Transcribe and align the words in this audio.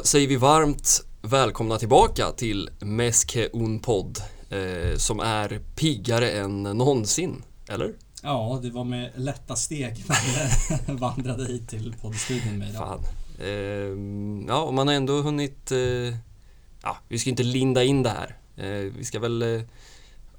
Då 0.00 0.04
säger 0.06 0.28
vi 0.28 0.36
varmt 0.36 1.04
välkomna 1.22 1.78
tillbaka 1.78 2.32
till 2.32 2.70
Meske 2.80 3.48
un 3.52 3.78
podd 3.80 4.18
eh, 4.50 4.96
som 4.96 5.20
är 5.20 5.60
piggare 5.76 6.30
än 6.30 6.62
någonsin, 6.62 7.42
eller? 7.68 7.94
Ja, 8.22 8.60
det 8.62 8.70
var 8.70 8.84
med 8.84 9.10
lätta 9.16 9.56
steg 9.56 10.04
man 10.08 10.96
vandrade 10.96 11.44
hit 11.44 11.68
till 11.68 11.94
poddstudion 12.02 12.58
med 12.58 12.68
idag. 12.70 12.82
Fan. 12.88 13.00
Eh, 13.40 14.48
ja, 14.48 14.62
och 14.62 14.74
man 14.74 14.86
har 14.88 14.94
ändå 14.94 15.20
hunnit... 15.22 15.72
Eh, 15.72 15.78
ja, 16.82 16.96
vi 17.08 17.18
ska 17.18 17.30
inte 17.30 17.42
linda 17.42 17.84
in 17.84 18.02
det 18.02 18.10
här. 18.10 18.36
Eh, 18.56 18.92
vi 18.98 19.04
ska 19.04 19.18
väl 19.20 19.42
eh, 19.42 19.60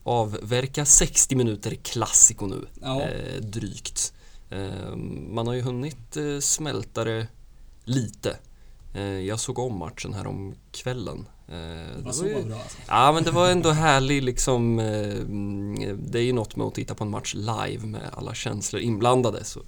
avverka 0.03 0.85
60 0.85 1.35
minuter 1.35 1.75
klassiko 1.75 2.45
nu, 2.45 2.65
Ja. 2.81 3.01
eh, 3.01 3.41
drygt. 3.41 4.13
Eh, 4.49 4.95
man 5.29 5.47
har 5.47 5.53
ju 5.53 5.61
hunnit 5.61 6.17
eh, 6.17 6.39
smälta 6.39 7.03
det 7.03 7.27
lite. 7.85 8.37
Eh, 8.93 9.03
jag 9.03 9.39
såg 9.39 9.59
om 9.59 9.77
matchen 9.77 10.13
här 10.13 10.27
om 10.27 10.55
kvällen. 10.71 11.27
Eh, 11.47 11.53
Det 11.53 12.01
var 12.03 12.13
ju- 12.27 12.41
så 12.41 12.47
bra 12.47 12.55
alltså. 12.61 12.77
Ja 12.87 13.11
men 13.11 13.23
det 13.23 13.31
var 13.31 13.49
ändå 13.49 13.69
härlig 13.71 14.23
liksom 14.23 14.79
eh, 14.79 15.95
Det 15.97 16.19
är 16.19 16.23
ju 16.23 16.33
något 16.33 16.55
med 16.55 16.67
att 16.67 16.75
titta 16.75 16.95
på 16.95 17.03
en 17.03 17.09
match 17.09 17.33
live 17.35 17.85
med 17.85 18.09
alla 18.13 18.33
känslor 18.33 18.81
inblandade 18.81 19.43
så 19.43 19.59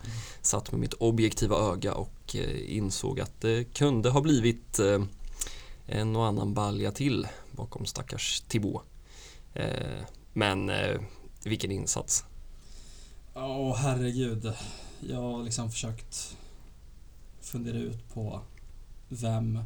satt 0.41 0.71
med 0.71 0.79
mitt 0.81 0.93
objektiva 0.93 1.55
öga 1.57 1.93
och 1.93 2.35
insåg 2.67 3.19
att 3.19 3.41
det 3.41 3.63
kunde 3.63 4.09
ha 4.09 4.21
blivit 4.21 4.79
en 5.87 6.15
och 6.15 6.25
annan 6.25 6.53
balja 6.53 6.91
till 6.91 7.27
bakom 7.51 7.85
stackars 7.85 8.41
Thibaut. 8.47 8.81
Men 10.33 10.71
vilken 11.43 11.71
insats. 11.71 12.23
Åh 13.35 13.75
herregud. 13.75 14.53
Jag 15.09 15.21
har 15.21 15.43
liksom 15.43 15.71
försökt 15.71 16.35
fundera 17.41 17.77
ut 17.77 18.13
på 18.13 18.41
vem, 19.21 19.59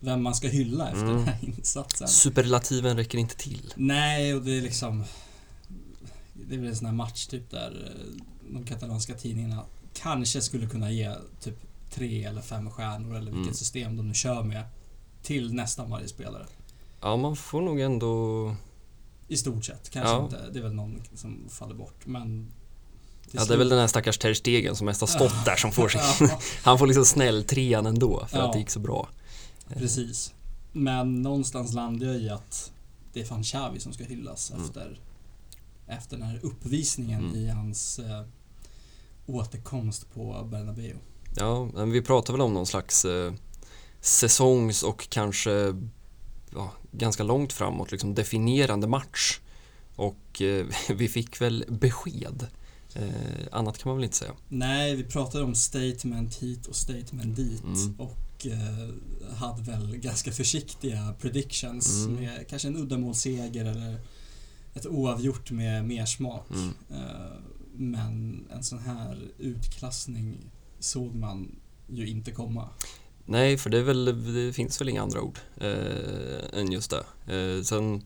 vem 0.00 0.22
man 0.22 0.34
ska 0.34 0.48
hylla 0.48 0.88
efter 0.88 1.02
Mm. 1.02 1.16
den 1.16 1.24
här 1.26 1.38
insatsen. 1.44 2.08
Superlativen 2.08 2.96
räcker 2.96 3.18
inte 3.18 3.36
till. 3.36 3.72
Nej, 3.76 4.34
och 4.34 4.42
det 4.42 4.58
är 4.58 4.62
liksom... 4.62 5.04
Det 6.48 6.54
är 6.54 6.58
väl 6.58 6.68
en 6.68 6.76
sån 6.76 6.86
här 6.86 6.94
match 6.94 7.26
typ 7.26 7.50
där 7.50 7.92
eh, 7.96 8.22
de 8.52 8.64
katalanska 8.64 9.14
tidningarna 9.14 9.62
kanske 9.94 10.40
skulle 10.40 10.66
kunna 10.66 10.90
ge 10.90 11.14
typ 11.40 11.58
tre 11.90 12.24
eller 12.24 12.42
fem 12.42 12.70
stjärnor 12.70 13.10
eller 13.16 13.30
vilket 13.32 13.42
Mm. 13.46 13.54
system 13.54 13.96
de 13.96 14.08
nu 14.08 14.14
kör 14.14 14.42
med 14.42 14.62
till 15.22 15.54
nästan 15.54 15.90
varje 15.90 16.08
spelare. 16.08 16.46
Ja 17.00 17.16
man 17.16 17.36
får 17.36 17.60
nog 17.62 17.80
ändå 17.80 18.54
I 19.28 19.36
stort 19.36 19.64
sett. 19.64 19.90
Kanske 19.90 20.12
Ja. 20.12 20.24
inte. 20.24 20.50
Det 20.52 20.58
är 20.58 20.62
väl 20.62 20.72
någon 20.74 21.02
som 21.14 21.48
faller 21.48 21.74
bort. 21.74 22.06
Men... 22.06 22.52
Ja 23.30 23.44
det 23.44 23.54
är 23.54 23.58
väl 23.58 23.68
den 23.68 23.78
här 23.78 23.86
stackars 23.86 24.18
Ter 24.18 24.34
Stegen 24.34 24.76
som 24.76 24.84
mest 24.84 25.00
har 25.00 25.08
stått 25.08 25.44
där 25.44 25.56
som 25.56 25.72
får 25.72 25.88
sin 25.88 26.00
Han 26.62 26.78
får 26.78 26.86
liksom 26.86 27.04
snälltrean 27.04 27.86
ändå 27.86 28.26
för 28.28 28.38
Ja. 28.38 28.44
att 28.46 28.52
det 28.52 28.58
gick 28.58 28.70
så 28.70 28.80
bra. 28.80 29.08
precis. 29.74 30.32
Men 30.72 31.22
någonstans 31.22 31.72
landar 31.74 32.06
jag 32.06 32.16
i 32.16 32.28
att 32.30 32.72
det 33.12 33.20
är 33.20 33.24
fan 33.24 33.42
Xavi 33.42 33.80
som 33.80 33.92
ska 33.92 34.04
hyllas 34.04 34.50
Mm. 34.50 34.64
efter, 34.64 35.00
efter 35.86 36.16
den 36.16 36.26
här 36.26 36.40
uppvisningen 36.42 37.24
Mm. 37.24 37.36
i 37.36 37.48
hans 37.48 37.98
eh, 37.98 38.22
återkomst 39.26 40.14
på 40.14 40.48
Bernabéu. 40.50 40.96
Ja, 41.36 41.68
men 41.74 41.90
vi 41.90 42.02
pratar 42.02 42.32
väl 42.32 42.40
om 42.42 42.54
någon 42.54 42.66
slags 42.66 43.04
eh, 43.04 43.32
säsongs 44.00 44.82
och 44.82 45.08
kanske 45.10 45.74
ja, 46.54 46.72
ganska 46.92 47.22
långt 47.22 47.52
framåt 47.52 47.90
liksom 47.92 48.14
definierande 48.14 48.86
match. 48.86 49.40
Och 49.96 50.42
eh, 50.42 50.66
vi 50.94 51.08
fick 51.08 51.40
väl 51.40 51.64
besked. 51.68 52.46
Eh, 52.96 53.46
annat 53.52 53.78
kan 53.78 53.90
man 53.90 53.96
väl 53.96 54.04
inte 54.04 54.16
säga. 54.16 54.32
Nej, 54.48 54.96
vi 54.96 55.04
pratade 55.04 55.44
om 55.44 55.54
statement 55.54 56.34
hit 56.34 56.66
och 56.66 56.76
statement 56.76 57.36
dit 57.36 57.62
Mm. 57.64 58.00
och 58.00 58.46
eh, 58.46 59.34
hade 59.36 59.62
väl 59.62 59.96
ganska 59.96 60.32
försiktiga 60.32 61.14
predictions 61.20 62.04
Mm. 62.06 62.20
med 62.20 62.48
kanske 62.48 62.68
en 62.68 62.76
uddamålsseger 62.76 63.64
eller 63.64 64.00
ett 64.74 64.86
oavgjort 64.86 65.50
med 65.50 65.84
mer 65.84 66.06
smak. 66.06 66.46
Mm. 66.50 66.68
Eh, 66.90 67.36
men 67.74 68.44
en 68.54 68.62
sån 68.62 68.78
här 68.78 69.18
utklassning 69.38 70.36
såg 70.78 71.14
man 71.14 71.56
ju 71.88 72.08
inte 72.08 72.30
komma. 72.30 72.68
Nej, 73.24 73.58
för 73.58 73.70
det, 73.70 73.78
är 73.78 73.82
väl, 73.82 74.34
det 74.34 74.52
finns 74.52 74.80
väl 74.80 74.88
inga 74.88 75.02
andra 75.02 75.20
ord 75.22 75.38
eh, 75.56 76.58
än 76.60 76.72
just 76.72 76.90
det. 77.26 77.36
Eh, 77.36 77.62
sen 77.62 78.02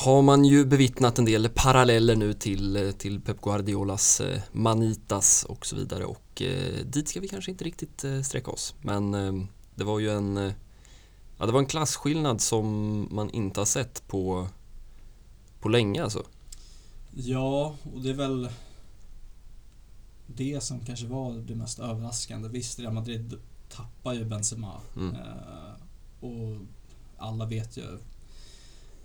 har 0.00 0.22
man 0.22 0.44
ju 0.44 0.64
bevittnat 0.64 1.18
en 1.18 1.24
del 1.24 1.48
paralleller 1.48 2.16
nu 2.16 2.32
till, 2.32 2.76
eh, 2.76 2.90
till 2.90 3.20
Pep 3.20 3.40
Guardiolas 3.40 4.20
eh, 4.20 4.40
Manitas 4.52 5.44
och 5.44 5.66
så 5.66 5.76
vidare 5.76 6.04
och 6.04 6.42
eh, 6.42 6.84
dit 6.84 7.08
ska 7.08 7.20
vi 7.20 7.28
kanske 7.28 7.50
inte 7.50 7.64
riktigt 7.64 8.04
sträcka 8.24 8.50
oss. 8.50 8.74
Men 8.80 9.12
det 9.74 9.84
var 9.84 9.98
ju 9.98 10.10
en, 10.10 10.52
ja, 11.38 11.46
det 11.46 11.52
var 11.52 11.58
en 11.58 11.66
klasskillnad 11.66 12.40
som 12.40 13.08
man 13.10 13.30
inte 13.30 13.60
har 13.60 13.64
sett 13.64 14.08
på, 14.08 14.48
på 15.60 15.68
länge 15.68 16.02
alltså. 16.02 16.24
Ja, 17.14 17.74
och 17.94 18.00
det 18.00 18.10
är 18.10 18.14
väl 18.14 18.48
det 20.26 20.62
som 20.62 20.80
kanske 20.80 21.06
var 21.06 21.32
det 21.32 21.54
mest 21.54 21.78
överraskande. 21.78 22.48
Visst, 22.48 22.78
Real 22.78 22.92
Madrid 22.92 23.38
tappar 23.68 24.14
ju 24.14 24.24
Benzema. 24.24 24.80
Mm. 24.96 25.16
Och 26.20 26.60
alla 27.18 27.46
vet 27.46 27.76
ju 27.76 27.98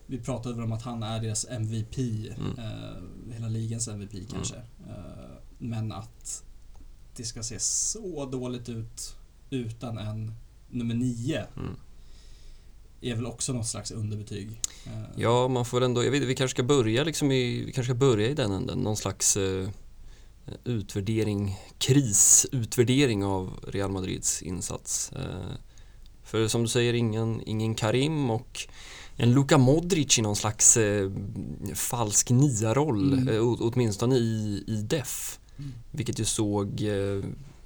vi 0.08 0.18
pratade 0.20 0.56
väl 0.56 0.64
om 0.64 0.72
att 0.72 0.82
han 0.82 1.04
är 1.04 1.22
deras 1.22 1.46
MVP, 1.50 1.98
Mm. 2.38 2.58
eh, 2.60 3.34
hela 3.34 3.48
ligans 3.48 3.88
MVP 3.88 4.26
kanske. 4.32 4.56
Eh, 4.56 5.36
men 5.58 5.92
att 5.92 6.44
det 7.16 7.24
ska 7.24 7.44
se 7.44 7.60
så 7.60 8.26
dåligt 8.26 8.70
ut 8.70 9.16
utan 9.50 9.98
en 9.98 10.34
nummer 10.70 10.96
nio 10.96 11.46
Mm. 11.58 11.76
är 13.02 13.16
väl 13.16 13.26
också 13.26 13.54
något 13.54 13.68
slags 13.68 13.92
underbetyg. 13.92 14.62
Eh, 14.86 15.04
Ja, 15.18 15.48
man 15.48 15.66
får 15.66 15.82
ändå, 15.82 16.04
jag 16.04 16.12
vet 16.12 16.24
vi 16.24 16.36
kanske 16.36 16.56
ska 16.56 16.64
börja 16.64 17.04
liksom 17.04 17.32
i, 17.32 17.64
vi 17.66 17.72
kanske 17.72 17.94
ska 17.94 18.00
börja 18.00 18.28
i 18.30 18.34
den 18.34 18.52
änden, 18.52 18.80
någon 18.80 18.98
slags 18.98 19.38
eh, 19.38 19.70
utvärdering, 20.64 21.56
krisutvärdering 21.78 23.26
av 23.26 23.60
Real 23.68 23.92
Madrids 23.92 24.42
insats. 24.42 25.12
Eh, 25.12 25.56
för 26.24 26.48
som 26.48 26.62
du 26.62 26.68
säger, 26.68 26.94
ingen, 26.94 27.42
ingen 27.46 27.76
Karim 27.76 28.30
och 28.30 28.68
en 29.18 29.34
Luka 29.34 29.58
Modric 29.58 30.20
i 30.20 30.22
någon 30.22 30.36
slags 30.36 30.78
eh, 30.78 31.12
falsk 31.74 32.30
nia-roll, 32.30 33.14
Mm. 33.14 33.28
eh, 33.36 33.42
åtminstone 33.62 34.16
i, 34.16 34.64
i 34.68 34.76
def. 34.82 35.40
Mm. 35.58 35.72
Vilket 35.92 36.20
ju 36.20 36.26
såg, 36.26 36.82
eh, 36.82 37.24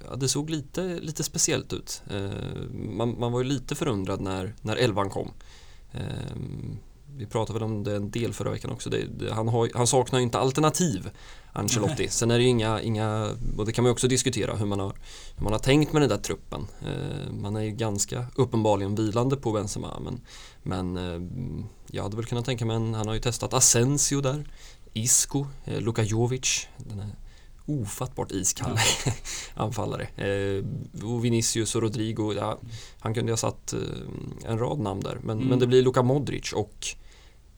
ja 0.08 0.16
det 0.16 0.28
såg 0.28 0.50
lite, 0.50 0.98
lite 1.00 1.22
speciellt 1.24 1.72
ut. 1.72 2.02
Eh, 2.10 2.30
man, 2.96 3.18
man 3.18 3.32
var 3.32 3.40
ju 3.40 3.48
lite 3.48 3.74
förundrad 3.74 4.20
när, 4.20 4.54
när 4.62 4.76
elvan 4.76 5.10
kom. 5.10 5.30
Eh, 5.92 6.00
vi 7.16 7.26
pratade 7.26 7.58
väl 7.58 7.62
om 7.68 7.84
det 7.84 7.96
en 7.96 8.10
del 8.10 8.32
förra 8.32 8.50
veckan 8.50 8.70
också. 8.70 8.90
Det, 8.90 9.04
det, 9.18 9.32
han, 9.34 9.48
har, 9.48 9.70
han 9.74 9.86
saknar 9.86 10.18
ju 10.18 10.22
inte 10.22 10.38
alternativ, 10.38 11.10
Ancelotti. 11.52 12.08
Sen 12.08 12.30
är 12.30 12.38
det 12.38 12.42
ju 12.44 12.48
inga, 12.50 12.80
inga, 12.82 13.30
och 13.56 13.66
det 13.66 13.72
kan 13.72 13.82
man 13.82 13.88
ju 13.88 13.92
också 13.92 14.08
diskutera 14.08 14.56
hur 14.56 14.66
man 14.66 14.80
har, 14.80 14.92
hur 15.36 15.44
man 15.44 15.52
har 15.52 15.58
tänkt 15.60 15.92
med 15.92 16.02
den 16.02 16.08
där 16.08 16.16
truppen. 16.18 16.66
Man 17.40 17.56
är 17.56 17.60
ju 17.60 17.70
ganska 17.70 18.26
uppenbarligen 18.36 18.94
vilande 18.94 19.36
på 19.36 19.52
Benzema 19.52 20.00
men, 20.00 20.20
men 20.62 20.96
eh, 20.96 21.20
jag 21.90 22.02
hade 22.02 22.16
väl 22.16 22.24
kunnat 22.26 22.44
tänka 22.44 22.64
mig, 22.66 22.76
en, 22.76 22.94
han 22.94 23.06
har 23.06 23.14
ju 23.14 23.20
testat 23.20 23.54
Asensio 23.54 24.20
där, 24.20 24.44
Isco, 24.92 25.46
eh, 25.64 25.80
Luka 25.80 26.02
Jovic, 26.02 26.66
den 26.76 27.00
här 27.00 27.10
ofattbart 27.66 28.32
iskall 28.32 28.78
anfallare. 29.54 30.02
Eh, 30.02 30.64
och 31.04 31.24
Vinicius 31.24 31.74
och 31.74 31.82
Rodrigo, 31.82 32.32
ja, 32.36 32.58
han 33.00 33.14
kunde 33.14 33.28
ju 33.30 33.32
ha 33.32 33.36
satt 33.36 33.72
eh, 33.72 33.80
en 34.44 34.58
rad 34.58 34.78
namn 34.78 35.00
där. 35.00 35.18
Men, 35.22 35.36
Mm. 35.36 35.48
men 35.48 35.58
det 35.58 35.66
blir 35.66 35.82
Luka 35.82 36.02
Modric 36.02 36.52
och 36.52 36.86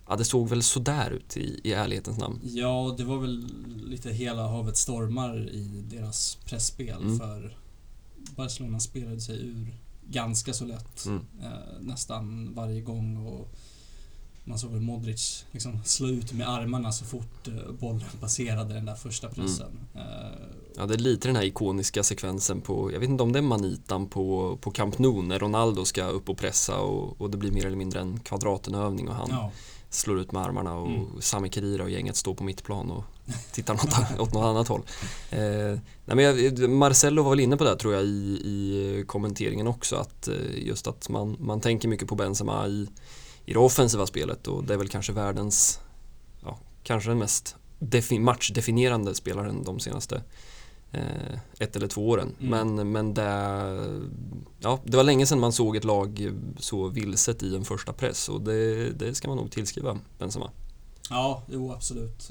ja, 0.09 0.17
det 0.17 0.25
såg 0.25 0.49
väl 0.49 0.63
sådär 0.63 1.11
ut 1.11 1.37
i, 1.37 1.61
i 1.65 1.73
ärlighetens 1.73 2.19
namn. 2.19 2.41
Ja, 2.43 2.95
det 2.99 3.05
var 3.05 3.19
väl 3.19 3.47
lite 3.87 4.11
hela 4.11 4.49
havet 4.49 4.77
stormar 4.77 5.49
i 5.51 5.85
deras 5.91 6.39
pressspel 6.45 7.03
Mm. 7.03 7.19
för 7.19 7.57
Barcelona 8.37 8.81
spelade 8.81 9.21
sig 9.21 9.47
ur 9.47 9.75
ganska 10.13 10.53
så 10.53 10.65
lätt 10.65 11.07
Mm. 11.07 11.23
eh, 11.43 11.49
nästan 11.81 12.55
varje 12.55 12.81
gång 12.81 13.27
och 13.27 13.49
man 14.45 14.59
såg 14.59 14.71
väl 14.71 14.81
Modric 14.81 15.45
liksom 15.53 15.81
slå 15.85 16.09
ut 16.09 16.33
med 16.33 16.49
armarna 16.49 16.93
så 16.93 17.05
fort 17.05 17.49
eh, 17.49 17.73
bollen 17.81 18.03
passerade 18.21 18.75
den 18.75 18.85
där 18.85 18.95
första 18.95 19.29
pressen. 19.29 19.79
Eh, 19.95 20.03
Ja, 20.77 20.87
det 20.87 20.95
är 20.95 20.99
lite 20.99 21.29
den 21.29 21.37
här 21.37 21.43
ikoniska 21.45 22.03
sekvensen 22.03 22.61
på, 22.61 22.93
jag 22.93 23.01
vet 23.01 23.09
inte 23.09 23.23
om 23.23 23.33
det 23.33 23.39
är 23.39 23.43
manitan 23.43 24.07
på, 24.09 24.59
på 24.61 24.71
Camp 24.71 24.99
Nou 24.99 25.23
när 25.23 25.39
Ronaldo 25.39 25.85
ska 25.85 26.05
upp 26.05 26.29
och 26.29 26.39
pressa 26.39 26.81
och, 26.81 27.21
och 27.21 27.31
det 27.31 27.37
blir 27.37 27.53
mer 27.53 27.67
eller 27.67 27.77
mindre 27.77 28.01
en 28.01 28.21
kvadratenövning 28.21 29.09
och 29.09 29.15
han 29.15 29.29
ja. 29.31 29.51
slår 29.91 30.21
ut 30.21 30.33
med 30.33 30.43
armarna 30.43 30.75
och 30.77 30.89
Mm. 30.89 31.07
Sami 31.21 31.49
Khedira 31.51 31.83
och 31.83 31.91
gänget 31.91 32.17
står 32.17 32.35
på 32.35 32.45
mittplan 32.45 32.91
och 32.91 33.05
tittar 33.53 33.75
något, 33.75 34.21
åt 34.21 34.35
något 34.35 34.45
annat 34.45 34.69
håll. 34.69 34.83
Eh, 35.31 35.79
nej 36.05 36.17
men 36.17 36.19
jag, 36.19 36.71
Marcello 36.71 37.23
var 37.23 37.31
väl 37.31 37.41
inne 37.41 37.57
på 37.57 37.65
det 37.65 37.77
tror 37.77 37.95
jag 37.95 38.05
i, 38.05 38.41
i 38.45 39.05
kommenteringen 39.07 39.67
också 39.67 39.97
att 39.97 40.29
eh, 40.29 40.35
just 40.67 40.87
att 40.87 41.09
man, 41.09 41.37
man 41.41 41.61
tänker 41.61 41.89
mycket 41.89 42.09
på 42.09 42.15
Benzema 42.15 42.67
i, 42.67 42.89
i 43.45 43.53
det 43.53 43.59
offensiva 43.59 44.07
spelet 44.07 44.49
och 44.49 44.65
det 44.65 44.75
är 44.75 44.79
väl 44.79 44.89
kanske 44.89 45.13
världens, 45.13 45.81
ja, 46.45 46.59
kanske 46.83 47.11
den 47.11 47.19
mest 47.19 47.57
defi- 47.79 48.21
matchdefinierande 48.21 49.15
spelaren 49.15 49.65
de 49.65 49.81
senaste 49.81 50.23
eh, 50.93 51.39
ett 51.59 51.77
eller 51.77 51.89
två 51.89 52.09
åren. 52.09 52.35
Mm. 52.41 52.75
Men, 52.77 52.93
men 52.93 53.15
det, 53.15 53.23
ja, 54.61 54.81
det 54.85 54.97
var 54.97 55.05
länge 55.05 55.27
sedan 55.27 55.41
man 55.41 55.53
såg 55.53 55.77
ett 55.77 55.85
lag 55.85 56.33
så 56.59 56.89
vilset 56.89 57.43
i 57.43 57.57
en 57.57 57.65
första 57.65 57.93
press 57.93 58.29
och 58.29 58.41
det, 58.41 58.91
det 58.91 59.15
ska 59.15 59.29
man 59.29 59.37
nog 59.37 59.51
tillskriva 59.51 59.99
Benzema. 60.19 60.51
Ja, 61.13 61.43
jo 61.49 61.73
absolut. 61.73 62.31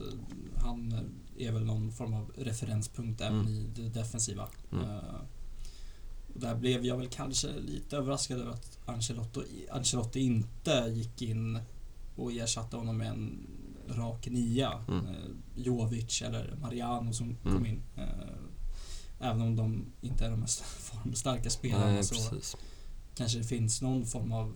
Han 0.58 0.94
är 1.38 1.52
väl 1.52 1.66
någon 1.66 1.92
form 1.92 2.14
av 2.14 2.32
referenspunkt 2.38 3.22
även 3.22 3.40
Mm. 3.40 3.48
i 3.54 3.68
det 3.76 3.90
defensiva. 3.90 4.48
Mm. 4.72 4.86
Och 6.34 6.40
där 6.40 6.56
blev 6.56 6.86
jag 6.86 6.98
väl 6.98 7.08
kanske 7.08 7.48
lite 7.60 7.98
överraskad 7.98 8.40
över 8.40 8.52
att 8.52 8.78
Ancelotti, 8.86 9.42
Ancelotti 9.72 10.20
inte 10.20 10.92
gick 10.94 11.22
in 11.22 11.60
och 12.16 12.32
ersatte 12.32 12.78
honom 12.78 12.98
med 12.98 13.08
en 13.08 13.48
rak 13.90 14.28
nia. 14.28 14.84
Mm. 14.88 15.06
Eh, 15.06 15.14
Jovic 15.56 16.22
eller 16.22 16.56
Mariano 16.62 17.14
som 17.14 17.36
kom 17.44 17.52
Mm. 17.52 17.66
in. 17.66 17.82
Eh, 17.98 18.08
även 19.20 19.42
om 19.42 19.56
de 19.56 19.86
inte 20.02 20.26
är 20.26 20.30
de 20.30 20.40
mest 20.40 20.60
formstarka 20.62 21.50
spelarna 21.50 21.86
Nej, 21.92 22.04
så 22.04 22.16
precis. 22.16 22.56
kanske 23.16 23.38
det 23.38 23.44
finns 23.44 23.82
någon 23.82 24.06
form 24.06 24.32
av 24.32 24.54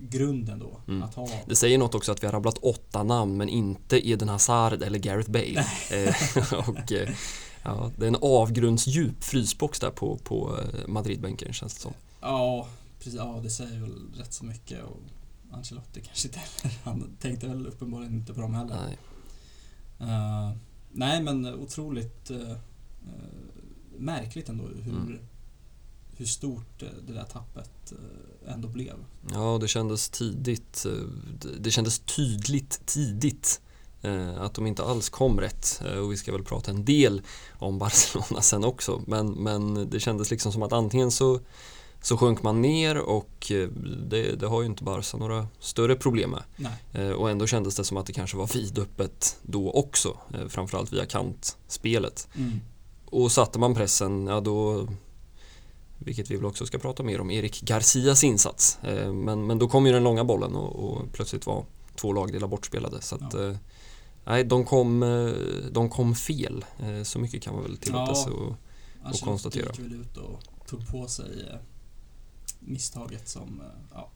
grund 0.00 0.48
ändå 0.48 0.80
Mm. 0.88 1.02
att 1.02 1.14
ha. 1.14 1.28
Det 1.46 1.56
säger 1.56 1.78
något 1.78 1.94
också 1.94 2.12
att 2.12 2.22
vi 2.22 2.26
har 2.26 2.32
rabblat 2.32 2.58
åtta 2.58 3.02
namn 3.02 3.36
men 3.36 3.48
inte 3.48 4.08
Eden 4.08 4.28
Hazard 4.28 4.82
eller 4.82 4.98
Gareth 4.98 5.30
Bale. 5.30 5.66
Eh, 5.90 6.14
och, 6.68 6.92
eh, 6.92 7.08
ja, 7.62 7.90
det 7.96 8.04
är 8.04 8.08
en 8.08 8.16
avgrundsdjup 8.22 9.24
frysbox 9.24 9.80
där 9.80 9.90
på, 9.90 10.16
på 10.16 10.58
eh, 10.60 10.88
Madridbänken 10.88 11.52
känns 11.52 11.74
det 11.74 11.80
som. 11.80 11.92
Ja, 12.20 12.68
precis, 12.98 13.14
ja, 13.14 13.40
det 13.42 13.50
säger 13.50 13.80
väl 13.80 13.94
rätt 14.18 14.32
så 14.32 14.44
mycket 14.44 14.82
och 14.84 15.00
Ancelotti 15.52 16.00
kanske 16.00 16.28
inte 16.28 16.38
heller. 16.38 16.78
Han 16.84 17.16
tänkte 17.20 17.48
väl 17.48 17.66
uppenbarligen 17.66 18.14
inte 18.14 18.34
på 18.34 18.40
dem 18.40 18.54
heller. 18.54 18.76
Nej. 18.86 18.98
Eh, 20.00 20.52
nej, 20.92 21.22
men 21.22 21.46
otroligt 21.54 22.30
uh, 22.30 22.52
märkligt 23.98 24.48
ändå 24.48 24.64
hur, 24.82 24.92
Mm. 24.92 25.18
hur 26.16 26.26
stort 26.26 26.82
det 27.06 27.12
där 27.12 27.24
tappet 27.24 27.92
eh, 27.92 27.98
ändå 28.46 28.68
blev. 28.68 28.94
Ja, 29.32 29.58
det 29.60 29.68
kändes 29.68 30.08
tidigt. 30.08 30.86
eh, 30.86 30.92
det- 31.58 31.70
kändes 31.70 31.98
tydligt 31.98 32.80
tidigt 32.86 33.60
eh, 34.02 34.40
att 34.40 34.54
de 34.54 34.66
inte 34.66 34.84
alls 34.84 35.08
kom 35.08 35.40
rätt. 35.40 35.82
Eh, 35.86 35.98
Och 35.98 36.12
vi 36.12 36.16
ska 36.16 36.32
väl 36.32 36.44
prata 36.44 36.70
en 36.70 36.84
del 36.84 37.22
om 37.58 37.78
Barcelona 37.84 38.40
sen 38.40 38.64
också. 38.64 39.02
Men, 39.06 39.30
men 39.32 39.90
det 39.90 40.00
kändes 40.00 40.30
liksom 40.30 40.52
som 40.52 40.62
att 40.62 40.72
antingen 40.72 41.10
så, 41.10 41.40
så 42.02 42.16
sjönk 42.16 42.42
man 42.42 42.62
ner 42.62 42.96
och 42.98 43.52
det, 44.08 44.40
det 44.40 44.46
har 44.46 44.60
ju 44.60 44.66
inte 44.66 44.84
Barca 44.84 45.16
några 45.16 45.48
större 45.60 45.96
problem 45.96 46.30
med. 46.30 46.42
Nej. 46.92 47.14
Och 47.14 47.30
ändå 47.30 47.46
kändes 47.46 47.74
det 47.76 47.84
som 47.84 47.96
att 47.96 48.06
det 48.06 48.12
kanske 48.12 48.36
var 48.36 48.46
vidöppet 48.54 49.36
då 49.42 49.70
också. 49.70 50.16
Framförallt 50.48 50.92
via 50.92 51.06
kantspelet. 51.06 52.28
Mm. 52.36 52.60
Och 53.10 53.32
satte 53.32 53.58
man 53.58 53.74
pressen, 53.74 54.26
ja 54.26 54.40
då 54.40 54.88
vilket 55.98 56.30
vi 56.30 56.36
väl 56.36 56.44
också 56.44 56.66
ska 56.66 56.78
prata 56.78 57.02
mer 57.02 57.20
om, 57.20 57.30
Erik 57.30 57.60
Garcias 57.62 58.24
insats. 58.24 58.78
Eh, 58.82 59.12
Men, 59.12 59.46
men 59.46 59.58
då 59.58 59.68
kom 59.68 59.86
ju 59.86 59.92
den 59.92 60.04
långa 60.04 60.24
bollen 60.24 60.54
och, 60.54 60.76
och 60.90 61.12
plötsligt 61.12 61.46
var 61.46 61.64
två 61.96 62.12
lagdelar 62.12 62.48
bortspelade. 62.48 63.02
Så 63.02 63.14
att, 63.14 63.34
Ja. 63.34 63.48
eh, 63.48 63.56
nej, 64.24 64.44
de 64.44 64.64
kom, 64.64 65.02
eh, 65.02 65.30
de 65.72 65.90
kom 65.90 66.14
fel. 66.14 66.64
Så 67.04 67.18
mycket 67.18 67.42
kan 67.42 67.54
man 67.54 67.62
väl 67.62 67.76
tillåta 67.76 68.10
Ja. 68.10 68.24
sig. 68.24 68.32
Och, 68.32 68.52
Ancelotti 69.02 69.24
konstatera. 69.24 69.66
gick 69.70 69.78
väl 69.78 69.92
ut 70.00 70.16
och 70.16 70.40
tog 70.68 70.88
på 70.88 71.06
sig 71.08 71.58
misstaget 72.60 73.28
som 73.28 73.62
ja, 73.94 74.10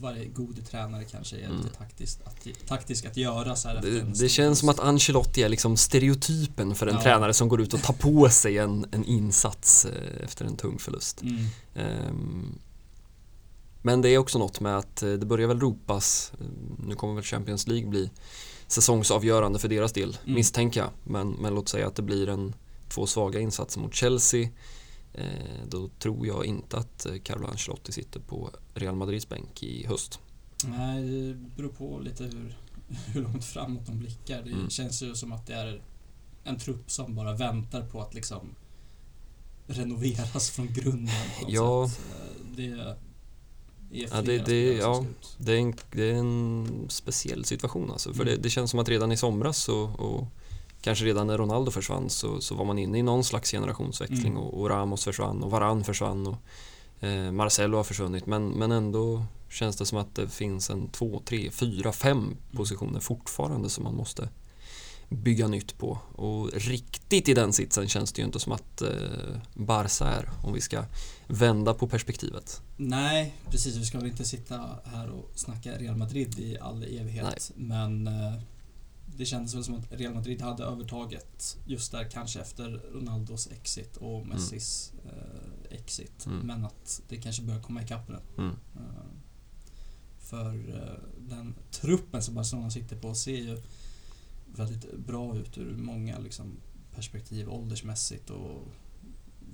varje 0.00 0.24
god 0.24 0.66
tränare 0.70 1.04
kanske 1.04 1.36
är 1.36 1.44
Mm. 1.44 1.56
lite 1.56 1.74
taktiskt 1.74 2.20
att, 2.24 2.46
taktisk 2.68 3.06
att 3.06 3.16
göra 3.16 3.56
så 3.56 3.68
här 3.68 3.82
det, 3.82 4.00
det 4.00 4.28
känns 4.28 4.58
som 4.58 4.68
att 4.68 4.80
Ancelotti 4.80 5.42
är 5.42 5.48
liksom 5.48 5.76
stereotypen 5.76 6.74
för 6.74 6.86
en 6.86 6.94
Ja. 6.94 7.02
tränare 7.02 7.34
som 7.34 7.48
går 7.48 7.60
ut 7.60 7.74
och 7.74 7.82
tar 7.82 7.94
på 7.94 8.28
sig 8.28 8.58
en, 8.58 8.86
en 8.92 9.04
insats 9.04 9.84
eh, 9.84 10.24
efter 10.24 10.44
en 10.44 10.56
tung 10.56 10.78
förlust. 10.78 11.22
Mm. 11.22 11.44
Ehm, 11.74 12.58
Men 13.82 14.02
det 14.02 14.08
är 14.08 14.18
också 14.18 14.38
något 14.38 14.60
med 14.60 14.78
att 14.78 15.02
eh, 15.02 15.12
det 15.12 15.26
börjar 15.26 15.48
väl 15.48 15.60
ropas, 15.60 16.32
eh, 16.40 16.46
nu 16.86 16.94
kommer 16.94 17.14
väl 17.14 17.24
Champions 17.24 17.66
League 17.66 17.88
bli 17.90 18.10
säsongsavgörande 18.66 19.58
för 19.58 19.68
deras 19.68 19.92
del, 19.92 20.16
Mm. 20.24 20.34
misstänker 20.34 20.80
jag. 20.80 20.90
Men, 21.04 21.30
men 21.30 21.54
låt 21.54 21.68
säga 21.68 21.86
att 21.86 21.94
det 21.96 22.02
blir 22.02 22.28
en 22.28 22.54
två 22.88 23.06
svaga 23.06 23.40
insatser 23.40 23.80
mot 23.80 23.94
Chelsea. 23.94 24.48
Eh, 25.14 25.24
då 25.68 25.88
tror 25.98 26.26
jag 26.26 26.44
inte 26.44 26.76
att 26.78 27.06
eh, 27.06 27.14
Carlo 27.22 27.46
Ancelotti 27.46 27.92
sitter 27.92 28.20
på 28.20 28.50
Real 28.74 28.94
Madrids 28.96 29.28
bänk 29.28 29.62
i 29.62 29.86
höst. 29.86 30.18
Nej, 30.64 31.02
det 31.02 31.34
beror 31.56 31.68
på 31.68 31.98
lite 31.98 32.24
hur, 32.24 32.56
hur 33.06 33.22
långt 33.22 33.44
framåt 33.44 33.86
de 33.86 33.98
blickar. 33.98 34.42
Det 34.42 34.50
Mm. 34.50 34.70
känns 34.70 35.02
ju 35.02 35.14
som 35.14 35.32
att 35.32 35.46
det 35.46 35.54
är 35.54 35.82
en 36.44 36.58
trupp 36.58 36.90
som 36.90 37.14
bara 37.14 37.34
väntar 37.34 37.82
på 37.82 38.00
att 38.02 38.14
liksom 38.14 38.48
renoveras 39.66 40.50
från 40.50 40.66
grunden. 40.72 41.14
Ja. 41.48 41.88
sätt. 41.88 42.00
Eh, 42.10 42.46
Det 42.56 42.66
är 42.66 42.96
Ja, 43.92 44.22
det- 44.22 44.38
det- 44.38 44.72
ja. 44.76 45.04
Det 45.38 45.52
är 45.52 45.58
en, 45.58 45.74
det 45.92 46.10
är 46.10 46.14
en 46.14 46.68
speciell 46.88 47.44
situation 47.44 47.90
alltså. 47.90 48.14
För 48.14 48.22
Mm. 48.22 48.34
det, 48.36 48.42
det 48.42 48.50
känns 48.50 48.70
som 48.70 48.80
att 48.80 48.88
redan 48.88 49.12
i 49.12 49.16
somras 49.16 49.68
och, 49.68 50.00
och 50.00 50.26
kanske 50.80 51.04
redan 51.04 51.26
när 51.26 51.38
Ronaldo 51.38 51.70
försvann 51.70 52.10
så, 52.10 52.40
så 52.40 52.54
var 52.54 52.64
man 52.64 52.78
inne 52.78 52.98
i 52.98 53.02
någon 53.02 53.24
slags 53.24 53.50
generationsväxling 53.50 54.32
Mm. 54.32 54.36
och, 54.42 54.60
och 54.60 54.70
Ramos 54.70 55.04
försvann 55.04 55.42
och 55.42 55.50
Varan 55.50 55.84
försvann 55.84 56.26
och 56.26 56.36
eh, 57.06 57.32
Marcelo 57.32 57.76
har 57.76 57.84
försvunnit 57.84 58.26
men, 58.26 58.48
men 58.48 58.72
ändå 58.72 59.24
känns 59.48 59.76
det 59.76 59.86
som 59.86 59.98
att 59.98 60.14
det 60.14 60.28
finns 60.28 60.70
en 60.70 60.88
två, 60.88 61.22
tre, 61.24 61.50
fyra, 61.50 61.92
fem 61.92 62.36
positioner 62.52 63.00
fortfarande 63.00 63.70
som 63.70 63.84
man 63.84 63.94
måste 63.94 64.28
bygga 65.08 65.48
nytt 65.48 65.78
på 65.78 65.98
och 66.14 66.52
riktigt 66.52 67.28
i 67.28 67.34
den 67.34 67.52
sitsen 67.52 67.88
känns 67.88 68.12
det 68.12 68.20
ju 68.20 68.26
inte 68.26 68.40
som 68.40 68.52
att 68.52 68.82
eh, 68.82 68.88
Barca 69.54 70.04
är 70.04 70.30
om 70.44 70.52
vi 70.52 70.60
ska 70.60 70.84
vända 71.26 71.74
på 71.74 71.88
perspektivet. 71.88 72.62
Nej, 72.76 73.34
precis. 73.50 73.76
Vi 73.76 73.84
ska 73.84 73.98
väl 73.98 74.06
inte 74.06 74.24
sitta 74.24 74.60
här 74.84 75.08
och 75.10 75.30
snacka 75.34 75.72
Real 75.72 75.96
Madrid 75.96 76.38
i 76.38 76.58
all 76.58 76.82
evighet. 76.82 77.52
Men 77.56 78.06
eh, 78.06 78.34
det 79.16 79.24
kändes 79.26 79.54
väl 79.54 79.64
som 79.64 79.74
att 79.74 79.92
Real 79.92 80.14
Madrid 80.14 80.42
hade 80.42 80.64
övertaget 80.64 81.58
just 81.66 81.92
där 81.92 82.10
kanske 82.10 82.40
efter 82.40 82.70
Ronaldos 82.92 83.46
exit 83.46 83.96
och 83.96 84.26
Messis 84.26 84.92
eh, 85.04 85.76
exit. 85.76 86.26
Mm. 86.26 86.38
Men 86.46 86.64
att 86.64 87.02
det 87.08 87.16
kanske 87.16 87.42
börjar 87.42 87.62
komma 87.62 87.82
ikapp 87.82 88.08
nu. 88.08 88.18
Mm. 88.38 88.56
Eh, 88.76 89.04
för 90.18 90.54
eh, 90.76 91.28
den 91.28 91.54
truppen 91.70 92.22
som 92.22 92.34
Barcelona 92.34 92.70
sitter 92.70 92.96
på 92.96 93.14
ser 93.14 93.36
ju 93.36 93.62
väldigt 94.56 94.98
bra 95.06 95.36
ut 95.36 95.58
ur 95.58 95.76
många 95.76 96.18
liksom, 96.18 96.56
perspektiv 96.94 97.48
åldersmässigt 97.48 98.30
och 98.30 98.68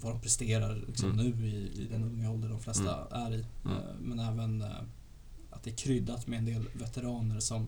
vad 0.00 0.12
de 0.12 0.20
presterar 0.20 0.84
liksom, 0.88 1.10
Mm. 1.10 1.26
nu 1.26 1.46
i, 1.48 1.82
i 1.82 1.88
den 1.90 2.04
unga 2.04 2.30
ålder 2.30 2.48
de 2.48 2.60
flesta 2.60 3.06
är 3.10 3.32
i. 3.34 3.46
Mm. 3.64 3.76
Eh, 3.76 3.82
Men 4.00 4.18
även 4.18 4.62
eh, 4.62 4.68
att 5.50 5.62
det 5.62 5.70
är 5.70 5.76
kryddat 5.76 6.26
med 6.26 6.38
en 6.38 6.44
del 6.44 6.68
veteraner 6.74 7.40
som 7.40 7.66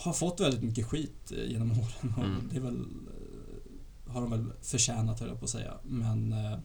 har 0.00 0.12
fått 0.12 0.40
väldigt 0.40 0.62
mycket 0.62 0.86
skit 0.86 1.32
eh, 1.32 1.50
genom 1.50 1.70
åren 1.70 2.14
och 2.16 2.24
Mm. 2.24 2.48
det 2.50 2.56
är 2.56 2.60
väl, 2.60 2.80
eh, 2.80 4.12
har 4.12 4.20
de 4.20 4.30
väl 4.30 4.44
förtjänat 4.62 5.20
höll 5.20 5.28
jag 5.28 5.38
på 5.38 5.44
att 5.44 5.50
säga. 5.50 5.74
Men 5.82 6.32
eh, 6.32 6.58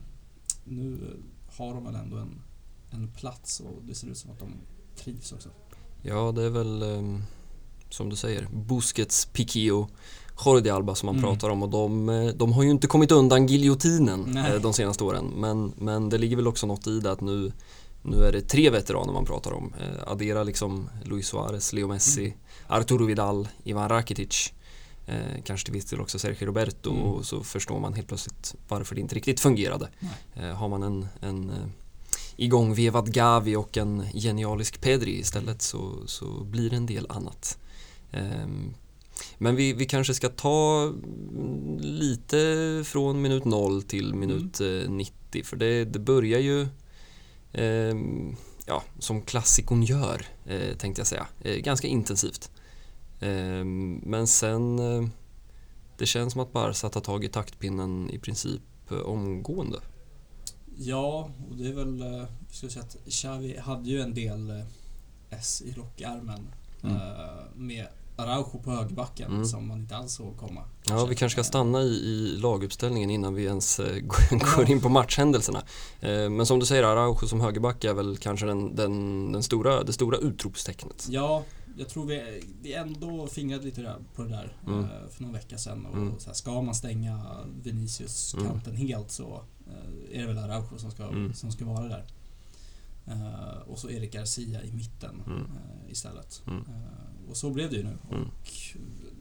nu 0.64 0.98
har 1.56 1.74
de 1.74 1.84
väl 1.84 1.94
ändå 1.94 2.16
en, 2.16 2.42
en 2.90 3.08
plats 3.08 3.60
och 3.60 3.82
det 3.82 3.94
ser 3.94 4.06
ut 4.08 4.18
som 4.18 4.30
att 4.30 4.38
de 4.38 4.48
trivs 4.96 5.32
också. 5.32 5.48
Ja, 6.02 6.32
det 6.32 6.42
är 6.42 6.50
väl 6.50 6.82
ehm, 6.82 7.22
som 7.90 8.08
du 8.08 8.16
säger, 8.16 8.48
Busquets, 8.54 9.26
Piqué 9.26 9.70
och 9.72 9.90
Jordi 10.46 10.70
Alba 10.70 10.94
som 10.94 11.06
man 11.06 11.14
Mm. 11.14 11.30
pratar 11.30 11.50
om 11.50 11.62
och 11.62 11.68
de, 11.70 12.32
de 12.36 12.52
har 12.52 12.62
ju 12.62 12.70
inte 12.70 12.86
kommit 12.86 13.12
undan 13.12 13.46
giljotinen 13.46 14.24
Nej. 14.26 14.60
de 14.60 14.72
senaste 14.72 15.04
åren. 15.04 15.24
Men, 15.36 15.72
men 15.78 16.08
det 16.08 16.18
ligger 16.18 16.36
väl 16.36 16.46
också 16.48 16.66
något 16.66 16.86
i 16.86 17.00
det 17.00 17.12
att 17.12 17.20
nu, 17.20 17.52
nu 18.02 18.24
är 18.24 18.32
det 18.32 18.40
tre 18.40 18.70
veteraner 18.70 19.12
man 19.12 19.24
pratar 19.24 19.52
om. 19.52 19.74
Eh, 19.80 20.12
addera 20.12 20.42
liksom 20.42 20.88
Luis 21.04 21.26
Suarez, 21.26 21.72
Leo 21.72 21.88
Messi, 21.88 22.24
Mm. 22.24 22.34
Arturo 22.80 23.04
Vidal, 23.06 23.48
Ivan 23.64 23.88
Rakitic. 23.88 24.52
Eh, 25.06 25.42
kanske 25.44 25.64
till 25.64 25.74
viss 25.74 25.84
del 25.84 26.00
också 26.00 26.18
Sergio 26.18 26.46
Roberto 26.46 26.90
Mm. 26.90 27.02
och 27.02 27.24
så 27.26 27.42
förstår 27.42 27.80
man 27.80 27.94
helt 27.94 28.08
plötsligt 28.08 28.54
varför 28.68 28.94
det 28.94 29.00
inte 29.00 29.14
riktigt 29.14 29.40
fungerade. 29.40 29.88
Eh, 30.34 30.50
har 30.50 30.68
man 30.68 30.82
en, 30.82 31.06
en 31.20 31.50
eh, 31.50 31.56
igångvevad 32.36 33.12
Gavi 33.12 33.56
och 33.56 33.76
en 33.76 34.02
genialisk 34.14 34.80
Pedri 34.80 35.18
istället 35.18 35.62
så, 35.62 35.92
så 36.06 36.44
blir 36.44 36.70
det 36.70 36.76
en 36.76 36.86
del 36.86 37.06
annat. 37.08 37.58
Ehm, 38.12 38.74
men 39.38 39.56
vi, 39.56 39.72
vi 39.72 39.86
kanske 39.86 40.14
ska 40.14 40.28
ta 40.28 40.82
mm, 40.82 41.78
lite 41.78 42.82
från 42.86 43.22
minut 43.22 43.44
0 43.44 43.82
till 43.82 44.14
minut 44.14 44.60
eh, 44.60 44.90
90 44.90 45.44
för 45.44 45.56
det, 45.56 45.84
det 45.84 45.98
börjar 45.98 46.40
ju 46.40 46.66
ja, 48.66 48.82
som 48.98 49.22
klassikon 49.22 49.82
gör 49.82 50.26
eh, 50.46 50.76
tänkte 50.76 51.00
jag 51.00 51.06
säga. 51.06 51.26
Eh, 51.40 51.56
ganska 51.56 51.86
intensivt. 51.88 52.50
Ehm, 53.20 54.00
men 54.04 54.26
sen 54.26 54.78
eh, 54.78 55.08
det 55.98 56.06
känns 56.06 56.32
som 56.32 56.42
att 56.42 56.52
Barca 56.52 56.88
tar 56.88 57.00
tag 57.00 57.24
i 57.24 57.28
taktpinnen 57.28 58.10
i 58.10 58.18
princip 58.18 58.62
omgående. 59.04 59.78
Ja, 60.76 61.30
och 61.50 61.56
det 61.56 61.68
är 61.68 61.72
väl, 61.72 61.98
jag 62.00 62.26
skulle 62.50 62.72
säga 62.72 62.84
att 62.84 62.96
Xavi 63.10 63.58
hade 63.58 63.90
ju 63.90 64.00
en 64.00 64.14
del 64.14 64.64
S 65.30 65.62
i 65.66 65.72
rockärmen 65.72 66.48
Mm. 66.84 66.96
med 67.54 67.86
Araujo 68.16 68.58
på 68.64 68.70
högerbacken 68.70 69.30
Mm. 69.32 69.44
som 69.44 69.68
man 69.68 69.78
inte 69.80 69.96
alls 69.96 70.12
såg 70.12 70.36
komma. 70.36 70.60
Ja, 70.88 71.04
vi 71.06 71.14
kanske 71.16 71.34
ska 71.34 71.40
Eh, 71.40 71.44
stanna 71.48 71.82
i, 71.82 71.86
i 71.86 72.36
laguppställningen 72.38 73.10
innan 73.10 73.34
vi 73.34 73.44
ens 73.44 73.80
eh, 73.80 73.96
går- 74.56 74.70
in 74.70 74.80
på 74.80 74.88
matchhändelserna. 74.88 75.62
Eh, 76.00 76.30
Men 76.30 76.46
som 76.46 76.58
du 76.58 76.66
säger, 76.66 76.82
Araujo 76.82 77.26
som 77.28 77.40
högerback 77.40 77.84
är 77.84 77.94
väl 77.94 78.16
kanske 78.16 78.46
den, 78.46 78.76
den, 78.76 79.32
den 79.32 79.42
stora, 79.42 79.82
det 79.82 79.92
stora 79.92 80.16
utropstecknet. 80.18 81.06
Ja, 81.10 81.42
jag 81.76 81.88
tror 81.88 82.06
vi, 82.06 82.42
vi 82.62 82.72
ändå 82.74 83.26
fingrade 83.26 83.64
lite 83.64 83.94
på 84.14 84.22
det 84.22 84.28
där 84.28 84.56
Mm. 84.66 84.86
för 85.10 85.22
några 85.22 85.34
veckor 85.36 85.56
sedan. 85.56 85.86
Och 85.86 85.96
Mm. 85.96 86.14
så 86.18 86.26
här, 86.26 86.34
ska 86.34 86.62
man 86.62 86.74
stänga 86.74 87.20
Vinicius-kanten 87.62 88.76
helt 88.76 89.10
så 89.10 89.42
är 90.12 90.20
det 90.20 90.26
väl 90.26 90.38
Araujo 90.38 90.78
som 90.78 90.90
ska, 90.90 91.02
Mm. 91.04 91.34
som 91.34 91.52
ska 91.52 91.64
vara 91.64 91.88
där. 91.88 92.04
Och 93.66 93.78
så 93.78 93.90
Erik 93.90 94.12
Garcia 94.12 94.62
i 94.62 94.72
mitten 94.72 95.22
Mm. 95.26 95.42
istället. 95.90 96.42
Och 97.32 97.38
så 97.38 97.50
blev 97.50 97.70
det 97.70 97.76
ju 97.76 97.82
nu. 97.82 97.98
Mm. 98.10 98.22
Och 98.22 98.28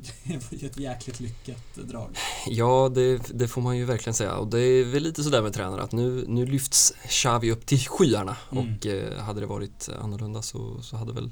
det 0.23 0.33
var 0.33 0.59
ju 0.59 0.67
ett 0.67 0.77
jäkligt 0.77 1.19
lyckat 1.19 1.75
drag. 1.75 2.17
Ja, 2.47 2.91
det, 2.95 3.21
det 3.33 3.47
får 3.47 3.61
man 3.61 3.77
ju 3.77 3.85
verkligen 3.85 4.13
säga. 4.13 4.35
Och 4.35 4.47
det 4.47 4.59
är 4.59 4.85
väl 4.85 5.03
lite 5.03 5.23
sådär 5.23 5.41
med 5.41 5.53
tränare 5.53 5.81
att 5.81 5.91
nu, 5.91 6.25
nu 6.27 6.45
lyfts 6.45 6.93
Xavi 7.07 7.51
upp 7.51 7.65
till 7.65 7.79
skyarna. 7.79 8.37
Mm. 8.51 8.75
Och 8.75 8.85
eh, 8.85 9.17
hade 9.17 9.39
det 9.39 9.45
varit 9.45 9.89
annorlunda 10.01 10.41
så, 10.41 10.81
så 10.81 10.97
hade 10.97 11.13
väl 11.13 11.31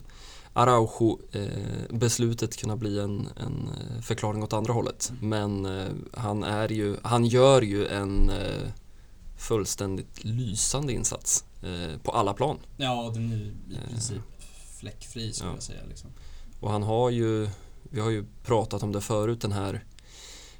Araujo 0.53 1.19
eh, 1.31 2.47
kunnat 2.57 2.79
bli 2.79 2.99
en, 2.99 3.27
en 3.35 3.69
eh, 3.69 4.01
förklaring 4.01 4.43
åt 4.43 4.53
andra 4.53 4.73
hållet. 4.73 5.11
Mm. 5.21 5.29
Men 5.29 5.79
eh, 5.79 5.93
han 6.13 6.43
är 6.43 6.71
ju, 6.71 6.97
han 7.03 7.25
gör 7.25 7.61
ju 7.61 7.87
en 7.87 8.29
eh, 8.29 8.67
fullständigt 9.37 10.23
lysande 10.23 10.93
insats 10.93 11.45
eh, 11.63 11.97
på 12.03 12.11
alla 12.11 12.33
plan. 12.33 12.57
Ja, 12.77 13.11
den 13.13 13.31
är 13.31 13.35
i 13.35 13.53
Eh, 13.75 13.89
princip 13.89 14.21
fläckfri 14.79 15.33
skulle 15.33 15.49
ja. 15.49 15.55
jag 15.55 15.63
säga. 15.63 15.81
Liksom. 15.89 16.09
Och 16.59 16.71
han 16.71 16.83
har 16.83 17.09
ju, 17.09 17.49
vi 17.83 17.99
har 17.99 18.09
ju 18.09 18.25
pratat 18.43 18.83
om 18.83 18.91
det 18.91 19.01
förut, 19.01 19.41
den 19.41 19.51
här 19.51 19.83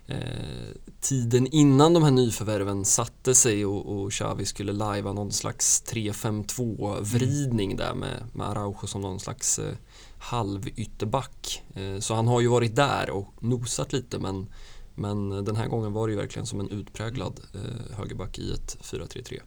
eh, 0.07 0.75
tiden 1.01 1.47
innan 1.47 1.93
de 1.93 2.03
här 2.03 2.11
nyförvärven 2.11 2.85
satte 2.85 3.35
sig 3.35 3.65
och, 3.65 4.01
och 4.01 4.11
Xavi 4.11 4.45
skulle 4.45 4.73
lajva 4.73 5.13
någon 5.13 5.31
slags 5.31 5.83
3-5-2 5.87 7.01
vridning 7.01 7.75
där 7.75 7.93
med, 7.93 8.23
med 8.33 8.47
Araujo 8.47 8.87
som 8.87 9.01
någon 9.01 9.19
slags 9.19 9.59
eh, 9.59 9.75
halvytterback. 10.19 11.63
Eh, 11.73 11.99
så 11.99 12.13
han 12.13 12.27
har 12.27 12.41
ju 12.41 12.47
varit 12.47 12.75
där 12.75 13.09
och 13.09 13.33
nosat 13.39 13.93
lite 13.93 14.19
men, 14.19 14.47
men 14.95 15.29
den 15.29 15.55
här 15.55 15.67
gången 15.67 15.93
var 15.93 16.07
det 16.07 16.11
ju 16.11 16.19
verkligen 16.19 16.45
som 16.45 16.59
en 16.59 16.69
utpräglad 16.69 17.39
eh, 17.53 17.97
högerback 17.97 18.39
i 18.39 18.53
ett 18.53 18.77
4-3-3. 18.81 19.39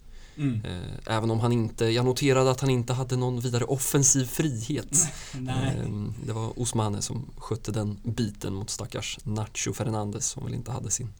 Mm. 0.42 0.60
Eh, 0.64 1.16
även 1.16 1.30
om 1.30 1.40
han 1.40 1.52
inte, 1.52 1.84
jag 1.84 2.04
noterade 2.04 2.50
att 2.50 2.60
han 2.60 2.70
inte 2.70 2.92
hade 2.92 3.16
någon 3.16 3.40
vidare 3.40 3.64
offensiv 3.64 4.24
frihet. 4.24 4.98
Nej. 5.38 5.76
Ehm, 5.84 6.14
Det 6.26 6.32
var 6.32 6.60
Osmane 6.60 7.02
som 7.02 7.30
skötte 7.36 7.72
den 7.72 7.98
biten 8.04 8.54
mot 8.54 8.70
stackars 8.70 9.18
Nacho 9.24 9.72
Fernandes 9.72 10.26
som 10.26 10.44
väl 10.44 10.54
inte 10.54 10.70
hade 10.70 10.90
sin 10.90 11.12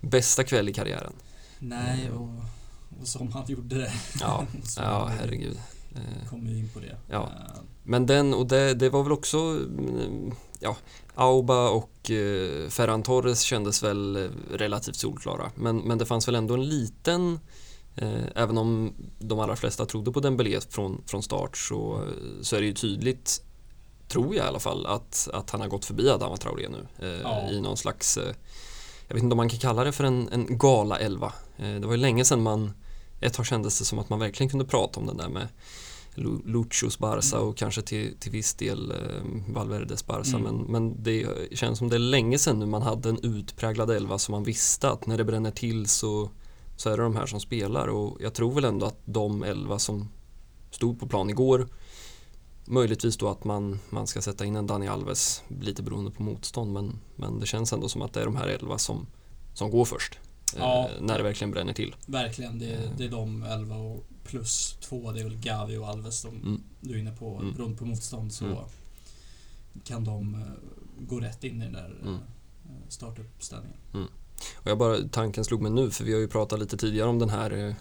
bästa 0.00 0.44
kväll 0.44 0.68
i 0.68 0.72
karriären. 0.72 1.12
Nej, 1.58 2.10
och, 2.10 2.28
och 3.00 3.08
som 3.08 3.32
han 3.32 3.44
gjorde 3.46 3.78
det. 3.78 3.92
Ja, 4.20 4.44
ja 4.76 5.06
herregud. 5.18 5.58
Eh, 5.94 6.28
kommer 6.28 6.50
in 6.50 6.68
på 6.74 6.80
det. 6.80 6.96
Ja. 7.10 7.22
Eh, 7.22 7.60
Men 7.82 8.06
den, 8.06 8.34
och 8.34 8.46
det, 8.46 8.74
det 8.74 8.90
var 8.90 9.02
väl 9.02 9.12
också, 9.12 9.38
mm, 9.38 10.32
ja, 10.60 10.76
Auba 11.14 11.68
och 11.70 12.10
eh, 12.10 12.68
Ferran 12.68 13.02
Torres 13.02 13.40
kändes 13.42 13.82
väl 13.82 14.30
relativt 14.52 14.96
solklara. 14.96 15.50
Men, 15.54 15.76
men 15.78 15.98
det 15.98 16.06
fanns 16.06 16.28
väl 16.28 16.34
ändå 16.34 16.54
en 16.54 16.68
liten, 16.68 17.40
även 18.34 18.58
om 18.58 18.92
de 19.18 19.40
allra 19.40 19.56
flesta 19.56 19.86
trodde 19.86 20.12
på 20.12 20.20
Dembélé 20.20 20.60
från, 20.70 21.02
från 21.06 21.22
start 21.22 21.56
så, 21.56 22.04
så 22.42 22.56
är 22.56 22.60
det 22.60 22.66
ju 22.66 22.72
tydligt, 22.74 23.42
tror 24.08 24.34
jag 24.34 24.44
i 24.46 24.48
alla 24.48 24.58
fall, 24.60 24.86
att, 24.86 25.28
att 25.32 25.50
han 25.50 25.60
har 25.60 25.68
gått 25.68 25.84
förbi 25.84 26.10
Adama 26.10 26.36
Traoré 26.36 26.68
nu. 26.68 26.86
Eh, 27.06 27.20
Ja. 27.22 27.48
I 27.50 27.60
någon 27.60 27.76
slags, 27.76 28.16
eh, 28.16 28.34
jag 29.08 29.14
vet 29.14 29.22
inte 29.22 29.32
om 29.34 29.36
man 29.36 29.48
kan 29.48 29.58
kalla 29.58 29.84
det 29.84 29.92
för 29.92 30.04
en, 30.04 30.28
en 30.32 30.58
gala-elva. 30.58 31.32
Eh, 31.58 31.74
det 31.74 31.86
var 31.86 31.92
ju 31.94 32.00
länge 32.00 32.24
sedan 32.24 32.42
man, 32.42 32.72
ett 33.20 33.34
tag 33.34 33.46
kändes 33.46 33.78
det 33.78 33.84
som 33.84 33.98
att 33.98 34.08
man 34.08 34.18
verkligen 34.18 34.50
kunde 34.50 34.64
prata 34.64 35.00
om 35.00 35.06
den 35.06 35.16
där 35.16 35.28
med 35.28 35.48
Lu- 36.14 36.42
Luchos 36.44 36.98
Barca 36.98 37.38
och 37.40 37.56
kanske 37.56 37.82
till, 37.82 38.16
till 38.20 38.32
viss 38.32 38.54
del 38.54 38.90
eh, 38.90 38.96
Valverdes 39.54 40.06
Barca 40.06 40.36
Mm. 40.36 40.42
men, 40.42 40.56
men 40.64 41.02
det 41.02 41.26
känns 41.52 41.78
som 41.78 41.88
det 41.88 41.96
är 41.96 42.00
länge 42.00 42.38
sedan 42.38 42.58
nu 42.58 42.66
man 42.66 42.82
hade 42.82 43.08
en 43.08 43.18
utpräglad 43.22 43.90
elva 43.90 44.18
som 44.18 44.32
man 44.32 44.44
visste 44.44 44.90
att 44.90 45.06
när 45.06 45.16
det 45.18 45.24
bränner 45.24 45.50
till 45.50 45.86
så, 45.88 46.30
så 46.76 46.90
är 46.90 46.96
det 46.96 47.02
de 47.02 47.16
här 47.16 47.26
som 47.26 47.40
spelar 47.40 47.88
och 47.88 48.18
jag 48.20 48.34
tror 48.34 48.52
väl 48.52 48.64
ändå 48.64 48.86
att 48.86 48.98
de 49.04 49.42
elva 49.42 49.78
som 49.78 50.08
stod 50.70 51.00
på 51.00 51.06
plan 51.06 51.30
igår 51.30 51.68
möjligtvis 52.64 53.16
då 53.16 53.28
att 53.28 53.44
man, 53.44 53.78
man 53.90 54.06
ska 54.06 54.22
sätta 54.22 54.44
in 54.44 54.56
en 54.56 54.66
Dani 54.66 54.88
Alves 54.88 55.42
lite 55.60 55.82
beroende 55.82 56.10
på 56.10 56.22
motstånd 56.22 56.72
men, 56.72 56.98
men 57.16 57.40
det 57.40 57.46
känns 57.46 57.72
ändå 57.72 57.88
som 57.88 58.02
att 58.02 58.12
det 58.12 58.20
är 58.20 58.24
de 58.24 58.36
här 58.36 58.48
elva 58.48 58.78
som, 58.78 59.06
som 59.54 59.70
går 59.70 59.84
först 59.84 60.18
Ja. 60.56 60.88
eh, 60.96 61.02
när 61.02 61.16
det 61.18 61.22
verkligen 61.24 61.50
bränner 61.50 61.72
till. 61.72 61.94
Verkligen, 62.06 62.58
det, 62.58 62.72
Eh. 62.72 62.90
det 62.96 63.04
är 63.04 63.08
de 63.10 63.42
11 63.42 63.76
och 63.76 64.04
plus 64.24 64.76
två, 64.80 65.12
det 65.12 65.20
är 65.20 65.24
väl 65.24 65.36
Gavi 65.36 65.76
och 65.76 65.88
Alves 65.88 66.22
de 66.22 66.28
Mm. 66.36 66.62
du 66.80 66.94
är 66.94 66.98
inne 66.98 67.16
på. 67.16 67.36
Mm. 67.40 67.54
Beroende 67.54 67.76
på 67.78 67.84
motstånd 67.84 68.32
så 68.32 68.44
Mm. 68.44 68.56
kan 69.84 70.04
de 70.04 70.34
eh, 70.34 70.40
gå 71.08 71.20
rätt 71.20 71.44
in 71.44 71.62
i 71.62 71.64
den 71.64 71.72
där 71.72 71.98
Mm. 72.02 72.14
eh, 72.14 72.20
startuppställningen. 72.88 73.78
Och 74.54 74.70
jag 74.70 74.78
bara, 74.78 74.96
tanken 75.12 75.44
slog 75.44 75.62
mig 75.62 75.72
nu 75.72 75.90
för 75.90 76.04
vi 76.04 76.12
har 76.12 76.20
ju 76.20 76.28
pratat 76.28 76.58
lite 76.58 76.76
tidigare 76.76 77.08
om 77.08 77.18
den 77.18 77.30
här 77.30 77.68
eh, 77.68 77.74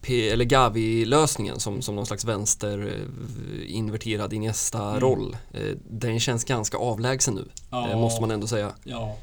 P 0.00 0.28
eller 0.28 0.44
Gavi-lösningen 0.44 1.60
som, 1.60 1.82
som 1.82 1.96
någon 1.96 2.06
slags 2.06 2.24
vänster 2.24 2.78
eh, 2.86 3.76
inverterad 3.76 4.32
Iniesta-roll. 4.32 5.36
Eh, 5.52 5.76
Den 5.90 6.20
känns 6.20 6.44
ganska 6.44 6.76
avlägsen 6.76 7.34
nu, 7.34 7.48
eh, 7.70 8.00
måste 8.00 8.20
man 8.20 8.30
ändå 8.30 8.46
säga. 8.46 8.72
Ja, 8.84 9.16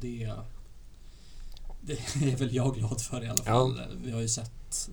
det, 0.00 0.32
det 1.80 2.32
är 2.32 2.36
väl 2.36 2.54
jag 2.54 2.74
glad 2.74 3.00
för 3.00 3.24
i 3.24 3.28
alla 3.28 3.44
fall. 3.44 3.80
Vi 4.04 4.10
har 4.10 4.20
ju 4.20 4.28
sett 4.28 4.90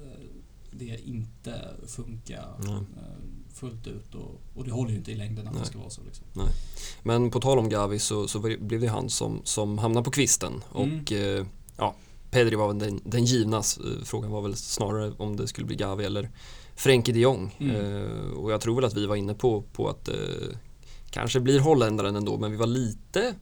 det 0.72 1.00
inte 1.06 1.70
funka 1.88 2.44
Nej. 2.60 2.80
Fullt 3.56 3.88
ut 3.88 4.16
och, 4.16 4.42
och 4.56 4.64
det 4.66 4.72
håller 4.72 4.92
ju 4.92 4.98
inte 4.98 5.12
i 5.12 5.16
längden 5.16 5.48
att 5.48 5.54
Nej. 5.54 5.62
det 5.64 5.70
ska 5.70 5.80
vara 5.80 5.90
så. 5.90 6.02
Liksom. 6.06 6.26
Men 7.04 7.32
på 7.32 7.40
tal 7.40 7.60
om 7.60 7.70
Gavi 7.70 8.00
så, 8.00 8.28
så 8.28 8.40
blev 8.40 8.82
det 8.82 8.88
han 8.88 9.10
som, 9.10 9.42
som 9.44 9.78
hamnade 9.78 10.04
på 10.04 10.12
kvisten 10.12 10.64
Mm. 10.76 11.00
och 11.02 11.12
eh, 11.12 11.46
ja, 11.78 11.96
Pedri 12.32 12.56
var 12.56 12.74
den, 12.74 13.02
den 13.04 13.26
givna. 13.26 13.58
Eh, 13.58 14.04
Frågan 14.04 14.32
var 14.32 14.42
väl 14.42 14.56
snarare 14.56 15.14
om 15.18 15.36
det 15.36 15.48
skulle 15.48 15.68
bli 15.68 15.76
Gavi 15.76 16.06
eller 16.06 16.30
Frenkie 16.76 17.14
de 17.14 17.20
Jong. 17.20 17.56
Mm. 17.60 17.76
Eh, 17.76 18.32
och 18.38 18.52
jag 18.52 18.62
tror 18.62 18.76
väl 18.76 18.86
att 18.86 18.94
vi 18.98 19.06
var 19.06 19.16
inne 19.16 19.34
på, 19.34 19.62
på 19.62 19.90
att 19.90 20.08
eh, 20.10 20.16
kanske 21.10 21.40
blir 21.40 21.60
holländaren 21.60 22.16
ändå 22.16 22.38
men 22.38 22.52
vi 22.52 22.58
var 22.58 22.68
lite 22.68 23.34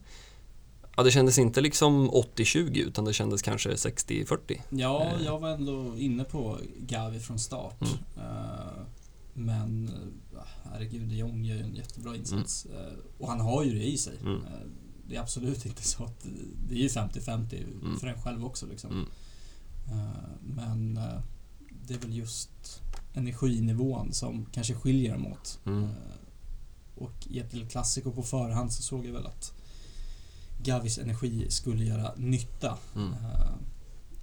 Ja 0.96 1.02
det 1.02 1.10
kändes 1.10 1.38
inte 1.38 1.60
liksom 1.60 2.10
80-20 2.10 2.76
utan 2.78 3.04
det 3.04 3.12
kändes 3.12 3.42
kanske 3.42 3.70
60-40. 3.70 4.60
Ja, 4.70 5.02
Eh. 5.04 5.24
jag 5.24 5.38
var 5.38 5.48
ändå 5.48 5.96
inne 5.98 6.24
på 6.24 6.58
Gavi 6.78 7.20
från 7.20 7.38
start. 7.38 7.80
Mm. 7.80 7.94
Eh, 8.16 8.82
Men 9.34 9.88
eh, 9.88 10.38
herregud, 10.64 11.08
de 11.08 11.16
Jong 11.16 11.44
gör 11.44 11.56
ju 11.56 11.62
en 11.62 11.74
jättebra 11.74 12.16
insats. 12.16 12.66
Eh, 12.66 12.92
Och 13.18 13.28
han 13.28 13.40
har 13.40 13.64
ju 13.64 13.74
det 13.78 13.84
i 13.84 13.98
sig. 13.98 14.18
Mm. 14.20 14.36
Eh, 14.44 14.50
Det 15.08 15.16
är 15.16 15.20
absolut 15.20 15.66
inte 15.66 15.82
så 15.82 16.04
att 16.04 16.26
det 16.68 16.74
är 16.74 16.78
ju 16.78 16.88
50-50 16.88 17.64
Mm. 17.82 17.96
för 18.00 18.06
en 18.06 18.22
själv 18.22 18.44
också. 18.44 18.66
Liksom. 18.66 18.90
Mm. 18.90 19.06
Men 20.40 20.94
det 21.86 21.94
är 21.94 21.98
väl 21.98 22.16
just 22.16 22.82
energinivån 23.14 24.12
som 24.12 24.46
kanske 24.52 24.74
skiljer 24.74 25.12
dem 25.12 25.26
åt. 25.26 25.58
Mm. 25.66 25.88
Och 26.96 27.26
i 27.30 27.38
ett 27.38 27.54
El 27.54 27.66
Clasico 27.68 28.12
på 28.12 28.22
förhand 28.22 28.72
så 28.72 28.82
såg 28.82 29.06
jag 29.06 29.12
väl 29.12 29.26
att 29.26 29.52
Gavis 30.62 30.98
energi 30.98 31.50
skulle 31.50 31.84
göra 31.84 32.14
nytta. 32.16 32.78
Mm. 32.96 33.14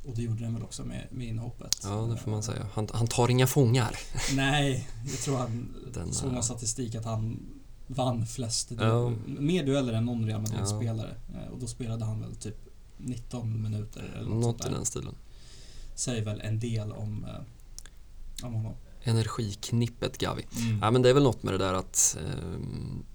Eh, 0.03 0.09
Och 0.09 0.15
det 0.15 0.21
gjorde 0.21 0.43
den 0.43 0.53
väl 0.53 0.63
också 0.63 0.83
med, 0.83 1.07
med 1.11 1.27
inhoppet. 1.27 1.79
Ja 1.83 1.89
det 2.11 2.17
får 2.17 2.31
man 2.31 2.39
Eh, 2.39 2.45
säga. 2.45 2.67
Han, 2.73 2.87
han 2.93 3.07
tar 3.07 3.29
inga 3.29 3.47
fångar. 3.47 3.95
Nej, 4.35 4.87
jag 5.09 5.19
tror 5.19 5.37
han 5.37 5.73
Den, 5.93 6.13
såg 6.13 6.27
eh, 6.29 6.33
någon 6.33 6.43
statistik 6.43 6.95
att 6.95 7.05
han 7.05 7.39
vann 7.87 8.25
flest 8.27 8.69
du- 8.69 8.75
Ja. 8.75 9.13
mer 9.25 9.65
dueller 9.65 9.93
än 9.93 10.05
någon 10.05 10.25
Real 10.25 10.43
Ja. 10.45 10.51
Madrid-spelare. 10.51 11.15
Eh, 11.33 11.51
Och 11.53 11.59
då 11.59 11.67
spelade 11.67 12.05
han 12.05 12.21
väl 12.21 12.35
typ 12.35 12.57
19 12.97 13.61
minuter 13.61 14.13
eller 14.17 14.29
något, 14.29 14.41
Något 14.41 14.65
i 14.65 14.69
den 14.69 14.85
stilen. 14.85 15.15
Säger 15.95 16.25
väl 16.25 16.41
en 16.41 16.59
del 16.59 16.91
om, 16.91 17.25
eh, 17.25 18.45
om 18.47 18.53
honom. 18.53 18.73
Energiknippet 19.03 20.17
Gavi. 20.17 20.45
Mm. 20.57 20.79
Ja 20.81 20.91
men 20.91 21.01
det 21.01 21.09
är 21.09 21.13
väl 21.13 21.23
något 21.23 21.43
med 21.43 21.53
det 21.53 21.57
där 21.57 21.73
att 21.73 22.17
eh, 22.19 22.59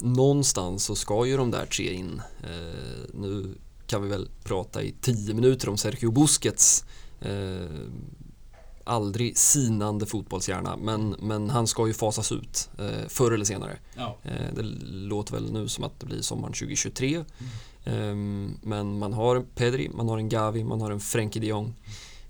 någonstans 0.07 0.85
så 0.85 0.95
ska 0.97 1.27
ju 1.27 1.37
de 1.37 1.51
där 1.51 1.67
tre 1.67 1.93
in. 1.95 2.23
Eh, 2.43 3.15
nu 3.15 3.55
kan 3.87 4.03
vi 4.03 4.09
väl 4.09 4.29
prata 4.45 4.83
i 4.83 4.95
tio 5.01 5.35
minuter 5.35 5.69
om 5.69 5.77
Sergio 5.77 6.11
Busquets 6.11 6.85
eh, 7.21 7.67
aldrig 8.85 9.39
sinande 9.39 10.07
fotbollshjärna 10.07 10.77
men, 10.77 11.17
men 11.19 11.51
han 11.51 11.67
ska 11.67 11.87
ju 11.87 11.95
fasas 11.95 12.33
ut 12.33 12.71
eh, 12.79 13.09
förr 13.09 13.33
eller 13.33 13.45
senare. 13.45 13.79
Ja. 13.97 14.17
Eh, 14.23 14.55
det 14.55 14.63
låter 14.83 15.33
väl 15.33 15.53
nu 15.53 15.69
som 15.69 15.85
att 15.85 16.01
det 16.01 16.07
blir 16.07 16.23
sommaren 16.23 16.53
2023 16.53 17.17
Mm. 17.17 17.25
Ehm, 17.85 18.59
men 18.63 18.99
man 18.99 19.13
har 19.13 19.45
Pedri, 19.55 19.91
man 19.95 20.09
har 20.09 20.19
en 20.19 20.29
Gavi, 20.29 20.65
man 20.65 20.81
har 20.81 20.91
en 20.91 21.01
Frenkie 21.01 21.41
de 21.41 21.47
Jong 21.47 21.75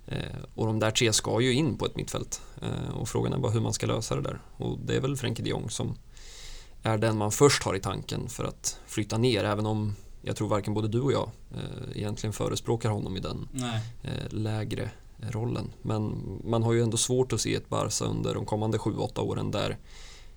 Eh, 0.07 0.43
och 0.55 0.67
de 0.67 0.79
där 0.79 0.91
tre 0.91 1.13
ska 1.13 1.41
ju 1.41 1.53
in 1.53 1.79
på 1.79 1.87
ett 1.87 1.97
mittfält. 1.97 2.43
Eh, 2.63 2.97
och 2.97 3.09
frågan 3.09 3.33
är 3.33 3.39
bara 3.39 3.53
hur 3.53 3.61
man 3.61 3.73
ska 3.73 3.87
lösa 3.87 4.17
det 4.17 4.23
där. 4.23 4.41
Och 4.57 4.79
det 4.79 4.97
är 4.97 5.01
väl 5.01 5.17
Frenkie 5.17 5.45
de 5.45 5.51
Jong 5.51 5.71
som 5.71 5.99
är 6.83 6.99
den 6.99 7.19
man 7.19 7.33
först 7.33 7.63
har 7.63 7.75
i 7.75 7.81
tanken 7.81 8.29
för 8.29 8.45
att 8.45 8.81
flytta 8.87 9.19
ner 9.19 9.45
även 9.45 9.67
om 9.67 9.95
jag 10.27 10.37
tror 10.37 10.49
varken 10.49 10.75
både 10.75 10.89
du 10.89 11.01
och 11.01 11.13
jag 11.13 11.31
eh, 11.55 11.99
egentligen 11.99 12.33
förespråkar 12.33 12.91
honom 12.91 13.17
i 13.17 13.21
den 13.21 13.49
eh, 14.03 14.11
lägre 14.31 14.91
rollen. 15.31 15.73
Men 15.83 16.23
man 16.45 16.63
har 16.63 16.73
ju 16.73 16.83
ändå 16.83 16.97
svårt 16.97 17.33
att 17.33 17.41
se 17.41 17.55
ett 17.55 17.69
Barca 17.69 18.05
under 18.05 18.35
de 18.35 18.45
kommande 18.45 18.79
7-8 18.79 19.21
åren 19.21 19.51
där 19.51 19.79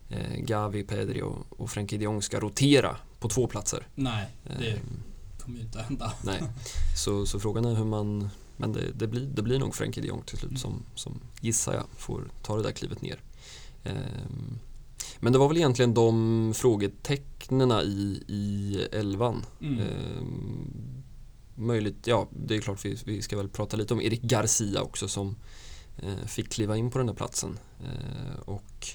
eh, 0.10 0.38
Gavi, 0.38 0.84
Pedri 0.84 1.22
och, 1.22 1.38
och 1.50 1.70
Frenkie 1.70 2.00
de 2.00 2.06
Jong 2.06 2.22
ska 2.22 2.40
rotera 2.40 2.98
på 3.20 3.30
två 3.30 3.48
platser. 3.48 3.88
Nej, 3.96 4.28
det 4.60 4.70
eh, 4.70 4.80
kommer 5.38 5.58
ju 5.58 5.64
inte 5.64 5.82
hända. 5.82 6.14
Nej. 6.24 6.42
Så, 6.98 7.26
så 7.26 7.40
frågan 7.40 7.66
är 7.66 7.76
hur 7.76 7.86
man 7.86 8.30
men 8.58 8.74
det, 8.74 8.92
det, 8.96 9.08
blir, 9.08 9.22
det 9.22 9.42
blir 9.42 9.60
nog 9.60 9.76
Frenkie 9.76 10.02
de 10.02 10.08
Jong 10.08 10.22
till 10.22 10.38
slut 10.38 10.52
mm. 10.52 10.60
som, 10.60 10.84
som 10.96 11.20
gissar 11.42 11.74
jag 11.74 11.86
får 11.98 12.24
ta 12.42 12.58
det 12.58 12.64
där 12.64 12.72
klivet 12.72 13.02
ner. 13.02 13.20
Um, 13.84 14.60
men 15.20 15.34
det 15.34 15.40
var 15.40 15.48
väl 15.48 15.58
egentligen 15.58 15.94
de 15.94 16.54
frågetecknen 16.56 17.72
i, 17.72 18.24
i 18.28 18.78
elvan. 18.92 19.46
Mm. 19.62 19.80
Um, 19.80 21.04
möjligt, 21.56 22.08
ja 22.08 22.28
det 22.46 22.56
är 22.56 22.62
klart 22.62 22.86
vi, 22.86 22.98
vi 23.06 23.22
ska 23.22 23.38
väl 23.38 23.50
prata 23.50 23.78
lite 23.78 23.94
om 23.94 24.02
Erik 24.02 24.22
Garcia 24.22 24.82
också 24.82 25.08
som 25.08 25.36
uh, 26.04 26.26
fick 26.26 26.50
kliva 26.50 26.78
in 26.78 26.92
på 26.92 26.98
den 26.98 27.08
där 27.08 27.14
platsen. 27.14 27.60
Uh, 27.82 28.40
och 28.40 28.88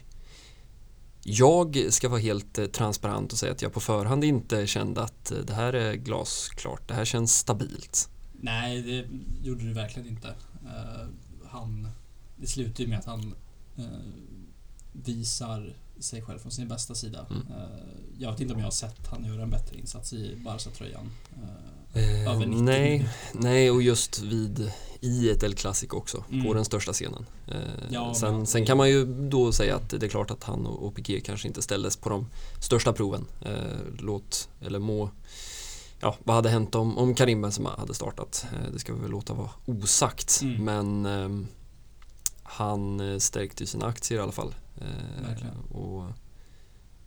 jag 1.22 1.86
ska 1.90 2.08
vara 2.08 2.20
helt 2.20 2.58
uh, 2.58 2.66
transparent 2.66 3.32
och 3.32 3.38
säga 3.38 3.52
att 3.52 3.62
jag 3.62 3.72
på 3.72 3.80
förhand 3.80 4.24
inte 4.24 4.66
kände 4.66 5.02
att 5.02 5.32
det 5.46 5.54
här 5.54 5.72
är 5.72 5.94
glasklart. 5.94 6.88
Det 6.88 6.94
här 6.94 7.04
känns 7.04 7.38
stabilt. 7.38 8.08
Nej, 8.40 8.82
det 8.82 9.06
gjorde 9.48 9.68
det 9.68 9.74
verkligen 9.74 10.08
inte. 10.08 10.28
Uh, 10.28 11.08
han, 11.48 11.88
det 12.36 12.46
slutar 12.46 12.84
ju 12.84 12.90
med 12.90 12.98
att 12.98 13.04
han 13.04 13.34
uh, 13.78 13.84
visar 14.92 15.76
sig 16.04 16.22
själv 16.22 16.38
från 16.38 16.52
sin 16.52 16.68
bästa 16.68 16.94
sida. 16.94 17.26
Mm. 17.30 17.42
Uh, 17.42 17.68
jag 18.18 18.30
vet 18.30 18.40
inte 18.40 18.54
om 18.54 18.60
jag 18.60 18.66
har 18.66 18.72
sett 18.72 19.06
han 19.06 19.24
göra 19.24 19.42
en 19.42 19.50
bättre 19.50 19.78
insats 19.78 20.12
i 20.12 20.36
Barca-tröjan. 20.44 21.10
över 22.26 22.46
90 22.46 22.62
nej, 22.62 23.08
nej, 23.32 23.70
och 23.70 23.82
just 23.82 24.22
vid 24.22 24.70
i 25.00 25.30
ett 25.30 25.42
El 25.42 25.54
Clasico 25.54 25.96
också, 25.96 26.24
mm. 26.30 26.46
på 26.46 26.54
den 26.54 26.64
största 26.64 26.92
scenen. 26.92 27.26
Ja, 27.90 28.14
sen, 28.14 28.36
men, 28.36 28.46
sen 28.46 28.66
kan 28.66 28.76
man 28.76 28.90
ju 28.90 29.28
då 29.28 29.52
säga 29.52 29.76
att 29.76 29.90
det 29.90 30.06
är 30.06 30.08
klart 30.08 30.30
att 30.30 30.44
han 30.44 30.66
och, 30.66 30.86
och 30.86 30.94
Piqué 30.94 31.20
kanske 31.20 31.48
inte 31.48 31.62
ställdes 31.62 31.96
på 31.96 32.08
de 32.08 32.26
största 32.60 32.92
proven. 32.92 33.26
låt, 33.98 34.48
eller 34.60 34.78
må 34.78 35.10
ja, 36.04 36.16
vad 36.24 36.36
hade 36.36 36.48
hänt 36.48 36.74
om, 36.74 36.98
om 36.98 37.14
Karim 37.14 37.42
Benzema 37.42 37.74
hade 37.78 37.94
startat? 37.94 38.46
Eh, 38.52 38.72
det 38.72 38.78
ska 38.78 38.94
vi 38.94 39.00
väl 39.00 39.10
låta 39.10 39.34
vara 39.34 39.50
osagt. 39.66 40.40
Mm. 40.42 40.64
Men 40.64 41.06
eh, 41.06 41.46
han 42.42 43.00
eh, 43.00 43.18
stärkte 43.18 43.66
sina 43.66 43.86
aktier 43.86 44.18
i 44.18 44.22
alla 44.22 44.32
fall. 44.32 44.54
Eh, 44.84 45.76
och 45.76 46.04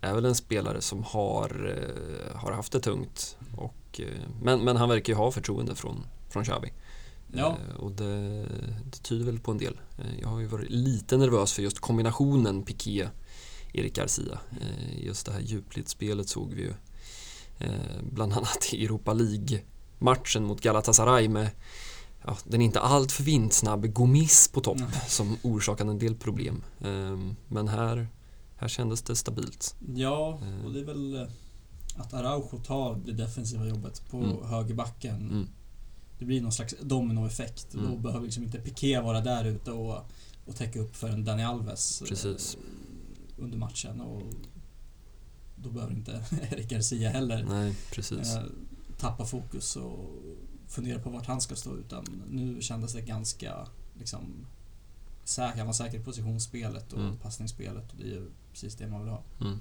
är 0.02 0.14
väl 0.14 0.26
en 0.26 0.36
spelare 0.36 0.82
som 0.82 1.04
har, 1.04 1.78
eh, 1.78 2.38
har 2.38 2.52
haft 2.52 2.72
det 2.72 2.80
tungt. 2.80 3.38
Och, 3.56 4.00
eh, 4.00 4.30
men, 4.42 4.64
men 4.64 4.78
han 4.78 4.90
verkar 4.90 5.14
ju 5.14 5.18
ha 5.18 5.32
förtroende 5.32 5.76
från, 5.76 6.06
från 6.30 6.44
Xavi. 6.44 6.74
Ja. 7.34 7.58
och 7.80 7.92
det, 7.92 8.46
det 8.84 9.04
tyder 9.04 9.26
väl 9.26 9.40
på 9.40 9.52
en 9.52 9.58
del. 9.58 9.80
jag 10.22 10.28
har 10.28 10.40
ju 10.40 10.46
varit 10.46 10.70
lite 10.70 11.18
nervös 11.18 11.54
för 11.54 11.62
just 11.62 11.80
kombinationen 11.80 12.64
Piqué 12.64 13.08
Erik 13.74 13.96
Garcia. 13.96 14.40
just 14.98 15.26
det 15.26 15.32
här 15.32 15.40
djupledsspelet 15.40 16.30
såg 16.30 16.54
vi 16.54 16.62
ju 16.62 16.74
Eh, 17.60 18.02
bland 18.02 18.34
annat 18.34 18.74
i 18.74 18.86
Europa 18.86 19.14
League-matchen 19.14 20.44
mot 20.44 20.62
Galatasaray 20.62 21.30
med 21.30 21.50
ja, 22.24 22.38
den 22.44 22.62
inte 22.62 22.80
alltför 22.80 23.24
vindsnabb 23.24 23.94
Gomis 23.94 24.48
på 24.48 24.62
topp 24.62 24.78
mm. 24.78 24.92
som 25.08 25.38
orsakade 25.42 25.92
en 25.92 26.00
del 26.00 26.16
problem. 26.16 26.64
Ehm, 26.82 27.36
men 27.48 27.68
här, 27.68 28.08
här 28.56 28.68
kändes 28.68 29.02
det 29.02 29.16
stabilt. 29.16 29.76
Ja, 29.96 30.40
eh. 30.44 30.66
och 30.66 30.74
det 30.74 30.80
är 30.80 30.86
väl 30.86 31.16
eh, 31.16 31.28
att 31.96 32.14
Araujo 32.14 32.60
tar 32.66 32.96
det 33.06 33.12
defensiva 33.12 33.66
jobbet 33.66 34.10
på 34.10 34.18
mm. 34.18 34.46
högerbacken. 34.46 35.16
Mm. 35.16 35.48
Det 36.20 36.26
blir 36.26 36.42
någon 36.42 36.52
slags 36.52 36.76
dominoeffekt. 36.82 37.74
Mm. 37.74 37.92
Då 37.92 37.98
behöver 37.98 38.26
liksom 38.26 38.44
inte 38.44 38.58
Piqué 38.58 39.00
vara 39.00 39.22
där 39.22 39.46
ute 39.46 39.72
och, 39.72 40.10
och 40.46 40.56
täcka 40.56 40.80
upp 40.80 40.96
för 40.96 41.10
en 41.10 41.26
Dani 41.26 41.44
Alves 41.44 42.04
Precis. 42.08 42.58
under 43.38 43.58
matchen. 43.58 44.02
Och 44.02 44.22
då 45.56 45.70
behöver 45.70 45.94
inte 45.94 46.24
Erik 46.52 46.70
Garcia 46.70 47.10
heller 47.10 47.46
Nej, 47.50 47.76
precis. 47.92 48.36
Eh, 48.36 48.44
tappa 48.98 49.26
fokus 49.26 49.76
och 49.76 50.10
fundera 50.68 51.00
på 51.00 51.10
vart 51.10 51.26
han 51.26 51.42
ska 51.42 51.56
stå 51.56 51.78
utan 51.78 52.24
nu 52.30 52.62
kändes 52.62 52.94
det 52.94 53.02
ganska 53.02 53.68
liksom 54.00 54.46
säker, 55.24 55.58
han 55.58 55.68
var 55.68 55.74
säker 55.74 56.00
i 56.00 56.04
positionsspelet 56.04 56.94
och 56.94 57.00
mm. 57.00 57.18
passningsspelet 57.18 57.92
och 57.92 57.98
det 57.98 58.04
är 58.04 58.08
ju 58.08 58.32
precis 58.52 58.76
det 58.76 58.88
man 58.88 59.02
vill 59.02 59.10
ha. 59.10 59.24
Mm. 59.42 59.60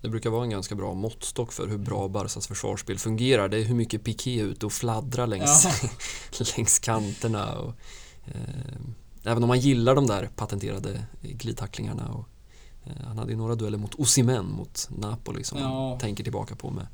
Det 0.00 0.08
brukar 0.08 0.30
vara 0.30 0.44
en 0.44 0.50
ganska 0.50 0.74
bra 0.74 0.94
måttstock 0.94 1.52
för 1.52 1.68
hur 1.68 1.78
bra 1.78 2.08
Barsas 2.08 2.46
försvarsspel 2.46 2.98
fungerar. 2.98 3.48
Det 3.48 3.58
är 3.58 3.64
hur 3.64 3.74
mycket 3.74 4.04
Piqué 4.04 4.40
är 4.40 4.44
ute 4.44 4.66
och 4.66 4.72
fladdrar 4.72 5.26
längs, 5.26 5.64
ja. 5.82 6.44
längs 6.56 6.78
kanterna. 6.78 7.58
Och, 7.58 7.74
eh, 8.26 8.76
även 9.24 9.42
om 9.42 9.48
man 9.48 9.60
gillar 9.60 9.94
de 9.94 10.06
där 10.06 10.30
patenterade 10.36 11.06
glidtacklingarna 11.22 12.08
och 12.08 12.28
Eh, 12.88 13.06
han 13.06 13.18
hade 13.18 13.30
ju 13.30 13.36
några 13.36 13.54
dueller 13.54 13.78
mot 13.78 13.94
Osimen 13.94 14.46
mot 14.46 14.88
Napoli 14.90 15.44
som 15.44 15.58
ja. 15.58 15.68
man 15.68 15.98
tänker 15.98 16.24
tillbaka 16.24 16.56
på 16.56 16.70
med 16.70 16.86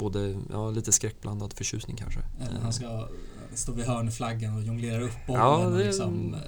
både 0.00 0.36
ja, 0.50 0.70
lite 0.70 0.92
skräckblandad 0.92 1.52
förtjusning 1.52 1.96
kanske. 1.96 2.20
Eller 2.40 2.60
han 2.60 2.72
ska 2.72 3.08
stå 3.54 3.72
vid 3.72 3.86
hörnflaggan 3.86 4.56
och 4.56 4.62
jonglera 4.62 5.02
upp 5.02 5.26
bollen 5.26 5.42
ja, 5.42 5.58
det... 5.58 5.66
och 5.66 5.78
liksom 5.78 6.34
eh, 6.34 6.40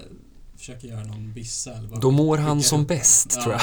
försöka 0.56 0.86
göra 0.86 1.04
någon 1.04 1.32
bissa. 1.32 1.72
Eller 1.72 2.00
Då 2.00 2.10
mår 2.10 2.38
han 2.38 2.62
som 2.62 2.80
upp. 2.82 2.88
bäst 2.88 3.32
ja. 3.36 3.42
tror 3.42 3.54
jag. 3.54 3.62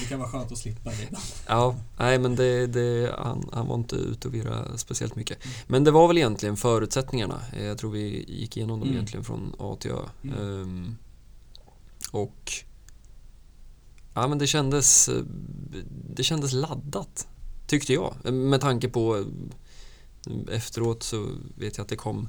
det 0.00 0.08
kan 0.08 0.18
vara 0.18 0.28
skönt 0.28 0.52
att 0.52 0.58
slippa 0.58 0.90
det. 0.90 1.08
ja, 1.46 1.76
nej 1.98 2.18
men 2.18 2.36
det, 2.36 2.66
det, 2.66 3.14
han, 3.18 3.50
han 3.52 3.66
var 3.66 3.74
inte 3.74 3.96
ute 3.96 4.28
och 4.28 4.34
vira 4.34 4.78
speciellt 4.78 5.16
mycket. 5.16 5.44
Mm. 5.44 5.56
Men 5.66 5.84
det 5.84 5.90
var 5.90 6.08
väl 6.08 6.18
egentligen 6.18 6.56
förutsättningarna. 6.56 7.40
Jag 7.58 7.78
tror 7.78 7.90
vi 7.90 8.24
gick 8.28 8.56
igenom 8.56 8.80
dem 8.80 8.88
mm. 8.88 8.94
egentligen 8.94 9.24
från 9.24 9.54
A 9.58 9.76
till 9.80 9.90
Ö. 9.90 10.02
Mm. 10.22 10.38
Um, 10.38 10.96
och 12.10 12.52
Ja, 14.14 14.28
men 14.28 14.38
det 14.38 14.46
kändes, 14.46 15.08
eh, 15.08 15.22
det 16.14 16.22
kändes 16.22 16.52
laddat, 16.52 17.28
tyckte 17.70 17.92
jag. 17.92 18.32
Med 18.32 18.60
tanke 18.60 18.88
på 18.88 19.16
eh, 19.16 20.54
efteråt 20.54 21.02
så 21.02 21.28
vet 21.56 21.76
jag 21.76 21.84
att 21.84 21.88
det 21.88 21.96
kom 21.96 22.28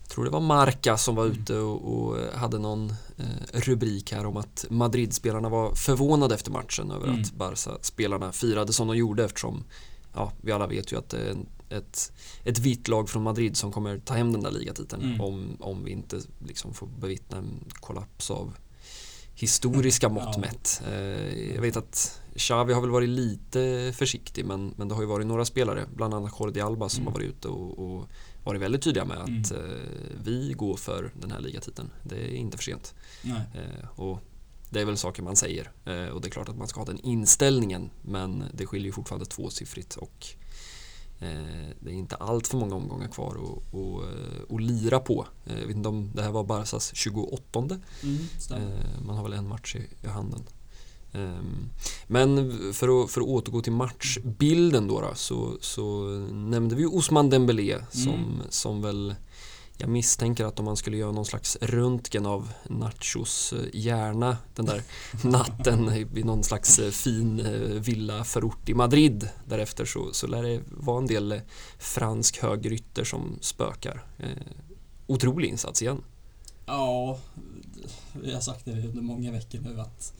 jag 0.00 0.10
tror 0.10 0.24
det 0.24 0.30
var 0.30 0.40
Marca 0.40 0.96
som 0.96 1.14
var 1.14 1.24
mm. 1.24 1.38
ute 1.38 1.56
och, 1.58 1.94
och 1.94 2.16
hade 2.34 2.58
någon 2.58 2.90
eh, 3.16 3.60
rubrik 3.60 4.12
här 4.12 4.26
om 4.26 4.36
att 4.36 4.66
Madrid-spelarna 4.70 5.48
var 5.48 5.74
förvånade 5.74 6.34
efter 6.34 6.50
matchen 6.50 6.90
över 6.90 7.08
mm. 7.08 7.20
att 7.20 7.32
Barca-spelarna 7.32 8.32
firade 8.32 8.72
som 8.72 8.88
de 8.88 8.96
gjorde 8.96 9.24
eftersom 9.24 9.64
ja, 10.14 10.32
vi 10.40 10.52
alla 10.52 10.66
vet 10.66 10.92
ju 10.92 10.98
att 10.98 11.08
det 11.08 11.18
är 11.18 11.36
ett, 11.78 12.12
ett 12.44 12.58
vitt 12.58 12.88
lag 12.88 13.08
från 13.08 13.22
Madrid 13.22 13.56
som 13.56 13.72
kommer 13.72 13.98
ta 13.98 14.14
hem 14.14 14.32
den 14.32 14.42
där 14.42 14.50
ligatiteln 14.50 15.02
mm. 15.02 15.20
om, 15.20 15.56
om 15.60 15.84
vi 15.84 15.90
inte 15.90 16.20
liksom 16.46 16.74
får 16.74 16.86
bevittna 16.86 17.38
en 17.38 17.64
kollaps 17.72 18.30
av 18.30 18.52
historiska 19.34 20.08
mått 20.08 20.38
mätt. 20.38 20.82
Eh, 20.92 21.54
jag 21.54 21.62
vet 21.62 21.76
att 21.76 22.20
Xavi 22.36 22.72
har 22.72 22.80
väl 22.80 22.90
varit 22.90 23.08
lite 23.08 23.92
försiktig 23.96 24.44
men, 24.44 24.74
men 24.76 24.88
det 24.88 24.94
har 24.94 25.02
ju 25.02 25.08
varit 25.08 25.26
några 25.26 25.44
spelare, 25.44 25.86
bland 25.94 26.14
annat 26.14 26.32
Jordi 26.40 26.60
Alba 26.60 26.88
som 26.88 27.02
mm. 27.02 27.12
har 27.12 27.20
varit 27.20 27.28
ute 27.28 27.48
och, 27.48 27.78
och, 27.78 28.08
varit 28.44 28.60
väldigt 28.60 28.82
tydliga 28.82 29.04
med 29.04 29.18
att 29.18 29.28
mm. 29.28 29.42
Eh, 29.42 30.16
vi 30.24 30.52
går 30.52 30.76
för 30.76 31.12
den 31.20 31.30
här 31.30 31.40
ligatiteln. 31.40 31.90
Det 32.02 32.16
är 32.16 32.34
inte 32.34 32.56
för 32.56 32.64
sent. 32.64 32.94
Eh, 33.24 34.00
och 34.00 34.20
det 34.70 34.80
är 34.80 34.84
väl 34.84 34.96
saker 34.96 35.22
man 35.22 35.36
säger 35.36 35.70
och 36.12 36.20
det 36.20 36.28
är 36.28 36.30
klart 36.30 36.48
att 36.48 36.56
man 36.56 36.68
ska 36.68 36.80
ha 36.80 36.84
den 36.84 37.00
inställningen 37.00 37.90
men 38.02 38.44
det 38.52 38.66
skiljer 38.66 38.86
ju 38.86 38.92
fortfarande 38.92 39.26
tvåsiffrigt 39.26 39.96
och 39.96 40.36
Eh, 41.18 41.68
det 41.80 41.90
är 41.90 41.94
inte 41.94 42.16
allt 42.16 42.46
för 42.46 42.58
många 42.58 42.74
omgångar 42.74 43.08
kvar 43.08 43.30
att, 43.30 43.74
att, 43.74 44.52
att 44.52 44.52
eh, 44.52 44.58
lira 44.58 45.00
på. 45.00 45.26
Eh, 45.46 45.58
jag 45.58 45.66
vet 45.66 45.76
inte 45.76 45.88
om 45.88 46.10
det 46.14 46.22
här 46.22 46.30
var 46.30 46.44
Barsas 46.44 46.94
28 46.94 47.58
mm, 47.58 47.78
Man 49.06 49.16
har 49.16 49.22
väl 49.22 49.32
en 49.32 49.48
match 49.48 49.76
i, 49.76 50.06
handen. 50.06 50.42
Ehm, 51.12 51.70
men 52.06 52.52
för 52.74 53.04
att, 53.04 53.10
för 53.10 53.20
att 53.20 53.26
återgå 53.26 53.60
till 53.60 53.72
matchbilden 53.72 54.88
då, 54.88 55.00
då 55.00 55.14
så, 55.14 55.56
så 55.60 56.04
nämnde 56.32 56.74
vi 56.74 56.86
Osman 56.86 57.30
Dembélé 57.30 57.78
som, 57.90 58.14
mm. 58.14 58.40
som 58.50 58.82
väl 58.82 59.14
jag 59.78 59.88
misstänker 59.88 60.44
att 60.44 60.58
om 60.58 60.64
man 60.64 60.76
skulle 60.76 60.96
göra 60.96 61.12
någon 61.12 61.24
slags 61.24 61.56
röntgen 61.60 62.26
av 62.26 62.52
Nachos 62.68 63.52
eh, 63.52 63.58
hjärna 63.72 64.36
den 64.54 64.66
där 64.66 64.82
natten 65.24 66.06
vid 66.12 66.24
någon 66.24 66.44
slags 66.44 66.78
eh, 66.78 66.90
fin 66.90 67.40
eh, 67.40 67.60
villaförort 67.60 68.68
i 68.68 68.74
Madrid 68.74 69.28
därefter 69.46 69.84
så, 69.84 70.12
så 70.12 70.26
lär 70.26 70.42
det 70.42 70.60
vara 70.70 70.98
en 70.98 71.06
del 71.06 71.40
fransk 71.78 72.42
högrytter 72.42 73.04
som 73.04 73.38
spökar. 73.40 74.04
Eh, 74.18 74.28
otrolig 75.06 75.48
insats 75.48 75.82
igen. 75.82 76.02
Ja, 76.66 77.18
vi 78.12 78.34
har 78.34 78.40
sagt 78.40 78.64
det 78.64 78.70
under 78.70 79.02
många 79.02 79.32
veckor 79.32 79.58
nu 79.58 79.80
att 79.80 80.12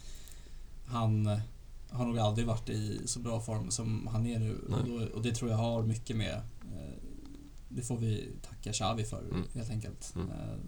han 0.86 1.40
har 1.90 2.06
nog 2.06 2.18
aldrig 2.18 2.46
varit 2.46 2.68
i 2.68 3.00
så 3.04 3.20
bra 3.20 3.40
form 3.40 3.70
som 3.70 4.06
han 4.06 4.26
är 4.26 4.38
nu 4.38 4.58
och, 4.58 4.88
då, 4.88 5.06
och, 5.14 5.22
det 5.22 5.34
tror 5.34 5.50
jag 5.50 5.58
har 5.58 5.82
mycket 5.82 6.16
med 6.16 6.40
det 7.76 7.82
får 7.82 7.96
vi 7.96 8.32
tacka 8.42 8.72
Xavi 8.72 9.04
för 9.04 9.20
mm. 9.20 9.42
helt 9.54 9.70
enkelt. 9.70 10.14
Mm. 10.14 10.30
Eh, 10.30 10.58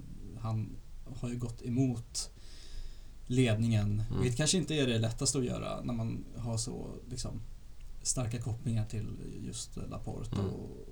han 0.40 0.76
har 1.20 1.28
ju 1.28 1.38
gått 1.38 1.62
emot 1.62 2.30
ledningen, 3.26 4.02
mm. 4.10 4.22
vilket 4.22 4.36
kanske 4.36 4.58
inte 4.58 4.74
är 4.74 4.86
det 4.86 4.98
lättaste 4.98 5.38
att 5.38 5.44
göra 5.44 5.82
när 5.82 5.94
man 5.94 6.24
har 6.36 6.56
så 6.56 6.94
liksom 7.10 7.40
starka 8.02 8.40
kopplingar 8.40 8.84
till 8.84 9.06
just 9.46 9.76
Laporte 9.76 10.36
Mm. 10.36 10.46
och, 10.46 10.88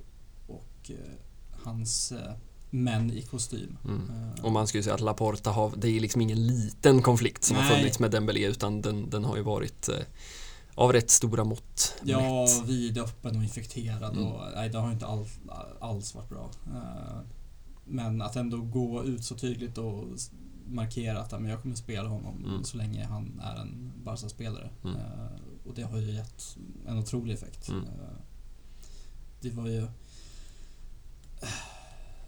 och 0.47 0.91
eh, 0.91 1.13
hans 1.51 2.13
eh, 2.13 2.33
män 2.71 3.11
i 3.11 3.23
kostym. 3.23 3.77
Mm. 3.85 4.11
Eh, 4.39 4.45
Och 4.45 4.53
man 4.53 4.67
ju 4.79 4.83
säga 4.83 4.95
att 4.95 5.01
Laporta 5.01 5.51
har, 5.51 5.73
det 5.77 5.89
är 5.89 6.01
liksom 6.01 6.21
ingen 6.21 6.47
liten 6.47 7.03
konflikt 7.03 7.45
som 7.45 7.57
har 7.57 7.65
Nej. 7.65 7.77
funnits 7.79 7.99
med 7.99 8.11
Dembélé 8.11 8.47
utan 8.47 8.83
den, 8.83 9.11
den 9.11 9.25
har 9.25 9.37
ju 9.37 9.43
varit 9.43 9.89
eh, 9.89 9.95
av 10.75 10.93
rätt 10.93 11.11
stora 11.11 11.45
mått 11.45 11.95
Ja, 12.05 12.43
mätt. 12.43 12.69
vidöppen 12.69 13.37
och 13.37 13.43
infekterad 13.43 14.13
Mm. 14.13 14.25
och 14.27 14.41
nej, 14.55 14.69
det 14.69 14.79
har 14.79 14.93
inte 14.93 15.07
all, 15.07 15.27
alls 15.81 16.15
varit 16.15 16.29
bra. 16.29 16.51
Eh, 16.67 17.19
Men 17.85 18.23
att 18.23 18.37
ändå 18.37 18.57
gå 18.61 19.05
ut 19.05 19.25
så 19.25 19.35
tydligt 19.35 19.79
och 19.79 20.05
markera 20.69 21.21
att 21.21 21.31
men 21.33 21.45
jag 21.45 21.63
kommer 21.63 21.75
spela 21.77 22.09
honom 22.09 22.45
Mm. 22.45 22.65
så 22.65 22.77
länge 22.77 23.05
han 23.05 23.41
är 23.45 23.61
en 23.61 23.93
Barca-spelare. 24.05 24.71
Mm. 24.85 24.97
Och 25.67 25.75
det 25.75 25.83
har 25.83 25.99
ju 25.99 26.13
gett 26.13 26.57
en 26.87 26.99
otrolig 26.99 27.35
effekt. 27.35 27.69
Mm. 27.69 27.85
Det 29.41 29.51
var 29.51 29.67
ju... 29.67 29.87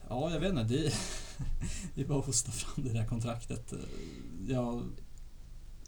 Ja, 0.09 0.31
jag 0.31 0.41
vet 0.41 0.51
inte. 0.51 0.63
Det, 0.65 0.93
det 1.95 2.01
är 2.01 2.05
bara 2.07 2.19
att 2.19 2.27
hosta 2.27 2.51
fram 2.53 2.85
det 2.85 2.93
där 2.93 3.07
kontraktet. 3.07 3.73
Jag 4.49 4.83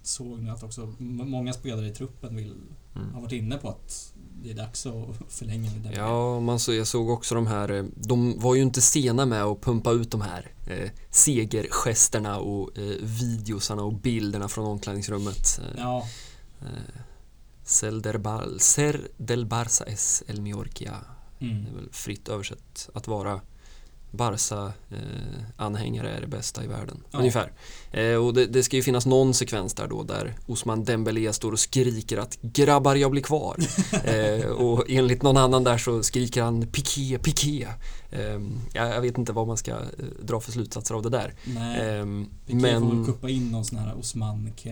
såg 0.03 0.39
nu 0.43 0.51
att 0.51 0.63
också 0.63 0.95
många 0.99 1.53
spelare 1.53 1.87
i 1.89 1.95
truppen 1.95 2.37
vill 2.37 2.55
Mm. 2.97 3.15
har 3.15 3.21
varit 3.21 3.33
inne 3.33 3.57
på 3.57 3.69
att 3.69 4.13
det 4.43 4.51
är 4.51 4.55
dags 4.55 4.87
att 4.87 4.95
förlänga 5.29 5.63
med 5.71 5.73
Dembélé. 5.81 5.97
Ja, 5.97 6.41
man 6.41 6.61
så, 6.61 6.75
jag 6.75 6.87
såg 6.87 7.11
också 7.11 7.35
de 7.35 7.47
här, 7.47 7.69
eh, 7.71 7.85
de 7.97 8.39
var 8.41 8.55
ju 8.55 8.63
inte 8.63 8.81
sena 8.81 9.27
med 9.27 9.43
att 9.45 9.61
pumpa 9.61 9.93
ut 9.93 10.11
de 10.11 10.21
här 10.21 10.53
eh, 10.67 10.91
segergesterna 11.11 12.39
och 12.39 12.79
eh, 12.79 12.95
videosarna 13.03 13.83
och 13.83 13.93
bilderna 13.95 14.49
från 14.49 14.67
omklädningsrummet. 14.67 15.61
Eh, 15.63 15.81
Ja, 15.81 16.07
eh, 16.61 16.67
Cel 17.65 18.03
del, 18.03 18.19
Bar- 18.19 18.59
Ser 18.59 19.09
del 19.17 19.47
Barça 19.47 19.85
es 19.87 20.23
el 20.27 20.41
Mallorca. 20.43 20.97
mm. 21.39 21.65
Det 21.65 21.71
är 21.71 21.75
väl 21.75 21.89
fritt 21.93 22.29
översatt 22.29 22.89
att 22.95 23.09
vara 23.09 23.41
Barca-anhängare 24.11 26.11
är 26.11 26.21
det 26.21 26.27
bästa 26.27 26.65
i 26.65 26.67
världen. 26.67 27.05
Ja. 27.11 27.19
Ungefär. 27.19 27.53
Eh, 27.93 28.15
och 28.15 28.35
det, 28.35 28.47
det 28.47 28.63
ska 28.63 28.77
ju 28.77 28.83
finnas 28.83 29.07
någon 29.07 29.35
sekvens 29.35 29.75
där 29.75 29.87
då 29.89 30.03
där 30.03 30.35
Osman 30.47 30.85
Dembélé 30.85 31.33
står 31.33 31.53
och 31.53 31.61
skriker 31.61 32.17
att 32.17 32.39
“grabbar 32.43 32.95
jag 32.95 33.11
blir 33.11 33.23
kvar”. 33.23 33.57
eh, 34.05 34.47
och 34.47 34.85
enligt 34.89 35.23
någon 35.23 35.37
annan 35.37 35.65
där 35.65 35.79
så 35.79 36.03
skriker 36.03 36.43
han 36.43 36.67
“piké, 36.67 37.19
piké”. 37.19 37.67
Eh, 38.11 38.41
jag, 38.73 39.01
vet 39.01 39.19
inte 39.19 39.33
vad 39.33 39.47
man 39.47 39.57
ska 39.57 39.71
eh, 39.71 39.79
dra 40.23 40.41
för 40.41 40.53
slutsatser 40.53 40.95
av 40.95 41.03
det 41.03 41.11
där. 41.11 41.35
Nej. 41.45 41.81
Eh, 41.81 42.03
kan 42.03 42.29
men... 42.47 42.81
få 42.83 42.89
men 42.95 43.07
kuppa 43.07 43.31
in 43.31 43.51
någon 43.51 43.65
sån 43.65 43.79
här 43.79 43.99
Osman 43.99 44.53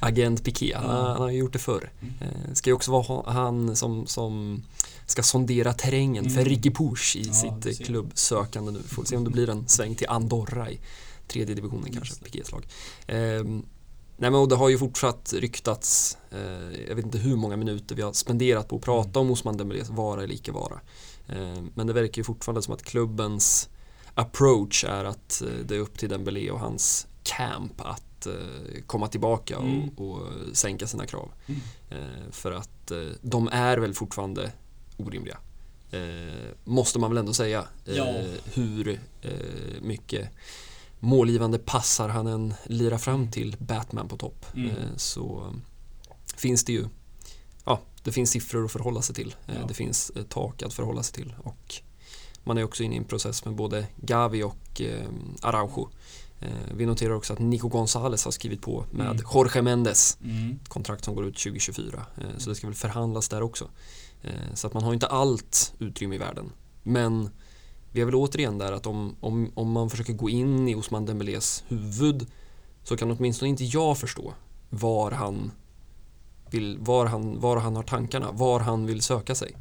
agent 0.00 0.44
Piqué, 0.44 0.74
han, 0.74 1.06
han 1.06 1.16
har 1.16 1.30
ju 1.30 1.38
gjort 1.38 1.52
det 1.52 1.58
förr. 1.58 1.90
Mm. 2.00 2.14
Eh, 2.20 2.54
ska 2.54 2.70
ju 2.70 2.74
också 2.74 2.90
vara 2.92 3.02
ha- 3.02 3.30
han 3.30 3.76
som, 3.76 4.06
som 4.06 4.62
ska 5.06 5.22
sondera 5.22 5.72
terrängen 5.72 6.24
för 6.24 6.40
Mm. 6.40 6.44
Ricky 6.44 6.70
Push 6.70 7.16
i 7.16 7.22
Ja, 7.26 7.32
sitt 7.32 7.86
klubbsökande 7.86 8.72
nu. 8.72 8.82
Får 8.82 9.04
se 9.04 9.16
om 9.16 9.24
det 9.24 9.30
blir 9.30 9.50
en 9.50 9.68
sväng 9.68 9.94
till 9.94 10.08
Andorra 10.08 10.70
i 10.70 10.80
tredje 11.28 11.54
divisionen 11.54 11.92
kanske. 11.92 12.24
Piqués 12.24 12.52
lag. 12.52 12.66
Eh, 13.06 13.44
nej 14.16 14.30
men 14.30 14.34
och 14.34 14.48
det 14.48 14.56
har 14.56 14.68
ju 14.68 14.78
fortsatt 14.78 15.32
ryktats, 15.36 16.18
eh, 16.30 16.80
jag 16.88 16.94
vet 16.94 17.04
inte 17.04 17.18
hur 17.18 17.36
många 17.36 17.56
minuter 17.56 17.94
vi 17.94 18.02
har 18.02 18.12
spenderat 18.12 18.68
på 18.68 18.76
att 18.76 18.82
prata 18.82 19.20
om 19.20 19.30
Osman 19.30 19.56
Dembélés 19.56 19.90
vara 19.90 20.22
eller 20.22 20.34
icke 20.34 20.52
vara. 20.52 20.80
Eh, 21.28 21.62
men 21.74 21.86
det 21.86 21.92
verkar 21.92 22.20
ju 22.20 22.24
fortfarande 22.24 22.62
som 22.62 22.74
att 22.74 22.82
klubbens 22.82 23.68
approach 24.14 24.84
är 24.84 25.04
att 25.04 25.42
eh, 25.42 25.48
det 25.64 25.74
är 25.74 25.78
upp 25.78 25.98
till 25.98 26.08
Dembélé 26.08 26.50
och 26.50 26.60
hans 26.60 27.06
camp 27.22 27.80
att 27.80 28.26
eh, 28.26 28.82
komma 28.86 29.08
tillbaka 29.08 29.56
Mm. 29.56 29.88
och, 29.88 30.10
och 30.10 30.22
sänka 30.52 30.86
sina 30.86 31.06
krav. 31.06 31.30
Mm. 31.46 31.60
Eh, 31.90 32.30
för 32.30 32.52
att 32.52 32.90
eh, 32.90 32.98
de 33.22 33.48
är 33.52 33.78
väl 33.78 33.94
fortfarande 33.94 34.52
orimliga. 34.96 35.38
Eh, 35.90 36.48
måste 36.64 36.98
man 36.98 37.10
väl 37.10 37.18
ändå 37.18 37.32
säga. 37.32 37.64
Ja. 37.84 38.14
Hur 38.54 38.88
eh, 39.22 39.30
mycket 39.80 40.28
målgivande 41.02 41.58
passar 41.58 42.08
han 42.08 42.26
än 42.26 42.54
lirar 42.66 42.98
fram 42.98 43.30
till 43.30 43.56
Batman 43.58 44.08
på 44.08 44.16
topp. 44.16 44.46
Mm. 44.54 44.70
Eh, 44.70 44.76
så 44.96 45.54
finns 46.36 46.64
det 46.64 46.72
ju 46.72 46.84
Ja, 47.64 47.80
det 48.02 48.12
finns 48.12 48.30
siffror 48.30 48.64
att 48.64 48.72
förhålla 48.72 49.02
sig 49.02 49.14
till. 49.14 49.34
Eh, 49.46 49.54
Ja. 49.60 49.66
Det 49.66 49.74
finns 49.74 50.12
tak 50.28 50.62
att 50.62 50.72
förhålla 50.74 51.02
sig 51.02 51.14
till. 51.14 51.34
Och 51.44 51.74
man 52.44 52.58
är 52.58 52.64
också 52.64 52.82
inne 52.82 52.94
i 52.94 52.98
en 52.98 53.04
process 53.04 53.44
med 53.44 53.54
både 53.54 53.86
Gavi 53.96 54.42
och 54.42 54.80
eh, 54.80 55.06
Araujo. 55.42 55.88
Eh, 56.40 56.48
vi 56.76 56.86
noterar 56.86 57.14
också 57.14 57.32
att 57.32 57.38
Nico 57.38 57.68
González 57.68 58.24
har 58.24 58.30
skrivit 58.30 58.62
på 58.62 58.84
med 58.90 59.06
Mm. 59.06 59.24
Jorge 59.34 59.62
Mendes 59.62 60.18
Mm. 60.24 60.58
kontrakt 60.68 61.04
som 61.04 61.14
går 61.14 61.24
ut 61.26 61.38
2024. 61.38 62.06
Eh, 62.18 62.24
Så 62.38 62.50
det 62.50 62.56
ska 62.56 62.66
väl 62.66 62.74
förhandlas 62.76 63.28
där 63.28 63.42
också. 63.42 63.68
Så 64.54 64.66
att 64.66 64.74
man 64.74 64.82
har 64.82 64.94
inte 64.94 65.06
allt 65.06 65.74
utrymme 65.78 66.14
i 66.14 66.18
världen. 66.18 66.52
Men 66.82 67.30
vi 67.92 68.00
är 68.00 68.04
väl 68.04 68.14
återigen 68.14 68.58
där 68.58 68.72
att 68.72 68.86
om, 68.86 69.16
om, 69.20 69.50
om 69.54 69.70
man 69.72 69.90
försöker 69.90 70.12
gå 70.12 70.30
in 70.30 70.68
i 70.68 70.74
Osman 70.74 71.06
Dembélés 71.06 71.64
huvud 71.68 72.26
så 72.82 72.96
kan 72.96 73.10
åtminstone 73.10 73.48
inte 73.48 73.64
jag 73.64 73.98
förstå 73.98 74.34
var 74.70 75.10
han 75.10 75.50
vill, 76.50 76.78
var 76.80 77.06
han, 77.06 77.40
var 77.40 77.56
han 77.56 77.76
har 77.76 77.82
tankarna, 77.82 78.32
var 78.32 78.60
han 78.60 78.86
vill 78.86 79.02
söka 79.02 79.34
sig. 79.34 79.56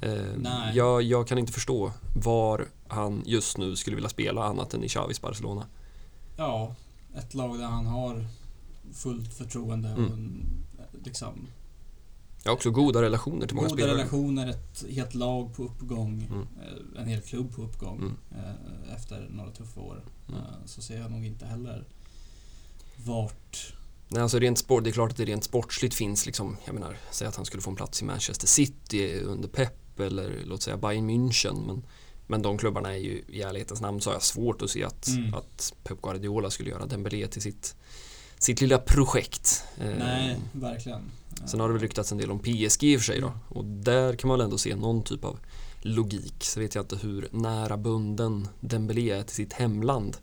Eh, 0.00 0.12
Nej. 0.36 0.76
Jag, 0.76 1.02
jag 1.02 1.28
kan 1.28 1.38
inte 1.38 1.52
förstå 1.52 1.92
var 2.16 2.66
han 2.88 3.22
just 3.26 3.58
nu 3.58 3.76
skulle 3.76 3.94
vilja 3.96 4.08
spela 4.10 4.44
annat 4.44 4.74
än 4.74 4.84
i 4.84 4.88
Xavis 4.88 5.20
Barcelona. 5.20 5.66
Ja, 6.36 6.74
ett 7.16 7.34
lag 7.34 7.58
där 7.58 7.66
han 7.66 7.86
har 7.86 8.26
fullt 8.94 9.34
förtroende 9.34 9.92
och 9.92 9.98
Mm. 9.98 10.12
en, 10.12 10.46
liksom 11.04 11.46
Har 12.44 12.52
också 12.52 12.70
goda 12.70 13.02
relationer 13.02 13.46
till 13.46 13.56
många 13.56 13.68
goda 13.68 13.78
spelare. 13.82 13.98
relationer, 13.98 14.46
ett 14.50 14.84
helt 14.90 15.14
lag 15.14 15.54
på 15.56 15.62
uppgång, 15.64 16.26
Mm. 16.30 16.40
eh, 16.96 17.02
en 17.02 17.08
hel 17.08 17.20
klubb 17.20 17.54
på 17.56 17.62
uppgång 17.62 17.96
Mm. 17.98 18.16
eh, 18.30 18.94
efter 18.96 19.28
några 19.30 19.50
tuffa 19.50 19.80
år. 19.80 20.04
Mm. 20.28 20.40
Eh, 20.40 20.46
Så 20.66 20.82
ser 20.82 20.98
jag 21.00 21.10
nog 21.10 21.26
inte 21.26 21.46
heller 21.46 21.84
vart... 23.04 23.74
Nej, 24.08 24.22
alltså 24.22 24.38
rent 24.38 24.58
sport, 24.58 24.84
det 24.84 24.90
är 24.90 24.92
klart 24.92 25.10
att 25.10 25.16
det 25.16 25.24
rent 25.24 25.44
sportsligt 25.44 25.94
finns 25.94 26.26
liksom, 26.26 26.56
jag 26.64 26.74
menar, 26.74 26.98
säg 27.10 27.28
att 27.28 27.36
han 27.36 27.44
skulle 27.44 27.62
få 27.62 27.70
en 27.70 27.76
plats 27.76 28.02
i 28.02 28.04
Manchester 28.04 28.46
City 28.46 29.20
under 29.20 29.48
Pep 29.48 30.00
eller 30.00 30.42
låt 30.44 30.62
säga 30.62 30.76
Bayern 30.76 31.10
München 31.10 31.66
men, 31.66 31.82
men 32.26 32.42
de 32.42 32.58
klubbarna 32.58 32.92
är 32.94 32.98
ju 32.98 33.22
i 33.28 33.42
ärlighetens 33.42 33.80
namn 33.80 34.00
så 34.00 34.10
har 34.10 34.14
jag 34.14 34.22
svårt 34.22 34.62
att 34.62 34.70
se 34.70 34.84
att, 34.84 35.06
Mm. 35.08 35.34
att 35.34 35.74
Pep 35.84 36.02
Guardiola 36.02 36.50
skulle 36.50 36.70
göra 36.70 36.86
Dembélé 36.86 37.26
till 37.26 37.42
sitt, 37.42 37.76
sitt 38.42 38.60
lilla 38.60 38.78
projekt. 38.78 39.64
Eh, 39.80 39.90
Nej, 39.98 40.36
verkligen. 40.52 41.00
Sen 41.46 41.60
har 41.60 41.68
det 41.68 41.72
väl 41.72 41.82
ryktats 41.82 42.12
en 42.12 42.18
del 42.18 42.30
om 42.30 42.38
PSG 42.38 42.82
i 42.84 42.96
och 42.96 43.00
för 43.00 43.04
sig 43.12 43.20
då 43.20 43.32
och 43.48 43.64
där 43.64 44.16
kan 44.16 44.28
man 44.28 44.38
väl 44.38 44.44
ändå 44.44 44.58
se 44.58 44.76
någon 44.76 45.02
typ 45.02 45.24
av 45.24 45.38
logik. 45.80 46.34
Så 46.44 46.60
vet 46.60 46.74
jag 46.74 46.82
inte 46.82 46.96
hur 46.96 47.28
nära 47.32 47.76
bunden 47.76 48.48
Dembélé 48.60 49.10
är 49.10 49.22
till 49.22 49.34
sitt 49.36 49.52
hemland. 49.52 50.16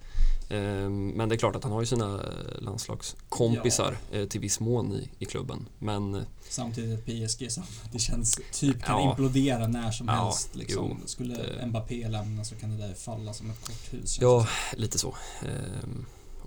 Eh, 0.50 0.90
Men 0.90 1.30
det 1.30 1.36
är 1.36 1.38
klart 1.38 1.56
att 1.56 1.64
han 1.64 1.72
har 1.74 1.80
ju 1.82 1.86
sina 1.86 2.14
eh, 2.16 2.62
landslagskompisar 2.62 3.98
eh, 4.12 4.26
till 4.26 4.42
viss 4.42 4.60
mån 4.60 4.94
i, 4.94 5.10
i 5.20 5.26
klubben. 5.26 5.66
Men 5.80 6.22
Samtidigt 6.50 7.00
ett 7.00 7.06
PSG 7.06 7.52
som 7.52 7.64
det 7.92 8.00
känns 8.00 8.40
typ 8.52 8.84
kan 8.84 9.02
Ja. 9.04 9.10
implodera 9.10 9.68
när 9.68 9.92
som 9.92 10.08
Ja, 10.08 10.14
helst. 10.24 10.56
Liksom. 10.56 10.98
jo, 11.02 11.08
Skulle 11.08 11.34
det- 11.34 11.66
Mbappé 11.68 12.08
lämna 12.10 12.44
så 12.44 12.56
kan 12.56 12.78
det 12.78 12.88
där 12.88 12.94
falla 12.94 13.34
som 13.34 13.50
ett 13.50 13.66
korthus. 13.68 14.18
ja, 14.22 14.48
lite 14.78 14.98
så. 15.00 15.16
Eh, 15.42 15.90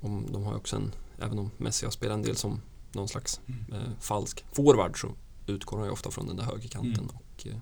om, 0.02 0.26
de 0.32 0.42
har 0.44 0.56
också 0.56 0.76
en, 0.76 0.92
även 1.18 1.38
om 1.38 1.50
Messi 1.56 1.86
har 1.86 1.90
spelat 1.90 2.14
en 2.14 2.22
del 2.22 2.36
som 2.36 2.60
någon 2.92 3.08
slags. 3.08 3.40
Mm. 3.46 3.72
eh, 3.72 3.90
falsk 4.00 4.44
forward 4.52 5.00
så 5.00 5.08
utgår 5.46 5.76
han 5.78 5.86
ju 5.86 5.92
ofta 5.92 6.10
från 6.10 6.26
den 6.26 6.36
där 6.36 6.44
högerkanten. 6.44 7.04
Mm. 7.04 7.08
Och, 7.16 7.46
eh, 7.46 7.56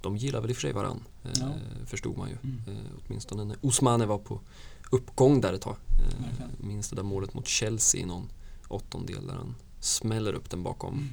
de 0.00 0.16
gillar 0.16 0.40
väl 0.40 0.50
i 0.50 0.52
och 0.52 0.56
för 0.56 0.60
sig 0.60 0.72
varann, 0.72 1.04
eh, 1.24 1.30
Ja. 1.40 1.52
förstod 1.86 2.16
man 2.18 2.28
ju. 2.28 2.36
Mm. 2.42 2.62
Eh, 2.66 2.90
åtminstone 3.06 3.44
när 3.44 3.56
Osmane 3.60 4.06
var 4.06 4.18
på 4.18 4.40
uppgång 4.90 5.40
där 5.40 5.52
ett 5.52 5.62
tag. 5.62 5.76
Eh, 5.98 6.46
minns 6.58 6.90
det 6.90 6.96
där 6.96 7.02
målet 7.02 7.34
mot 7.34 7.46
Chelsea 7.46 8.00
i 8.00 8.04
någon 8.04 8.28
åttondel 8.68 9.26
där 9.26 9.34
han 9.34 9.54
smäller 9.80 10.32
upp 10.32 10.50
den 10.50 10.62
bakom. 10.62 10.94
Mm. 10.94 11.08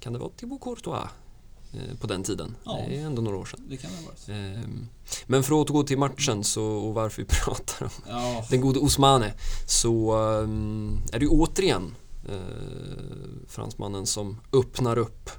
Kan 0.00 0.12
det 0.12 0.18
vara 0.18 0.30
Thibaut 0.36 0.60
Courtois 0.60 1.10
på 2.00 2.06
den 2.06 2.22
tiden? 2.22 2.56
Ja. 2.64 2.84
Det 2.88 2.98
är 2.98 3.06
ändå 3.06 3.22
några 3.22 3.36
år 3.36 3.44
sedan. 3.44 3.60
Det 3.68 3.76
kan 3.76 3.90
det 3.90 4.06
varit. 4.06 4.28
Ehm, 4.28 4.88
Men 5.26 5.42
för 5.42 5.52
att 5.54 5.58
återgå 5.70 5.82
till 5.82 5.98
matchen 5.98 6.44
så, 6.44 6.64
och 6.64 6.94
varför 6.94 7.22
vi 7.22 7.28
pratar 7.44 7.84
om 7.86 7.90
Ja, 8.08 8.44
den 8.50 8.60
gode 8.60 8.78
Osmane 8.80 9.34
så 9.66 10.12
ehm, 10.16 10.98
är 11.12 11.18
det 11.18 11.24
ju 11.24 11.30
återigen 11.30 11.94
eh, 12.28 13.46
fransmannen 13.48 14.06
som 14.06 14.40
öppnar 14.52 14.98
upp 14.98 15.30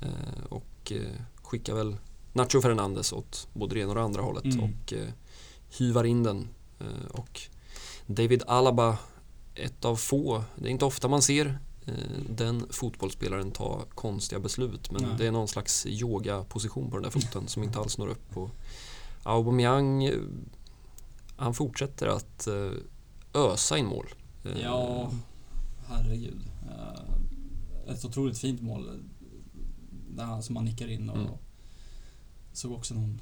eh, 0.00 0.44
och 0.48 0.92
eh, 0.92 1.20
skickar 1.42 1.74
väl 1.74 1.96
Nacho 2.32 2.60
Fernandes 2.60 3.12
åt 3.12 3.48
både 3.52 3.74
det 3.74 3.80
ena 3.80 3.88
och 3.88 3.94
det 3.94 4.02
andra 4.02 4.22
hållet 4.22 4.44
Mm. 4.44 4.60
och 4.64 4.92
eh, 4.92 5.08
hyvar 5.78 6.04
in 6.04 6.22
den. 6.22 6.48
Eh, 6.80 7.10
och 7.10 7.40
David 8.06 8.42
Alaba, 8.46 8.98
ett 9.54 9.84
av 9.84 9.96
få, 9.96 10.44
det 10.56 10.68
är 10.68 10.70
inte 10.70 10.84
ofta 10.84 11.08
man 11.08 11.22
ser 11.22 11.46
eh, 11.46 11.54
den 12.28 12.66
fotbollsspelaren 12.70 13.50
ta 13.50 13.84
konstiga 13.94 14.40
beslut 14.40 14.90
men 14.90 15.02
Nej. 15.02 15.10
det 15.18 15.26
är 15.26 15.32
någon 15.32 15.48
slags 15.48 15.86
yoga-position 15.86 16.90
på 16.90 16.96
den 16.96 17.02
där 17.02 17.10
foten 17.10 17.48
som 17.48 17.62
inte 17.62 17.78
alls 17.78 17.98
når 17.98 18.08
upp. 18.08 18.36
Och 18.36 18.50
Aubameyang, 19.22 20.04
eh, 20.04 20.14
han 21.36 21.54
fortsätter 21.54 22.06
att 22.06 22.46
eh, 22.46 22.70
ösa 23.34 23.78
in 23.78 23.86
mål. 23.86 24.06
Eh, 24.44 24.60
ja 24.62 25.10
herregud. 25.88 26.40
Eh, 26.70 27.92
ett 27.94 28.04
otroligt 28.04 28.38
fint 28.38 28.60
mål. 28.62 29.02
Där 30.10 30.24
han, 30.24 30.42
som 30.42 30.56
han 30.56 30.64
nickar 30.64 30.88
in 30.88 31.10
och 31.10 31.16
Mm. 31.16 31.30
såg 32.52 32.72
också 32.72 32.94
någon 32.94 33.20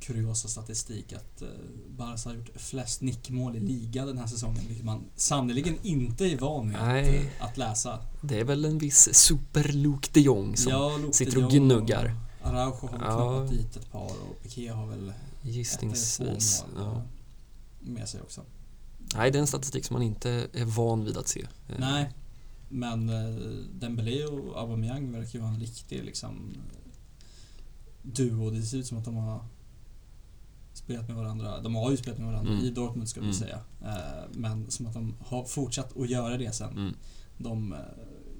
kuriosa 0.00 0.48
statistik 0.48 1.12
att 1.12 1.42
eh, 1.42 1.48
Barca 1.96 2.28
har 2.28 2.36
gjort 2.36 2.50
flest 2.54 3.00
nickmål 3.00 3.56
i 3.56 3.60
liga 3.60 4.06
den 4.06 4.18
här 4.18 4.26
säsongen, 4.26 4.60
vilket 4.68 4.84
man 4.84 5.04
sannerligen 5.16 5.76
inte 5.82 6.24
är 6.24 6.38
van 6.38 6.68
vid 6.68 6.76
att, 6.76 6.82
Nej. 6.86 7.16
eh, 7.38 7.44
att 7.46 7.56
läsa. 7.56 7.98
Det 8.22 8.40
är 8.40 8.44
väl 8.44 8.64
en 8.64 8.78
viss 8.78 9.08
super-Luke 9.14 10.08
de 10.12 10.20
Jong 10.20 10.56
som 10.56 10.72
Ja, 10.72 10.96
Luke 10.96 11.12
sitter 11.16 11.44
och 11.44 11.50
gnuggar. 11.50 12.14
och 12.40 12.46
Araujo 12.48 12.86
har 12.88 12.98
Ja. 13.00 13.46
dit 13.50 13.76
ett 13.76 13.92
par 13.92 14.04
och 14.04 14.42
Piqué 14.42 14.68
har 14.68 14.86
väl 14.86 15.08
ett 15.08 15.14
eller 15.42 15.52
gissningsvis. 15.52 16.58
två 16.60 16.66
mål 16.80 16.84
Ja. 16.86 16.96
eh, 16.96 17.02
med 17.92 18.08
sig 18.08 18.20
också. 18.20 18.42
Nej, 19.16 19.30
det 19.30 19.38
är 19.38 19.40
en 19.40 19.46
statistik 19.46 19.84
som 19.84 19.94
man 19.94 20.02
inte 20.02 20.48
är 20.52 20.64
van 20.64 21.04
vid 21.04 21.16
att 21.16 21.28
se. 21.28 21.40
Eh, 21.68 21.74
Nej, 21.78 22.10
men 22.68 23.08
eh, 23.08 23.34
Dembélé 23.80 24.24
och 24.24 24.60
Aubameyang 24.60 25.12
verkar 25.12 25.32
ju 25.32 25.40
vara 25.40 25.50
en 25.52 25.60
riktig 25.60 26.04
liksom 26.04 26.54
duo. 28.02 28.50
Det 28.50 28.62
ser 28.62 28.78
ut 28.78 28.86
som 28.86 28.98
att 28.98 29.04
de 29.04 29.16
har 29.16 29.44
spelat 30.76 31.08
med 31.08 31.16
varandra. 31.16 31.60
De 31.60 31.74
har 31.74 31.90
ju 31.90 31.96
spelat 31.96 32.18
med 32.18 32.26
varandra 32.28 32.52
Mm. 32.52 32.64
i 32.64 32.70
Dortmund 32.70 33.08
ska 33.08 33.20
vi 33.20 33.26
Mm. 33.26 33.34
säga. 33.38 33.58
Eh, 33.82 34.24
Men 34.32 34.70
som 34.70 34.86
att 34.86 34.94
de 34.94 35.14
har 35.26 35.44
fortsatt 35.44 35.96
att 35.96 36.10
göra 36.10 36.36
det 36.36 36.54
sen. 36.54 36.70
Mm. 36.70 36.94
De 37.38 37.72
eh, 37.72 37.78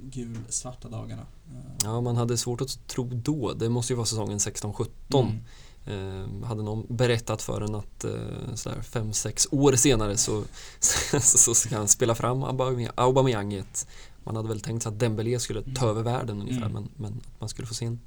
gulsvarta 0.02 0.88
dagarna. 0.88 1.22
Eh, 1.48 1.72
Ja, 1.84 2.00
man 2.00 2.16
hade 2.16 2.36
svårt 2.36 2.60
att 2.60 2.88
tro 2.88 3.04
då. 3.04 3.52
Det 3.52 3.68
måste 3.68 3.92
ju 3.92 3.96
vara 3.96 4.06
säsongen 4.06 4.38
16-17. 4.38 4.88
mm. 5.28 5.42
Eh, 5.88 6.46
hade 6.46 6.62
någon 6.62 6.86
berättat 6.96 7.42
för 7.42 7.60
en 7.60 7.74
att 7.74 8.04
eh, 8.04 8.54
sådär 8.54 8.82
fem, 8.82 9.12
sex 9.12 9.46
år 9.50 9.72
senare 9.72 10.16
så, 10.16 10.42
så, 10.80 11.20
så 11.20 11.54
ska 11.54 11.76
han 11.76 11.88
spela 11.88 12.14
fram 12.14 12.44
Aubameyang- 12.44 12.90
Aubameyang 12.94 13.52
i 13.54 13.58
ett 13.58 13.86
Man 14.24 14.36
hade 14.36 14.48
väl 14.48 14.60
tänkt 14.60 14.82
sig 14.82 14.92
att 14.92 14.98
Dembélé 14.98 15.38
skulle 15.38 15.62
ta 15.62 15.84
Mm. 15.84 15.90
över 15.90 16.02
världen 16.02 16.40
ungefär 16.40 16.66
Mm. 16.66 16.72
men, 16.72 16.88
men 16.96 17.12
att 17.34 17.40
man 17.40 17.48
skulle 17.48 17.68
få 17.68 17.74
se 17.74 17.84
en 17.86 18.00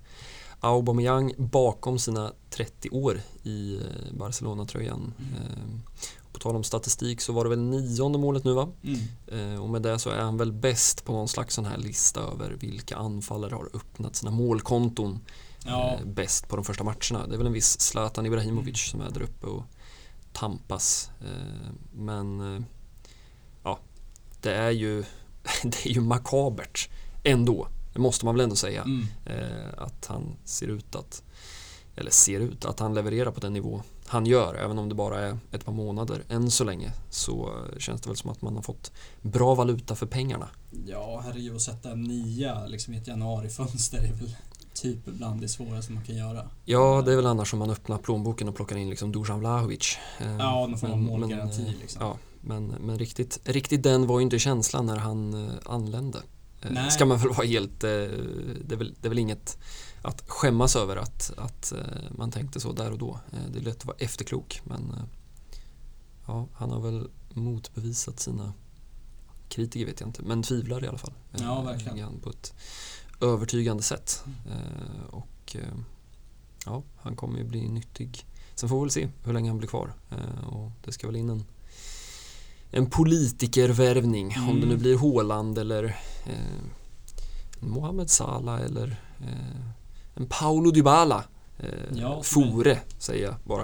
Aubameyang 0.60 1.34
bakom 1.38 2.00
sina 2.00 2.34
30 2.50 2.90
år 2.90 3.22
i 3.44 3.76
eh, 3.76 4.18
Barcelona-tröjan. 4.18 5.14
Mm. 5.20 5.34
Eh, 5.34 5.94
på 6.34 6.40
tal 6.40 6.56
om 6.56 6.64
statistik 6.64 7.22
så 7.22 7.34
var 7.34 7.44
det 7.44 7.50
väl 7.50 7.60
nionde 7.60 8.18
målet 8.18 8.44
nu 8.44 8.54
va? 8.54 8.70
Mm. 8.84 9.00
Eh, 9.28 9.62
och 9.62 9.70
med 9.70 9.82
det 9.82 10.00
så 10.00 10.10
är 10.10 10.22
han 10.22 10.38
väl 10.38 10.52
bäst 10.52 11.06
på 11.06 11.12
någon 11.12 11.28
slags 11.28 11.56
sån 11.56 11.66
här 11.66 11.78
lista 11.78 12.22
över 12.22 12.56
vilka 12.60 12.98
anfallare 12.98 13.56
har 13.56 13.70
öppnat 13.74 14.16
sina 14.16 14.32
målkonton 14.32 15.20
Ja, 15.66 16.00
bäst 16.06 16.48
på 16.48 16.56
de 16.56 16.66
första 16.66 16.84
matcherna. 16.84 17.28
Det 17.28 17.34
är 17.34 17.38
väl 17.38 17.48
en 17.48 17.54
viss 17.54 17.80
Zlatan 17.82 18.26
Ibrahimovic 18.26 18.90
som 18.92 19.02
är 19.02 19.10
där 19.10 19.22
uppe 19.22 19.48
och 19.48 19.64
tampas. 20.34 21.10
Men 21.92 22.66
ja, 23.64 23.80
det 24.42 24.54
är 24.54 24.72
ju 24.72 25.04
det 25.64 25.86
är 25.86 25.90
ju 25.90 26.02
makabert 26.02 26.90
ändå. 27.24 27.68
Det 27.94 28.00
måste 28.00 28.26
man 28.26 28.36
väl 28.36 28.44
ändå 28.44 28.56
säga. 28.56 28.82
mm. 28.82 29.08
Eh, 29.26 29.68
att 29.84 30.06
han 30.06 30.36
ser 30.46 30.68
ut 30.68 30.96
att 30.96 31.24
eller 31.96 32.12
ser 32.12 32.40
ut 32.40 32.66
att 32.66 32.80
han 32.80 32.94
levererar 32.94 33.32
på 33.32 33.40
den 33.40 33.54
nivå 33.54 33.82
han 34.08 34.26
gör. 34.26 34.56
Även 34.56 34.80
om 34.80 34.90
det 34.90 34.96
bara 34.96 35.20
är 35.20 35.38
ett 35.52 35.66
par 35.66 35.74
månader 35.74 36.24
än 36.30 36.52
så 36.52 36.64
länge 36.64 36.92
så 37.10 37.50
känns 37.78 38.02
det 38.02 38.10
väl 38.10 38.18
som 38.18 38.30
att 38.30 38.42
man 38.42 38.56
har 38.56 38.62
fått 38.62 38.92
bra 39.22 39.56
valuta 39.56 39.96
för 39.96 40.06
pengarna. 40.06 40.48
ja 40.88 41.22
herregud 41.26 41.56
att 41.56 41.62
sätta 41.62 41.92
en 41.92 42.04
nia 42.04 42.66
liksom 42.66 42.94
i 42.94 42.98
ett 42.98 43.08
januarifönster 43.08 43.98
är 43.98 44.14
väl 44.14 44.36
typ 44.74 45.06
bland 45.06 45.42
det 45.42 45.50
svåraste 45.50 45.92
man 45.92 46.04
kan 46.04 46.16
göra. 46.16 46.50
Ja, 46.66 47.02
det 47.06 47.12
är 47.12 47.16
väl 47.16 47.26
annars 47.26 47.54
om 47.54 47.60
man 47.60 47.70
öppnar 47.70 47.98
plånboken 47.98 48.50
och 48.50 48.56
plockar 48.56 48.76
in 48.76 48.90
liksom 48.90 49.12
Dusan 49.12 49.40
Vlahovic. 49.40 49.98
Eh, 50.20 50.38
Ja, 50.38 50.68
någon 50.68 50.80
form 50.80 50.92
av 50.92 50.98
målgaranti 50.98 51.62
men, 51.62 51.74
eh, 51.74 51.80
liksom. 51.82 52.06
Ja, 52.06 52.18
men, 52.42 52.68
men 52.68 53.00
riktigt, 53.00 53.40
riktigt 53.44 53.84
den 53.84 54.08
var 54.08 54.20
ju 54.20 54.24
inte 54.24 54.40
känslan 54.40 54.86
när 54.86 54.98
han 54.98 55.52
anlände. 55.66 56.20
Eh, 56.62 56.72
Nej. 56.72 56.92
Ska 56.92 57.06
man 57.06 57.18
väl 57.18 57.30
vara 57.30 57.48
helt, 57.48 57.84
eh, 57.84 57.90
det, 57.90 58.72
är 58.72 58.76
väl, 58.76 58.96
det 59.02 59.08
är 59.08 59.10
väl 59.10 59.20
inget 59.20 59.58
att 60.02 60.30
skämmas 60.30 60.76
över 60.76 60.96
att, 60.96 61.32
att 61.38 61.72
eh, 61.72 62.12
man 62.12 62.32
tänkte 62.32 62.60
så 62.60 62.72
där 62.72 62.92
och 62.92 62.98
då. 62.98 63.20
Det 63.52 63.60
är 63.60 63.64
lätt 63.64 63.78
att 63.78 63.86
vara 63.86 63.98
efterklok 64.00 64.62
men 64.64 64.96
ja, 66.28 66.48
han 66.54 66.72
har 66.72 66.80
väl 66.80 67.10
motbevisat 67.34 68.20
sina 68.20 68.54
kritiker 69.50 69.86
vet 69.86 70.00
jag 70.00 70.10
inte, 70.10 70.24
men 70.24 70.44
tvivlar 70.44 70.84
i 70.84 70.88
alla 70.88 70.98
fall. 70.98 71.14
Ja, 71.32 71.62
verkligen. 71.62 72.20
På 72.20 72.30
ett 72.30 72.54
övertygande 73.22 73.84
sätt. 73.84 74.24
Eh, 74.48 75.06
och 75.10 75.56
ja, 76.66 76.84
han 76.98 77.16
kommer 77.16 77.38
ju 77.40 77.44
bli 77.44 77.70
nyttig. 77.70 78.26
Sen 78.56 78.70
får 78.70 78.76
vi 78.76 78.82
väl 78.82 78.92
se 78.92 79.10
hur 79.24 79.34
länge 79.34 79.50
han 79.50 79.58
blir 79.58 79.68
kvar. 79.68 79.94
Och 80.52 80.72
det 80.86 80.92
ska 80.92 81.08
väl 81.08 81.16
in 81.16 81.30
en, 81.30 81.46
en 82.72 82.90
politikervärvning. 82.90 84.36
Om 84.50 84.60
det 84.60 84.66
nu 84.66 84.74
Mm. 84.74 84.80
blir 84.80 84.98
Håland 84.98 85.58
eller 85.58 85.84
eh, 86.26 86.62
Mohamed 87.60 88.10
Salah 88.10 88.62
eller 88.62 89.02
eh, 89.22 89.62
en 90.16 90.26
Paulo 90.30 90.72
Dybala. 90.72 91.24
Eh, 91.60 91.70
Ja, 91.94 92.22
Fore 92.24 92.80
säger 93.00 93.26
jag 93.26 93.36
bara. 93.44 93.62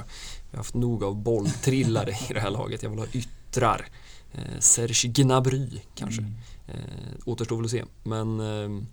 Vi 0.51 0.51
har 0.51 0.57
haft 0.57 0.73
nog 0.75 1.03
av 1.03 1.15
bolltrillare 1.15 2.11
i 2.29 2.33
det 2.33 2.39
här 2.39 2.49
laget. 2.51 2.83
Jag 2.83 2.89
vill 2.89 2.99
ha 2.99 3.07
yttrar. 3.13 3.87
Eh, 4.33 4.59
Serge 4.59 5.07
Gnabry 5.09 5.81
kanske. 5.95 6.21
Mm. 6.21 6.33
Eh, 6.67 7.15
återstår 7.25 7.55
väl 7.55 7.65
att 7.65 7.71
se. 7.71 7.83
Men 8.03 8.39
eh, 8.39 8.83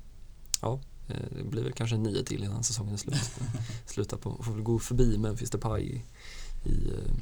ja, 0.62 0.80
eh, 1.08 1.16
det 1.38 1.44
blir 1.50 1.62
väl 1.62 1.72
kanske 1.72 1.96
nio 1.96 2.24
till 2.24 2.44
innan 2.44 2.62
säsongen 2.64 2.94
är 2.94 2.98
slut. 2.98 3.30
Sluta 3.86 4.16
på, 4.16 4.42
får 4.42 4.52
väl 4.52 4.62
gå 4.62 4.78
förbi 4.78 5.18
Memphis 5.18 5.50
Depay 5.50 5.82
i, 5.82 6.04
i, 6.64 6.88
eh, 6.90 7.12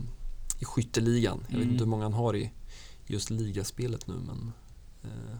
i 0.59 0.64
skytteligan. 0.64 1.40
Jag 1.48 1.57
vet 1.57 1.62
Mm. 1.62 1.72
inte 1.72 1.85
hur 1.85 1.90
många 1.90 2.03
han 2.05 2.12
har 2.12 2.37
i 2.37 2.50
just 3.11 3.31
ligaspelet 3.31 4.07
nu 4.07 4.14
men 4.14 4.53
eh, 5.03 5.37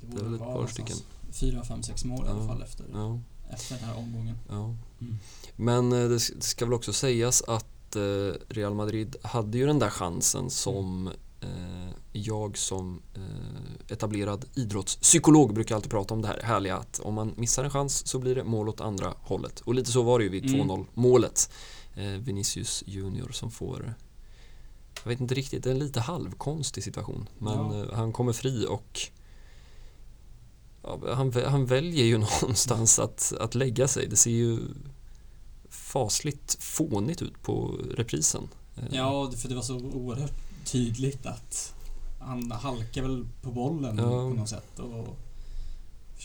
Det 0.00 0.06
det 0.16 0.20
är 0.20 0.24
väl 0.24 0.34
ett 0.34 0.40
par 0.40 0.66
stycken. 0.66 0.96
fyra, 1.32 1.64
fem, 1.64 1.82
sex 1.82 2.04
mål 2.04 2.26
i 2.26 2.28
alla 2.28 2.40
Ja. 2.40 2.46
fall 2.46 2.62
efter, 2.62 2.84
Ja, 2.92 3.20
efter 3.50 3.74
den 3.76 3.84
här 3.84 3.98
omgången. 3.98 4.38
ja. 4.48 4.74
Mm. 5.00 5.16
Men 5.56 5.92
eh, 5.92 5.98
det 5.98 6.08
det 6.08 6.42
ska 6.42 6.64
väl 6.64 6.74
också 6.74 6.92
sägas 6.92 7.42
att 7.42 7.96
eh, 7.96 8.32
Real 8.48 8.74
Madrid 8.74 9.16
hade 9.22 9.58
ju 9.58 9.66
den 9.66 9.78
där 9.78 9.90
chansen 9.90 10.50
som 10.50 11.10
eh, 11.40 11.90
jag 12.12 12.58
som 12.58 13.02
eh, 13.14 13.92
etablerad 13.92 14.44
idrottspsykolog 14.54 15.54
brukar 15.54 15.74
alltid 15.74 15.90
prata 15.90 16.14
om 16.14 16.22
det 16.22 16.28
här 16.28 16.40
härliga 16.42 16.76
att 16.76 16.98
om 16.98 17.14
man 17.14 17.34
missar 17.36 17.64
en 17.64 17.70
chans 17.70 18.06
så 18.06 18.18
blir 18.18 18.34
det 18.34 18.44
mål 18.44 18.68
åt 18.68 18.80
andra 18.80 19.14
hållet. 19.20 19.60
Och 19.60 19.74
lite 19.74 19.92
så 19.92 20.02
var 20.02 20.18
det 20.18 20.24
ju 20.24 20.30
vid 20.30 20.44
Mm. 20.54 20.68
2-0 20.70 20.84
målet. 20.94 21.50
Eh, 21.94 22.04
Vinicius 22.10 22.82
Junior 22.86 23.30
som 23.32 23.50
får 23.50 23.94
jag 25.06 25.10
vet 25.10 25.20
inte 25.20 25.34
riktigt, 25.34 25.64
det 25.64 25.70
är 25.70 25.74
en 25.74 25.78
lite 25.78 26.00
halvkonstig 26.00 26.84
situation. 26.84 27.28
Men 27.38 27.54
Ja. 27.58 27.82
eh, 27.84 27.92
han 27.92 28.12
kommer 28.12 28.32
fri 28.32 28.66
och 28.68 29.00
ja, 30.82 30.98
han, 31.14 31.32
han 31.46 31.66
väljer 31.66 32.04
ju 32.04 32.18
någonstans 32.42 32.98
att, 32.98 33.32
att 33.40 33.54
lägga 33.54 33.88
sig. 33.88 34.06
Det 34.08 34.16
ser 34.16 34.30
ju 34.30 34.58
fasligt 35.68 36.56
fånigt 36.60 37.22
ut 37.22 37.42
på 37.42 37.74
reprisen. 37.94 38.48
Eh, 38.76 38.82
Ja, 38.90 39.30
för 39.36 39.48
det 39.48 39.54
var 39.54 39.62
så 39.62 39.76
oerhört 39.80 40.64
tydligt 40.64 41.26
att 41.26 41.74
han 42.20 42.50
halkar 42.50 43.02
väl 43.02 43.26
på 43.42 43.50
bollen 43.50 43.98
Ja. 43.98 44.04
på 44.04 44.34
något 44.34 44.48
sätt 44.48 44.78
och 44.78 45.16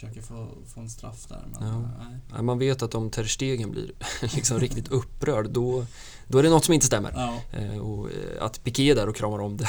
försöker 0.01 0.21
få, 0.21 0.47
få 0.67 0.79
en 0.79 0.89
straff 0.89 1.25
där. 1.29 1.43
Men 1.51 1.67
Ja. 1.67 1.75
eh, 1.75 2.07
nej. 2.33 2.43
Man 2.43 2.59
vet 2.59 2.81
att 2.81 2.95
om 2.95 3.09
Ter 3.09 3.23
Stegen 3.23 3.71
blir 3.71 3.91
liksom 4.21 4.59
riktigt 4.59 4.87
upprörd 4.87 5.49
då, 5.49 5.85
då 6.27 6.37
är 6.37 6.43
det 6.43 6.49
något 6.49 6.65
som 6.65 6.73
inte 6.73 6.85
stämmer. 6.85 7.11
Ja, 7.15 7.41
Eh, 7.59 7.77
och 7.77 8.09
eh, 8.11 8.43
att 8.43 8.63
Piqué 8.63 8.91
är 8.91 8.95
där 8.95 9.09
och 9.09 9.15
kramar 9.15 9.39
om 9.39 9.57
det, 9.57 9.67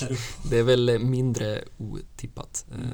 det 0.50 0.58
är 0.58 0.62
väl 0.62 0.98
mindre 0.98 1.64
otippat. 1.78 2.66
Mm. 2.74 2.86
Eh, 2.86 2.90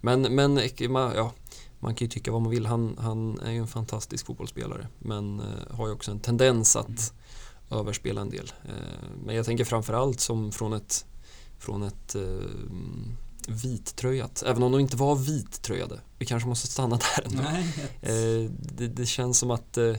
Men, 0.00 0.22
men 0.22 0.58
eh, 0.58 0.88
man, 0.88 1.12
ja, 1.16 1.32
man 1.78 1.94
kan 1.94 2.04
ju 2.04 2.10
tycka 2.10 2.32
vad 2.32 2.42
man 2.42 2.50
vill. 2.50 2.66
Han, 2.66 2.96
han 3.00 3.40
är 3.40 3.50
ju 3.50 3.58
en 3.58 3.66
fantastisk 3.66 4.26
fotbollsspelare 4.26 4.88
men 4.98 5.40
eh, 5.40 5.76
har 5.76 5.86
ju 5.86 5.92
också 5.92 6.10
en 6.10 6.20
tendens 6.20 6.76
att 6.76 7.12
Mm. 7.72 7.80
överspela 7.80 8.20
en 8.20 8.30
del. 8.30 8.52
Men 9.24 9.34
jag 9.36 9.46
tänker 9.46 9.64
framförallt 9.64 10.20
som 10.20 10.52
från 10.52 10.72
ett, 10.72 11.06
från 11.58 11.82
ett 11.82 12.16
vittröjat, 13.48 14.42
även 14.46 14.62
om 14.62 14.72
de 14.72 14.80
inte 14.80 14.96
var 14.96 15.16
vittröjade. 15.16 16.00
Vi 16.18 16.26
kanske 16.26 16.48
måste 16.48 16.66
stanna 16.66 16.96
där 16.96 17.26
ändå. 17.26 17.42
Eh, 18.02 18.50
det, 18.76 18.88
det 18.88 19.06
känns 19.06 19.38
som 19.38 19.50
att 19.50 19.76
eh, 19.76 19.96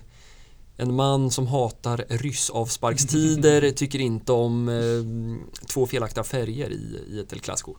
en 0.77 0.95
man 0.95 1.31
som 1.31 1.47
hatar 1.47 2.05
ryssavsparkstider 2.09 3.71
tycker 3.75 3.99
inte 3.99 4.31
om 4.31 4.69
eh, 4.69 5.65
två 5.67 5.87
felaktiga 5.87 6.23
färger 6.23 6.69
i, 6.69 7.03
i 7.07 7.19
ett 7.19 7.33
El 7.33 7.39
Clasico. 7.39 7.75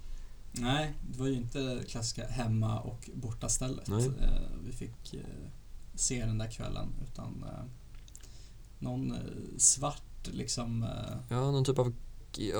nej, 0.53 0.92
det 1.12 1.18
var 1.18 1.27
ju 1.27 1.35
inte 1.35 1.79
klassiska 1.88 2.27
hemma 2.27 2.81
och 2.81 3.11
bortastället 3.14 3.88
Nej. 3.88 4.07
eh, 4.07 4.12
vi 4.66 4.72
fick 4.72 5.14
eh, 5.14 5.20
se 5.94 6.25
den 6.25 6.38
där 6.38 6.51
kvällen. 6.51 6.88
Utan 7.11 7.44
eh, 7.48 7.64
någon 8.79 9.14
svart 9.59 10.29
liksom... 10.33 10.87
Ja, 11.29 11.51
någon 11.51 11.64
typ 11.64 11.79
av, 11.79 11.94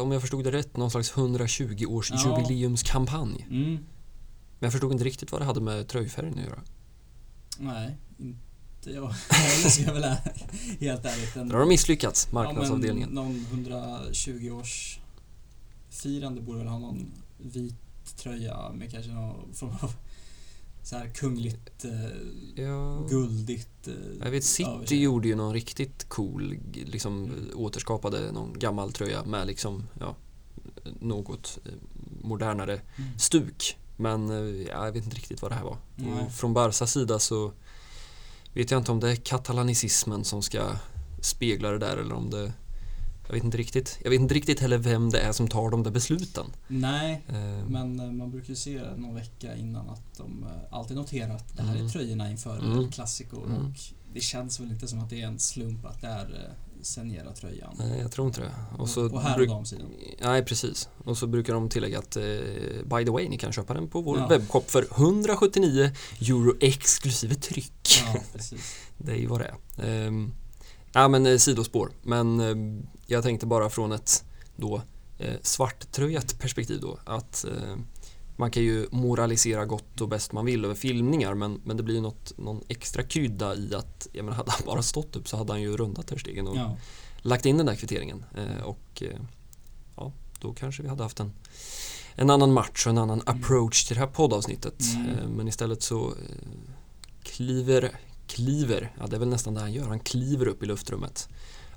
om 0.00 0.12
jag 0.12 0.20
förstod 0.20 0.44
det 0.44 0.50
rätt, 0.52 0.76
någon 0.76 0.90
slags 0.90 1.16
120 1.16 1.85
års 1.88 2.11
Ja. 2.11 2.38
jubileumskampanj. 2.38 3.46
Mm, 3.50 3.70
Men 3.74 3.80
jag 4.61 4.72
förstod 4.72 4.92
inte 4.92 5.04
riktigt 5.04 5.32
vad 5.32 5.40
det 5.40 5.44
hade 5.44 5.61
med 5.61 5.88
tröjfärgen 5.88 6.38
att 6.38 6.44
göra. 6.44 6.61
nej, 7.58 7.96
inte 8.18 8.90
jag 8.90 9.08
heller 9.30 9.68
ska 9.70 9.82
jag 9.82 9.92
väl 9.94 10.04
är 10.04 10.16
helt 10.80 11.04
ärligt. 11.04 11.37
En, 11.37 11.48
Där 11.48 11.54
har 11.54 11.61
de 11.61 11.68
misslyckats, 11.68 12.28
Ja, 12.30 12.35
marknadsavdelningen. 12.35 13.08
någon 13.11 13.46
120 13.50 14.50
års 14.50 14.98
firande 15.90 16.40
borde 16.40 16.58
väl 16.58 16.68
ha 16.68 16.78
någon 16.78 17.11
vit 17.38 17.74
tröja 18.16 18.72
med 18.74 18.90
kanske 18.90 19.12
någon 19.12 19.54
form 19.54 19.70
av 19.80 19.92
så 20.83 20.97
här 20.97 21.09
kungligt, 21.09 21.85
eh, 21.85 22.62
Ja. 22.64 23.07
guldigt 23.11 23.88
eh, 23.88 23.95
Jag 24.21 24.31
vet 24.31 24.45
City 24.45 24.97
gjorde 25.03 25.29
ju 25.29 25.35
någon 25.35 25.53
riktigt 25.55 26.09
cool, 26.09 26.57
liksom 26.75 27.25
Mm. 27.25 27.51
återskapade 27.55 28.33
någon 28.33 28.59
gammal 28.59 28.92
tröja 28.92 29.25
med 29.25 29.47
liksom, 29.47 29.88
ja, 30.01 30.16
något 31.01 31.59
eh, 31.64 31.73
modernare 32.23 32.73
Mm. 32.99 33.18
stuk. 33.18 33.79
Men 33.97 34.31
eh, 34.31 34.62
ja, 34.68 34.85
jag 34.85 34.92
vet 34.92 35.05
inte 35.05 35.16
riktigt 35.16 35.42
vad 35.42 35.51
det 35.51 35.55
här 35.55 35.64
var. 35.64 35.77
Och 36.25 36.33
från 36.33 36.55
Barsas 36.55 36.92
sida 36.92 37.18
så 37.18 37.53
vet 38.55 38.71
jag 38.71 38.81
inte 38.81 38.92
om 38.92 39.01
det 39.01 39.11
är 39.11 39.16
katalanicismen 39.16 40.25
som 40.25 40.42
ska 40.42 40.71
spegla 41.21 41.71
det 41.71 41.79
där 41.79 41.97
eller 41.97 42.14
om 42.14 42.31
det 42.31 42.53
jag 43.26 43.35
vet 43.35 43.44
inte 43.44 43.56
riktigt. 43.58 43.98
Jag 44.02 44.11
vet 44.11 44.20
inte 44.20 44.35
riktigt 44.35 44.61
heller 44.61 44.78
vem 44.78 45.11
det 45.11 45.20
är 45.20 45.32
som 45.32 45.48
tar 45.48 45.70
de 45.70 45.82
där 45.82 45.90
besluten. 45.90 46.46
Nej, 46.68 47.22
Eh, 47.28 47.66
men 47.68 48.00
eh, 48.00 48.11
man 48.12 48.30
brukar 48.30 48.48
ju 48.48 48.56
se 48.56 48.80
någon 48.96 49.14
vecka 49.14 49.56
innan 49.56 49.88
att 49.90 50.02
de 50.18 50.42
eh, 50.44 50.76
alltid 50.78 50.96
noterar 50.96 51.35
att 51.37 51.56
det 51.56 51.62
här 51.62 51.72
Mm. 51.74 51.87
är 51.87 51.90
tröjorna 51.90 52.30
inför 52.30 52.58
Mm. 52.58 52.90
Clasico 52.90 53.37
Mm. 53.37 53.56
och 53.66 53.72
det 54.14 54.20
känns 54.20 54.61
väl 54.61 54.70
inte 54.70 54.88
som 54.88 54.98
att 55.00 55.11
det 55.11 55.22
är 55.22 55.26
en 55.26 55.38
slump 55.38 55.85
att 55.85 56.00
det 56.00 56.06
är 56.06 56.24
eh, 56.24 56.54
Senera-tröjan. 56.82 57.74
Nej, 57.78 57.98
jag 58.00 58.12
tror 58.12 58.26
inte 58.26 58.40
det. 58.40 58.50
Och 58.78 58.88
så 58.88 59.11
på 59.11 59.18
här 59.20 59.40
och 59.40 59.46
damsidan. 59.48 59.87
Nej, 60.20 60.44
precis. 60.44 60.88
Och 61.04 61.18
så 61.18 61.26
brukar 61.26 61.54
de 61.54 61.68
tillägga 61.68 61.98
att 61.98 62.16
eh, 62.16 62.22
by 62.85 63.04
the 63.04 63.11
way, 63.11 63.28
ni 63.28 63.38
kan 63.38 63.52
köpa 63.52 63.74
den 63.74 63.88
på 63.88 64.00
vår 64.00 64.18
Ja. 64.18 64.26
webbshop 64.28 64.70
för 64.70 64.87
179 64.94 65.90
euro 66.20 66.54
exklusive 66.61 67.35
tryck. 67.35 67.88
Ja, 68.06 68.20
precis. 68.32 68.76
Det 68.98 69.12
är 69.12 69.16
ju 69.16 69.26
vad 69.26 69.40
det 69.40 69.54
är. 69.76 70.06
Ehm, 70.06 70.32
ja, 70.92 71.09
men 71.09 71.26
eh, 71.26 71.37
sidospår. 71.37 71.90
Men 72.02 72.40
eh, 72.40 72.85
jag 73.07 73.22
tänkte 73.22 73.46
bara 73.46 73.70
från 73.70 73.92
ett 73.92 74.24
då 74.57 74.83
eh, 75.18 75.35
svarttröjat 75.42 76.38
perspektiv 76.38 76.81
då 76.81 76.98
att 77.05 77.44
man 78.37 78.50
kan 78.50 78.62
ju 78.62 78.87
moralisera 78.90 79.64
gott 79.64 80.00
och 80.00 80.09
bäst 80.09 80.33
man 80.33 80.44
vill 80.44 80.64
över 80.64 80.74
filmningar 80.74 81.35
men, 81.35 81.61
men 81.64 81.76
det 81.76 81.83
blir 81.83 81.94
ju 81.94 82.00
något, 82.00 82.38
någon 82.38 82.62
extra 82.68 83.02
krydda 83.02 83.55
i 83.55 83.74
att 83.74 84.09
jag 84.12 84.24
menar, 84.24 84.37
hade 84.38 84.50
han 84.50 84.62
bara 84.66 84.83
stått 84.83 85.16
upp 85.16 85.28
så 85.28 85.37
hade 85.37 85.52
han 85.52 85.62
ju 85.62 85.76
rundat 85.76 86.07
Ter 86.07 86.48
och 86.48 86.57
Ja. 86.57 86.76
lagt 87.22 87.46
in 87.46 87.57
den 87.57 87.66
där 87.66 87.74
kvitteringen 87.74 88.24
eh, 88.37 88.62
och 88.62 89.02
eh, 89.02 89.20
ja, 89.96 90.12
då 90.40 90.55
kanske 90.55 90.83
vi 90.83 90.88
hade 90.88 91.02
haft 91.02 91.20
en, 91.20 91.33
en 92.14 92.31
annan 92.31 92.52
match 92.52 92.87
och 92.87 92.90
en 92.90 92.98
annan 92.98 93.22
approach 93.26 93.85
till 93.85 93.96
det 93.96 94.00
här 94.00 94.09
poddavsnittet. 94.09 94.83
Mm. 94.94 95.09
Eh, 95.11 95.28
men 95.28 95.48
istället 95.48 95.83
så 95.83 96.14
kliver, 97.22 97.90
kliver, 98.35 98.92
ja 99.01 99.07
det 99.07 99.16
är 99.16 99.21
väl 99.21 99.29
nästan 99.29 99.55
det 99.55 99.61
han 99.61 99.73
gör, 99.73 99.88
han 99.88 100.01
kliver 100.01 100.47
upp 100.49 100.62
i 100.62 100.66
luftrummet 100.66 101.29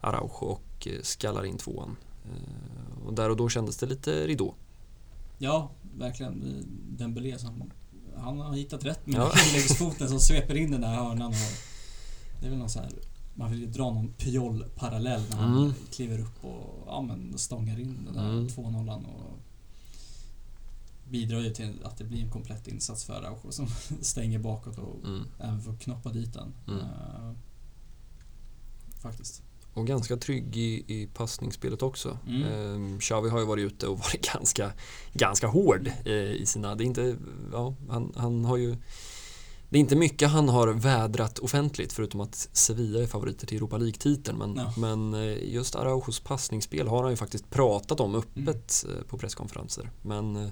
Araujo 0.02 0.46
och 0.46 0.88
eh, 0.88 1.02
skallar 1.04 1.46
in 1.46 1.58
tvåan. 1.58 1.96
Eh, 2.26 3.08
och 3.08 3.13
där 3.13 3.30
och 3.30 3.38
då 3.38 3.50
kändes 3.50 3.78
det 3.78 3.86
lite 3.86 4.28
ridå. 4.28 4.54
ja, 5.38 5.70
verkligen. 5.98 6.44
Dembélé 6.98 7.38
som 7.39 7.72
han 8.18 8.39
har 8.39 8.54
hittat 8.56 8.86
rätt 8.86 9.08
med 9.08 9.15
Ja. 9.20 9.32
inläggsfoten 9.50 10.10
som 10.10 10.20
sveper 10.20 10.56
in 10.56 10.72
den 10.72 10.82
där 10.82 10.96
hörnan. 10.96 11.28
Och 11.28 11.36
det 12.41 12.46
är 12.46 12.50
väl 12.50 12.60
någon 12.60 12.70
så 12.70 12.80
här, 12.80 12.89
man 13.34 13.52
vill 13.52 13.60
ju 13.60 13.65
dra 13.68 13.84
någon 13.94 14.13
Puyol-parallell 14.18 15.22
när 15.30 15.38
han 15.38 15.58
Mm. 15.58 15.74
kliver 15.91 16.20
upp 16.20 16.46
och 16.46 16.84
ja, 16.88 17.02
men 17.02 17.38
stångar 17.38 17.80
in 17.80 18.00
den 18.06 18.13
där 18.13 18.30
Mm. 18.30 18.48
2-0 18.48 19.06
och 19.06 19.39
bidrar 21.10 21.39
ju 21.39 21.50
till 21.54 21.80
att 21.84 21.98
det 21.98 22.04
blir 22.04 22.22
en 22.24 22.32
komplett 22.32 22.68
insats 22.68 23.04
för 23.04 23.13
Araujo 23.13 23.52
som 23.52 23.68
stänger 24.02 24.39
bakåt 24.39 24.78
och 24.78 24.96
Mm. 25.06 25.24
även 25.39 25.62
får 25.62 25.76
knoppa 25.76 26.10
dit 26.10 26.34
den. 26.34 26.54
Mm. 26.68 26.80
Eh, 26.80 27.32
faktiskt. 29.02 29.41
Och 29.74 29.88
ganska 29.88 30.18
trygg 30.18 30.58
i, 30.58 30.84
i 30.88 31.08
passningsspelet 31.13 31.82
också. 31.82 32.18
Mm. 32.28 32.44
Mm. 32.44 33.00
Xavi 33.00 33.30
har 33.30 33.39
ju 33.39 33.46
varit 33.46 33.72
ute 33.74 33.88
och 33.88 33.98
varit 34.00 34.34
ganska, 34.34 34.72
ganska 35.13 35.48
hård 35.48 35.91
eh, 36.06 36.13
i 36.13 36.46
sina... 36.46 36.76
Det 36.76 36.84
är 36.84 36.86
inte... 36.86 37.18
Ja, 37.52 37.76
han, 37.89 38.13
han 38.15 38.46
har 38.46 38.58
ju... 38.58 38.76
Det 39.70 39.78
är 39.78 39.80
inte 39.80 39.96
mycket 39.96 40.30
han 40.30 40.50
har 40.50 40.68
vädrat 40.68 41.39
offentligt 41.39 41.94
förutom 41.94 42.22
att 42.22 42.50
Sevilla 42.52 43.00
är 43.04 43.08
favoriter 43.08 43.48
till 43.48 43.58
Europa 43.58 43.78
League-titeln. 43.78 44.38
Men, 44.38 44.56
Ja. 44.56 44.74
men 44.78 45.13
eh, 45.13 45.54
just 45.54 45.76
Araujos 45.76 46.20
passningsspel 46.20 46.88
har 46.88 47.02
han 47.02 47.12
ju 47.12 47.18
faktiskt 47.18 47.50
pratat 47.50 48.00
om 48.00 48.15
öppet 48.15 48.86
Mm. 48.89 49.04
på 49.08 49.18
presskonferenser. 49.18 49.91
Men 50.02 50.52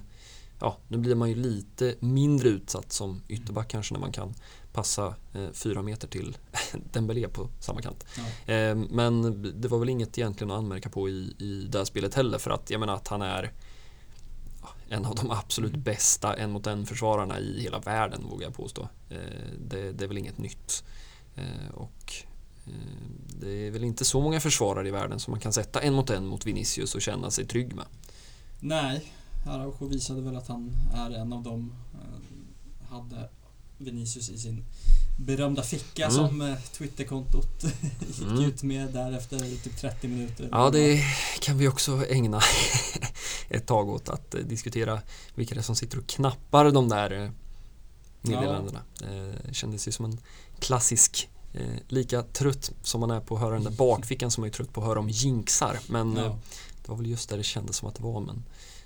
ja, 0.60 0.78
nu 0.88 0.98
blir 0.98 1.14
man 1.14 1.28
ju 1.28 1.34
lite 1.34 1.94
mindre 2.00 2.48
utsatt 2.48 2.92
som 2.92 3.22
ytterback 3.28 3.68
kanske 3.68 3.94
när 3.94 4.00
man 4.00 4.12
kan 4.12 4.34
passa 4.72 5.14
eh, 5.34 5.50
fyra 5.52 5.82
meter 5.82 6.08
till 6.08 6.36
Dembélé 6.92 7.28
på 7.28 7.48
samma 7.60 7.82
kant. 7.82 8.04
Ja. 8.46 8.52
Eh, 8.54 8.74
Men 8.76 9.42
det 9.60 9.68
var 9.68 9.78
väl 9.78 9.88
inget 9.88 10.18
egentligen 10.18 10.50
att 10.50 10.58
anmärka 10.58 10.88
på 10.90 11.08
i, 11.08 11.34
i 11.38 11.66
det 11.70 11.78
här 11.78 11.84
spelet 11.84 12.14
heller 12.14 12.38
för 12.38 12.50
att 12.50 12.70
jag 12.70 12.80
menar 12.80 12.94
att 12.94 13.08
han 13.08 13.22
är 13.22 13.52
en 14.88 15.04
av 15.04 15.14
de 15.14 15.30
absolut 15.30 15.70
Mm. 15.72 15.82
bästa 15.82 16.34
en 16.34 16.50
mot 16.50 16.66
en 16.66 16.86
försvararna 16.86 17.38
i 17.40 17.60
hela 17.62 17.78
världen 17.78 18.22
vågar 18.30 18.46
jag 18.46 18.54
påstå. 18.54 18.88
Eh, 19.10 19.18
Det, 19.68 19.92
det 19.92 20.04
är 20.04 20.08
väl 20.08 20.18
inget 20.18 20.38
nytt. 20.38 20.84
Eh, 21.36 21.74
Och 21.74 22.12
eh, 22.66 22.72
det 23.40 23.66
är 23.66 23.70
väl 23.70 23.84
inte 23.84 24.04
så 24.04 24.20
många 24.20 24.40
försvarare 24.40 24.88
i 24.88 24.90
världen 24.90 25.20
som 25.20 25.30
man 25.30 25.40
kan 25.40 25.52
sätta 25.52 25.80
en 25.80 25.94
mot 25.94 26.10
en 26.10 26.26
mot 26.26 26.46
Vinicius 26.46 26.94
och 26.94 27.02
känna 27.02 27.30
sig 27.30 27.46
trygg 27.46 27.74
med. 27.74 27.84
Nej, 28.60 29.12
Araujo 29.46 29.86
visade 29.86 30.20
väl 30.20 30.36
att 30.36 30.48
han 30.48 30.76
är 30.94 31.10
en 31.10 31.32
av 31.32 31.42
dem. 31.42 31.72
Eh, 31.94 32.88
Hade 32.90 33.28
Vinicius 33.78 34.30
i 34.30 34.38
sin 34.38 34.64
berömda 35.18 35.62
ficka 35.62 36.04
Mm. 36.08 36.14
som 36.16 36.42
eh, 36.42 36.56
Twitterkontot 36.58 37.64
gick 38.08 38.22
Mm. 38.22 38.44
ut 38.44 38.62
med 38.62 38.92
där 38.92 39.12
efter 39.12 39.38
typ 39.38 39.76
30 39.76 40.08
minuter. 40.08 40.48
Ja, 40.52 40.70
det 40.70 41.00
kan 41.40 41.58
vi 41.58 41.68
också 41.68 42.06
ägna 42.08 42.40
ett 43.48 43.66
tag 43.66 43.88
åt 43.88 44.08
att 44.08 44.34
eh, 44.34 44.40
diskutera 44.40 45.00
vilka 45.34 45.54
det 45.54 45.60
är 45.60 45.62
som 45.62 45.76
sitter 45.76 45.98
och 45.98 46.06
knappar 46.06 46.70
de 46.70 46.88
där 46.88 47.32
meddelandena. 48.22 48.80
Eh, 49.02 49.52
kändes 49.52 49.88
ju 49.88 49.92
som 49.92 50.04
en 50.04 50.18
klassisk 50.58 51.28
lika 51.88 52.22
trött 52.22 52.72
som 52.82 53.00
man 53.00 53.10
är 53.10 53.20
på 53.20 53.34
att 53.34 53.40
höra 53.40 53.54
den 53.54 53.64
där 53.64 53.70
bakfickan 53.70 54.30
som 54.30 54.42
man 54.42 54.48
är 54.48 54.52
trött 54.52 54.72
på 54.72 54.80
att 54.80 54.86
höra 54.86 54.98
om 54.98 55.10
jinxar. 55.10 55.78
Men 55.88 56.16
Ja, 56.16 56.38
det 56.82 56.88
var 56.88 56.96
väl 56.96 57.06
just 57.06 57.28
där 57.28 57.36
det 57.36 57.42
kändes 57.42 57.76
som 57.76 57.88
att 57.88 57.94
det 57.94 58.02
var. 58.02 58.20
Men 58.20 58.44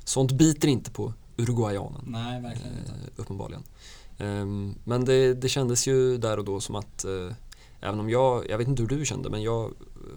sånt 0.09 0.33
biter 0.33 0.69
inte 0.69 0.91
på 0.91 1.13
uruguayanen. 1.37 2.05
nej, 2.07 2.43
verkligen 2.43 2.79
inte. 2.79 2.93
Eh, 2.93 2.97
uppenbarligen. 3.17 3.63
Ehm, 4.19 4.75
men 4.85 5.05
det, 5.05 5.35
det 5.35 5.49
kändes 5.49 5.87
ju 5.89 6.17
där 6.19 6.39
och 6.39 6.45
då 6.45 6.61
som 6.61 6.75
att 6.75 7.05
eh, 7.05 7.33
Även 7.81 8.01
om 8.01 8.11
jag, 8.11 8.51
jag 8.51 8.59
vet 8.59 8.69
inte 8.69 8.83
hur 8.83 8.89
du 8.89 9.05
kände 9.07 9.31
men 9.31 9.43
jag 9.43 9.73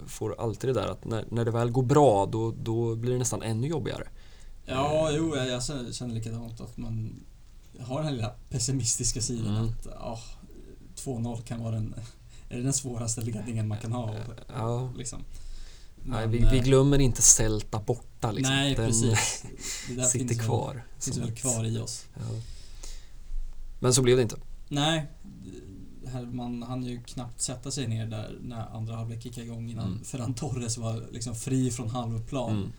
får 0.07 0.41
alltid 0.41 0.69
det 0.69 0.73
där 0.73 0.87
att 0.87 1.05
när, 1.05 1.25
när 1.29 1.45
det 1.45 1.51
väl 1.51 1.71
går 1.71 1.83
bra 1.83 2.25
då, 2.25 2.53
då 2.63 2.95
blir 2.95 3.11
det 3.11 3.17
nästan 3.17 3.41
ännu 3.41 3.67
jobbigare. 3.67 4.07
Ja, 4.65 5.09
jo, 5.11 5.35
jag, 5.35 5.47
jag 5.47 5.63
känner 5.93 6.13
likadant 6.13 6.61
att 6.61 6.77
man 6.77 7.23
har 7.79 7.95
den 7.97 8.05
här 8.05 8.11
lilla 8.11 8.31
pessimistiska 8.49 9.21
sidan 9.21 9.55
Mm. 9.55 9.69
att 9.69 9.87
ja, 9.99 10.19
2-0 10.95 11.41
kan 11.41 11.63
vara 11.63 11.71
den, 11.71 11.95
är 12.49 12.57
det 12.57 12.63
den 12.63 12.73
svåraste 12.73 13.21
ledningen 13.21 13.67
man 13.67 13.77
kan 13.77 13.91
ha. 13.91 14.03
Och, 14.03 14.17
Ja, 14.57 14.89
liksom. 14.97 15.19
Nej, 16.03 16.27
vi, 16.27 16.37
vi 16.37 16.57
eh, 16.57 16.63
glömmer 16.63 16.99
inte 16.99 17.21
Celta 17.21 17.79
borta 17.79 18.31
liksom. 18.31 18.55
Nej, 18.55 18.75
Den 18.75 18.87
precis. 18.87 19.43
Det 19.89 20.03
sitter 20.03 20.27
finns 20.27 20.41
kvar. 20.41 20.73
Väl, 20.73 20.83
finns 20.99 21.17
väl 21.17 21.31
kvar 21.31 21.65
i 21.65 21.79
oss. 21.79 22.05
Ja. 22.13 22.21
Men 23.79 23.93
så 23.93 24.01
blev 24.01 24.17
det 24.17 24.23
inte. 24.23 24.35
Nej, 24.67 25.07
man 26.31 26.63
hann 26.63 26.83
ju 26.83 27.03
knappt 27.03 27.41
sätta 27.41 27.71
sig 27.71 27.87
ner 27.87 28.05
där 28.05 28.37
när 28.41 28.75
andra 28.75 28.95
halvlek 28.95 29.25
gick 29.25 29.37
igång 29.37 29.69
innan 29.69 29.87
Mm. 29.87 30.03
Ferran 30.03 30.33
Torres 30.33 30.77
var 30.77 31.07
liksom 31.11 31.35
fri 31.35 31.71
från 31.71 31.89
halvplan. 31.89 32.51
Mm. 32.51 32.71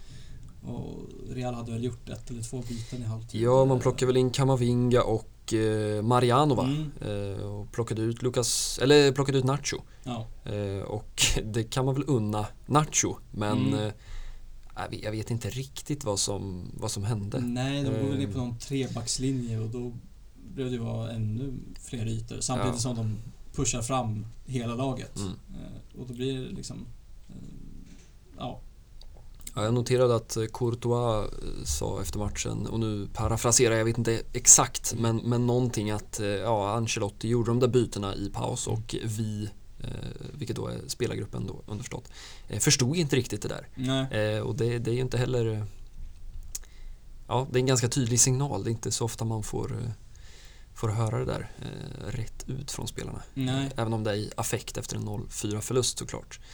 Och 0.77 1.09
Real 1.31 1.55
hade 1.55 1.73
väl 1.73 1.85
gjort 1.85 2.09
ett 2.09 2.31
eller 2.31 2.43
två 2.43 2.63
byten 2.69 3.03
i 3.03 3.05
halvtid. 3.05 3.41
Ja, 3.41 3.65
man 3.65 3.81
plockade 3.81 4.07
väl 4.07 4.17
in 4.17 4.31
Kamavinga 4.31 5.03
och 5.03 5.32
eh, 5.53 6.03
Mariano 6.03 6.55
va? 6.55 6.65
Mm. 6.65 6.91
Eh, 7.37 7.43
och 7.45 7.73
plockade 7.73 8.03
ut 8.03 8.23
Lucas, 8.23 8.79
eller 8.83 9.13
plockade 9.13 9.39
ut 9.39 9.45
Nacho. 9.45 9.77
Ja, 10.05 10.27
Eh, 10.45 10.83
och 10.83 11.23
det 11.45 11.65
kan 11.65 11.85
man 11.85 11.95
väl 11.95 12.05
unna 12.07 12.47
Nacho 12.67 13.15
men 13.31 13.59
Mm. 13.75 13.75
eh, 13.87 13.93
jag 15.03 15.11
vet- 15.13 15.31
inte 15.31 15.51
riktigt 15.51 16.05
vad 16.05 16.19
som, 16.19 16.71
vad 16.75 16.91
som 16.91 17.05
hände. 17.05 17.41
nej, 17.41 17.83
de 17.83 17.89
går 17.91 18.09
väl 18.09 18.19
ner 18.19 18.27
på 18.27 18.33
Eh. 18.39 18.45
någon 18.45 18.59
trebackslinje 18.59 19.59
och 19.59 19.69
då 19.69 19.93
blev 20.55 20.71
det 20.71 20.79
vara 20.79 21.11
ännu 21.11 21.53
fler 21.81 22.07
ytor 22.07 22.41
samtidigt 22.41 22.75
Ja. 22.75 22.81
som 22.81 22.97
de 22.97 23.17
pushar 23.55 23.83
fram 23.83 24.27
hela 24.47 24.75
laget. 24.75 25.17
Mm. 25.17 25.29
Eh, 25.33 26.01
Och 26.01 26.07
då 26.07 26.15
blir 26.15 26.41
det 26.41 26.49
liksom... 26.57 26.87
eh, 27.29 27.35
Ja, 28.39 28.61
Ja, 29.55 29.65
jag 29.65 29.75
noterade 29.75 30.15
att 30.17 30.37
eh, 30.37 30.45
Courtois 30.45 31.33
eh, 31.33 31.65
sa 31.65 32.01
efter 32.03 32.19
matchen, 32.19 32.67
och 32.67 32.81
nu 32.81 33.09
parafraserar 33.13 33.77
jag 33.77 33.85
vet 33.85 33.99
inte 33.99 34.23
exakt, 34.33 34.95
men, 34.95 35.17
men 35.17 35.47
någonting 35.47 35.91
att 35.91 36.21
eh, 36.21 36.27
ja, 36.27 36.75
Ancelotti 36.75 37.29
gjorde 37.29 37.51
de 37.51 37.61
där 37.61 37.69
bytena 37.69 38.15
i 38.15 38.31
paus 38.31 38.67
och 38.67 38.97
vi, 39.05 39.51
eh, 39.81 39.89
vilket 40.33 40.57
då 40.57 40.67
är 40.67 40.81
spelargruppen 40.87 41.47
då 41.47 41.63
underförstått, 41.67 42.13
eh, 42.49 42.59
förstod 42.59 42.97
inte 42.97 43.17
riktigt 43.17 43.43
det 43.43 43.49
där. 43.49 43.69
Eh, 44.37 44.41
och 44.41 44.55
det, 44.55 44.79
det 44.79 44.91
är 44.91 44.95
ju 44.95 45.01
inte 45.01 45.19
heller... 45.19 45.67
Ja, 47.29 47.47
det 47.51 47.59
är 47.59 47.61
en 47.61 47.67
ganska 47.67 47.89
tydlig 47.89 48.21
signal. 48.21 48.65
Det 48.65 48.71
är 48.71 48.73
inte 48.73 48.93
så 48.93 49.05
ofta 49.05 49.25
man 49.25 49.43
får, 49.43 49.95
får 50.75 50.89
höra 50.89 51.19
det 51.19 51.25
där 51.25 51.51
rätt 52.09 52.45
ut 52.47 52.71
från 52.71 52.89
spelarna. 52.89 53.23
Även 53.77 53.93
om 53.93 54.05
det 54.05 54.11
är 54.11 54.15
i 54.15 54.31
affekt 54.37 54.77
efter 54.77 54.97
en 54.97 55.09
0-4 55.09 55.61
förlust 55.61 55.99
såklart. 55.99 56.41
Eh, 56.41 56.47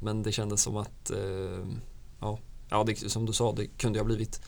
men 0.00 0.22
det 0.22 0.32
kändes 0.32 0.62
som 0.62 0.76
att 0.76 1.10
eh, 1.10 1.66
ja, 2.20 2.38
ja, 2.70 2.84
det, 2.84 3.10
som 3.10 3.26
du 3.26 3.32
sa, 3.32 3.52
det 3.52 3.66
kunde 3.66 3.98
ha 3.98 4.04
blivit 4.04 4.40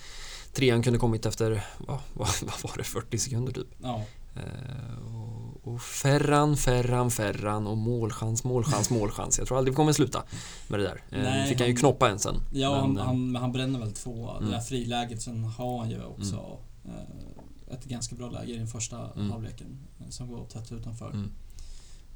Trean 0.53 0.83
kunde 0.83 0.99
kommit 0.99 1.27
efter, 1.27 1.65
vad, 1.79 1.99
vad, 2.15 2.29
vad 2.43 2.63
var 2.63 2.77
det, 2.77 2.85
40 2.85 3.19
sekunder 3.19 3.53
typ. 3.53 3.69
Ja. 3.83 4.05
Eh, 4.37 5.15
och, 5.17 5.73
och 5.75 5.83
Ferran, 5.83 6.57
Ferran, 6.57 7.11
Ferran 7.11 7.67
och 7.67 7.77
målchans, 7.77 8.45
målchans, 8.45 8.91
målchans. 8.99 9.39
Jag 9.39 9.47
tror 9.49 9.59
aldrig 9.59 9.73
vi 9.73 9.77
kommer 9.77 9.93
sluta 9.93 10.23
med 10.69 10.81
det 10.81 10.85
där. 10.85 11.03
Eh, 11.11 11.23
Nej, 11.23 11.49
fick 11.49 11.61
han 11.61 11.69
ju 11.69 11.77
knoppa 11.77 12.11
en 12.11 12.19
sen. 12.19 12.35
Ja, 12.53 12.71
Men, 12.71 12.81
han, 12.81 12.97
eh, 12.99 13.05
han, 13.05 13.33
men 13.33 13.43
han 13.43 13.53
bränner 13.53 13.79
väl 13.79 13.93
två. 13.93 14.27
Det 14.33 14.39
Mm. 14.39 14.51
där 14.51 14.61
friläget, 14.61 15.23
sen 15.23 15.45
har 15.45 15.79
han 15.79 15.91
ju 15.91 16.05
också 16.05 16.59
eh, 16.85 17.75
ett 17.75 17.85
ganska 17.85 18.15
bra 18.17 18.31
läge 18.31 18.53
i 18.53 18.57
den 18.57 18.67
första 18.69 19.13
Mm. 19.13 19.31
halvleken 19.31 19.79
eh, 20.01 20.09
som 20.09 20.29
går 20.29 20.45
tätt 20.47 20.73
utanför. 20.73 21.11
Mm. 21.11 21.31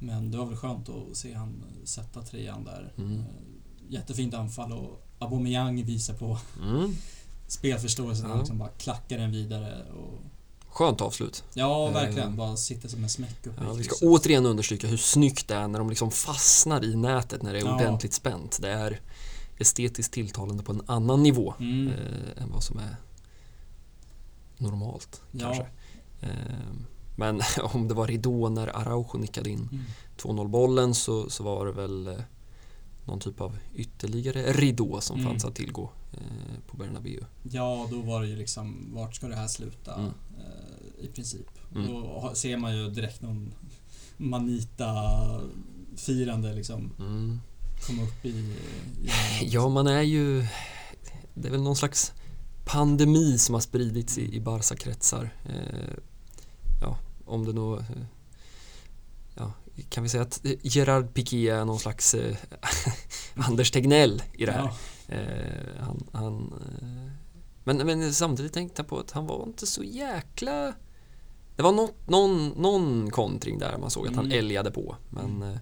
Men 0.03 0.31
det 0.31 0.39
var 0.39 0.47
väl 0.47 0.57
skönt 0.57 0.89
att 0.89 1.17
se 1.17 1.35
han 1.35 1.65
sätta 1.85 2.23
trean 2.23 2.65
där. 2.65 2.93
Mm. 2.99 3.19
Eh, 3.19 3.25
Jättefint 3.89 4.35
anfall 4.35 4.73
och 4.73 5.07
Aubameyang 5.19 5.85
visar 5.85 6.15
på 6.15 6.39
Mm. 6.63 6.95
spelförståelse. 7.49 8.23
Ja. 8.23 8.29
Han 8.29 8.39
liksom 8.39 8.59
bara 8.59 8.69
klackar 8.69 9.19
den 9.19 9.31
vidare. 9.33 9.85
Och, 9.93 10.19
Skönt 10.69 11.01
avslut. 11.01 11.45
ja, 11.55 11.89
Eh, 11.89 11.95
verkligen. 11.95 12.37
Bara 12.37 12.57
sitter 12.57 12.89
som 12.89 13.03
en 13.03 13.09
smäck 13.09 13.47
uppe 13.47 13.65
Ja, 13.65 13.73
vi 13.73 13.85
ska 13.85 14.07
återigen 14.07 14.47
understryka 14.47 14.87
hur 14.87 14.97
snyggt 14.97 15.49
det 15.49 15.55
är 15.55 15.69
när 15.69 15.79
de 15.79 15.89
liksom 15.89 16.11
fastnar 16.11 16.85
i 16.85 16.97
nätet 16.97 17.43
när 17.43 17.53
det 17.53 17.59
är 17.59 17.65
Ja. 17.65 17.75
ordentligt 17.75 18.13
spänt. 18.15 18.59
Det 18.61 18.71
är 18.71 19.01
estetiskt 19.59 20.13
tilltalande 20.15 20.63
på 20.63 20.73
en 20.73 20.83
annan 20.87 21.23
nivå 21.23 21.55
Mm. 21.61 21.89
eh, 21.89 22.43
än 22.43 22.51
vad 22.53 22.63
som 22.63 22.79
är 22.79 22.97
normalt 24.59 25.21
Ja. 25.33 25.41
kanske. 25.47 25.67
Eh, 26.21 26.31
men 27.17 27.41
om 27.75 27.89
det 27.89 27.95
var 27.95 28.07
ridå 28.07 28.49
när 28.49 28.77
Araujo 28.77 29.19
nickade 29.19 29.51
in 29.51 29.69
Mm. 29.73 29.85
2-0 30.19 30.49
bollen 30.49 30.95
så, 30.95 31.31
så 31.31 31.45
var 31.45 31.67
det 31.67 31.73
väl 31.73 32.07
eh, 32.09 32.15
någon 33.05 33.21
typ 33.21 33.41
av 33.41 33.59
ytterligare 33.75 34.53
ridå 34.53 35.01
som 35.01 35.17
Mm. 35.21 35.31
fanns 35.31 35.45
att 35.45 35.55
tillgå 35.55 35.91
eh, 36.13 36.19
på 36.71 36.77
Bernabéu. 36.77 37.25
Ja, 37.43 37.89
då 37.91 38.01
var 38.01 38.23
det 38.23 38.29
ju 38.29 38.37
liksom, 38.37 38.91
vart 38.95 39.15
ska 39.15 39.29
det 39.29 39.37
här 39.37 39.49
sluta? 39.49 39.95
Mm. 39.95 40.11
Eh, 40.39 41.05
I 41.05 41.09
princip. 41.09 41.47
Mm. 41.75 41.87
Då 41.87 42.31
ser 42.35 42.57
man 42.57 42.77
ju 42.77 42.91
direkt 42.91 43.23
någon 43.23 43.55
Manita-firande 44.17 46.55
liksom 46.55 46.93
Mm. 46.99 47.41
komma 47.87 48.03
upp 48.03 48.25
i... 48.25 48.29
i 48.29 48.57
Ja, 49.43 49.69
man 49.69 49.87
är 49.87 50.03
ju... 50.03 50.47
Det 51.35 51.49
är 51.49 51.53
väl 51.53 51.63
någon 51.63 51.77
slags 51.77 52.13
pandemi 52.65 53.39
som 53.39 53.55
har 53.55 53.61
spridits 53.61 54.19
i, 54.19 54.37
i 54.37 54.41
Barca-kretsar. 54.41 55.35
Eh, 55.49 55.95
om 57.33 57.45
det 57.45 57.53
nog... 57.53 57.79
Eh, 57.79 57.85
ja, 59.35 59.53
kan 59.89 60.03
vi 60.03 60.09
säga 60.09 60.23
att 60.23 60.45
eh, 60.45 60.53
Gerard 60.63 61.15
Piqué 61.15 61.49
är 61.49 61.65
någon 61.65 61.79
slags 61.79 62.15
eh, 62.15 62.37
Anders 63.37 63.71
Tegnell 63.71 64.23
i 64.33 64.47
det 64.47 64.53
här. 64.53 64.61
Ja, 64.61 64.75
Eh, 65.09 65.81
han, 65.81 66.09
han, 66.13 66.53
eh, 66.81 67.13
men, 67.65 67.77
men 67.77 68.15
samtidigt 68.15 68.53
tänkte 68.53 68.83
jag 68.83 68.89
på 68.89 68.99
att 68.99 69.11
han 69.11 69.27
var 69.27 69.45
inte 69.47 69.67
så 69.67 69.83
jäkla... 69.85 70.73
Det 71.57 71.63
var 71.63 71.73
något, 71.73 72.09
någon, 72.09 72.49
någon 72.49 73.11
kontring 73.11 73.59
där 73.59 73.79
man 73.79 73.91
såg 73.91 74.09
att 74.09 74.15
han 74.17 74.25
Mm. 74.25 74.39
älgade 74.39 74.71
på. 74.71 74.97
Men 75.11 75.43
eh, 75.43 75.59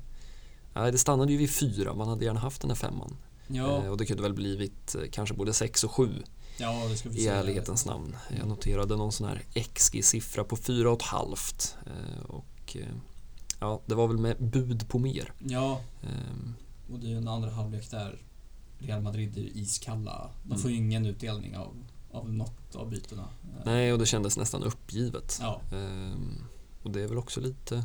nej, 0.74 0.92
det 0.92 0.98
stannade 0.98 1.32
ju 1.32 1.38
vid 1.38 1.50
fyra. 1.50 1.94
Man 1.94 2.08
hade 2.08 2.24
gärna 2.24 2.40
haft 2.40 2.60
den 2.60 2.70
här 2.70 2.76
femman. 2.76 3.16
ja, 3.48 3.84
Eh, 3.84 3.90
och 3.90 3.96
det 3.96 4.06
kunde 4.06 4.22
väl 4.22 4.34
blivit 4.34 4.94
eh, 4.94 5.02
kanske 5.12 5.34
både 5.34 5.52
sex 5.52 5.84
och 5.84 5.90
sju 5.90 6.10
ja, 6.60 6.86
det 6.88 6.96
ska 6.96 7.08
vi 7.08 7.20
i 7.24 7.26
ärlighetens 7.26 7.86
namn. 7.86 8.16
Jag 8.38 8.48
noterade 8.48 8.96
någon 8.96 9.12
sån 9.12 9.28
här 9.28 9.42
XG-siffra 9.54 10.44
på 10.44 10.56
fyra 10.56 10.90
och 10.90 11.00
ett 11.00 11.06
halvt. 11.06 11.76
Eh, 11.86 12.24
och 12.24 12.76
eh, 12.76 12.94
ja, 13.60 13.80
det 13.86 13.94
var 13.94 14.08
väl 14.08 14.18
med 14.18 14.36
bud 14.42 14.88
på 14.88 14.98
mer. 14.98 15.32
Ja, 15.38 15.80
Ehm, 16.02 16.54
och 16.92 16.98
det 16.98 17.06
är 17.06 17.10
ju 17.10 17.16
en 17.16 17.28
andra 17.28 17.50
halvlek 17.50 17.90
där 17.90 18.22
Real 18.78 19.02
Madrid 19.02 19.38
är 19.38 19.56
iskalla. 19.56 20.30
De 20.42 20.48
Mm. 20.50 20.58
får 20.62 20.70
ju 20.70 20.76
ingen 20.76 21.06
utdelning 21.06 21.56
av, 21.56 21.76
av 22.12 22.32
något 22.32 22.74
av 22.76 22.90
bytena. 22.90 23.28
Nej, 23.64 23.92
och 23.92 23.98
det 23.98 24.06
kändes 24.06 24.36
nästan 24.36 24.62
uppgivet. 24.62 25.38
Ja, 25.40 25.60
Ehm, 25.72 26.44
och 26.82 26.90
det 26.90 27.02
är 27.02 27.08
väl 27.08 27.18
också 27.18 27.40
lite 27.40 27.84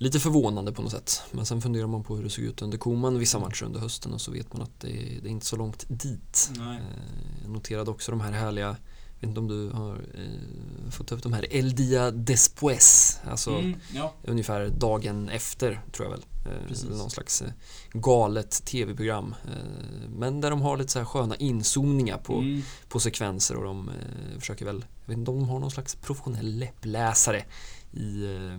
Lite 0.00 0.20
förvånande 0.20 0.72
på 0.72 0.82
något 0.82 0.92
sätt. 0.92 1.22
Men 1.30 1.46
sen 1.46 1.60
funderar 1.60 1.86
man 1.86 2.04
på 2.04 2.16
hur 2.16 2.24
det 2.24 2.30
såg 2.30 2.44
ut 2.44 2.62
under 2.62 2.78
Koman 2.78 3.18
vissa 3.18 3.38
matcher 3.38 3.64
under 3.64 3.80
hösten 3.80 4.12
och 4.12 4.20
så 4.20 4.30
vet 4.30 4.52
man 4.52 4.62
att 4.62 4.80
det 4.80 4.88
är, 4.90 5.20
det 5.22 5.28
är 5.28 5.30
inte 5.30 5.46
så 5.46 5.56
långt 5.56 5.84
dit. 5.88 6.50
nej. 6.58 6.76
Eh, 6.76 7.42
Jag 7.42 7.50
noterade 7.50 7.90
också 7.90 8.10
de 8.10 8.20
här 8.20 8.32
härliga, 8.32 8.66
jag 8.66 9.20
vet 9.20 9.28
inte 9.28 9.40
om 9.40 9.48
du 9.48 9.70
har 9.70 9.94
eh, 9.94 10.90
fått 10.90 11.12
upp 11.12 11.22
de 11.22 11.32
här 11.32 11.52
El 11.52 11.74
Dia 11.74 12.10
Después, 12.10 13.18
alltså 13.24 13.50
Mm, 13.50 13.74
ja, 13.94 14.12
ungefär 14.24 14.68
dagen 14.68 15.28
efter 15.28 15.80
tror 15.92 16.06
jag 16.06 16.10
väl. 16.10 16.24
Eh, 16.46 16.90
någon 16.98 17.10
slags 17.10 17.42
eh, 17.42 17.50
galet 17.92 18.64
tv-program. 18.64 19.34
Eh, 19.44 20.08
men 20.08 20.40
där 20.40 20.50
de 20.50 20.60
har 20.62 20.76
lite 20.76 20.92
så 20.92 20.98
här 20.98 21.06
sköna 21.06 21.36
inzoomningar 21.36 22.18
på, 22.18 22.34
mm, 22.38 22.62
på 22.88 23.00
sekvenser 23.00 23.56
och 23.56 23.64
de 23.64 23.90
försöker 24.38 24.64
väl, 24.64 24.84
jag 25.04 25.08
vet 25.08 25.18
inte 25.18 25.30
om 25.30 25.38
de 25.40 25.48
har 25.48 25.58
någon 25.58 25.70
slags 25.70 25.94
professionell 25.94 26.58
läppläsare 26.58 27.44
i 27.92 28.24
eh, 28.36 28.58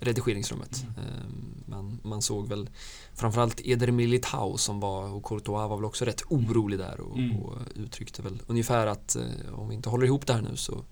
redigeringsrummet. 0.00 0.84
Mm. 0.98 1.08
Eh, 1.08 1.24
men 1.66 2.00
man 2.02 2.22
såg 2.22 2.48
väl 2.48 2.70
framförallt 3.14 3.60
Eder 3.64 3.90
Militao 3.90 4.56
som 4.56 4.80
var, 4.80 5.08
och 5.08 5.24
Courtois 5.24 5.68
var 5.68 5.76
väl 5.76 5.84
också 5.84 6.04
rätt 6.04 6.22
orolig 6.28 6.78
där 6.78 7.00
och, 7.00 7.16
Mm. 7.18 7.36
och 7.36 7.58
uttryckte 7.74 8.22
väl 8.22 8.42
ungefär 8.46 8.86
att 8.86 9.16
eh, 9.16 9.24
om 9.54 9.68
vi 9.68 9.74
inte 9.74 9.88
håller 9.88 10.06
ihop 10.06 10.26
det 10.26 10.32
här 10.32 10.42
nu 10.42 10.56
så, 10.56 10.84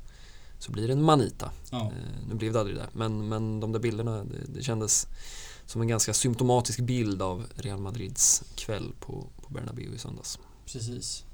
så 0.59 0.72
blir 0.72 0.87
det 0.87 0.93
en 0.93 1.03
manita. 1.03 1.51
ja. 1.70 1.80
Eh, 1.87 2.26
nu 2.28 2.35
blev 2.35 2.53
det 2.53 2.61
aldrig 2.61 2.76
det, 2.76 2.89
men, 2.93 3.28
men 3.28 3.61
de 3.61 3.72
där 3.72 3.80
bilderna, 3.80 4.24
det, 4.24 4.53
det 4.55 4.62
kändes 4.62 5.07
som 5.66 5.80
en 5.82 5.89
ganska 5.89 6.14
symptomatisk 6.14 6.80
bild 6.80 7.22
av 7.22 7.45
Real 7.57 7.80
Madrids 7.80 8.43
kväll 8.57 8.93
på, 9.01 9.26
på 9.43 9.53
Bernabéu 9.55 9.95
i 9.95 9.99
söndags. 9.99 10.39
Precis. 10.66 11.24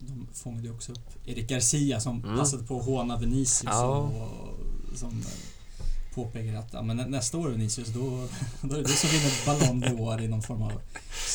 De 0.00 0.26
fångade 0.34 0.62
ju 0.66 0.74
också 0.74 0.92
upp 0.92 1.08
Erik 1.26 1.48
Garcia 1.48 2.00
som 2.00 2.24
Mm. 2.24 2.38
passade 2.38 2.62
på 2.64 2.78
att 2.78 2.84
håna 2.86 3.16
Vinicius 3.18 3.62
Ja. 3.64 3.96
och 3.96 4.98
som 4.98 5.08
eh, 5.08 6.14
påpekar 6.14 6.54
att 6.58 6.72
ja, 6.72 6.82
men 6.82 6.96
nä- 6.96 7.06
nästa 7.06 7.38
år 7.38 7.48
Vinicius 7.48 7.88
då, 7.88 8.00
då 8.62 8.74
är 8.74 8.78
det 8.82 8.88
du 8.88 8.92
som 8.92 9.10
vinner 9.10 9.46
Ballon 9.46 9.84
d'Or 9.84 10.22
i 10.22 10.28
någon 10.28 10.42
form 10.42 10.62
av 10.62 10.72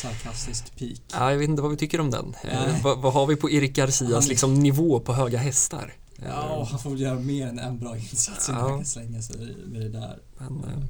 sarkastisk 0.02 0.76
peak. 0.78 1.00
Ja, 1.12 1.30
jag 1.30 1.38
vet 1.38 1.48
inte 1.48 1.62
vad 1.62 1.70
vi 1.70 1.76
tycker 1.76 2.00
om 2.00 2.10
den. 2.10 2.34
Eh, 2.44 2.82
vad, 2.82 2.98
vad 2.98 3.12
har 3.12 3.26
vi 3.26 3.36
på 3.36 3.50
Erik 3.50 3.72
Garcias 3.76 4.12
Han- 4.12 4.24
liksom, 4.28 4.54
nivå 4.54 5.00
på 5.00 5.12
höga 5.14 5.38
hästar? 5.38 5.92
Ja, 6.28 6.68
han 6.70 6.78
får 6.78 6.90
väl 6.90 7.00
göra 7.00 7.18
mer 7.20 7.46
än 7.46 7.58
en 7.58 7.78
bra 7.78 7.96
insats 7.96 8.48
innan 8.48 8.60
Ja. 8.60 8.68
han 8.68 8.78
kan 8.78 8.86
slänga 8.86 9.22
sig 9.22 9.56
med 9.66 9.80
det 9.80 9.88
där. 9.88 10.18
men, 10.38 10.64
eh, 10.64 10.84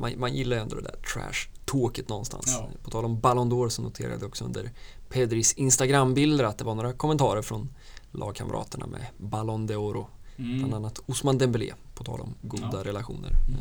man, 0.00 0.12
man 0.18 0.34
gillar 0.34 0.56
ju 0.56 0.62
ändå 0.62 0.76
det 0.76 0.82
där 0.82 0.96
trash-talket 1.14 2.08
någonstans. 2.08 2.46
Ja. 2.58 2.68
På 2.82 2.90
tal 2.90 3.04
om 3.04 3.20
Ballon 3.20 3.52
d'Or 3.52 3.68
så 3.68 3.82
noterade 3.82 4.14
jag 4.14 4.24
också 4.28 4.44
under 4.44 4.70
Pedris 5.08 5.52
Instagram-bilder 5.52 6.44
att 6.44 6.58
det 6.58 6.64
var 6.64 6.74
några 6.74 6.92
kommentarer 6.92 7.42
från 7.42 7.68
lagkamraterna 8.12 8.86
med 8.86 9.06
Ballon 9.18 9.68
d'Oro. 9.68 10.06
Bland 10.36 10.60
Mm. 10.62 10.74
annat 10.74 10.98
Osman 11.06 11.38
Dembélé, 11.38 11.72
på 11.94 12.04
tal 12.04 12.20
om 12.20 12.34
goda 12.42 12.70
Ja. 12.72 12.84
relationer. 12.84 13.30
Mm. 13.48 13.60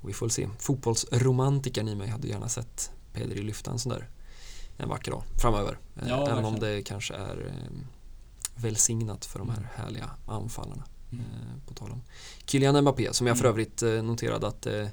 Och 0.00 0.08
vi 0.08 0.12
får 0.12 0.26
väl 0.26 0.30
se. 0.30 0.48
Fotbollsromantikern 0.58 1.88
i 1.88 1.94
mig 1.94 2.08
hade 2.08 2.28
gärna 2.28 2.48
sett 2.48 2.90
Pedri 3.12 3.42
lyfta 3.42 3.70
en 3.70 3.78
sån 3.78 3.92
där 3.92 4.08
en 4.76 4.88
vacker 4.88 5.10
dag 5.10 5.22
framöver. 5.40 5.78
Eh, 5.96 6.08
Ja, 6.08 6.26
Även 6.30 6.44
om 6.44 6.52
verkligen. 6.52 6.76
det 6.76 6.82
kanske 6.82 7.14
är 7.14 7.46
eh, 7.46 7.76
välsignat 8.62 9.24
för 9.24 9.38
de 9.38 9.50
här 9.50 9.68
härliga 9.74 10.10
anfallarna. 10.26 10.84
Mm. 11.12 11.24
På 11.66 11.74
tal 11.74 11.90
om 11.92 12.02
Kylian 12.46 12.80
Mbappé, 12.80 13.12
som 13.12 13.26
jag 13.26 13.38
för 13.38 13.44
Mm. 13.44 13.52
övrigt 13.52 13.82
eh, 13.82 14.02
noterade 14.02 14.46
att 14.46 14.66
eh, 14.66 14.86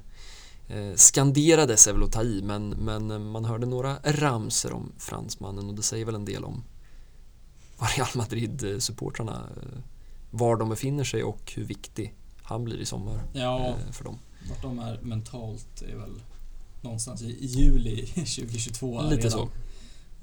eh, 0.68 0.96
skanderades 0.96 1.88
är 1.88 1.94
väl 1.94 2.04
att 2.04 2.12
ta 2.12 2.24
i, 2.24 2.42
men, 2.44 2.70
men 2.70 3.32
man 3.32 3.46
hörde 3.46 3.66
några 3.66 3.96
ramser 4.04 4.74
om 4.74 4.92
fransmannen 4.98 5.70
och 5.70 5.76
det 5.76 5.84
säger 5.84 6.06
väl 6.06 6.16
en 6.16 6.26
del 6.26 6.44
om 6.44 6.64
var 7.78 7.88
Real 7.98 8.10
Madrid-supportrarna 8.16 9.42
var 10.32 10.56
de 10.58 10.70
befinner 10.70 11.04
sig 11.04 11.24
och 11.24 11.54
hur 11.56 11.64
viktig 11.66 12.16
han 12.44 12.64
blir 12.64 12.78
i 12.78 12.86
sommar 12.86 13.20
Ja, 13.34 13.68
eh, 13.68 13.92
för 13.92 14.04
dem. 14.04 14.20
vart 14.50 14.62
de 14.62 14.80
är 14.80 15.00
mentalt 15.02 15.82
är 15.82 15.96
väl 15.96 16.22
någonstans 16.82 17.22
i 17.22 17.26
i 17.26 17.46
juli 17.46 18.06
2022 18.16 19.02
Lite 19.02 19.16
redan. 19.16 19.32
så. 19.32 19.50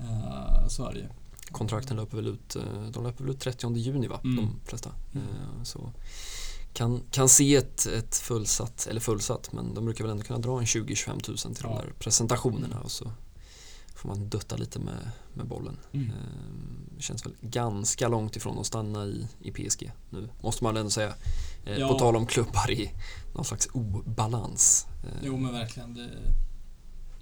Eh, 0.02 0.68
så 0.68 0.88
är 0.88 0.92
det 0.92 0.98
ju. 0.98 1.06
Kontrakten 1.52 1.96
löper 1.96 2.16
väl 2.16 2.26
ut, 2.26 2.56
eh, 2.56 2.62
de 2.92 3.04
löper 3.04 3.24
väl 3.24 3.32
ut 3.34 3.40
30 3.40 3.74
juni 3.76 4.06
va? 4.08 4.20
Mm. 4.24 4.36
De 4.36 4.60
flesta. 4.68 4.90
Mm. 5.14 5.26
Eh, 5.26 5.62
Så 5.62 5.92
kan, 6.72 7.00
kan 7.10 7.28
se 7.28 7.56
ett, 7.56 7.86
ett 7.86 8.16
fullsatt, 8.16 8.86
eller 8.90 9.00
fullsatt, 9.00 9.52
men 9.52 9.74
de 9.74 9.84
brukar 9.84 10.04
väl 10.04 10.10
ändå 10.10 10.22
kunna 10.24 10.38
dra 10.38 10.58
en 10.58 10.64
20-25 10.64 11.20
tusen 11.20 11.54
till 11.54 11.64
Ja. 11.66 11.70
de 11.70 11.86
där 11.86 11.92
presentationerna 11.98 12.80
och 12.80 12.90
så 12.90 13.12
får 13.94 14.08
man 14.08 14.28
dutta 14.28 14.56
lite 14.56 14.78
med, 14.78 15.10
med 15.34 15.46
bollen. 15.46 15.76
Mm. 15.92 16.06
Eh, 16.10 16.14
Det 16.96 17.02
känns 17.02 17.26
väl 17.26 17.34
ganska 17.40 18.08
långt 18.08 18.36
ifrån 18.36 18.58
att 18.58 18.66
stanna 18.66 19.06
i, 19.06 19.26
i 19.40 19.52
PSG 19.52 19.92
nu, 20.10 20.28
måste 20.42 20.64
man 20.64 20.76
ändå 20.76 20.90
säga. 20.90 21.14
Eh, 21.64 21.78
Ja. 21.78 21.88
På 21.88 21.98
tal 21.98 22.16
om 22.16 22.26
klubbar 22.26 22.70
i 22.70 22.90
någon 23.34 23.44
slags 23.44 23.68
obalans. 23.72 24.86
Jo 25.22 25.36
men 25.36 25.52
verkligen. 25.52 25.94
Det 25.94 26.10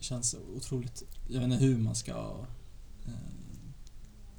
känns 0.00 0.36
otroligt. 0.56 1.02
Jag 1.28 1.40
vet 1.40 1.52
inte 1.52 1.64
hur 1.64 1.78
man 1.78 1.94
ska 1.94 2.36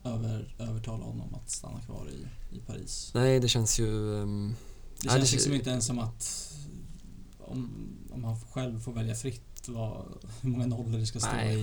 över, 0.09 0.55
övertala 0.59 1.03
honom 1.03 1.33
att 1.35 1.49
stanna 1.49 1.81
kvar 1.81 2.07
i, 2.09 2.55
i 2.55 2.59
Paris. 2.59 3.11
Nej, 3.13 3.39
det 3.39 3.47
känns 3.47 3.79
ju... 3.79 4.21
ehm, 4.21 4.55
Det 5.01 5.09
känns 5.09 5.29
det- 5.29 5.35
liksom 5.35 5.53
inte 5.53 5.69
ens 5.69 5.85
som 5.85 5.99
att 5.99 6.45
om, 7.39 7.69
om 8.11 8.23
han 8.23 8.39
själv 8.51 8.79
får 8.79 8.93
välja 8.93 9.15
fritt 9.15 9.67
vad, 9.67 10.05
hur 10.41 10.49
många 10.49 10.65
nollor 10.65 10.99
det 10.99 11.05
ska 11.05 11.19
stå 11.19 11.29
Nej. 11.35 11.59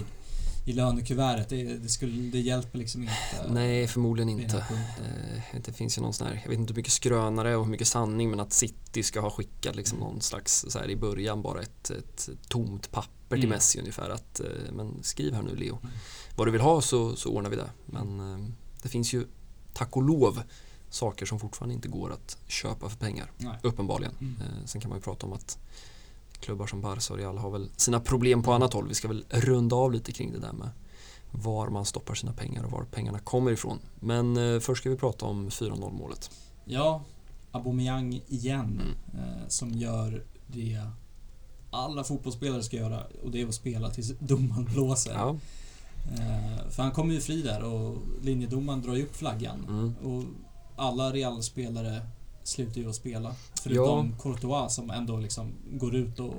i, 0.66 0.70
i 0.70 0.72
lönekuvertet. 0.72 1.49
Det, 1.49 1.62
det, 1.78 1.88
skulle, 1.88 2.30
det 2.30 2.40
hjälper 2.40 2.78
liksom 2.78 3.03
inte. 3.03 3.14
Nej, 3.53 3.86
förmodligen 3.88 4.28
inte. 4.40 4.57
Eh, 4.57 5.61
Det 5.64 5.72
finns 5.72 5.99
ju 5.99 6.03
någon 6.03 6.14
sån 6.14 6.26
här, 6.26 6.40
jag 6.42 6.51
vet 6.51 6.59
inte 6.59 6.72
hur 6.72 6.76
mycket 6.76 6.92
skrönare 6.92 7.57
och 7.57 7.64
hur 7.64 7.70
mycket 7.70 7.88
sanning 7.88 8.30
men 8.30 8.40
att 8.40 8.53
City 8.53 9.03
ska 9.03 9.20
ha 9.20 9.30
skickat 9.30 9.76
liksom 9.76 9.99
Mm. 9.99 10.09
någon 10.12 10.20
slags, 10.22 10.64
så 10.68 10.78
här 10.78 10.90
i 10.90 10.97
början 10.97 11.42
bara 11.42 11.62
ett, 11.62 11.90
ett 11.90 12.28
tomt 12.49 12.90
papper 12.90 13.36
till 13.36 13.44
Mm. 13.44 13.51
Messi 13.57 13.78
ungefär 13.78 14.11
att 14.11 14.40
eh, 14.40 14.47
men 14.72 15.03
skriv 15.03 15.34
här 15.34 15.42
nu 15.42 15.57
Leo. 15.57 15.78
Vad 16.37 16.47
du 16.47 16.51
vill 16.51 16.61
ha 16.61 16.80
så, 16.80 17.16
så 17.16 17.30
ordnar 17.30 17.51
vi 17.51 17.57
det. 17.57 17.70
Men 17.87 18.20
eh, 18.20 18.49
det 18.82 18.89
finns 18.89 19.12
ju 19.14 19.26
tack 19.72 19.97
och 19.97 20.03
lov 20.03 20.43
saker 20.91 21.26
som 21.26 21.41
fortfarande 21.41 21.74
inte 21.74 21.89
går 21.89 22.12
att 22.12 22.39
köpa 22.47 22.89
för 22.89 22.99
pengar. 22.99 23.30
Nej. 23.37 23.59
Uppenbarligen. 23.62 24.14
Mm. 24.20 24.34
Eh, 24.41 24.64
Sen 24.64 24.80
kan 24.80 24.89
man 24.89 24.99
ju 24.99 25.03
prata 25.03 25.26
om 25.26 25.32
att 25.32 25.59
klubbar 26.41 26.66
som 26.66 26.80
Barca 26.80 27.12
och 27.12 27.18
Real 27.18 27.39
har 27.39 27.51
väl 27.51 27.70
sina 27.76 28.01
problem 28.01 28.43
på 28.43 28.53
annat 28.53 28.72
håll. 28.72 28.89
Vi 28.89 28.95
ska 28.95 29.09
väl 29.09 29.24
runda 29.30 29.76
av 29.76 29.93
lite 29.93 30.12
kring 30.12 30.32
det 30.32 30.39
där 30.39 30.53
med 30.53 30.68
var 31.30 31.68
man 31.68 31.84
stoppar 31.84 32.14
sina 32.14 32.32
pengar 32.32 32.64
och 32.64 32.70
var 32.70 32.84
pengarna 32.84 33.18
kommer 33.18 33.51
ifrån. 33.53 33.78
Men 34.01 34.37
eh, 34.37 34.61
först 34.61 34.80
ska 34.80 34.91
vi 34.91 34.97
prata 34.97 35.26
om 35.26 35.49
4-0 35.49 35.93
målet. 35.93 36.30
Ja, 36.64 37.05
Aubameyang 37.53 38.20
igen. 38.26 38.82
Mm. 39.14 39.24
Eh, 39.24 39.49
som 39.49 39.70
gör 39.70 40.24
det 40.47 40.80
alla 41.70 42.05
fotbollsspelare 42.05 42.62
ska 42.62 42.76
göra 42.76 43.07
och 43.22 43.30
det 43.30 43.43
är 43.43 43.47
att 43.47 43.55
spela 43.55 43.91
tills 43.91 44.12
domaren 44.18 44.64
blåser. 44.64 45.12
Ja. 45.14 45.37
Eh, 46.12 46.68
för 46.70 46.82
han 46.82 46.92
kommer 46.92 47.14
ju 47.14 47.20
fri 47.20 47.42
där 47.42 47.62
och 47.64 47.98
linjedomaren 48.22 48.82
drar 48.82 48.94
ju 48.94 49.02
upp 49.02 49.16
flaggan. 49.16 49.64
Mm. 49.68 49.94
Och 49.96 50.24
alla 50.76 51.12
Real-spelare 51.12 52.00
slutar 52.42 52.80
ju 52.80 52.88
att 52.88 52.94
spela. 52.94 53.34
Förutom 53.62 54.16
Courtois 54.18 54.74
som 54.74 54.90
ändå 54.90 55.16
liksom 55.16 55.52
går 55.72 55.94
ut 55.94 56.20
och 56.20 56.34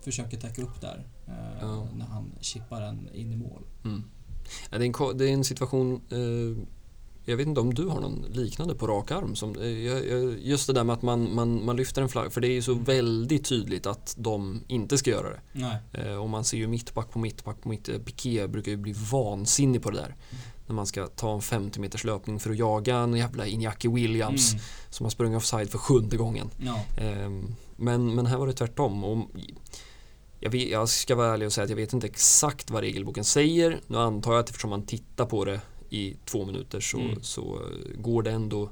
försöker 0.00 0.36
täcka 0.40 0.62
upp 0.62 0.80
där. 0.80 1.06
Eh, 1.26 1.34
Ja. 1.60 1.86
När 1.94 2.06
han 2.06 2.32
chippar 2.40 2.80
den 2.80 3.08
in 3.14 3.32
i 3.32 3.36
mål. 3.36 3.62
Mm. 3.84 4.04
Ja, 4.70 4.78
det, 4.78 4.84
är 4.84 5.10
en, 5.10 5.18
det 5.18 5.28
är 5.28 5.32
en 5.32 5.44
situation, 5.44 6.00
eh, 6.10 6.64
jag 7.24 7.36
vet 7.36 7.46
inte 7.46 7.60
om 7.60 7.74
du 7.74 7.86
har 7.86 8.00
någon 8.00 8.26
liknande 8.30 8.74
på 8.74 8.86
rak 8.86 9.10
arm. 9.10 9.36
Som, 9.36 9.56
eh, 9.60 10.48
just 10.48 10.66
det 10.66 10.72
där 10.72 10.84
med 10.84 10.94
att 10.94 11.02
man, 11.02 11.34
man, 11.34 11.64
man 11.64 11.76
lyfter 11.76 12.02
en 12.02 12.08
flagg, 12.08 12.32
för 12.32 12.40
det 12.40 12.48
är 12.48 12.52
ju 12.52 12.62
så 12.62 12.74
väldigt 12.74 13.44
tydligt 13.44 13.86
att 13.86 14.14
de 14.18 14.60
inte 14.68 14.98
ska 14.98 15.10
göra 15.10 15.30
det. 15.30 15.40
Nej. 15.52 15.76
Eh, 15.92 16.16
och 16.16 16.30
man 16.30 16.44
ser 16.44 16.56
ju 16.56 16.66
mittback 16.66 17.10
på 17.10 17.18
mittback 17.18 17.62
på 17.62 17.68
mitt. 17.68 17.88
eh, 17.88 17.98
Piqué 17.98 18.46
brukar 18.46 18.70
ju 18.70 18.76
bli 18.76 18.92
vansinnig 19.12 19.82
på 19.82 19.90
det 19.90 19.96
där. 19.96 20.14
När 20.66 20.74
man 20.74 20.86
ska 20.86 21.06
ta 21.06 21.34
en 21.34 21.40
50 21.42 21.80
meters 21.80 22.04
löpning 22.04 22.40
för 22.40 22.50
att 22.50 22.58
jaga 22.58 22.96
en 22.96 23.14
jävla 23.14 23.46
Iñaki 23.46 23.94
Williams 23.94 24.52
Mm. 24.52 24.64
som 24.90 25.04
har 25.04 25.10
sprungit 25.10 25.36
offside 25.36 25.70
för 25.70 25.78
sjunde 25.78 26.16
gången. 26.16 26.50
Ja. 26.58 26.80
Ehm, 27.02 27.54
Men, 27.76 28.14
men 28.14 28.26
här 28.26 28.38
var 28.38 28.46
det 28.46 28.52
tvärtom. 28.52 29.04
Och 29.04 29.28
jag, 30.40 30.50
vet, 30.50 30.68
jag 30.68 30.88
ska 30.88 31.14
vara 31.14 31.32
ärlig 31.34 31.46
och 31.46 31.52
säga 31.52 31.64
att 31.64 31.70
jag 31.70 31.76
vet 31.76 31.92
inte 31.92 32.06
exakt 32.06 32.70
vad 32.70 32.80
regelboken 32.82 33.24
säger. 33.24 33.80
Nu 33.86 33.98
antar 33.98 34.32
jag 34.32 34.40
att 34.40 34.48
eftersom 34.48 34.70
man 34.70 34.86
tittar 34.86 35.26
på 35.26 35.44
det 35.44 35.60
i 35.94 36.16
två 36.24 36.44
minuter 36.44 36.80
så, 36.80 36.98
Mm. 37.00 37.22
så 37.22 37.54
eh, 37.54 38.00
går 38.00 38.22
det 38.22 38.30
ändå 38.30 38.70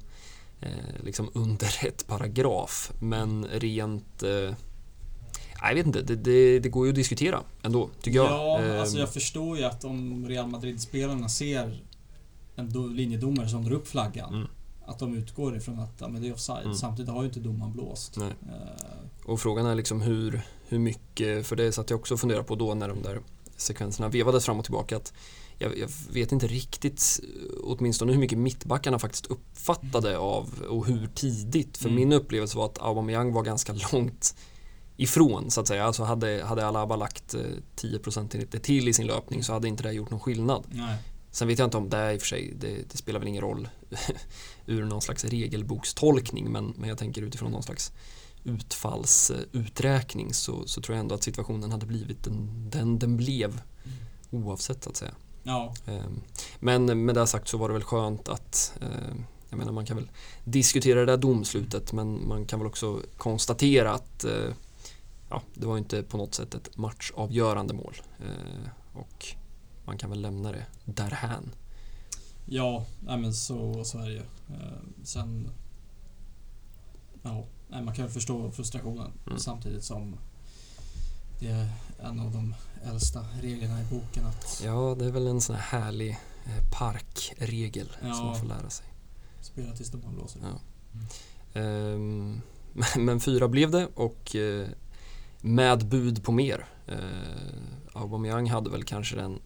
eh, 0.61 0.71
liksom 1.05 1.31
under 1.35 1.85
ett 1.87 2.07
paragraf. 2.07 2.93
Men 3.01 3.45
rent... 3.53 4.23
Eh, 4.23 4.55
jag 5.65 5.75
vet 5.75 5.87
inte, 5.87 6.03
det, 6.03 6.17
det, 6.17 6.59
det 6.59 6.69
går 6.69 6.87
ju 6.87 6.91
att 6.91 6.97
diskutera 6.97 7.41
ändå, 7.63 7.91
tycker 8.03 8.19
jag. 8.19 8.27
Ja, 8.31 8.59
Ehm, 8.59 8.81
alltså 8.81 8.99
jag 8.99 9.13
förstår 9.13 9.59
ju 9.59 9.65
att 9.65 9.85
om 9.85 10.29
Real 10.29 10.47
Madrid-spelarna 10.49 11.29
ser 11.29 11.85
en 12.57 12.69
do- 12.71 12.95
linjedomare 12.95 13.49
som 13.49 13.65
drar 13.65 13.73
upp 13.73 13.89
flaggan. 13.89 14.35
Mm. 14.35 14.49
Att 14.87 14.99
de 14.99 15.15
utgår 15.17 15.57
ifrån 15.57 15.79
att 15.79 15.93
ja, 15.99 16.09
men 16.09 16.23
det 16.23 16.29
är 16.29 16.33
offside. 16.33 16.65
Mm. 16.65 16.75
Samtidigt 16.77 17.11
har 17.13 17.23
ju 17.23 17.29
inte 17.29 17.41
domaren 17.41 17.73
blåst. 17.73 18.17
Nej. 18.17 18.29
Eh, 18.43 19.31
Och 19.31 19.41
frågan 19.41 19.67
är 19.67 19.75
liksom 19.75 20.01
hur, 20.01 20.43
hur 20.69 20.79
mycket, 20.79 21.47
för 21.47 21.57
det 21.57 21.73
satt 21.73 21.91
jag 21.91 22.01
också 22.01 22.15
och 22.15 22.21
funderade 22.21 22.45
på 22.45 22.55
då 22.55 22.75
när 22.75 22.89
de 22.89 23.03
där 23.03 23.21
sekvenserna 23.57 24.09
vevades 24.09 24.45
fram 24.45 24.59
och 24.59 24.65
tillbaka. 24.65 24.97
Att 24.97 25.13
jag, 25.59 25.79
jag 25.79 25.89
vet 26.13 26.33
inte 26.33 26.47
riktigt, 26.47 27.21
åtminstone 27.63 28.13
hur 28.13 28.19
mycket 28.21 28.39
mittbackarna 28.39 28.99
faktiskt 28.99 29.27
uppfattade 29.27 30.19
av 30.19 30.63
och 30.69 30.87
hur 30.87 31.07
tidigt. 31.07 31.77
För 31.79 31.89
Mm. 31.89 31.97
min 31.97 32.13
upplevelse 32.13 32.57
var 32.59 32.67
att 32.67 32.79
Aubameyang 32.83 33.33
var 33.33 33.43
ganska 33.43 33.75
långt 33.93 34.35
ifrån 34.97 35.51
så 35.51 35.61
att 35.61 35.69
säga. 35.69 35.85
Alltså 35.85 36.03
hade, 36.05 36.45
hade 36.45 36.67
Alaba 36.67 36.97
lagt 36.97 37.35
eh, 37.35 37.41
10 37.77 37.99
procentenheter 37.99 38.59
till 38.59 38.89
i 38.89 38.93
sin 38.93 39.07
löpning 39.07 39.45
så 39.45 39.53
hade 39.53 39.69
inte 39.69 39.83
det 39.83 39.93
gjort 39.93 40.11
någon 40.11 40.21
skillnad. 40.21 40.65
nej. 40.73 40.97
Sen 41.31 41.49
vet 41.49 41.59
jag 41.59 41.67
inte 41.67 41.77
om 41.77 41.89
det 41.91 42.13
i 42.15 42.17
och 42.17 42.21
för 42.21 42.29
sig, 42.29 42.55
det, 42.61 42.91
det 42.93 42.97
spelar 42.99 43.19
väl 43.21 43.29
ingen 43.29 43.43
roll 43.43 43.69
ur 44.67 44.85
någon 44.85 45.03
slags 45.03 45.25
regelbokstolkning 45.25 46.53
men, 46.53 46.75
men 46.77 46.89
jag 46.89 46.99
tänker 46.99 47.23
utifrån 47.23 47.51
någon 47.53 47.63
slags 47.63 47.93
utfallsuträkning 48.45 50.35
så, 50.35 50.67
så 50.67 50.81
tror 50.81 50.97
jag 50.97 51.01
ändå 51.01 51.15
att 51.15 51.23
situationen 51.23 51.73
hade 51.73 51.87
blivit 51.87 52.25
den 52.25 52.71
den, 52.71 52.99
den 52.99 53.17
blev 53.17 53.61
oavsett 54.31 54.85
så 54.85 54.91
att 54.91 54.97
säga. 54.97 55.15
Ja, 55.43 55.75
Ehm, 55.87 56.21
Men 56.61 57.05
med 57.05 57.15
det 57.15 57.27
sagt 57.27 57.49
så 57.49 57.57
var 57.59 57.69
det 57.69 57.73
väl 57.75 57.85
skönt 57.85 58.29
att 58.29 58.75
ehm, 58.81 59.25
jag 59.51 59.59
menar 59.59 59.73
man 59.73 59.87
kan 59.87 59.97
väl 59.97 60.11
diskutera 60.45 61.01
det 61.01 61.07
där 61.07 61.17
domslutet 61.17 61.93
men 61.93 62.29
man 62.29 62.47
kan 62.47 62.59
väl 62.59 62.67
också 62.69 63.01
konstatera 63.17 63.93
att 63.95 64.25
eh, 64.25 64.55
ja, 65.31 65.43
det 65.55 65.67
var 65.67 65.79
inte 65.79 66.03
på 66.03 66.17
något 66.17 66.35
sätt 66.35 66.55
ett 66.55 66.77
matchavgörande 66.77 67.75
mål. 67.75 67.95
Eh, 68.21 68.69
Och 69.01 69.27
man 69.85 69.99
kan 69.99 70.11
väl 70.11 70.21
lämna 70.23 70.53
det 70.53 70.67
därhän. 70.85 71.51
ja 72.47 72.85
men 73.01 73.35
så, 73.35 73.85
så 73.85 73.99
är 73.99 74.07
det 74.07 74.13
ju. 74.13 74.23
Eh, 74.51 74.79
sen... 75.05 75.49
Ja, 77.23 77.45
man 77.69 77.95
kan 77.95 78.11
förstå 78.11 78.51
frustrationen 78.51 79.13
Mm. 79.27 79.39
samtidigt 79.39 79.85
som 79.85 80.17
det 81.43 81.49
är 81.49 81.69
en 82.09 82.21
av 82.21 82.33
de 82.33 82.55
äldsta 82.85 83.25
reglerna 83.43 83.81
i 83.81 83.85
boken 83.85 84.27
att 84.27 84.63
Ja, 84.65 84.97
det 84.99 85.05
är 85.05 85.11
väl 85.11 85.27
en 85.27 85.41
sån 85.41 85.57
här 85.57 85.81
härlig 85.81 86.11
eh, 86.45 86.71
parkregel 86.79 87.93
Ja. 88.03 88.15
som 88.15 88.27
man 88.27 88.39
får 88.39 88.47
lära 88.47 88.71
sig. 88.71 88.87
spela 89.41 89.73
tills 89.77 89.91
domaren 89.91 90.15
blåser. 90.15 90.41
Ja. 90.43 90.59
Ehm, 91.61 92.41
men, 92.73 93.05
men 93.05 93.21
fyra 93.21 93.49
blev 93.49 93.71
det 93.71 93.89
och 93.95 94.37
eh, 94.37 94.67
med 95.41 95.87
bud 95.89 96.25
på 96.25 96.33
mer. 96.33 96.67
Eh, 96.87 96.97
Aubameyang 97.93 98.51
hade 98.51 98.71
väl 98.71 98.85
kanske 98.85 99.17
den, 99.17 99.41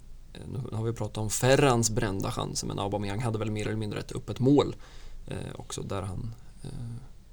nu 0.53 0.77
har 0.77 0.85
vi 0.85 0.93
pratat 0.93 1.19
om 1.19 1.31
Ferrans 1.31 1.91
brända 1.91 2.31
chanser 2.31 2.67
men 2.67 2.79
Aubameyang 2.79 3.21
hade 3.21 3.39
väl 3.39 3.51
mer 3.51 3.67
eller 3.67 3.77
mindre 3.77 4.01
ett 4.01 4.13
öppet 4.13 4.39
mål 4.39 4.77
eh, 5.27 5.37
också 5.55 5.83
där 5.83 6.03
han 6.03 6.35
eh, 6.63 6.71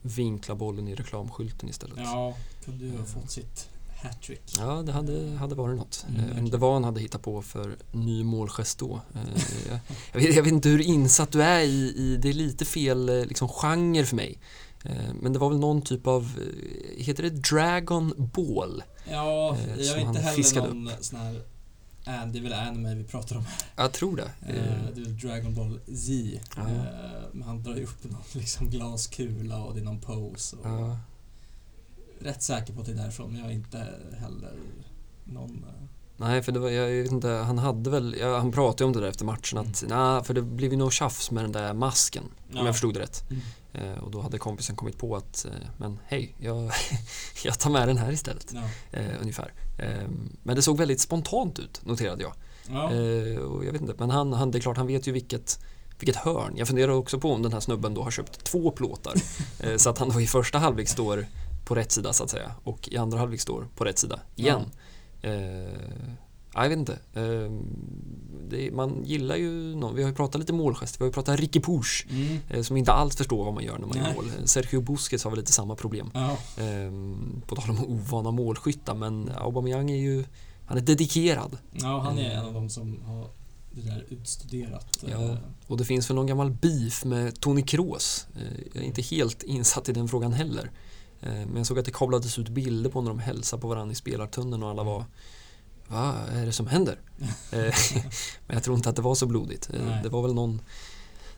vinklar 0.01 0.55
bollen 0.55 0.87
i 0.87 0.95
reklamskylten 0.95 1.69
istället. 1.69 1.97
Ja, 1.99 2.35
kunde 2.65 2.85
ju 2.85 2.97
ha 2.97 3.05
fått 3.05 3.31
sitt 3.31 3.69
hattrick. 4.03 4.41
Ja, 4.57 4.83
det 4.85 4.91
hade, 4.91 5.35
hade 5.37 5.55
varit 5.55 5.77
något. 5.77 6.05
Mm, 6.09 6.21
verkligen. 6.21 6.49
det 6.49 6.57
var 6.57 6.73
han 6.73 6.83
hade 6.83 7.01
hittat 7.01 7.21
på 7.21 7.41
för 7.41 7.75
ny 7.91 8.23
målgest 8.23 8.79
då. 8.79 9.01
Eh, 9.15 9.21
jag, 9.69 9.79
jag, 10.13 10.19
vet, 10.19 10.35
jag 10.35 10.43
vet 10.43 10.53
inte 10.53 10.69
hur 10.69 10.81
insatt 10.81 11.31
du 11.31 11.43
är 11.43 11.61
i, 11.61 11.93
i 11.97 12.17
det 12.21 12.29
är 12.29 12.33
lite 12.33 12.65
fel 12.65 13.09
eh, 13.09 13.25
liksom, 13.25 13.47
genre 13.47 14.05
för 14.05 14.15
mig. 14.15 14.39
Eh, 14.83 15.13
men 15.21 15.33
det 15.33 15.39
var 15.39 15.49
väl 15.49 15.59
någon 15.59 15.81
typ 15.81 16.07
av, 16.07 16.39
heter 16.97 17.23
det 17.23 17.29
Dragon 17.29 18.13
Ball? 18.35 18.83
Ja, 19.09 19.57
jag 19.77 19.97
är 19.97 20.01
inte 20.01 20.19
heller 20.19 20.73
någon 20.73 20.89
sån 20.99 21.19
här... 21.19 21.41
Det 22.05 22.39
är 22.39 22.43
väl 22.43 22.53
anime 22.53 22.95
vi 22.95 23.03
pratar 23.03 23.35
om 23.35 23.45
här. 23.45 23.83
Jag 23.83 23.91
tror 23.91 24.15
det. 24.15 24.31
Det 24.95 25.01
är 25.01 25.05
väl 25.05 25.17
Dragon 25.17 25.53
Ball 25.53 25.79
Z. 25.95 26.39
Ja. 26.55 26.63
Men 27.31 27.43
han 27.43 27.63
drar 27.63 27.75
ju 27.75 27.83
upp 27.83 28.03
någon 28.03 28.21
liksom 28.33 28.69
glaskula 28.69 29.63
och 29.63 29.73
det 29.73 29.79
är 29.79 29.85
någon 29.85 30.01
pose. 30.01 30.55
Och 30.55 30.65
ja, 30.65 30.97
Rätt 32.23 32.43
säker 32.43 32.73
på 32.73 32.79
att 32.79 32.85
det 32.85 32.91
är 32.91 32.95
därifrån, 32.95 33.31
men 33.31 33.39
jag 33.41 33.49
är 33.49 33.53
inte 33.55 33.77
heller 34.19 34.53
någon... 35.23 35.65
eh, 35.67 35.83
nej, 36.17 36.43
för 36.43 36.51
det 36.51 36.59
var, 36.59 36.69
jag 36.69 37.03
vet 37.03 37.11
inte, 37.11 37.27
han 37.29 37.57
hade 37.57 37.89
väl, 37.89 38.15
ja, 38.19 38.37
han 38.37 38.51
pratade 38.51 38.85
om 38.85 38.93
det 38.93 38.99
där 38.99 39.07
efter 39.07 39.25
matchen 39.25 39.57
att, 39.59 39.83
nej, 39.87 40.23
för 40.23 40.33
det 40.33 40.41
blev 40.41 40.71
ju 40.71 40.77
nog 40.77 40.93
tjafs 40.93 41.31
med 41.31 41.43
den 41.43 41.51
där 41.51 41.73
masken. 41.73 42.23
Om 42.23 42.57
Ja. 42.57 42.65
jag 42.65 42.73
förstod 42.73 42.93
det 42.93 42.99
rätt. 42.99 43.23
Mm. 43.29 43.41
Eh, 43.73 43.97
och 44.03 44.11
då 44.11 44.21
hade 44.21 44.37
kompisen 44.37 44.75
kommit 44.75 44.97
på 44.97 45.15
att, 45.15 45.45
eh, 45.45 45.51
men 45.77 45.99
hej, 46.05 46.35
jag, 46.39 46.71
jag 47.43 47.59
tar 47.59 47.69
med 47.69 47.87
den 47.87 47.97
här 47.97 48.11
istället. 48.11 48.53
Ja. 48.53 48.99
eh, 48.99 49.21
ungefär. 49.21 49.53
Eh, 49.79 50.07
men 50.43 50.55
det 50.55 50.61
såg 50.61 50.77
väldigt 50.77 50.99
spontant 51.01 51.59
ut, 51.59 51.85
noterade 51.85 52.23
jag. 52.23 52.33
Ja. 52.69 52.93
Eh, 52.93 53.37
och 53.37 53.65
jag 53.65 53.71
vet 53.71 53.81
inte, 53.81 53.93
men 53.97 54.09
han, 54.09 54.33
han, 54.33 54.51
det 54.51 54.57
är 54.57 54.59
klart, 54.61 54.77
han 54.77 54.87
vet 54.87 55.07
ju 55.07 55.11
vilket, 55.11 55.59
vilket 55.99 56.15
hörn. 56.15 56.53
Jag 56.57 56.67
funderar 56.67 56.91
också 56.91 57.19
på 57.19 57.33
om 57.33 57.41
den 57.41 57.53
här 57.53 57.59
snubben 57.59 57.93
då 57.93 58.03
har 58.03 58.11
köpt 58.11 58.43
två 58.43 58.71
plåtar. 58.71 59.13
eh, 59.59 59.77
så 59.77 59.89
att 59.89 59.97
han 59.97 60.09
då 60.09 60.21
i 60.21 60.27
första 60.27 60.57
halvlek 60.59 60.89
står 60.89 61.25
på 61.65 61.75
rätt 61.75 61.91
sida 61.91 62.13
så 62.13 62.23
att 62.23 62.29
säga 62.29 62.51
och 62.63 62.89
i 62.91 62.97
andra 62.97 63.17
halvlek 63.19 63.41
står 63.41 63.67
på 63.75 63.83
rätt 63.83 63.99
sida 63.99 64.19
igen. 64.35 64.61
Eh, 65.21 65.31
jag 66.55 66.69
vet 66.69 66.77
inte. 66.77 66.93
Eh, 67.13 67.51
det, 68.49 68.71
man 68.71 69.03
gillar 69.05 69.35
ju 69.35 69.75
någon, 69.75 69.95
vi 69.95 70.01
har 70.03 70.09
ju 70.09 70.15
pratat 70.15 70.39
lite 70.39 70.53
målgest, 70.53 70.95
vi 70.99 71.03
har 71.03 71.07
ju 71.07 71.13
pratat 71.13 71.39
Ricky 71.39 71.59
Push 71.59 72.05
Mm. 72.09 72.39
eh, 72.49 72.61
som 72.61 72.77
inte 72.77 72.91
alls 72.91 73.15
förstår 73.15 73.45
vad 73.45 73.53
man 73.53 73.63
gör 73.63 73.77
när 73.77 73.87
man 73.87 73.97
gör 73.97 74.03
Nej. 74.03 74.15
mål. 74.15 74.25
Sergio 74.45 74.81
Busquets 74.81 75.23
har 75.23 75.31
väl 75.31 75.39
lite 75.39 75.51
samma 75.51 75.75
problem. 75.75 76.11
Ja. 76.13 76.37
Ehm, 76.63 77.41
på 77.47 77.55
tal 77.55 77.69
om 77.69 77.85
ovana 77.85 78.31
målskyttar 78.31 78.95
men 78.95 79.31
Aubameyang 79.37 79.91
är 79.91 79.97
ju 79.97 80.23
han 80.65 80.77
är 80.77 80.81
dedikerad 80.81 81.57
ja, 81.71 81.99
han 81.99 82.17
är 82.17 82.31
Eh. 82.31 82.37
en 82.39 82.45
av 82.45 82.53
de 82.53 82.69
som 82.69 83.01
har 83.05 83.27
det 83.71 83.81
där 83.81 84.05
utstuderat. 84.09 84.99
Ja. 85.11 85.21
eh, 85.23 85.35
och 85.67 85.77
det 85.77 85.85
finns 85.85 86.09
väl 86.09 86.15
någon 86.15 86.27
gammal 86.27 86.51
beef 86.51 87.05
med 87.05 87.39
Toni 87.39 87.61
Kroos. 87.61 88.27
Eh, 88.35 88.41
jag 88.73 88.83
är 88.83 88.87
inte 88.87 89.01
helt 89.01 89.43
insatt 89.43 89.89
i 89.89 89.93
den 89.93 90.07
frågan 90.07 90.33
heller. 90.33 90.71
Eh, 91.23 91.33
men 91.33 91.55
jag 91.55 91.65
såg 91.65 91.79
att 91.79 91.85
det 91.85 91.91
kablades 91.91 92.39
ut 92.39 92.49
bilder 92.49 92.89
på 92.89 93.01
när 93.01 93.09
de 93.09 93.19
hälsade 93.19 93.61
på 93.61 93.67
varandra 93.67 93.91
i 93.91 93.95
spelartunneln 93.95 94.63
och 94.63 94.69
alla 94.69 94.83
var 94.83 95.05
vad 95.87 96.15
är 96.29 96.45
det 96.45 96.51
som 96.51 96.67
händer? 96.67 96.99
Eh, 97.51 97.73
men 98.47 98.55
jag 98.55 98.63
tror 98.63 98.75
inte 98.77 98.89
att 98.89 98.95
det 98.95 99.01
var 99.01 99.15
så 99.15 99.25
blodigt. 99.25 99.69
Eh, 99.73 99.85
Nej. 99.85 99.99
det 100.03 100.09
var 100.09 100.21
väl 100.21 100.33
någon, 100.33 100.61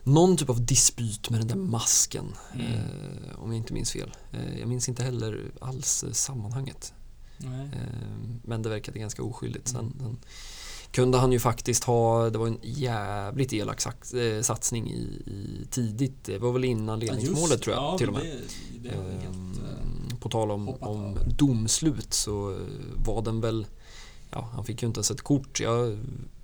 någon 0.02 0.36
typ 0.36 0.50
av 0.50 0.66
dispyt 0.66 1.30
med 1.30 1.40
den 1.40 1.48
där 1.48 1.56
masken. 1.56 2.34
Mm. 2.54 2.66
Om 3.38 3.50
jag 3.50 3.56
inte 3.56 3.72
minns 3.72 3.90
fel. 3.92 4.14
Jag 4.58 4.68
minns 4.68 4.88
inte 4.88 5.02
heller 5.04 5.50
alls 5.60 6.04
sammanhanget. 6.12 6.94
Nej. 7.38 7.68
Men 8.44 8.62
det 8.62 8.68
verkade 8.68 8.98
ganska 8.98 9.22
oskyldigt. 9.22 9.68
Sen, 9.68 9.78
Mm. 9.78 9.98
sen 9.98 10.16
kunde 10.96 11.18
han 11.18 11.32
ju 11.32 11.38
faktiskt 11.38 11.84
ha, 11.84 12.30
det 12.30 12.38
var 12.38 12.46
en 12.46 12.58
jävligt 12.62 13.52
elak 13.52 13.82
eh, 14.14 14.42
satsning 14.42 14.90
i, 14.90 15.00
i 15.26 15.66
tidigt. 15.70 16.24
Det 16.24 16.38
var 16.38 16.52
väl 16.52 16.64
innan 16.64 17.00
Ja, 17.00 17.12
ledningsmålet 17.12 17.58
det. 17.58 17.64
tror 17.64 17.76
jag 17.76 17.84
ja, 17.84 17.98
till 17.98 18.08
och 18.08 18.14
med. 18.14 18.22
Det, 18.22 18.88
det 18.88 18.88
helt, 18.88 19.58
eh, 19.58 19.66
Ehm, 20.10 20.16
På 20.20 20.28
tal 20.28 20.50
om, 20.50 20.68
om 20.68 21.18
domslut 21.38 22.14
så 22.14 22.50
eh, 22.52 22.58
var 23.06 23.22
den 23.22 23.40
väl, 23.40 23.66
ja 24.30 24.48
han 24.52 24.64
fick 24.64 24.82
ju 24.82 24.88
inte 24.88 24.98
ens 24.98 25.10
ett 25.10 25.22
kort. 25.22 25.60
Jag, 25.60 25.98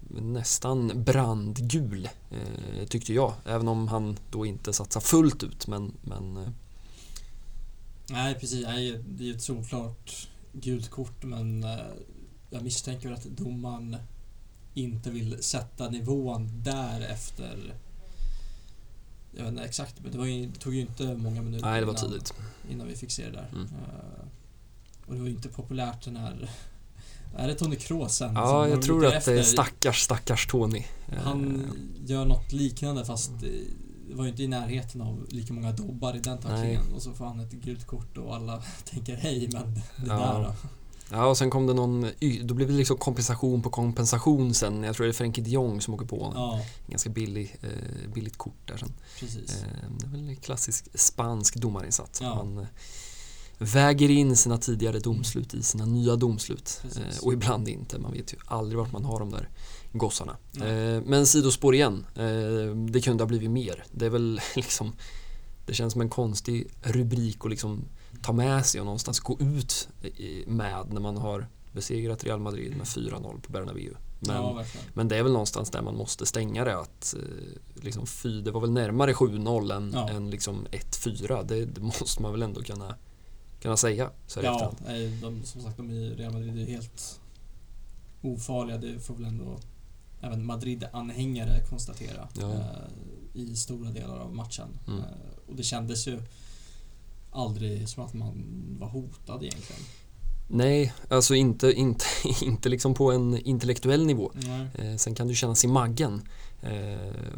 nästan 0.08 1.04
brandgul 1.04 2.08
eh, 2.30 2.86
tyckte 2.88 3.14
jag. 3.14 3.34
Även 3.44 3.68
om 3.68 3.88
han 3.88 4.16
då 4.30 4.46
inte 4.46 4.72
satsar 4.72 5.00
fullt 5.00 5.42
ut. 5.42 5.66
Men, 5.66 5.92
men 6.02 6.36
eh, 6.36 6.48
Nej, 8.10 8.34
precis. 8.34 8.66
Nej, 8.66 9.04
det 9.08 9.24
är 9.24 9.26
ju 9.26 9.34
ett 9.34 9.42
solklart 9.42 10.28
gult 10.52 10.90
kort 10.90 11.24
men 11.24 11.66
jag 12.50 12.62
misstänker 12.62 13.12
att 13.12 13.24
domaren 13.24 13.96
inte 14.74 15.10
vill 15.10 15.42
sätta 15.42 15.88
nivån 15.88 16.62
därefter. 16.62 17.74
Jag 19.36 19.42
vet 19.42 19.52
inte 19.52 19.64
exakt, 19.64 19.94
men 20.02 20.12
det, 20.12 20.18
var 20.18 20.26
ju, 20.26 20.46
det 20.46 20.58
tog 20.58 20.74
ju 20.74 20.80
inte 20.80 21.14
många 21.14 21.42
minuter 21.42 21.66
nej 21.66 21.80
det 21.80 21.86
var 21.86 21.92
innan, 21.92 22.10
tidigt. 22.10 22.34
innan 22.70 22.86
vi 22.86 22.96
fick 22.96 23.10
se 23.10 23.24
det 23.24 23.30
där. 23.30 23.48
Mm. 23.52 23.64
Eh, 23.66 24.24
och 25.06 25.14
det 25.14 25.20
var 25.20 25.26
ju 25.28 25.34
inte 25.34 25.48
populärt 25.48 26.04
den 26.04 26.16
här... 26.16 26.50
Är 27.36 27.48
det 27.48 27.54
Tony 27.54 27.76
Kroos 27.76 28.14
sen? 28.16 28.34
Ja, 28.34 28.68
jag 28.68 28.82
tror 28.82 29.06
att 29.06 29.24
det 29.24 29.38
är 29.38 29.42
stackars, 29.42 30.00
stackars 30.02 30.46
Tony. 30.46 30.84
Han 31.24 31.60
Eh, 31.64 32.10
gör 32.10 32.24
något 32.24 32.52
liknande 32.52 33.04
fast 33.04 33.30
det 34.08 34.14
var 34.14 34.24
ju 34.24 34.30
inte 34.30 34.42
i 34.42 34.48
närheten 34.48 35.00
av 35.00 35.26
lika 35.30 35.52
många 35.52 35.72
dobbar 35.72 36.16
i 36.16 36.20
den 36.20 36.38
tacklingen 36.38 36.92
och 36.94 37.02
så 37.02 37.12
får 37.12 37.24
han 37.24 37.40
ett 37.40 37.52
gult 37.52 37.86
kort 37.86 38.16
och 38.18 38.34
alla 38.36 38.62
tänker 38.84 39.16
hej 39.16 39.48
men 39.52 39.74
det 39.74 39.80
Ja. 40.06 40.14
där 40.14 40.42
då? 40.42 40.54
Ja, 41.12 41.26
och 41.26 41.38
sen 41.38 41.50
kom 41.50 41.66
det 41.66 41.74
någon, 41.74 42.06
då 42.42 42.54
blev 42.54 42.68
det 42.68 42.74
liksom 42.74 42.96
kompensation 42.96 43.62
på 43.62 43.70
kompensation 43.70 44.54
sen. 44.54 44.82
Jag 44.82 44.96
tror 44.96 45.06
det 45.06 45.10
är 45.10 45.12
Frenkie 45.14 45.44
de 45.44 45.50
Jong 45.50 45.80
som 45.80 45.94
åker 45.94 46.06
på 46.06 46.24
en 46.24 46.32
Ja, 46.34 46.60
ganska 46.86 47.10
billig, 47.10 47.56
eh, 47.62 48.10
billigt 48.14 48.36
kort 48.38 48.66
där 48.66 48.76
sen. 48.76 48.92
precis. 49.20 49.50
Eh, 49.62 49.66
det 49.98 50.06
är 50.06 50.10
väl 50.10 50.28
en 50.28 50.36
klassisk 50.36 50.88
spansk 50.94 51.56
domarinsats. 51.56 52.20
Ja. 52.20 52.34
Man 52.34 52.58
eh, 52.58 52.64
väger 53.58 54.10
in 54.10 54.36
sina 54.36 54.58
tidigare 54.58 54.98
domslut 54.98 55.54
i 55.54 55.62
sina 55.62 55.84
nya 55.86 56.16
domslut. 56.16 56.82
Eh, 56.96 57.24
och 57.24 57.32
ibland 57.32 57.68
inte. 57.68 57.98
Man 57.98 58.12
vet 58.12 58.32
ju 58.32 58.36
aldrig 58.46 58.78
vart 58.78 58.92
man 58.92 59.04
har 59.04 59.18
de 59.18 59.30
där 59.30 59.48
gossarna. 59.92 60.36
Eh, 60.56 61.02
men 61.06 61.26
sidospår 61.26 61.74
igen. 61.74 62.06
Eh, 62.16 62.76
det 62.90 63.00
kunde 63.00 63.22
ha 63.24 63.28
blivit 63.28 63.50
mer. 63.50 63.84
Det 63.92 64.06
är 64.06 64.10
väl 64.10 64.40
liksom 64.56 64.92
det 65.66 65.74
känns 65.74 65.92
som 65.92 66.02
en 66.02 66.10
konstig 66.10 66.66
rubrik 66.82 67.44
att 67.44 67.50
liksom 67.50 67.84
ta 68.22 68.32
med 68.32 68.66
sig 68.66 68.80
och 68.80 68.84
någonstans 68.86 69.20
gå 69.20 69.36
ut 69.40 69.88
med 70.46 70.86
när 70.92 71.00
man 71.00 71.16
har 71.16 71.46
besegrat 71.72 72.24
Real 72.24 72.40
Madrid 72.40 72.76
med 72.76 72.86
4-0 72.86 73.40
på 73.40 73.52
Bernabéu. 73.52 73.94
Men, 74.20 74.36
ja, 74.36 74.64
men 74.94 75.08
det 75.08 75.16
är 75.16 75.22
väl 75.22 75.32
någonstans 75.32 75.70
där 75.70 75.82
man 75.82 75.96
måste 75.96 76.26
stänga 76.26 76.64
det 76.64 76.78
att 76.80 77.14
eh, 77.18 77.82
liksom 77.84 78.06
fy, 78.06 78.40
det 78.40 78.50
var 78.50 78.60
väl 78.60 78.70
närmare 78.70 79.12
7-0 79.12 79.72
än, 79.76 79.90
Ja. 79.94 80.08
än 80.10 80.30
liksom 80.30 80.66
1-4. 80.70 81.44
Det, 81.44 81.64
det 81.64 81.80
måste 81.80 82.22
man 82.22 82.32
väl 82.32 82.42
ändå 82.42 82.62
kunna, 82.62 82.94
kunna 83.60 83.76
säga 83.76 84.10
så 84.26 84.40
Ja, 84.42 84.72
nej, 84.86 85.18
de, 85.22 85.42
som 85.44 85.62
sagt 85.62 85.76
de 85.76 85.90
i 85.90 86.10
Real 86.14 86.32
Madrid 86.32 86.58
är 86.58 86.64
helt 86.72 87.20
ofarliga. 88.22 88.76
Det 88.78 88.98
får 89.00 89.14
väl 89.14 89.24
ändå 89.24 89.58
även 90.20 90.46
Madrid-anhängare 90.46 91.64
konstatera 91.70 92.28
Ja. 92.40 92.52
eh, 92.52 92.60
i 93.34 93.56
stora 93.56 93.90
delar 93.90 94.18
av 94.18 94.34
matchen. 94.34 94.68
Mm. 94.88 94.98
Eh, 95.00 95.06
och 95.48 95.56
det 95.56 95.62
kändes 95.62 96.08
ju 96.08 96.22
aldrig 97.32 97.88
som 97.88 98.04
att 98.04 98.14
man 98.14 98.44
var 98.80 98.88
hotad 98.88 99.42
egentligen. 99.42 99.82
Nej, 100.48 100.92
alltså 101.08 101.34
inte, 101.34 101.72
inte, 101.72 102.04
inte 102.42 102.68
liksom 102.68 102.94
på 102.94 103.12
en 103.12 103.38
intellektuell 103.38 104.06
nivå. 104.06 104.32
Eh, 104.74 104.96
sen 104.96 105.14
kan 105.14 105.28
det 105.28 105.34
kännas 105.34 105.64
i 105.64 105.68
maggen 105.68 106.22
eh, 106.62 106.70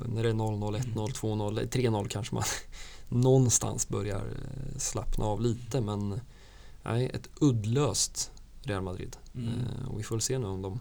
när 0.06 0.22
det 0.22 0.28
är 0.28 0.32
0-0, 0.34 0.78
1-0, 0.78 0.80
Mm. 0.84 1.06
2-0, 1.06 1.68
3-0 1.68 2.08
kanske 2.08 2.34
man 2.34 2.44
någonstans 3.08 3.88
börjar 3.88 4.20
eh, 4.26 4.78
slappna 4.78 5.24
av 5.24 5.40
lite 5.40 5.80
men 5.80 6.20
nej, 6.84 7.10
ett 7.14 7.28
uddlöst 7.40 8.30
Real 8.62 8.82
Madrid. 8.82 9.16
Mm. 9.34 9.48
Eh, 9.48 9.88
och 9.88 9.98
vi 9.98 10.02
får 10.02 10.14
väl 10.16 10.22
se 10.22 10.38
nu 10.38 10.46
om 10.46 10.62
de 10.62 10.80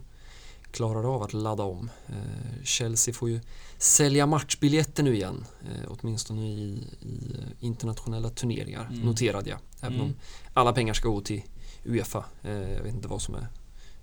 klarar 0.72 1.16
av 1.16 1.24
att 1.24 1.34
ladda 1.34 1.64
om. 1.64 1.90
Eh, 2.08 2.64
Chelsea 2.64 3.14
får 3.14 3.30
ju 3.30 3.40
sälja 3.84 4.26
matchbiljetter 4.26 5.04
nu 5.04 5.16
igen, 5.16 5.46
eh, 5.66 5.92
åtminstone 5.92 6.48
i, 6.48 6.88
i 7.02 7.36
eh, 7.40 7.46
internationella 7.60 8.30
turneringar, 8.30 8.86
Mm. 8.92 9.00
noterade 9.06 9.50
jag. 9.50 9.60
Även 9.82 9.94
Mm. 9.94 10.06
om 10.06 10.14
alla 10.54 10.74
pengar 10.74 10.94
ska 10.94 11.10
gå 11.10 11.22
till 11.22 11.42
Uefa. 11.86 12.26
Eh, 12.44 12.52
jag 12.52 12.84
vet 12.84 12.94
inte 12.94 13.08
vad 13.08 13.22
som 13.22 13.36
är 13.36 13.48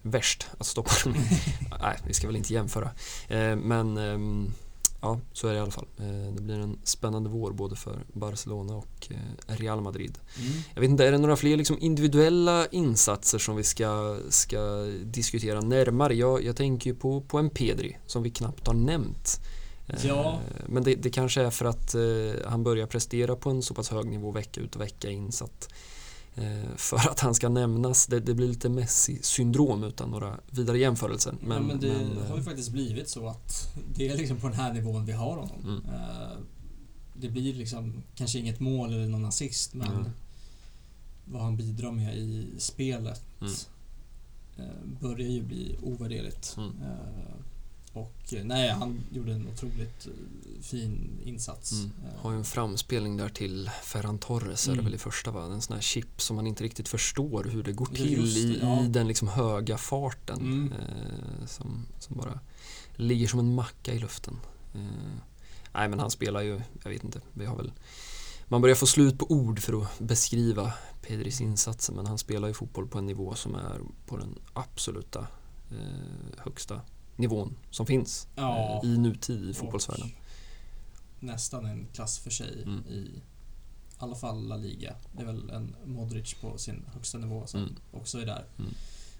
värst 0.02 0.46
att 0.58 0.66
stoppa 0.66 0.90
dem. 1.04 1.14
Nej, 1.82 1.98
vi 2.06 2.14
ska 2.14 2.26
väl 2.26 2.36
inte 2.36 2.52
jämföra. 2.52 2.90
Eh, 3.28 3.56
men 3.56 3.96
ehm, 3.98 4.52
ja, 5.00 5.20
så 5.32 5.48
är 5.48 5.52
det 5.52 5.58
i 5.58 5.60
alla 5.60 5.70
fall. 5.70 5.86
Eh, 5.98 6.32
det 6.34 6.42
blir 6.42 6.58
en 6.58 6.78
spännande 6.84 7.30
vår 7.30 7.52
både 7.52 7.76
för 7.76 8.04
Barcelona 8.12 8.74
och 8.76 9.08
eh, 9.10 9.16
Real 9.56 9.80
Madrid. 9.80 10.18
Mm. 10.38 10.52
Jag 10.74 10.80
vet 10.80 10.90
inte, 10.90 11.06
är 11.06 11.12
det 11.12 11.18
några 11.18 11.36
fler 11.36 11.56
liksom 11.56 11.76
individuella 11.80 12.66
insatser 12.66 13.38
som 13.38 13.56
vi 13.56 13.64
ska, 13.64 14.18
ska 14.28 14.84
diskutera 15.04 15.60
närmare? 15.60 16.14
Jag, 16.14 16.44
jag 16.44 16.56
tänker 16.56 16.90
ju 16.90 16.96
på, 16.96 17.20
på 17.20 17.38
en 17.38 17.50
Pedri 17.50 17.96
som 18.06 18.22
vi 18.22 18.30
knappt 18.30 18.66
har 18.66 18.74
nämnt. 18.74 19.40
Eh, 19.90 20.06
Ja. 20.06 20.40
Men 20.66 20.82
det, 20.84 20.94
det 20.94 21.10
kanske 21.10 21.42
är 21.42 21.50
för 21.50 21.64
att 21.64 21.94
eh, 21.94 22.50
han 22.50 22.62
börjar 22.64 22.86
prestera 22.86 23.36
på 23.36 23.50
en 23.50 23.62
så 23.62 23.74
pass 23.74 23.88
hög 23.90 24.06
nivå 24.06 24.30
vecka 24.30 24.60
ut 24.60 24.74
och 24.76 24.80
vecka 24.80 25.10
in 25.10 25.32
så 25.32 25.44
att 25.44 25.68
eh, 26.34 26.76
för 26.76 26.96
att 26.96 27.20
han 27.20 27.34
ska 27.34 27.48
nämnas, 27.48 28.06
det, 28.06 28.20
det 28.20 28.34
blir 28.34 28.48
lite 28.48 28.68
Messi-syndrom 28.68 29.84
utan 29.84 30.10
några 30.10 30.36
vidare 30.50 30.78
jämförelser. 30.78 31.32
Men, 31.40 31.48
Men, 31.48 31.66
men 31.66 31.80
det 31.80 31.92
men, 32.18 32.28
har 32.30 32.36
ju 32.36 32.42
faktiskt 32.42 32.70
blivit 32.70 33.08
så 33.08 33.28
att 33.28 33.74
det 33.96 34.08
är 34.08 34.16
liksom 34.16 34.36
på 34.40 34.48
den 34.48 34.56
här 34.56 34.72
nivån 34.72 35.06
vi 35.06 35.12
har 35.12 35.36
honom. 35.36 35.60
Mm. 35.64 35.82
Det 37.14 37.28
blir 37.28 37.54
liksom 37.54 38.02
kanske 38.14 38.38
inget 38.38 38.60
mål 38.60 38.92
eller 38.92 39.06
någon 39.08 39.24
assist 39.24 39.74
men 39.74 39.88
Mm. 39.92 40.10
vad 41.24 41.42
han 41.42 41.56
bidrar 41.56 41.92
med 41.92 42.16
i 42.16 42.46
spelet 42.58 43.22
Mm. 43.40 43.52
börjar 45.00 45.28
ju 45.28 45.42
bli 45.42 45.76
ovärderligt. 45.82 46.54
Mm. 46.56 46.72
Och 47.92 48.32
eh, 48.32 48.44
nej, 48.44 48.68
han 48.70 49.00
gjorde 49.10 49.32
en 49.32 49.48
otroligt 49.48 50.06
eh, 50.06 50.62
fin 50.62 51.20
insats. 51.24 51.72
Mm. 51.72 51.90
Eh, 52.04 52.20
har 52.22 52.30
ju 52.32 52.36
en 52.38 52.44
framspelning 52.44 53.16
där 53.16 53.28
till 53.28 53.70
Ferran 53.82 54.18
Torres 54.18 54.66
är 54.66 54.70
det 54.70 54.72
Mm. 54.72 54.84
väl 54.84 54.94
i 54.94 54.98
första 54.98 55.30
va? 55.30 55.44
En 55.44 55.62
sån 55.62 55.74
här 55.74 55.82
chip 55.82 56.22
som 56.22 56.36
man 56.36 56.46
inte 56.46 56.64
riktigt 56.64 56.88
förstår 56.88 57.44
hur 57.44 57.62
det 57.62 57.72
går 57.72 57.86
till 57.86 58.24
det, 58.34 58.40
i, 58.40 58.58
ja. 58.62 58.84
i 58.84 58.88
den 58.88 59.08
liksom 59.08 59.28
höga 59.28 59.78
farten 59.78 60.38
Mm. 60.40 60.72
eh, 60.72 61.46
som, 61.46 61.86
som 61.98 62.16
bara 62.16 62.40
ligger 62.94 63.28
som 63.28 63.38
en 63.40 63.54
macka 63.54 63.92
i 63.94 63.98
luften. 63.98 64.36
Eh, 64.74 64.80
nej 65.74 65.88
men 65.88 65.98
han 65.98 66.10
spelar 66.10 66.40
ju, 66.40 66.60
jag 66.82 66.90
vet 66.90 67.04
inte, 67.04 67.20
vi 67.32 67.44
har 67.46 67.56
väl 67.56 67.72
man 68.48 68.60
börjar 68.60 68.76
få 68.76 68.86
slut 68.86 69.18
på 69.18 69.26
ord 69.30 69.58
för 69.60 69.82
att 69.82 69.98
beskriva 69.98 70.72
Pedris 71.02 71.40
insatser 71.40 71.92
men 71.92 72.06
han 72.06 72.18
spelar 72.18 72.48
ju 72.48 72.54
fotboll 72.54 72.88
på 72.88 72.98
en 72.98 73.06
nivå 73.06 73.34
som 73.34 73.54
är 73.54 73.80
på 74.06 74.16
den 74.16 74.38
absoluta 74.52 75.26
eh, 75.70 76.38
högsta 76.38 76.80
nivån 77.20 77.56
som 77.70 77.86
finns 77.86 78.28
Ja. 78.36 78.80
eh, 78.84 78.90
i 78.90 78.98
nutid 78.98 79.50
i 79.50 79.54
fotbollsvärlden. 79.54 80.10
Nästan 81.20 81.66
en 81.66 81.86
klass 81.94 82.18
för 82.18 82.30
sig 82.30 82.62
Mm. 82.62 82.78
i 82.88 83.10
alla 83.98 84.14
fall 84.16 84.48
La 84.48 84.56
Liga. 84.56 84.94
Det 85.16 85.22
är 85.22 85.26
väl 85.26 85.50
en 85.50 85.76
Modric 85.84 86.34
på 86.34 86.58
sin 86.58 86.84
högsta 86.94 87.18
nivå 87.18 87.46
som 87.46 87.60
Mm. 87.60 87.74
också 87.92 88.18
är 88.20 88.26
där. 88.26 88.44
Mm. 88.58 88.74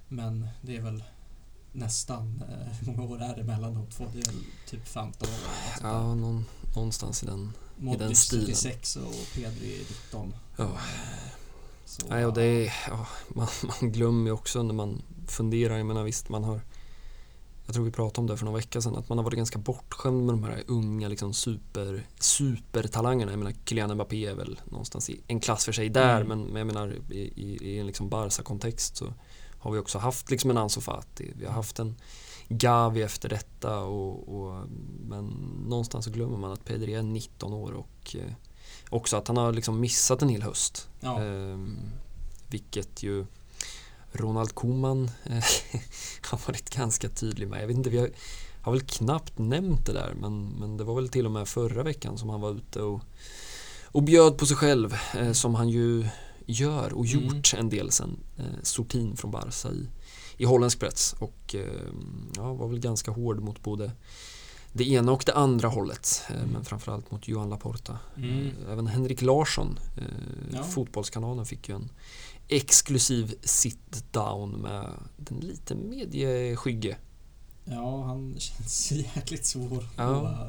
Men 0.08 0.48
det 0.62 0.76
är 0.76 0.80
väl 0.80 1.04
nästan, 1.72 2.42
eh, 2.48 2.66
hur 2.78 2.86
många 2.92 3.02
år 3.12 3.22
är 3.22 3.36
det 3.36 3.44
mellan 3.44 3.74
de 3.74 3.86
två? 3.86 4.04
Det 4.12 4.18
är 4.18 4.24
väl 4.26 4.42
typ 4.66 4.88
15 4.88 5.28
år. 5.28 5.34
Ja, 5.82 6.14
någon, 6.14 6.44
någonstans 6.74 7.22
i 7.22 7.26
den. 7.26 7.38
den 7.76 7.84
Modric 7.84 8.18
stilen. 8.18 8.46
36 8.46 8.96
och 8.96 9.14
Pedri 9.34 9.78
19. 9.88 10.34
Ja. 10.56 10.70
Så, 11.84 12.06
Nej, 12.08 12.26
och 12.26 12.34
det 12.34 12.42
är, 12.44 12.72
ja, 12.88 13.06
man, 13.28 13.48
man 13.80 13.92
glömmer 13.92 14.26
ju 14.26 14.32
också 14.32 14.62
när 14.62 14.74
man 14.74 15.02
funderar. 15.26 15.76
Jag 15.76 15.86
menar 15.86 16.04
visst, 16.04 16.28
man 16.28 16.44
har 16.44 16.60
jag 17.70 17.74
tror 17.74 17.84
vi 17.84 17.90
pratade 17.90 18.20
om 18.20 18.26
det 18.26 18.36
för 18.36 18.44
några 18.44 18.58
vecka 18.58 18.80
sedan, 18.80 18.96
att 18.96 19.08
man 19.08 19.18
har 19.18 19.24
varit 19.24 19.36
ganska 19.36 19.58
bortskämd 19.58 20.26
med 20.26 20.34
de 20.34 20.44
här 20.44 20.62
unga 20.66 21.08
liksom 21.08 21.34
super, 21.34 22.06
supertalangerna. 22.20 23.32
Jag 23.32 23.38
menar 23.38 23.54
Kylian 23.66 23.94
Mbappé 23.94 24.26
är 24.26 24.34
väl 24.34 24.60
någonstans 24.64 25.10
i 25.10 25.20
en 25.26 25.40
klass 25.40 25.64
för 25.64 25.72
sig 25.72 25.88
där, 25.88 26.20
Mm. 26.20 26.28
men, 26.28 26.46
men 26.46 26.56
jag 26.56 26.66
menar 26.66 26.98
i, 27.10 27.18
i, 27.18 27.58
i 27.70 27.78
en 27.78 27.86
liksom 27.86 28.08
Barca-kontext 28.08 28.96
så 28.96 29.14
har 29.58 29.72
vi 29.72 29.78
också 29.78 29.98
haft 29.98 30.30
liksom 30.30 30.50
en 30.50 30.56
Ansu 30.58 30.80
Fati, 30.80 31.32
vi 31.38 31.46
har 31.46 31.52
haft 31.52 31.78
en 31.78 31.96
Gavi 32.48 33.02
efter 33.02 33.28
detta 33.28 33.78
och, 33.80 34.28
och 34.42 34.64
men 35.08 35.26
någonstans 35.66 36.04
så 36.04 36.10
glömmer 36.10 36.36
man 36.36 36.52
att 36.52 36.64
Pedri 36.64 36.94
är 36.94 37.02
19 37.02 37.52
år 37.52 37.72
och 37.72 38.16
eh, 38.16 38.32
också 38.90 39.16
att 39.16 39.28
han 39.28 39.36
har 39.36 39.52
liksom 39.52 39.80
missat 39.80 40.22
en 40.22 40.28
hel 40.28 40.42
höst. 40.42 40.88
Ja, 41.00 41.20
Ehm, 41.22 41.76
vilket 42.48 43.02
ju 43.02 43.26
Ronald 44.12 44.54
Koeman 44.54 45.10
eh, 45.24 45.44
har 46.30 46.40
varit 46.46 46.70
ganska 46.70 47.08
tydlig 47.08 47.48
med. 47.48 47.62
Jag 47.62 47.66
vet 47.66 47.76
inte, 47.76 47.90
vi 47.90 47.98
har, 47.98 48.10
har 48.62 48.72
väl 48.72 48.80
knappt 48.80 49.38
nämnt 49.38 49.86
det 49.86 49.92
där 49.92 50.14
men, 50.20 50.48
men 50.48 50.76
det 50.76 50.84
var 50.84 50.94
väl 50.94 51.08
till 51.08 51.26
och 51.26 51.32
med 51.32 51.48
förra 51.48 51.82
veckan 51.82 52.18
som 52.18 52.28
han 52.28 52.40
var 52.40 52.50
ute 52.50 52.82
och, 52.82 53.00
och 53.84 54.02
bjöd 54.02 54.38
på 54.38 54.46
sig 54.46 54.56
själv 54.56 54.96
eh, 55.18 55.32
som 55.32 55.54
han 55.54 55.68
ju 55.68 56.04
gör 56.46 56.92
och 56.92 57.06
Mm. 57.06 57.24
gjort 57.36 57.54
en 57.54 57.68
del 57.68 57.90
sen 57.90 58.16
eh, 58.38 58.44
Sortin 58.62 59.16
från 59.16 59.30
Barca 59.30 59.68
i, 59.68 59.88
i 60.36 60.44
holländsk 60.44 60.80
press 60.80 61.14
och 61.18 61.54
eh, 61.54 61.80
ja, 62.36 62.54
var 62.54 62.68
väl 62.68 62.80
ganska 62.80 63.10
hård 63.10 63.40
mot 63.40 63.62
både 63.62 63.92
det 64.72 64.88
ena 64.90 65.12
och 65.12 65.22
det 65.26 65.34
andra 65.34 65.68
hållet 65.68 66.22
eh, 66.30 66.46
men 66.52 66.64
framförallt 66.64 67.10
mot 67.10 67.28
Johan 67.28 67.48
Laporta. 67.50 67.98
Mm. 68.16 68.46
Eh, 68.46 68.72
Även 68.72 68.86
Henrik 68.86 69.22
Larsson, 69.22 69.78
Ja. 70.54 70.64
Fotbollskanalen, 70.64 71.46
fick 71.46 71.68
ju 71.68 71.74
en 71.74 71.90
exklusiv 72.48 73.34
sit-down 73.42 74.56
med 74.62 74.90
den 75.16 75.40
lite 75.40 75.74
medieskygge. 75.74 76.96
Ja, 77.64 78.02
han 78.02 78.36
känns 78.38 78.92
jäkligt 78.92 79.46
svår. 79.46 79.84
Ja. 79.96 80.46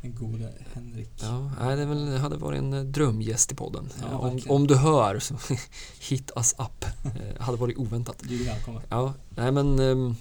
En 0.00 0.14
gode 0.14 0.52
Henrik. 0.72 1.10
Ja, 1.20 1.50
det 1.76 1.84
väl, 1.84 2.16
hade 2.16 2.36
varit 2.36 2.58
en 2.58 2.72
eh, 2.72 2.82
drömgäst 2.82 3.52
i 3.52 3.54
podden. 3.54 3.88
Ja, 4.00 4.06
Eh, 4.06 4.20
om, 4.20 4.40
om 4.48 4.66
du 4.66 4.76
hör 4.76 5.18
så 5.18 5.34
hit 6.00 6.30
us 6.36 6.54
up. 6.58 6.84
Eh, 7.04 7.42
hade 7.42 7.58
varit 7.58 7.76
oväntat. 7.76 8.22
Du 8.22 8.40
är 8.40 8.44
välkommen. 8.44 8.82
Ja, 8.88 9.14
nej 9.30 9.52
men 9.52 9.78
ehm, 9.78 10.14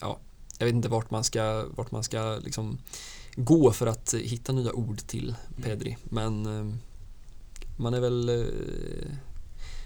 ja, 0.00 0.18
jag 0.58 0.66
vet 0.66 0.74
inte 0.74 0.88
vart 0.88 1.10
man 1.10 1.24
ska, 1.24 1.64
vart 1.76 1.90
man 1.90 2.04
ska 2.04 2.38
liksom 2.44 2.78
gå 3.36 3.72
för 3.72 3.86
att 3.86 4.14
hitta 4.14 4.52
nya 4.52 4.72
ord 4.72 4.98
till 5.06 5.34
Pedri. 5.62 5.96
Men 6.04 6.46
ehm, 6.46 6.78
man 7.76 7.94
är 7.94 8.00
väl, 8.00 8.28
eh, 8.28 8.34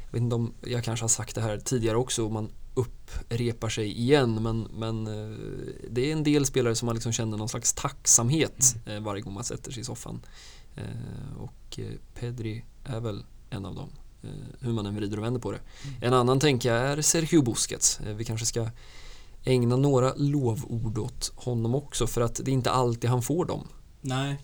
jag 0.05 0.12
vet 0.12 0.22
inte 0.22 0.34
om 0.34 0.55
jag 0.61 0.84
kanske 0.84 1.05
har 1.05 1.09
sagt 1.09 1.34
det 1.34 1.41
här 1.41 1.59
tidigare 1.59 1.97
också 1.97 2.24
och 2.24 2.32
man 2.32 2.51
upprepar 2.74 3.68
sig 3.68 3.99
igen 3.99 4.43
men, 4.43 4.62
men 4.62 5.07
eh, 5.07 5.36
det 5.91 6.09
är 6.09 6.12
en 6.12 6.24
del 6.24 6.47
spelare 6.47 6.74
som 6.74 6.86
man 6.86 6.95
liksom 6.95 7.12
känner 7.12 7.38
någon 7.38 7.49
slags 7.49 7.72
tacksamhet 7.72 8.76
eh, 8.86 9.01
varje 9.01 9.22
gång 9.22 9.34
man 9.34 9.45
sätter 9.45 9.72
sig 9.72 9.80
i 9.80 9.84
soffan. 9.84 10.20
Och 11.38 11.80
Pedri 12.14 12.64
är 12.84 13.01
väl 13.01 13.24
en 13.51 13.66
av 13.66 13.74
dem. 13.74 13.88
Hur 14.61 14.72
man 14.72 14.86
än 14.86 14.97
vrider 14.97 15.18
och 15.18 15.24
vänder 15.24 15.41
på 15.41 15.53
det. 15.53 15.61
En 16.01 16.14
annan 16.14 16.41
tänker 16.41 16.74
jag 16.74 16.84
är 16.86 17.03
Sergio 17.03 17.43
Busquets. 17.43 18.01
Vi 18.01 18.24
kanske 18.24 18.47
ska 18.47 18.70
ägna 19.45 19.76
några 19.76 20.14
lovord 20.14 20.99
åt 20.99 21.32
honom 21.36 21.74
också 21.74 22.07
för 22.07 22.20
att 22.20 22.34
det 22.34 22.51
är 22.51 22.53
inte 22.53 22.70
alltid 22.70 23.11
han 23.11 23.22
får 23.22 23.45
dem. 23.45 23.68
Nej, 24.01 24.41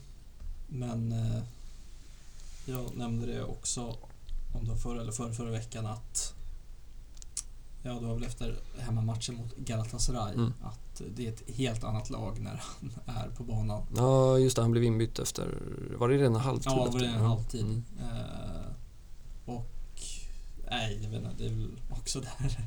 men 0.66 1.14
jag 2.66 2.96
nämnde 2.96 3.26
det 3.26 3.44
också 3.44 3.96
om 4.54 4.64
det 4.64 4.70
var 4.70 4.78
förra 4.78 5.00
eller 5.00 5.12
förra, 5.12 5.32
förra 5.32 5.50
veckan 5.50 5.86
att 5.86 6.32
Ja, 7.82 7.92
det 7.92 8.06
var 8.06 8.14
väl 8.14 8.24
efter 8.24 8.58
hemmamatchen 8.78 9.34
mot 9.34 9.56
Galatasaray 9.56 10.34
Mm. 10.34 10.52
att 10.62 11.02
det 11.16 11.26
är 11.26 11.32
ett 11.32 11.50
helt 11.50 11.84
annat 11.84 12.10
lag 12.10 12.40
när 12.40 12.62
han 12.64 12.92
är 13.16 13.28
på 13.28 13.44
banan. 13.44 13.82
Ja, 13.96 14.38
just 14.38 14.56
det, 14.56 14.62
han 14.62 14.70
blev 14.70 14.84
inbytt 14.84 15.18
efter, 15.18 15.58
var 15.98 16.08
det 16.08 16.16
redan 16.16 16.34
halvtid? 16.36 16.72
Ja, 16.72 16.84
det 16.84 16.90
var 16.90 17.00
det 17.00 17.06
en 17.06 17.20
halvtid. 17.24 17.64
Mm. 17.64 17.84
Eh, 17.98 19.54
och 19.54 20.00
nej, 20.70 20.98
jag 21.02 21.10
vet 21.10 21.22
inte, 21.22 21.34
det 21.38 21.46
är 21.46 21.50
väl 21.50 21.70
också 21.90 22.20
där. 22.38 22.58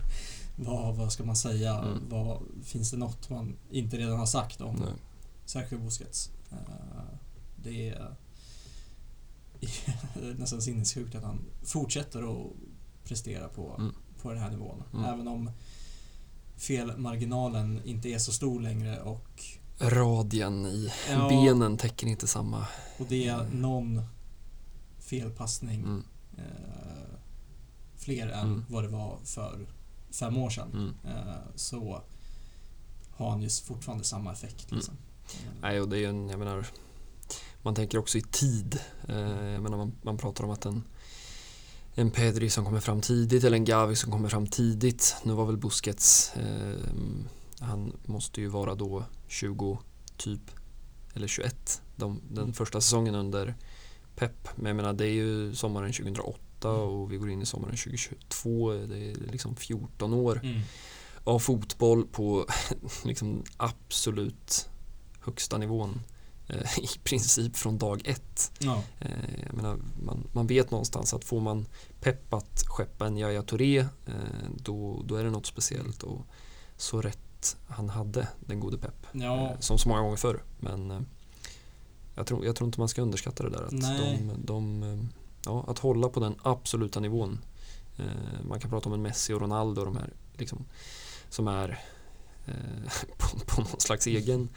Vad, 0.55 0.95
vad 0.95 1.11
ska 1.13 1.23
man 1.23 1.35
säga? 1.35 1.77
Mm. 1.77 1.99
Vad, 2.09 2.41
finns 2.63 2.91
det 2.91 2.97
något 2.97 3.29
man 3.29 3.55
inte 3.71 3.97
redan 3.97 4.19
har 4.19 4.25
sagt 4.25 4.61
om. 4.61 4.83
Sergio 5.45 5.77
Busquets? 5.79 6.29
Eh, 6.51 6.57
det 7.55 7.89
är 7.89 8.15
nästan 10.38 10.62
sinnessjukt 10.62 11.16
att 11.16 11.24
han 11.24 11.39
fortsätter 11.64 12.32
att 12.41 12.51
prestera 13.03 13.47
på, 13.47 13.76
Mm. 13.80 13.93
på 14.22 14.30
den 14.34 14.41
här 14.41 14.49
nivån. 14.49 14.84
Mm. 14.93 15.05
Även 15.05 15.28
om 15.28 15.51
felmarginalen 16.57 17.82
inte 17.86 18.10
är 18.10 18.18
så 18.20 18.32
stor 18.32 18.60
längre 18.62 19.01
och, 19.01 19.43
Radien 19.82 20.66
i 20.66 20.91
Ja. 21.10 21.30
benen 21.30 21.78
täcker 21.78 22.07
inte 22.07 22.28
samma. 22.28 22.68
och 22.99 23.05
det 23.10 23.28
är 23.28 23.49
någon 23.53 24.01
felpassning 24.99 25.80
Mm, 25.84 26.03
eh, 26.38 26.43
fler 27.95 28.28
än 28.28 28.47
Mm. 28.47 28.66
vad 28.70 28.84
det 28.84 28.88
var 28.89 29.18
för 29.24 29.68
fem 30.12 30.38
år 30.38 30.49
sedan. 30.49 30.70
mm. 30.74 31.18
Eh, 31.18 31.34
så 31.55 32.01
har 33.12 33.30
han 33.30 33.41
ju 33.41 33.49
fortfarande 33.49 34.03
samma 34.03 34.32
effekt. 34.34 34.72
Mm. 34.72 34.78
Liksom. 34.78 34.95
Nej, 35.62 35.82
och 35.82 35.89
det 35.89 35.95
är 35.97 35.99
ju 35.99 36.05
en, 36.05 36.30
jag 36.30 36.39
menar, 36.39 36.68
man 37.62 37.76
tänker 37.76 37.97
också 37.97 38.18
i 38.18 38.22
tid. 38.22 38.80
Eh, 39.07 39.16
menar, 39.62 39.78
man, 39.78 39.91
man 40.01 40.18
pratar 40.18 40.43
om 40.43 40.49
att 40.49 40.66
en, 40.66 40.84
en 41.95 42.12
Pedri 42.12 42.49
som 42.49 42.66
kommer 42.66 42.80
fram 42.80 43.01
tidigt 43.01 43.43
eller 43.43 43.57
en 43.57 43.66
Gavi 43.66 43.95
som 43.95 44.12
kommer 44.12 44.30
fram 44.30 44.47
tidigt. 44.47 45.16
Nu 45.24 45.34
var 45.34 45.45
väl 45.45 45.57
Busquets, 45.57 46.34
eh, 46.36 46.80
han 47.60 47.93
måste 48.05 48.41
ju 48.41 48.47
vara 48.47 48.76
då 48.76 49.03
20 49.28 49.80
typ, 50.18 50.41
eller 51.14 51.28
21, 51.28 51.82
de, 51.95 52.22
den 52.30 52.43
Mm. 52.43 52.53
första 52.53 52.82
säsongen 52.82 53.16
under 53.16 53.55
Pep. 54.16 54.49
Men 54.55 54.66
jag 54.66 54.76
menar, 54.76 54.93
det 54.93 55.05
är 55.05 55.12
ju 55.14 55.55
sommaren 55.55 55.93
2008 55.93 56.70
Mm. 56.70 56.82
och 56.82 57.12
vi 57.12 57.18
går 57.18 57.30
in 57.30 57.41
i 57.41 57.45
sommaren 57.45 57.78
2022. 57.78 58.74
Det 58.74 59.12
är 59.12 59.16
liksom 59.32 59.55
14 59.55 60.14
år 60.14 60.39
Mm. 60.43 60.62
av 61.24 61.39
fotboll 61.39 62.05
på 62.07 62.45
liksom 63.03 63.43
absolut 63.57 64.70
högsta 65.22 65.57
nivån 65.57 66.01
i 66.77 66.99
princip 67.03 67.57
från 67.57 67.77
dag 67.77 68.01
ett. 68.05 68.51
Ja. 68.59 68.83
Eh, 68.99 69.43
jag 69.45 69.53
menar, 69.55 69.77
man, 70.03 70.27
man 70.33 70.47
vet 70.47 70.71
någonstans 70.71 71.13
att 71.13 71.25
får 71.25 71.39
man 71.39 71.65
pepp 72.01 72.33
att 72.33 72.63
skeppa 72.67 73.07
en 73.07 73.17
Yahya 73.17 73.43
Touré 73.43 73.79
eh, 73.79 74.13
då, 74.57 75.03
då 75.05 75.15
är 75.15 75.23
det 75.23 75.29
något 75.29 75.45
speciellt 75.45 76.03
och 76.03 76.25
så 76.77 77.01
rätt 77.01 77.57
han 77.67 77.89
hade 77.89 78.27
den 78.39 78.59
gode 78.59 78.77
pepp. 78.77 79.07
Ja. 79.11 79.49
Eh, 79.49 79.59
som 79.59 79.77
så 79.77 79.89
många 79.89 80.01
gånger 80.01 80.17
förr. 80.17 80.43
Men 80.59 80.91
eh, 80.91 80.99
jag, 82.15 82.27
tror, 82.27 82.45
jag 82.45 82.55
tror 82.55 82.67
inte 82.67 82.79
man 82.79 82.89
ska 82.89 83.01
underskatta 83.01 83.43
det 83.43 83.49
där. 83.49 83.63
Att, 83.63 83.71
de, 83.81 84.31
de, 84.37 84.83
eh, 84.83 84.99
ja, 85.45 85.65
att 85.67 85.79
hålla 85.79 86.09
på 86.09 86.19
den 86.19 86.35
absoluta 86.41 86.99
nivån. 86.99 87.39
Eh, 87.97 88.45
man 88.47 88.59
kan 88.59 88.69
prata 88.69 88.89
om 88.89 88.93
en 88.93 89.01
Messi 89.01 89.33
och 89.33 89.41
Ronaldo 89.41 89.81
och 89.81 89.85
de 89.85 89.97
här 89.97 90.13
liksom, 90.33 90.65
som 91.29 91.47
är 91.47 91.69
eh, 91.69 91.77
på, 93.17 93.39
på 93.45 93.61
någon 93.61 93.79
slags 93.79 94.07
egen 94.07 94.49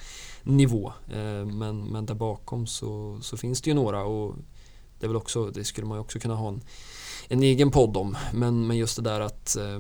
nivå. 0.43 0.93
Eh, 1.09 1.45
men, 1.47 1.85
men 1.85 2.07
där 2.07 2.15
bakom 2.15 2.67
så, 2.67 3.19
så 3.23 3.37
finns 3.37 3.63
det 3.63 3.71
ju 3.71 3.75
några 3.75 4.05
och 4.05 4.37
det, 4.99 5.07
är 5.07 5.09
väl 5.09 5.17
också, 5.17 5.47
det 5.47 5.65
skulle 5.65 5.87
man 5.87 5.97
ju 5.97 6.01
också 6.01 6.19
kunna 6.19 6.35
ha 6.35 6.49
en, 6.49 6.63
en 7.29 7.43
egen 7.43 7.71
podd 7.71 7.97
om. 7.97 8.17
Men, 8.33 8.67
men 8.67 8.77
just 8.77 8.97
det 8.97 9.03
där 9.03 9.21
att 9.21 9.57
eh, 9.57 9.79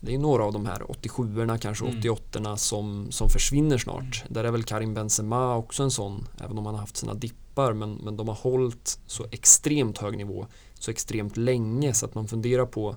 det 0.00 0.14
är 0.14 0.18
några 0.18 0.44
av 0.44 0.52
de 0.52 0.66
här 0.66 0.80
87orna, 0.80 1.58
kanske 1.58 1.84
Mm. 1.84 2.00
88orna 2.00 2.56
som, 2.56 3.06
som 3.10 3.28
försvinner 3.28 3.78
snart. 3.78 4.24
Där 4.28 4.44
är 4.44 4.50
väl 4.50 4.64
Karim 4.64 4.94
Benzema 4.94 5.56
också 5.56 5.82
en 5.82 5.90
sån, 5.90 6.28
även 6.40 6.58
om 6.58 6.66
han 6.66 6.74
har 6.74 6.80
haft 6.80 6.96
sina 6.96 7.14
dippar. 7.14 7.72
Men, 7.72 7.94
men 7.94 8.16
de 8.16 8.28
har 8.28 8.34
hållit 8.34 8.98
så 9.06 9.26
extremt 9.30 9.98
hög 9.98 10.16
nivå 10.16 10.46
så 10.84 10.90
extremt 10.90 11.36
länge 11.36 11.94
så 11.94 12.06
att 12.06 12.14
man 12.14 12.28
funderar 12.28 12.66
på 12.66 12.96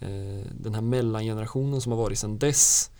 eh, 0.00 0.46
den 0.52 0.74
här 0.74 0.80
mellangenerationen 0.80 1.80
som 1.80 1.92
har 1.92 1.98
varit 1.98 2.18
sedan 2.18 2.38
dess 2.38 2.90
eh, 2.90 2.95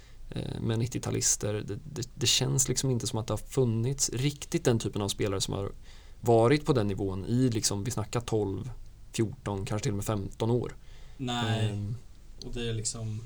med 0.61 0.79
90-talister. 0.79 1.53
Det, 1.53 1.79
det, 1.93 2.09
det 2.15 2.27
känns 2.27 2.69
liksom 2.69 2.91
inte 2.91 3.07
som 3.07 3.19
att 3.19 3.27
det 3.27 3.33
har 3.33 3.39
funnits 3.39 4.11
riktigt 4.11 4.65
den 4.65 4.79
typen 4.79 5.03
av 5.03 5.09
spelare 5.09 5.41
som 5.41 5.55
har 5.55 5.73
varit 6.21 6.67
på 6.67 6.73
den 6.73 6.87
nivån 6.87 7.25
i 7.27 7.51
liksom, 7.51 7.85
vi 7.85 7.91
snackar 7.91 8.21
12, 8.21 8.71
14, 9.13 9.67
kanske 9.67 9.83
till 9.83 9.93
och 9.93 9.97
med 9.97 10.05
15 10.05 10.51
år. 10.51 10.77
Nej, 11.17 11.71
Ehm, 11.71 11.97
och 12.47 12.53
det 12.55 12.69
är 12.69 12.75
liksom... 12.75 13.23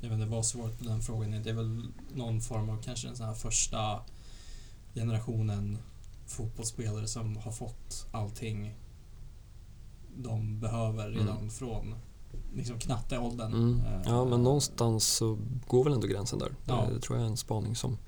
Jag 0.00 0.10
vet 0.10 0.18
inte 0.18 0.30
vad 0.30 0.46
svaret 0.46 0.78
på 0.78 0.84
den 0.84 1.02
frågan 1.02 1.34
är. 1.34 1.40
Det 1.40 1.50
är 1.50 1.54
väl 1.54 1.86
någon 2.14 2.40
form 2.40 2.70
av 2.70 2.82
kanske 2.82 3.08
den 3.08 3.16
här 3.26 3.34
första 3.34 4.00
generationen 4.94 5.78
fotbollsspelare 6.26 7.06
som 7.06 7.36
har 7.36 7.52
fått 7.52 8.06
allting 8.12 8.74
de 10.16 10.60
behöver 10.60 11.06
Mm. 11.06 11.18
redan 11.18 11.50
från 11.50 11.94
liksom 12.54 12.78
knatteåldern. 12.78 13.52
Mm. 13.52 13.80
Eh, 13.86 14.00
Ja, 14.04 14.24
men 14.24 14.42
någonstans 14.42 15.06
så 15.06 15.38
går 15.66 15.84
väl 15.84 15.92
ändå 15.92 16.06
gränsen 16.06 16.38
där. 16.38 16.52
Ja. 16.66 16.86
Det 16.94 17.00
tror 17.00 17.18
jag 17.18 17.26
är 17.26 17.30
en 17.30 17.36
spaning 17.36 17.76
som 17.76 17.98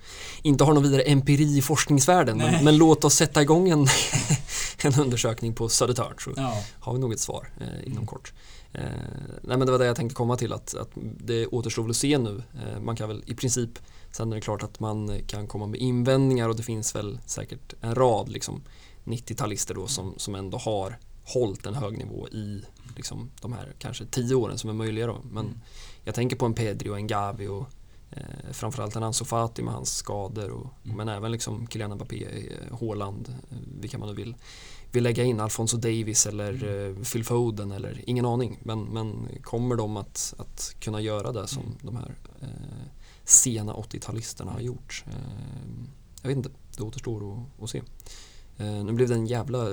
inte 0.42 0.64
har 0.64 0.72
någon 0.74 0.82
vidare 0.82 1.02
empiri 1.02 1.58
i 1.58 1.62
forskningsvärlden. 1.62 2.38
Men, 2.38 2.64
men 2.64 2.76
låt 2.76 3.04
oss 3.04 3.14
sätta 3.14 3.42
igång 3.42 3.68
en, 3.68 3.86
en 4.84 5.00
undersökning 5.00 5.54
på 5.54 5.68
Södertörn 5.68 6.14
så 6.18 6.30
Ja, 6.36 6.62
har 6.80 6.92
vi 6.92 6.98
nog 6.98 7.12
ett 7.12 7.20
svar 7.20 7.48
eh, 7.60 7.92
inom 7.92 8.06
kort. 8.06 8.32
Eh, 8.72 8.82
nej 9.42 9.56
men 9.56 9.60
det 9.60 9.72
var 9.72 9.78
det 9.78 9.86
jag 9.86 9.96
tänkte 9.96 10.14
komma 10.14 10.36
till 10.36 10.52
att, 10.52 10.74
att 10.74 10.90
det 11.18 11.46
återstår 11.46 11.82
väl 11.82 11.90
att 11.90 11.96
se 11.96 12.18
nu. 12.18 12.42
Eh, 12.54 12.80
man 12.80 12.96
kan 12.96 13.08
väl 13.08 13.22
i 13.26 13.34
princip, 13.34 13.70
sen 14.10 14.32
är 14.32 14.34
det 14.36 14.40
klart 14.40 14.62
att 14.62 14.80
man 14.80 15.20
kan 15.26 15.46
komma 15.46 15.66
med 15.66 15.80
invändningar 15.80 16.48
och 16.48 16.56
det 16.56 16.62
finns 16.62 16.94
väl 16.94 17.18
säkert 17.26 17.74
en 17.80 17.94
rad 17.94 18.28
liksom 18.28 18.62
90-talister 19.04 19.74
då 19.74 19.86
som, 19.86 20.14
som 20.16 20.34
ändå 20.34 20.58
har 20.58 20.98
hållit 21.24 21.66
en 21.66 21.74
hög 21.74 21.98
nivå 21.98 22.28
i 22.28 22.62
liksom, 22.96 23.30
de 23.40 23.52
här 23.52 23.72
kanske 23.78 24.06
tio 24.06 24.34
åren 24.34 24.58
som 24.58 24.70
är 24.70 24.74
möjliga 24.74 25.06
då. 25.06 25.18
Men 25.30 25.44
Mm. 25.46 25.58
jag 26.04 26.14
tänker 26.14 26.36
på 26.36 26.46
en 26.46 26.54
Pedri 26.54 26.90
och 26.90 26.96
en 26.96 27.06
Gavi 27.06 27.46
och 27.46 27.66
eh, 28.10 28.52
framförallt 28.52 28.96
en 28.96 29.02
Ansu 29.02 29.24
Fati 29.24 29.62
med 29.62 29.74
hans 29.74 29.96
skador 29.96 30.50
och, 30.50 30.66
Mm. 30.84 30.96
men 30.96 31.08
även 31.08 31.32
liksom 31.32 31.66
Kylian 31.66 31.94
Mbappé, 31.94 32.24
eh, 32.24 32.78
Haaland, 32.80 33.28
eh, 33.50 33.56
vilka 33.80 33.98
man 33.98 34.08
nu 34.08 34.14
vill, 34.14 34.34
vill 34.92 35.02
lägga 35.04 35.24
in 35.24 35.40
Alfonso 35.40 35.76
Davis 35.76 36.26
eller 36.26 36.52
Mm. 36.64 36.96
eh, 36.98 37.02
Phil 37.04 37.24
Foden 37.24 37.72
eller 37.72 38.00
ingen 38.10 38.24
aning. 38.26 38.58
Men, 38.62 38.82
men 38.82 39.28
kommer 39.42 39.76
de 39.76 39.96
att, 39.96 40.34
att 40.38 40.76
kunna 40.80 41.00
göra 41.00 41.32
det 41.32 41.48
som 41.48 41.62
Mm. 41.62 41.74
de 41.82 41.96
här 41.96 42.14
eh, 42.40 42.48
sena 43.24 43.74
80-talisterna 43.74 44.50
har 44.52 44.60
gjort? 44.60 45.04
Eh, 45.06 45.12
jag 46.22 46.28
vet 46.28 46.36
inte, 46.36 46.50
det 46.76 46.82
återstår 46.82 47.32
att, 47.32 47.62
att 47.62 47.70
se. 47.70 47.82
Eh, 48.58 48.84
nu 48.84 48.92
blev 48.92 49.08
det 49.08 49.14
en 49.14 49.26
jävla 49.26 49.68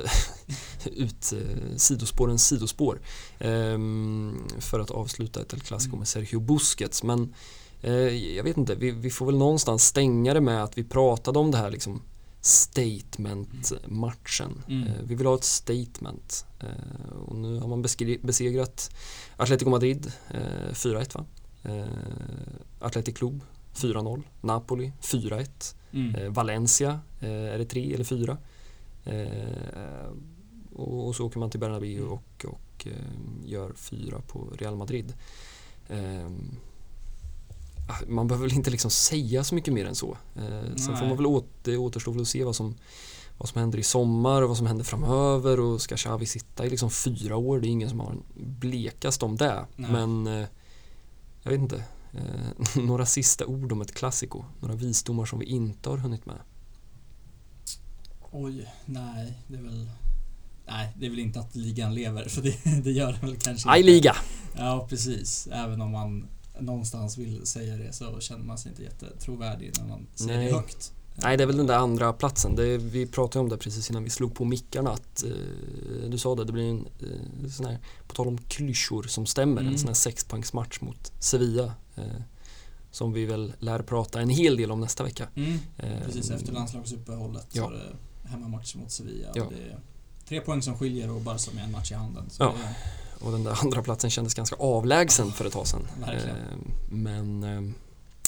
ut, 0.86 1.34
eh, 1.34 1.76
sidospårens 1.78 2.48
sidospår 2.48 3.00
ehm, 3.40 4.48
för 4.60 4.80
att 4.80 4.92
avsluta 4.92 5.42
ett 5.42 5.54
El 5.54 5.60
Clasico 5.62 5.90
Mm. 5.90 6.00
med 6.00 6.08
Sergio 6.08 6.40
Busquets. 6.40 7.04
Men 7.04 7.34
eh, 7.82 7.94
jag 8.36 8.44
vet 8.44 8.58
inte, 8.58 8.76
vi, 8.76 8.92
vi 8.92 9.10
får 9.10 9.26
väl 9.26 9.38
någonstans 9.38 9.86
stänga 9.86 10.34
det 10.34 10.42
med 10.42 10.64
att 10.64 10.78
vi 10.78 10.84
pratade 10.84 11.40
om 11.40 11.52
det 11.52 11.58
här 11.58 11.72
liksom 11.72 12.02
statement-matchen. 12.42 14.64
Mm. 14.68 14.88
Eh, 14.88 14.94
vi 15.04 15.16
vill 15.16 15.28
ha 15.28 15.36
ett 15.36 15.44
statement. 15.44 16.46
Eh, 16.60 17.12
och 17.28 17.36
nu 17.36 17.60
har 17.60 17.68
man 17.68 17.82
besegrat 18.22 18.92
Atletico 19.38 19.70
Madrid 19.70 20.12
eh, 20.32 20.72
4-1 20.74 21.18
va? 21.18 21.26
Eh, 21.64 21.86
Athletic 22.80 23.18
Club 23.18 23.42
4-0. 23.76 24.24
Napoli 24.42 24.92
4-1. 25.02 25.76
Mm. 25.92 26.16
Eh, 26.16 26.30
Valencia, 26.30 27.00
eh, 27.20 27.30
är 27.30 27.58
det 27.58 27.66
tre 27.66 27.94
eller 27.94 28.04
fyra? 28.04 28.38
Eh, 29.10 30.12
och, 30.76 31.08
och 31.08 31.16
så 31.16 31.26
åker 31.26 31.40
man 31.40 31.50
till 31.50 31.60
Bernabéu 31.60 32.04
och, 32.04 32.46
och 32.46 32.88
eh, 32.88 33.46
gör 33.46 33.74
fyra 33.74 34.22
på 34.28 34.48
Real 34.58 34.76
Madrid. 34.76 35.14
Eh, 35.88 36.26
ah, 37.90 38.00
man 38.08 38.28
behöver 38.28 38.48
väl 38.48 38.58
inte 38.58 38.72
liksom 38.72 38.92
säga 38.92 39.44
så 39.44 39.56
mycket 39.56 39.74
mer 39.74 39.86
än 39.86 39.96
så. 39.96 40.18
Eh, 40.36 40.76
sen 40.76 40.98
får 40.98 41.06
man 41.06 41.18
väl 41.18 41.26
åt, 41.26 41.48
det 41.64 41.78
återstår 41.78 42.12
väl 42.12 42.22
att 42.22 42.28
se 42.28 42.44
vad 42.44 42.56
som, 42.56 42.76
vad 43.38 43.50
som 43.50 43.60
händer 43.60 43.80
i 43.80 43.84
sommar 43.84 44.42
och 44.42 44.48
vad 44.48 44.58
som 44.58 44.68
händer 44.68 44.86
framöver 44.86 45.60
och 45.60 45.82
ska 45.82 45.98
Xavi 45.98 46.26
sitta 46.26 46.66
i 46.66 46.70
liksom 46.70 46.90
fyra 46.90 47.38
år? 47.38 47.60
Det 47.60 47.68
är 47.68 47.70
ingen 47.70 47.90
som 47.90 48.00
har 48.00 48.16
blekast 48.36 49.24
om 49.24 49.36
det. 49.36 49.66
Nej. 49.76 49.92
Men 49.92 50.28
eh, 50.28 50.48
jag 51.44 51.52
vet 51.52 51.60
inte. 51.60 51.84
Eh, 52.14 52.82
några 52.84 53.06
sista 53.06 53.46
ord 53.46 53.72
om 53.72 53.82
ett 53.82 53.94
klassiko. 53.94 54.46
Några 54.60 54.76
visdomar 54.76 55.26
som 55.26 55.40
vi 55.40 55.46
inte 55.46 55.90
har 55.90 55.98
hunnit 55.98 56.26
med. 56.26 56.38
Oj, 58.32 58.68
nej, 58.86 59.34
det 59.48 59.58
är 59.58 59.62
väl... 59.62 59.90
Nej, 60.68 60.94
det 61.00 61.06
är 61.06 61.10
väl 61.10 61.20
inte 61.20 61.40
att 61.40 61.56
ligan 61.56 61.94
lever, 61.94 62.30
för 62.30 62.42
det, 62.42 62.56
det 62.84 62.92
gör 62.92 63.12
den 63.12 63.22
väl 63.30 63.36
kanske 63.40 63.70
Aj 63.70 63.80
inte. 63.80 63.92
liga! 63.92 64.16
Ja, 64.58 64.86
precis. 64.90 65.48
Även 65.52 65.82
om 65.82 65.92
man 65.92 66.28
någonstans 66.60 67.18
vill 67.18 67.46
säga 67.46 67.78
det 67.78 67.94
så 67.94 68.20
känner 68.20 68.44
man 68.46 68.58
sig 68.58 68.70
inte 68.72 68.84
jättetrovärdig 68.84 69.72
när 69.80 69.88
man 69.88 70.08
säger 70.16 70.38
Nej. 70.38 70.48
det 70.48 70.54
högt. 70.56 70.94
Nej, 71.24 71.38
det 71.38 71.44
är 71.44 71.48
väl 71.48 71.58
den 71.58 71.68
där 71.68 71.78
andra 71.78 72.14
platsen. 72.14 72.56
Det, 72.56 72.78
vi 72.78 73.08
pratade 73.08 73.44
om 73.44 73.50
det 73.50 73.58
precis 73.58 73.90
innan 73.90 74.04
vi 74.04 74.10
slog 74.10 74.36
på 74.36 74.46
mickarna. 74.46 74.92
Att, 74.92 75.24
eh, 75.24 76.10
du 76.10 76.18
sa 76.18 76.36
det, 76.36 76.44
det 76.46 76.52
blir 76.52 76.70
en 76.70 76.88
eh, 77.44 77.50
sån 77.50 77.66
här, 77.66 77.78
på 78.08 78.16
tal 78.16 78.28
om 78.28 78.38
klyschor 78.38 79.04
som 79.04 79.26
stämmer, 79.26 79.62
Mm. 79.62 79.74
en 79.74 79.80
sån 79.80 79.88
här 79.88 79.94
sexpoängsmatch 79.96 80.82
mot 80.82 81.12
Sevilla. 81.20 81.74
Eh, 81.96 82.04
som 82.92 83.14
vi 83.14 83.26
väl 83.26 83.54
lär 83.60 83.80
prata 83.82 84.22
en 84.22 84.30
hel 84.30 84.58
del 84.58 84.72
om 84.72 84.80
nästa 84.80 85.04
vecka. 85.04 85.28
Mm. 85.36 85.58
Eh, 85.78 86.06
Precis 86.06 86.30
efter 86.32 86.52
landslagsuppehållet 86.54 87.48
Ja. 87.52 87.64
så 87.64 87.70
det 87.70 87.82
hemmamatch 88.30 88.76
mot 88.76 88.92
Sevilla. 88.92 89.28
Ja. 89.36 89.48
Det 89.50 89.56
är 89.72 89.80
tre 90.28 90.42
poäng 90.42 90.62
som 90.62 90.78
skiljer 90.78 91.12
och 91.12 91.22
Barca 91.22 91.52
med 91.56 91.64
en 91.64 91.72
match 91.72 91.92
i 91.92 91.96
handen. 91.96 92.30
Ja. 92.40 92.56
det, 92.58 93.26
Och 93.26 93.32
den 93.32 93.44
där 93.44 93.58
andra 93.62 93.84
platsen 93.84 94.10
kändes 94.10 94.34
ganska 94.34 94.56
avlägsen 94.56 95.32
för 95.32 95.46
ett 95.46 95.54
tag 95.54 95.68
sedan. 95.68 95.88
Verkligen. 96.00 96.36
Eh, 96.36 96.44
men 96.90 97.44
eh, 97.44 97.74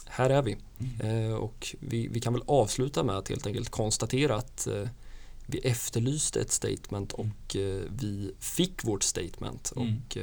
här 0.07 0.29
är 0.29 0.41
vi. 0.41 0.57
Mm. 0.79 1.25
Eh, 1.29 1.33
och 1.35 1.75
vi, 1.79 2.07
vi 2.07 2.19
kan 2.19 2.33
väl 2.33 2.43
avsluta 2.47 3.03
med 3.03 3.17
att 3.17 3.29
helt 3.29 3.47
enkelt 3.47 3.69
konstatera 3.69 4.35
att 4.35 4.67
vi 5.45 5.57
efterlyste 5.57 6.41
ett 6.41 6.51
statement 6.51 7.13
Mm. 7.13 7.31
och 7.31 7.55
eh, 7.55 7.81
vi 7.99 8.31
fick 8.39 8.83
vårt 8.83 9.03
statement. 9.03 9.73
Mm. 9.75 9.87
Och 9.95 10.17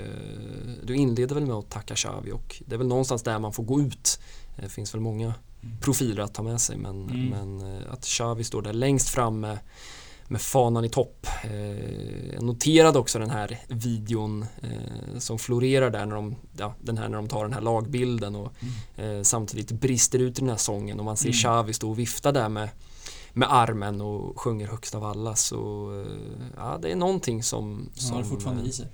du 0.85 0.97
inleder 0.97 1.35
väl 1.35 1.47
med 1.47 1.57
att 1.57 1.71
tacka 1.71 1.95
Xavi 1.95 2.33
och 2.33 2.63
det 2.67 2.75
är 2.75 2.79
väl 2.79 2.87
någonstans 2.87 3.23
där 3.23 3.39
man 3.39 3.53
får 3.53 3.63
gå 3.65 3.81
ut. 3.81 4.21
Det 4.57 4.69
finns 4.69 4.95
väl 4.95 5.01
många 5.01 5.25
Mm. 5.27 5.39
Profiler 5.81 6.23
att 6.23 6.35
ta 6.35 6.43
med 6.43 6.61
sig 6.61 6.77
men, 6.77 7.09
Mm. 7.11 7.29
men 7.29 7.77
eh, 7.77 7.93
att 7.93 8.05
Xavi 8.05 8.45
står 8.45 8.63
där 8.63 8.73
längst 8.73 9.09
fram 9.09 9.41
med, 9.41 9.59
med 10.29 10.41
fanan 10.41 10.85
i 10.85 10.89
topp. 10.89 11.27
Eh, 11.45 12.33
jag 12.35 12.43
noterade 12.43 12.99
också 12.99 13.19
den 13.19 13.31
här 13.31 13.59
videon 13.69 14.47
eh, 14.63 15.19
som 15.19 15.39
florerar 15.39 15.91
där 15.91 16.07
när 16.07 16.15
de, 16.17 16.35
ja, 16.59 16.75
den 16.81 16.99
här 16.99 17.09
när 17.09 17.17
de 17.17 17.29
tar 17.29 17.45
den 17.45 17.53
här 17.53 17.61
lagbilden 17.61 18.37
och 18.37 18.53
eh, 18.97 19.23
samtidigt 19.23 19.73
brister 19.73 20.19
ut 20.19 20.39
i 20.39 20.41
den 20.41 20.51
här 20.51 20.57
sången 20.57 20.99
och 20.99 21.05
man 21.05 21.17
ser 21.17 21.29
Mm. 21.29 21.39
Xavi 21.39 21.73
stå 21.73 21.91
och 21.91 21.99
vifta 21.99 22.33
där 22.33 22.49
med, 22.49 22.69
med 23.33 23.53
armen 23.53 24.01
och 24.01 24.41
sjunger 24.41 24.67
högst 24.67 24.95
av 24.95 25.05
alla 25.05 25.35
så 25.35 25.91
eh, 26.07 26.13
ja, 26.57 26.79
det 26.83 26.93
är 26.93 26.97
någonting 26.97 27.43
som, 27.43 27.91
Han 28.03 28.17
har 28.17 28.23
fortfarande 28.25 28.63
eh, 28.63 28.69
i 28.69 28.73
sig. 28.73 28.87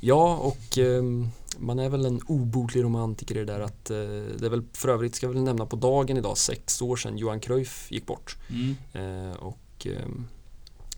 Ja, 0.00 0.36
och 0.36 0.78
ehm, 0.78 1.28
man 1.58 1.78
är 1.78 1.88
väl 1.88 2.04
en 2.06 2.20
obotlig 2.26 2.82
romantiker 2.84 3.34
i 3.34 3.38
det 3.38 3.44
där 3.44 3.60
att 3.60 3.90
eh, 3.90 3.96
det 4.38 4.46
är 4.46 4.50
väl 4.50 4.64
för 4.72 4.88
övrigt, 4.88 5.14
ska 5.14 5.26
jag 5.26 5.32
väl 5.32 5.42
nämna 5.42 5.66
på 5.66 5.76
dagen 5.76 6.16
idag, 6.16 6.38
sex 6.38 6.82
år 6.82 6.96
sedan 6.96 7.18
Johan 7.18 7.40
Cruyff 7.40 7.92
gick 7.92 8.06
bort. 8.06 8.36
Mm. 8.50 8.76
Eh, 8.92 9.36
och 9.36 9.86
ehm, 9.86 10.26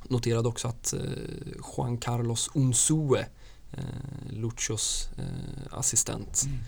noterade 0.09 0.48
också 0.48 0.68
att 0.68 0.92
eh, 0.92 1.00
Juan 1.76 1.98
Carlos 1.98 2.50
Unzue, 2.54 3.26
eh, 3.72 4.30
Luchos 4.30 5.09
eh, 5.18 5.78
assistent, 5.78 6.42
Mm. 6.46 6.59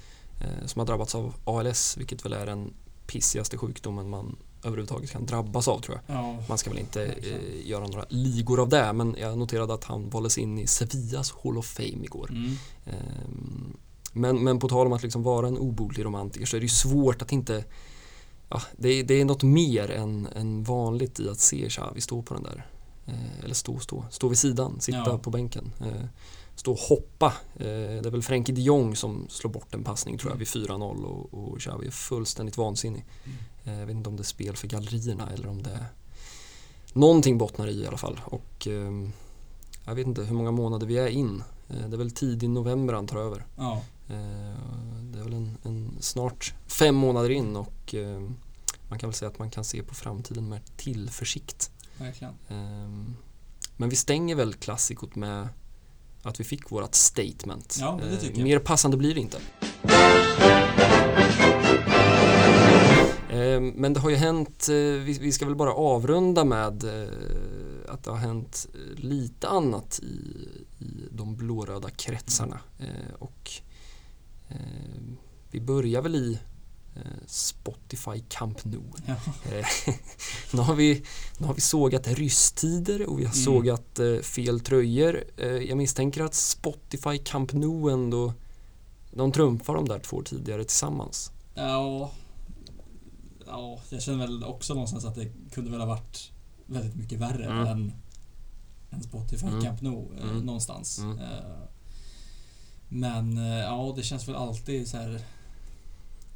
eh, 0.61 0.67
som 0.67 0.79
har 0.79 0.87
drabbats 0.87 1.15
av 1.15 1.35
ALS, 1.45 1.97
vilket 1.97 2.25
väl 2.25 2.33
är 2.33 2.47
den 2.47 2.73
pissigaste 3.07 3.57
sjukdomen 3.59 4.11
man 4.11 4.37
överhuvudtaget 4.69 5.11
kan 5.11 5.27
drabbas 5.27 5.69
av 5.69 5.81
tror 5.81 6.01
jag. 6.07 6.17
Ja, 6.17 6.37
Man 6.49 6.59
ska 6.59 6.71
väl 6.71 6.79
inte 6.79 7.05
eh, 7.07 7.67
göra 7.69 7.87
några 7.87 8.05
ligor 8.09 8.61
av 8.61 8.69
det, 8.69 8.93
men 8.93 9.17
jag 9.21 9.39
noterade 9.39 9.75
att 9.75 9.85
han 9.85 10.11
valdes 10.11 10.39
in 10.39 10.59
i 10.59 10.67
Sevillas 10.67 11.35
Hall 11.43 11.59
of 11.59 11.67
Fame 11.67 12.05
igår. 12.05 12.29
mm. 12.31 12.53
Ehm, 12.87 13.77
Men, 14.13 14.45
men 14.45 14.59
på 14.59 14.69
tal 14.69 14.87
om 14.87 14.93
att 14.93 15.03
liksom 15.03 15.23
vara 15.23 15.49
en 15.49 15.59
obotlig 15.59 16.05
romantiker 16.05 16.47
så 16.47 16.57
är 16.57 16.61
det 16.61 16.65
ju 16.65 16.69
svårt 16.69 17.23
att 17.23 17.33
inte 17.33 17.65
ja, 18.49 18.63
det, 18.77 18.89
är, 18.89 19.05
det 19.05 19.21
är 19.21 19.25
något 19.25 19.43
mer 19.43 19.91
än, 19.91 20.29
än 20.37 20.65
vanligt 20.65 21.21
i 21.21 21.29
att 21.29 21.39
se 21.41 21.69
Xavi 21.69 22.01
stå 22.01 22.23
på 22.23 22.35
den 22.35 22.43
där 22.43 22.67
eh, 23.07 23.45
eller 23.45 23.55
stå, 23.55 23.79
stå, 23.79 24.05
stå 24.11 24.29
vid 24.29 24.39
sidan, 24.39 24.81
sitta 24.81 24.99
Ja. 25.07 25.19
på 25.19 25.31
bänken 25.31 25.73
eh, 25.81 26.05
stå 26.59 26.73
och 26.73 26.79
hoppa 26.79 27.27
eh, 27.57 27.67
det 27.67 28.07
är 28.07 28.11
väl 28.11 28.23
Frenkie 28.23 28.55
de 28.55 28.61
Jong 28.61 28.97
som 28.97 29.27
slår 29.29 29.51
bort 29.51 29.75
en 29.75 29.85
passning 29.85 30.19
tror 30.19 30.33
jag 30.33 30.39
vid 30.39 30.49
4-0 30.49 31.05
och, 31.05 31.35
och 31.35 31.61
Xavi 31.61 31.87
är 31.87 31.91
fullständigt 31.91 32.57
vansinnig 32.57 33.05
Mm. 33.25 33.39
Eh, 33.65 33.81
jag 33.81 33.87
vet 33.87 33.97
inte 33.97 34.09
om 34.09 34.17
det 34.17 34.23
är 34.23 34.25
spel 34.25 34.57
för 34.57 34.69
gallerierna 34.69 35.31
eller 35.31 35.49
om 35.49 35.63
det 35.63 35.71
är 35.71 35.87
någonting 36.93 37.39
bottnar 37.39 37.67
i 37.67 37.83
i 37.83 37.87
alla 37.87 37.97
fall 37.97 38.21
och 38.25 38.67
ehm, 38.67 39.13
jag 39.85 39.95
vet 39.95 40.07
inte 40.07 40.23
hur 40.23 40.35
många 40.35 40.51
månader 40.51 40.87
vi 40.87 40.99
är 40.99 41.09
in 41.09 41.43
Eh, 41.69 41.89
det 41.89 41.97
är 41.97 41.99
väl 41.99 42.11
tidig 42.11 42.51
november 42.51 42.95
han 42.95 43.07
tar 43.07 43.19
över 43.19 43.47
ja. 43.57 43.83
Det 45.03 45.19
är 45.19 45.25
väl 45.25 45.33
en, 45.33 45.57
en 45.63 45.97
snart 46.01 46.55
fem 46.67 46.95
månader 46.95 47.31
in 47.31 47.57
och 47.57 47.95
eh, 47.95 48.21
man 48.89 48.99
kan 48.99 49.09
väl 49.11 49.15
säga 49.15 49.29
att 49.29 49.39
man 49.39 49.51
kan 49.51 49.65
se 49.65 49.83
på 49.83 49.95
framtiden 49.95 50.49
med 50.49 50.77
tillförsikt. 50.77 51.71
verkligen. 51.99 52.35
Eh, 52.49 53.15
Men 53.77 53.89
vi 53.89 53.97
stänger 53.97 54.35
väl 54.35 54.55
klassikot 54.55 55.15
med 55.15 55.49
att 56.23 56.41
vi 56.41 56.45
fick 56.45 56.71
vårat 56.71 56.95
statement. 56.95 57.77
Ja, 57.81 58.01
Eh. 58.37 58.43
Mer 58.43 58.59
passande 58.59 58.97
blir 58.97 59.15
det 59.15 59.21
inte. 59.21 59.39
Eh, 63.31 63.61
Men 63.61 63.93
det 63.93 64.01
har 64.01 64.11
ju 64.11 64.17
hänt, 64.17 64.69
eh, 64.69 64.75
vi 64.75 65.19
vi 65.21 65.33
ska 65.33 65.47
väl 65.47 65.55
bara 65.57 65.73
avrunda 65.75 66.45
med 66.45 66.85
eh, 66.85 67.09
att 67.89 68.05
det 68.05 68.11
har 68.11 68.19
hänt 68.19 68.67
lite 68.97 69.49
annat 69.49 70.01
i, 70.03 70.07
i 70.85 71.09
de 71.11 71.37
blåröda 71.37 71.91
kretsarna. 71.91 72.61
Eh, 72.79 73.15
Och 73.19 73.51
vi 75.51 75.61
börjar 75.61 76.03
väl 76.03 76.15
i 76.15 76.39
Spotify 77.27 78.23
Camp 78.29 78.65
Nou. 78.65 78.83
Ja. 79.07 79.15
Eh, 79.53 79.67
nu, 80.53 80.61
har 80.61 80.75
vi, 80.75 81.03
nu 81.39 81.47
har 81.47 81.55
vi 81.55 81.61
sågat 81.61 82.07
rysstider 82.09 83.07
och 83.07 83.19
vi 83.19 83.25
har 83.25 83.33
Mm. 83.35 83.45
sågat 83.45 83.99
eh, 83.99 84.19
fel 84.23 84.61
tröjor. 84.61 85.25
Eh, 85.37 85.47
jag 85.49 85.77
misstänker 85.79 86.23
att 86.25 86.35
Spotify 86.35 87.19
Camp 87.19 87.53
Nou 87.53 87.91
ändå 87.93 88.33
de 89.13 89.33
trumfar 89.33 89.75
de 89.75 89.89
där 89.89 89.99
två 89.99 90.23
tidigare 90.23 90.65
tillsammans. 90.65 91.33
Ja, 91.55 92.11
ja, 93.47 93.81
jag 93.91 94.03
känner 94.03 94.19
väl 94.19 94.45
också 94.45 94.75
någonstans 94.75 95.05
att 95.05 95.15
det 95.15 95.33
kunde 95.53 95.71
väl 95.71 95.81
ha 95.81 95.87
varit 95.87 96.31
väldigt 96.67 96.97
mycket 96.97 97.19
värre 97.19 97.45
Mm. 97.45 97.67
än, 97.67 97.93
än 98.91 99.03
Spotify 99.03 99.47
Mm. 99.47 99.63
Camp 99.65 99.81
Nou 99.81 100.09
eh, 100.19 100.23
Mm. 100.31 100.39
någonstans. 100.47 100.99
Mm. 100.99 101.19
Eh, 101.19 101.25
Men 102.89 103.39
eh, 103.39 103.59
ja, 103.59 103.93
det 103.97 104.03
känns 104.03 104.29
väl 104.29 104.35
alltid 104.37 104.89
så 104.89 104.97
här 104.97 105.21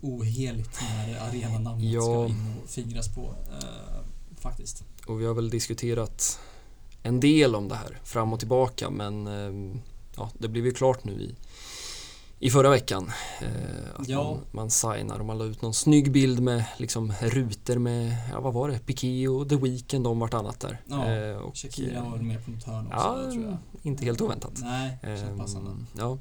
oheligt 0.02 0.80
när 0.80 1.20
arenanamnet 1.28 1.92
Ja. 1.92 2.00
ska 2.02 2.26
in 2.26 2.54
och 2.64 2.70
fingras 2.70 3.08
på. 3.14 3.20
eh, 3.22 4.00
faktiskt. 4.38 4.84
Och 5.06 5.20
vi 5.20 5.24
har 5.26 5.34
väl 5.34 5.50
diskuterat 5.50 6.40
en 7.02 7.20
del 7.20 7.54
om 7.54 7.68
det 7.68 7.74
här 7.74 7.98
fram 8.04 8.32
och 8.32 8.38
tillbaka 8.38 8.90
men 8.90 9.26
eh, 9.26 9.76
ja, 10.16 10.30
det 10.38 10.48
blev 10.48 10.66
ju 10.66 10.72
klart 10.72 11.04
nu 11.04 11.12
i, 11.12 11.34
i 12.38 12.50
förra 12.50 12.70
veckan. 12.70 13.12
Eh, 13.40 14.00
att 14.00 14.08
Ja. 14.08 14.24
man, 14.24 14.40
man 14.50 14.70
signar 14.70 15.18
och 15.18 15.26
man 15.26 15.38
la 15.38 15.44
ut 15.44 15.62
någon 15.62 15.74
snygg 15.74 16.12
bild 16.12 16.40
med 16.42 16.64
liksom 16.76 17.12
rutor 17.20 17.78
med, 17.78 18.16
ja 18.32 18.40
vad 18.40 18.54
var 18.54 18.68
det, 18.68 18.78
Piqué 18.78 19.28
och 19.28 19.48
The 19.48 19.56
Weeknd 19.56 20.06
om 20.06 20.18
vartannat 20.18 20.60
där. 20.60 20.80
Ja, 20.88 21.06
Eh, 21.08 21.36
och, 21.36 21.56
Shakira 21.56 21.96
eh, 21.96 22.10
var 22.10 22.18
med 22.18 22.44
på 22.44 22.50
något 22.50 22.64
hörn 22.64 22.86
också 22.86 22.96
Ja, 22.98 23.30
tror 23.32 23.44
jag. 23.44 23.56
inte 23.82 24.04
helt 24.04 24.20
oväntat. 24.20 24.52
Nej, 24.62 24.98
Ehm, 25.02 25.38
passande. 25.38 25.70
ja. 25.98 26.18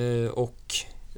Eh, 0.00 0.28
och 0.30 0.74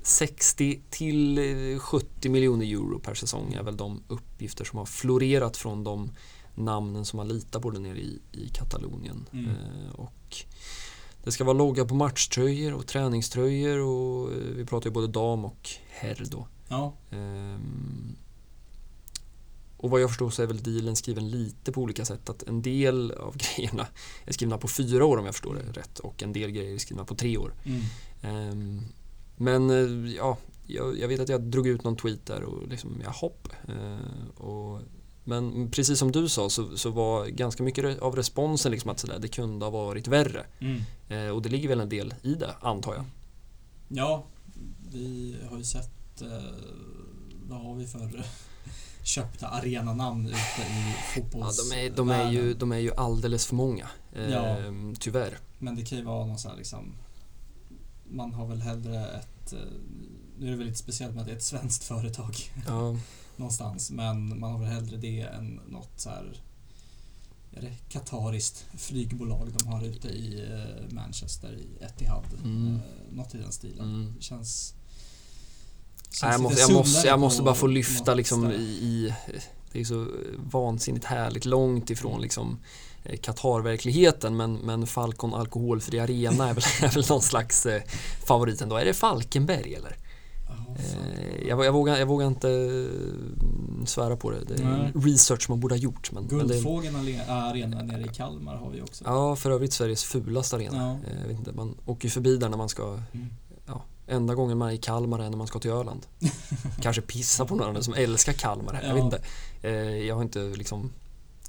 60 0.06 0.80
till 0.90 1.38
eh, 1.38 1.78
70 1.78 2.28
miljoner 2.28 2.66
euro 2.66 2.98
per 2.98 3.14
säsong 3.14 3.52
är 3.52 3.62
väl 3.62 3.76
de 3.76 4.02
uppgifter 4.08 4.64
som 4.64 4.78
har 4.78 4.86
florerat 4.86 5.56
från 5.56 5.84
de 5.84 6.10
namnen 6.54 7.04
som 7.04 7.16
man 7.16 7.28
litar 7.28 7.60
på 7.60 7.70
där 7.70 7.80
nere 7.80 7.98
i, 7.98 8.20
i 8.32 8.48
Katalonien. 8.48 9.28
Mm. 9.32 9.50
Eh, 9.50 9.94
och 9.94 10.36
det 11.24 11.32
ska 11.32 11.44
vara 11.44 11.56
logga 11.56 11.84
på 11.84 11.94
matchtröjor 11.94 12.74
och 12.74 12.86
träningströjor 12.86 13.78
och 13.78 14.32
eh, 14.32 14.38
vi 14.56 14.64
pratar 14.64 14.86
ju 14.86 14.94
både 14.94 15.06
dam 15.06 15.44
och 15.44 15.70
herr 15.88 16.24
då. 16.30 16.48
Ja, 16.68 16.92
Ehm, 17.10 18.16
och 19.76 19.90
vad 19.90 20.00
jag 20.00 20.10
förstår 20.10 20.30
så 20.30 20.42
är 20.42 20.46
väl 20.46 20.62
dealen 20.62 20.96
skriven 20.96 21.30
lite 21.30 21.72
på 21.72 21.80
olika 21.80 22.04
sätt. 22.04 22.30
Att 22.30 22.42
en 22.42 22.62
del 22.62 23.10
av 23.10 23.36
grejerna 23.56 23.86
är 24.24 24.32
skrivna 24.32 24.58
på 24.58 24.68
fyra 24.68 25.04
år 25.04 25.16
om 25.16 25.24
jag 25.24 25.34
förstår 25.34 25.54
det 25.54 25.80
rätt 25.80 25.98
och 25.98 26.22
en 26.22 26.32
del 26.32 26.50
grejer 26.50 26.74
är 26.74 26.78
skrivna 26.78 27.04
på 27.04 27.14
tre 27.14 27.36
år. 27.38 27.54
mm. 27.64 27.82
Ehm, 28.22 28.82
men 29.36 29.70
eh, 29.70 30.12
ja, 30.14 30.36
jag, 30.66 30.98
jag 30.98 31.08
vet 31.08 31.20
att 31.20 31.28
jag 31.28 31.42
drog 31.42 31.66
ut 31.66 31.84
någon 31.84 31.96
tweet 31.96 32.26
där 32.26 32.42
och 32.42 32.68
liksom, 32.68 33.00
ja 33.04 33.10
hopp. 33.10 33.48
Eh, 33.68 34.40
och, 34.44 34.80
men 35.24 35.70
precis 35.70 35.98
som 35.98 36.12
du 36.12 36.28
sa 36.28 36.50
så, 36.50 36.76
så 36.76 36.90
var 36.90 37.26
ganska 37.26 37.62
mycket 37.62 37.98
av 38.02 38.16
responsen 38.16 38.72
liksom 38.72 38.90
att 38.90 38.98
sådär, 38.98 39.18
det 39.18 39.28
kunde 39.28 39.64
ha 39.66 39.70
varit 39.70 40.08
värre. 40.08 40.46
Mm. 40.58 40.82
Eh, 41.08 41.28
och 41.34 41.42
det 41.42 41.48
ligger 41.48 41.68
väl 41.68 41.80
en 41.80 41.88
del 41.88 42.14
i 42.22 42.34
det, 42.34 42.54
antar 42.60 42.94
jag. 42.94 43.04
Ja, 43.88 44.24
vi 44.92 45.36
har 45.50 45.58
ju 45.58 45.64
sett 45.64 46.22
eh, 46.22 46.28
vad 47.48 47.60
har 47.60 47.74
vi 47.74 47.86
för 47.86 48.22
köpta 49.02 49.48
arenanamn 49.48 50.26
ute 50.26 50.36
i 50.36 50.94
Ja, 51.14 51.22
fotbolls... 51.22 51.70
de, 51.70 51.76
är, 51.86 51.90
de, 51.90 52.10
är 52.10 52.30
ju, 52.30 52.54
de 52.54 52.72
är 52.72 52.78
ju 52.78 52.94
alldeles 52.94 53.46
för 53.46 53.54
många, 53.54 53.88
eh, 54.12 54.30
Ja. 54.32 54.56
tyvärr. 55.00 55.38
Men 55.58 55.76
det 55.76 55.84
kan 55.84 55.98
ju 55.98 56.04
vara 56.04 56.26
någon 56.26 56.38
sån 56.38 56.50
här 56.50 56.58
liksom 56.58 56.92
Man 58.10 58.32
har 58.32 58.46
väl 58.46 58.62
hellre 58.62 59.06
ett 59.06 59.52
eh, 59.52 59.58
Nu 60.38 60.46
är 60.46 60.50
det 60.50 60.56
väl 60.56 60.66
lite 60.66 60.78
speciellt 60.78 61.14
med 61.14 61.20
att 61.20 61.26
det 61.26 61.32
är 61.32 61.36
ett 61.36 61.42
svenskt 61.42 61.84
företag 61.84 62.34
Ja, 62.66 62.96
någonstans 63.36 63.90
men 63.90 64.38
man 64.40 64.52
har 64.52 64.58
väl 64.58 64.68
hellre 64.68 64.96
det 64.96 65.20
än 65.20 65.60
något 65.66 66.00
så 66.00 66.10
här 66.10 66.40
är 67.56 67.60
det 67.60 67.72
katariskt 67.88 68.66
flygbolag 68.78 69.48
de 69.58 69.68
har 69.68 69.84
ute 69.84 70.08
i 70.08 70.44
eh, 70.50 70.94
Manchester 70.94 71.52
i 71.52 71.84
Etihad. 71.84 72.24
Mm. 72.44 72.74
Eh, 72.74 73.16
Något 73.16 73.34
i 73.34 73.38
den 73.38 73.52
stilen. 73.52 73.84
mm. 73.84 74.14
Det 74.16 74.22
känns... 74.22 74.74
känns 76.10 76.22
Nej, 76.22 76.32
jag, 76.32 76.40
måste, 76.40 76.60
jag, 76.60 76.72
måste, 76.72 77.08
jag 77.08 77.20
måste 77.20 77.42
bara 77.42 77.54
få 77.54 77.66
lyfta 77.66 78.14
liksom 78.14 78.50
i, 78.50 78.64
i 78.64 79.14
Det 79.72 79.80
är 79.80 79.84
så 79.84 80.06
vansinnigt 80.36 81.04
härligt 81.04 81.44
långt 81.44 81.90
ifrån 81.90 82.20
liksom 82.20 82.58
Qatar-verkligheten 83.22 84.36
men, 84.36 84.54
men 84.54 84.86
Falcon 84.86 85.34
Alkoholfri 85.34 86.00
Arena 86.00 86.48
är 86.48 86.54
väl, 86.54 86.64
är 86.82 86.94
väl 86.94 87.04
någon 87.08 87.22
slags 87.22 87.66
eh, 87.66 87.82
favorit 88.26 88.60
ändå. 88.62 88.76
Är 88.76 88.84
det 88.84 88.94
Falkenberg 88.94 89.74
eller? 89.74 89.96
Eh, 90.78 91.48
jag, 91.48 91.64
jag, 91.64 91.72
vågar, 91.72 91.96
jag 91.96 92.06
vågar 92.06 92.26
inte 92.26 92.50
eh, 92.50 93.84
svära 93.86 94.16
på 94.16 94.30
det. 94.30 94.44
Det 94.44 94.54
är 94.62 94.64
Nej. 94.64 94.92
research 95.12 95.46
man 95.48 95.60
borde 95.60 95.74
ha 95.74 95.78
gjort. 95.80 96.12
Men, 96.12 96.24
men 96.24 96.38
det, 96.38 96.54
Guldfågeln 96.54 96.96
arena 97.28 97.82
nere 97.82 98.02
i 98.02 98.08
Kalmar 98.08 98.56
har 98.56 98.70
vi 98.70 98.82
också. 98.82 99.04
ja, 99.06 99.36
för 99.36 99.50
övrigt 99.50 99.72
Sveriges 99.72 100.04
fulaste 100.04 100.56
arena. 100.56 100.76
Ja. 101.04 101.10
Eh, 101.10 101.20
Jag 101.20 101.28
vet 101.28 101.38
inte, 101.38 101.52
man 101.52 101.74
åker 101.86 102.04
ju 102.06 102.10
förbi 102.10 102.36
där 102.36 102.48
när 102.48 102.56
man 102.56 102.68
ska 102.68 102.98
Mm. 103.12 103.26
Enda 104.08 104.34
gången 104.34 104.58
man 104.58 104.68
är 104.68 104.72
i 104.72 104.78
Kalmar 104.78 105.18
är 105.18 105.30
när 105.30 105.36
man 105.36 105.46
ska 105.46 105.58
till 105.58 105.70
Öland. 105.70 106.06
Kanske 106.80 107.02
pissa 107.02 107.44
på 107.44 107.54
någon 107.54 107.82
som 107.82 107.94
älskar 107.94 108.32
Kalmar. 108.32 108.80
Jag 108.82 108.90
Ja. 108.90 108.94
vet 108.94 109.04
inte. 109.04 109.20
Eh, 109.62 109.72
Jag 110.06 110.14
har 110.14 110.22
inte 110.22 110.38
liksom 110.38 110.92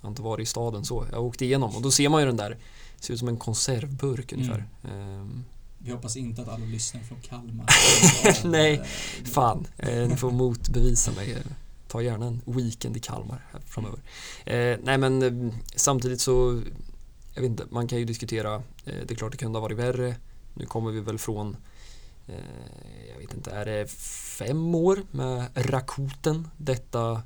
jag 0.02 0.08
har 0.08 0.10
inte 0.10 0.22
varit 0.22 0.44
i 0.44 0.46
staden 0.46 0.86
så. 0.86 1.06
Jag 1.12 1.24
åkte 1.26 1.46
igenom 1.46 1.76
och 1.76 1.82
då 1.82 1.92
ser 1.92 2.10
man 2.10 2.22
ju 2.22 2.28
den 2.28 2.38
där. 2.38 2.58
Ser 3.00 3.14
ut 3.14 3.20
som 3.20 3.28
en 3.28 3.38
konservburk 3.38 4.34
ungefär. 4.34 4.66
Ehm, 4.92 5.44
Vi 5.78 5.92
hoppas 5.92 6.18
inte 6.18 6.42
att 6.42 6.48
alla 6.50 6.66
lyssnar 6.66 7.02
från 7.02 7.22
Kalmar. 7.22 7.66
Nej, 8.52 8.74
Eh, 8.76 9.26
Fan, 9.26 9.68
eh, 9.78 10.08
ni 10.08 10.16
får 10.18 10.32
motbevisa 10.44 11.12
mig. 11.12 11.32
Eh, 11.32 11.38
Ta 11.88 12.02
gärna 12.02 12.26
en 12.28 12.42
weekend 12.46 12.98
i 12.98 13.00
Kalmar 13.00 13.46
här 13.52 13.62
framöver. 13.66 14.00
Eh, 14.46 14.78
nej 14.84 14.98
men 14.98 15.22
eh, 15.48 15.54
samtidigt 15.76 16.22
så, 16.22 16.62
jag 17.34 17.42
vet 17.42 17.50
inte, 17.52 17.64
man 17.70 17.88
kan 17.88 18.00
ju 18.00 18.06
diskutera, 18.06 18.56
eh, 18.56 18.62
det 18.86 19.12
är 19.12 19.16
klart 19.16 19.32
det 19.32 19.38
kunde 19.38 19.58
ha 19.60 19.62
varit 19.62 19.78
värre. 19.78 20.16
Nu 20.54 20.66
kommer 20.66 20.92
vi 20.92 21.00
väl 21.00 21.18
från, 21.18 21.58
eh, 22.28 22.36
jag 23.14 23.20
vet 23.20 23.34
inte, 23.34 23.52
är 23.52 23.66
det 23.66 23.92
fem 24.38 24.76
år 24.76 25.00
med 25.12 25.46
Rakuten? 25.56 26.48
Detta, 26.58 27.22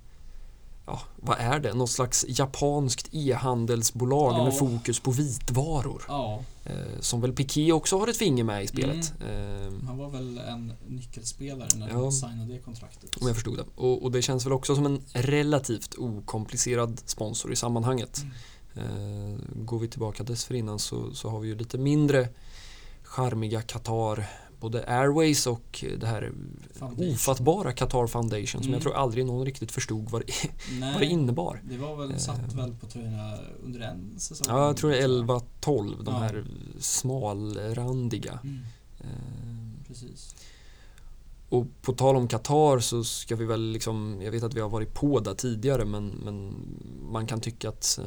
ja 0.85 1.01
vad 1.15 1.37
är 1.39 1.59
det? 1.59 1.73
Något 1.73 1.89
slags 1.89 2.25
japanskt 2.27 3.07
e-handelsbolag 3.11 4.33
Ja. 4.33 4.43
med 4.43 4.57
fokus 4.57 4.99
på 4.99 5.11
vitvaror. 5.11 6.03
Ja, 6.07 6.43
Eh, 6.65 6.99
som 6.99 7.21
väl 7.21 7.33
Piqué 7.33 7.71
också 7.71 7.99
har 7.99 8.07
ett 8.07 8.17
finger 8.17 8.43
med 8.43 8.63
i 8.63 8.67
spelet. 8.67 9.13
Eh, 9.21 9.73
han 9.87 9.97
var 9.97 10.09
väl 10.09 10.37
en 10.37 10.73
nyckelspelare 10.87 11.67
när 11.75 11.89
Ja. 11.89 11.95
de 11.97 12.11
signade 12.11 12.53
det 12.53 12.59
kontraktet. 12.59 13.15
Om 13.21 13.27
jag 13.27 13.35
förstod 13.35 13.57
det. 13.57 13.65
Och, 13.75 14.03
och 14.03 14.11
det 14.11 14.21
känns 14.21 14.45
väl 14.45 14.53
också 14.53 14.75
som 14.75 14.85
en 14.85 15.01
relativt 15.13 15.95
okomplicerad 15.97 17.01
sponsor 17.05 17.53
i 17.53 17.55
sammanhanget. 17.55 18.21
Mm. 18.75 19.33
Eh, 19.33 19.39
går 19.55 19.79
vi 19.79 19.87
tillbaka 19.87 20.23
dessförinnan 20.23 20.79
så, 20.79 21.13
så 21.13 21.29
har 21.29 21.39
vi 21.39 21.47
ju 21.47 21.55
lite 21.55 21.77
mindre 21.77 22.29
charmiga 23.03 23.61
Qatar, 23.61 24.25
både 24.61 24.83
Airways 24.87 25.47
och 25.47 25.85
det 25.99 26.07
här 26.07 26.31
Foundation. 26.73 27.13
ofattbara 27.13 27.71
Qatar 27.71 28.07
Foundation 28.07 28.47
som 28.47 28.59
Mm. 28.61 28.73
jag 28.73 28.81
tror 28.81 28.93
aldrig 28.93 29.25
någon 29.25 29.45
riktigt 29.45 29.71
förstod 29.71 30.09
vad 30.09 30.21
det, 30.27 30.33
Nej, 30.79 30.93
vad 30.93 31.01
det 31.01 31.05
innebar. 31.05 31.61
det 31.69 31.77
var 31.77 31.95
väl, 31.95 32.11
Eh. 32.11 32.17
satt 32.17 32.53
väl 32.53 32.75
på 32.75 32.85
tröjorna 32.87 33.37
under 33.63 33.79
en 33.79 34.19
säsong? 34.19 34.45
Ja, 34.49 34.65
jag 34.67 34.77
tror 34.77 34.89
det 34.91 34.97
är 34.97 35.03
11-12, 35.07 36.03
de 36.03 36.13
Ja. 36.13 36.19
här 36.19 36.45
smalrandiga. 36.79 38.39
Mm, 38.43 38.59
Eh, 38.99 39.87
precis. 39.87 40.35
Och 41.49 41.65
på 41.81 41.93
tal 41.93 42.15
om 42.15 42.27
Qatar 42.27 42.79
så 42.79 43.03
ska 43.03 43.35
vi 43.35 43.45
väl 43.45 43.71
liksom, 43.71 44.21
jag 44.21 44.31
vet 44.31 44.43
att 44.43 44.53
vi 44.53 44.59
har 44.61 44.69
varit 44.69 44.93
på 44.93 45.19
där 45.19 45.33
tidigare 45.33 45.85
men, 45.85 46.07
men 46.07 46.53
man 47.11 47.27
kan 47.27 47.39
tycka 47.41 47.69
att 47.69 47.99
eh, 48.01 48.05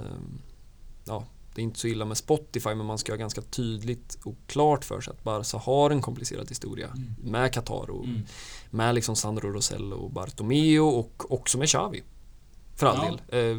ja, 1.05 1.25
det 1.55 1.61
är 1.61 1.65
inte 1.65 1.79
så 1.81 1.87
illa 1.87 2.05
med 2.05 2.17
Spotify 2.17 2.75
men 2.75 2.87
man 2.87 2.99
ska 2.99 3.13
ha 3.13 3.17
ganska 3.17 3.41
tydligt 3.43 4.19
och 4.25 4.35
klart 4.47 4.85
för 4.85 5.01
sig 5.01 5.11
att 5.13 5.25
Barca 5.25 5.59
har 5.59 5.91
en 5.91 6.03
komplicerad 6.03 6.49
historia 6.49 6.87
Mm. 6.89 7.15
med 7.19 7.53
Qatar 7.53 7.91
och 7.91 8.05
Mm. 8.05 8.23
med 8.71 8.95
liksom 8.95 9.17
Sandro 9.17 9.49
Rosell 9.53 9.93
och 9.93 10.11
Bartomeu 10.11 10.81
och 10.81 11.33
också 11.33 11.59
med 11.59 11.69
Xavi. 11.69 12.03
För 12.77 12.87
all 12.87 12.97
Ja. 12.97 13.37
del. 13.37 13.51
Eh, 13.53 13.57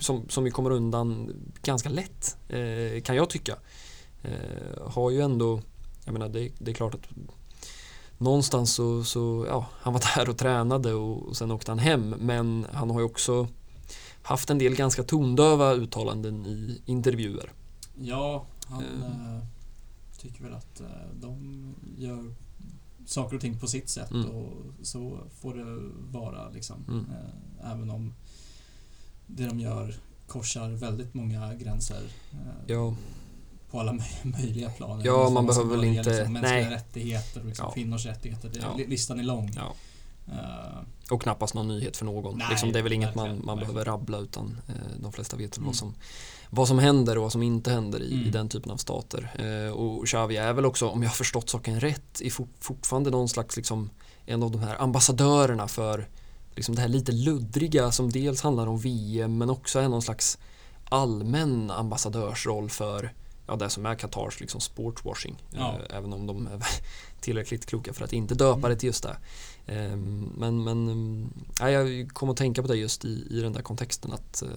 som, 0.00 0.28
som 0.28 0.44
vi 0.44 0.50
kommer 0.50 0.70
undan 0.70 1.32
ganska 1.62 1.88
lätt 1.88 2.36
eh, 2.48 3.02
kan 3.02 3.16
jag 3.16 3.30
tycka. 3.30 3.56
Eh, 4.22 4.90
har 4.90 5.10
ju 5.10 5.20
ändå, 5.20 5.60
jag 6.04 6.12
menar 6.12 6.28
det, 6.28 6.52
det 6.58 6.70
är 6.70 6.74
klart 6.74 6.94
att 6.94 7.08
någonstans 8.18 8.74
så, 8.74 9.04
så 9.04 9.46
ja, 9.48 9.66
han 9.80 9.92
var 9.92 10.02
där 10.16 10.28
och 10.30 10.36
tränade 10.38 10.94
och, 10.94 11.28
och 11.28 11.36
sen 11.36 11.50
åkte 11.50 11.70
han 11.70 11.78
hem 11.78 12.08
men 12.18 12.66
han 12.72 12.90
har 12.90 13.00
ju 13.00 13.06
också 13.06 13.48
haft 14.22 14.50
en 14.50 14.58
del 14.58 14.74
ganska 14.76 15.02
tondöva 15.02 15.72
uttalanden 15.72 16.46
i 16.46 16.80
intervjuer. 16.86 17.52
Ja, 18.02 18.46
han 18.66 18.82
Eh. 18.84 19.36
eh, 19.36 19.42
tycker 20.18 20.44
väl 20.44 20.54
att 20.54 20.80
eh, 20.80 20.86
de 21.20 21.74
gör 21.98 22.34
saker 23.06 23.34
och 23.36 23.40
ting 23.42 23.58
på 23.58 23.66
sitt 23.66 23.88
sätt 23.88 24.10
Mm. 24.10 24.30
och 24.30 24.52
så 24.82 25.18
får 25.40 25.54
det 25.54 25.90
vara 26.18 26.48
liksom. 26.50 26.76
Mm. 26.88 27.06
Eh, 27.10 27.72
även 27.72 27.90
om 27.90 28.14
det 29.26 29.46
de 29.46 29.60
gör 29.60 29.94
korsar 30.26 30.68
väldigt 30.70 31.14
många 31.14 31.54
gränser. 31.54 32.02
Ja. 32.66 32.94
På 33.70 33.80
alla 33.80 33.92
möj- 33.92 34.24
möjliga 34.38 34.70
plan. 34.70 35.02
Ja, 35.04 35.30
man 35.30 35.46
behöver 35.46 35.70
väl 35.76 35.84
inte- 35.84 36.10
Liksom, 36.10 36.32
mänskliga 36.32 36.52
nej. 36.54 36.70
rättigheter 36.70 37.40
och 37.40 37.46
liksom 37.46 37.66
Ja. 37.68 37.72
kvinnors 37.74 38.06
rättigheter. 38.06 38.48
Det, 38.48 38.58
Ja. 38.58 38.76
li- 38.76 38.86
Listan 38.86 39.18
är 39.18 39.22
lång. 39.24 39.50
Ja. 39.56 39.74
Eh, 40.32 41.12
Och 41.14 41.22
knappast 41.22 41.54
någon 41.54 41.68
nyhet 41.68 41.96
för 41.96 42.04
någon. 42.04 42.38
Nej, 42.38 42.46
liksom, 42.50 42.72
det 42.72 42.78
är 42.78 42.82
väl 42.82 42.92
inget 42.92 43.14
man, 43.14 43.28
man 43.28 43.36
verkligen. 43.36 43.58
behöver 43.58 43.84
rabbla 43.84 44.18
utan 44.18 44.60
eh, 44.68 44.74
de 45.02 45.12
flesta 45.12 45.36
vet 45.36 45.56
Mm. 45.56 45.66
vad, 45.66 45.76
som, 45.76 45.94
vad 46.50 46.68
som 46.68 46.78
händer 46.78 47.16
och 47.16 47.22
vad 47.22 47.32
som 47.32 47.42
inte 47.42 47.70
händer 47.70 48.02
i, 48.02 48.04
i 48.10 48.14
Mm. 48.20 48.30
den 48.30 48.48
typen 48.48 48.72
av 48.72 48.76
stater. 48.76 49.30
Eh, 49.66 49.72
och 49.72 50.06
Xavi 50.06 50.36
är 50.36 50.52
väl 50.52 50.64
också, 50.66 50.88
om 50.88 51.02
jag 51.02 51.10
har 51.10 51.14
förstått 51.14 51.50
saken 51.50 51.80
rätt, 51.80 52.20
i 52.20 52.30
fort, 52.30 52.48
fortfarande 52.60 53.10
någon 53.10 53.28
slags 53.28 53.56
liksom, 53.56 53.90
en 54.26 54.42
av 54.42 54.50
de 54.50 54.58
här 54.60 54.82
ambassadörerna 54.82 55.68
för 55.68 56.08
liksom 56.56 56.74
det 56.74 56.80
här 56.80 56.88
lite 56.88 57.12
luddriga 57.12 57.92
som 57.92 58.10
dels 58.12 58.42
handlar 58.42 58.66
om 58.66 58.78
VM 58.78 59.38
men 59.38 59.50
också 59.50 59.78
är 59.78 59.88
någon 59.88 60.02
slags 60.02 60.38
allmän 60.88 61.70
ambassadörsroll 61.70 62.70
för 62.70 63.12
ja, 63.46 63.56
det 63.56 63.70
som 63.70 63.86
är 63.86 63.94
Qatars 63.94 64.40
liksom 64.40 64.60
sportswashing. 64.60 65.42
Ja. 65.50 65.74
Eh, 65.90 65.96
även 65.96 66.12
om 66.12 66.26
de 66.26 66.46
är 66.46 66.62
tillräckligt 67.20 67.66
kloka 67.66 67.92
för 67.92 68.04
att 68.04 68.12
inte 68.12 68.34
döpa 68.34 68.68
det 68.68 68.76
till 68.76 68.86
just 68.86 69.02
det. 69.02 69.16
Eh, 69.66 69.96
men 70.36 70.64
men 70.64 70.88
mm, 70.88 71.30
ja, 71.60 71.70
jag 71.70 72.10
kom 72.10 72.30
att 72.30 72.36
tänka 72.36 72.62
på 72.62 72.68
det 72.68 72.76
just 72.76 73.04
i, 73.04 73.26
i 73.30 73.40
den 73.40 73.52
där 73.52 73.62
kontexten 73.62 74.12
att 74.12 74.42
eh, 74.42 74.48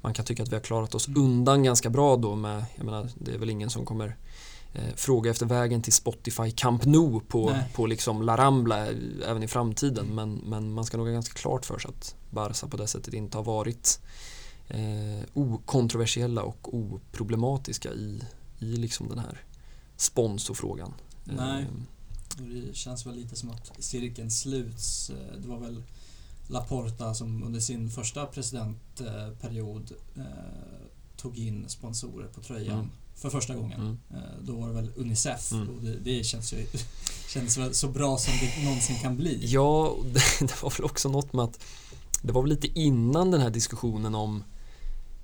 man 0.00 0.14
kan 0.14 0.24
tycka 0.24 0.42
att 0.42 0.48
vi 0.48 0.54
har 0.54 0.62
klarat 0.62 0.94
oss 0.94 1.08
Mm. 1.08 1.22
undan 1.22 1.62
ganska 1.62 1.90
bra 1.90 2.16
då 2.16 2.34
med, 2.34 2.64
jag 2.76 2.84
menar 2.84 3.08
det 3.14 3.34
är 3.34 3.38
väl 3.38 3.50
ingen 3.50 3.70
som 3.70 3.84
kommer 3.84 4.16
eh, 4.72 4.94
fråga 4.96 5.30
efter 5.30 5.46
vägen 5.46 5.82
till 5.82 5.92
Spotify 5.92 6.50
Camp 6.50 6.84
Nou 6.84 7.20
på, 7.20 7.56
på 7.74 7.86
liksom 7.86 8.22
La 8.22 8.36
Rambla 8.36 8.86
eh, 8.86 8.96
även 9.28 9.42
i 9.42 9.48
framtiden. 9.48 10.04
Mm. 10.04 10.14
Men, 10.14 10.34
men 10.34 10.72
man 10.72 10.84
ska 10.84 10.96
nog 10.96 11.06
ha 11.06 11.12
ganska 11.12 11.34
klart 11.34 11.66
för 11.66 11.78
sig 11.78 11.88
att 11.88 12.14
Barca 12.30 12.66
på 12.66 12.76
det 12.76 12.86
sättet 12.86 13.14
inte 13.14 13.38
har 13.38 13.44
varit 13.44 14.00
eh, 14.68 15.24
okontroversiella 15.34 16.42
och 16.42 16.74
oproblematiska 16.74 17.92
i, 17.92 18.22
i 18.58 18.76
liksom 18.76 19.08
den 19.08 19.18
här 19.18 19.40
sponsorfrågan. 19.96 20.94
Nej, 21.24 21.66
och 21.66 21.72
det 22.38 22.76
känns 22.76 23.06
väl 23.06 23.14
lite 23.14 23.36
som 23.36 23.50
att 23.50 23.72
cirkeln 23.78 24.30
sluts. 24.30 25.10
Eh, 25.10 25.40
det 25.40 25.48
var 25.48 25.58
väl 25.58 25.82
Laporta 26.46 27.14
som 27.14 27.42
under 27.42 27.60
sin 27.60 27.90
första 27.90 28.26
presidentperiod 28.26 29.92
eh, 30.16 30.22
tog 31.16 31.38
in 31.38 31.64
sponsorer 31.68 32.26
på 32.28 32.40
tröjan 32.40 32.78
mm. 32.78 32.90
för 33.16 33.30
första 33.30 33.54
gången. 33.54 33.80
Mm. 33.80 33.98
Eh, 34.10 34.42
då 34.42 34.52
var 34.56 34.68
det 34.68 34.74
väl 34.74 34.90
Unicef 34.96 35.52
mm. 35.52 35.68
och 35.68 35.82
det, 35.82 35.98
det 35.98 36.24
känns 36.24 36.52
ju 36.52 36.66
känns 37.28 37.58
väl 37.58 37.74
så 37.74 37.88
bra 37.88 38.18
som 38.18 38.34
det 38.40 38.64
någonsin 38.64 38.96
kan 38.96 39.16
bli. 39.16 39.38
Ja, 39.42 39.96
det, 40.04 40.20
det 40.46 40.62
var 40.62 40.70
väl 40.70 40.84
också 40.84 41.08
något 41.08 41.32
med 41.32 41.44
att 41.44 41.64
det 42.22 42.32
var 42.32 42.42
väl 42.42 42.50
lite 42.50 42.80
innan 42.80 43.30
den 43.30 43.40
här 43.40 43.50
diskussionen 43.50 44.14
om 44.14 44.44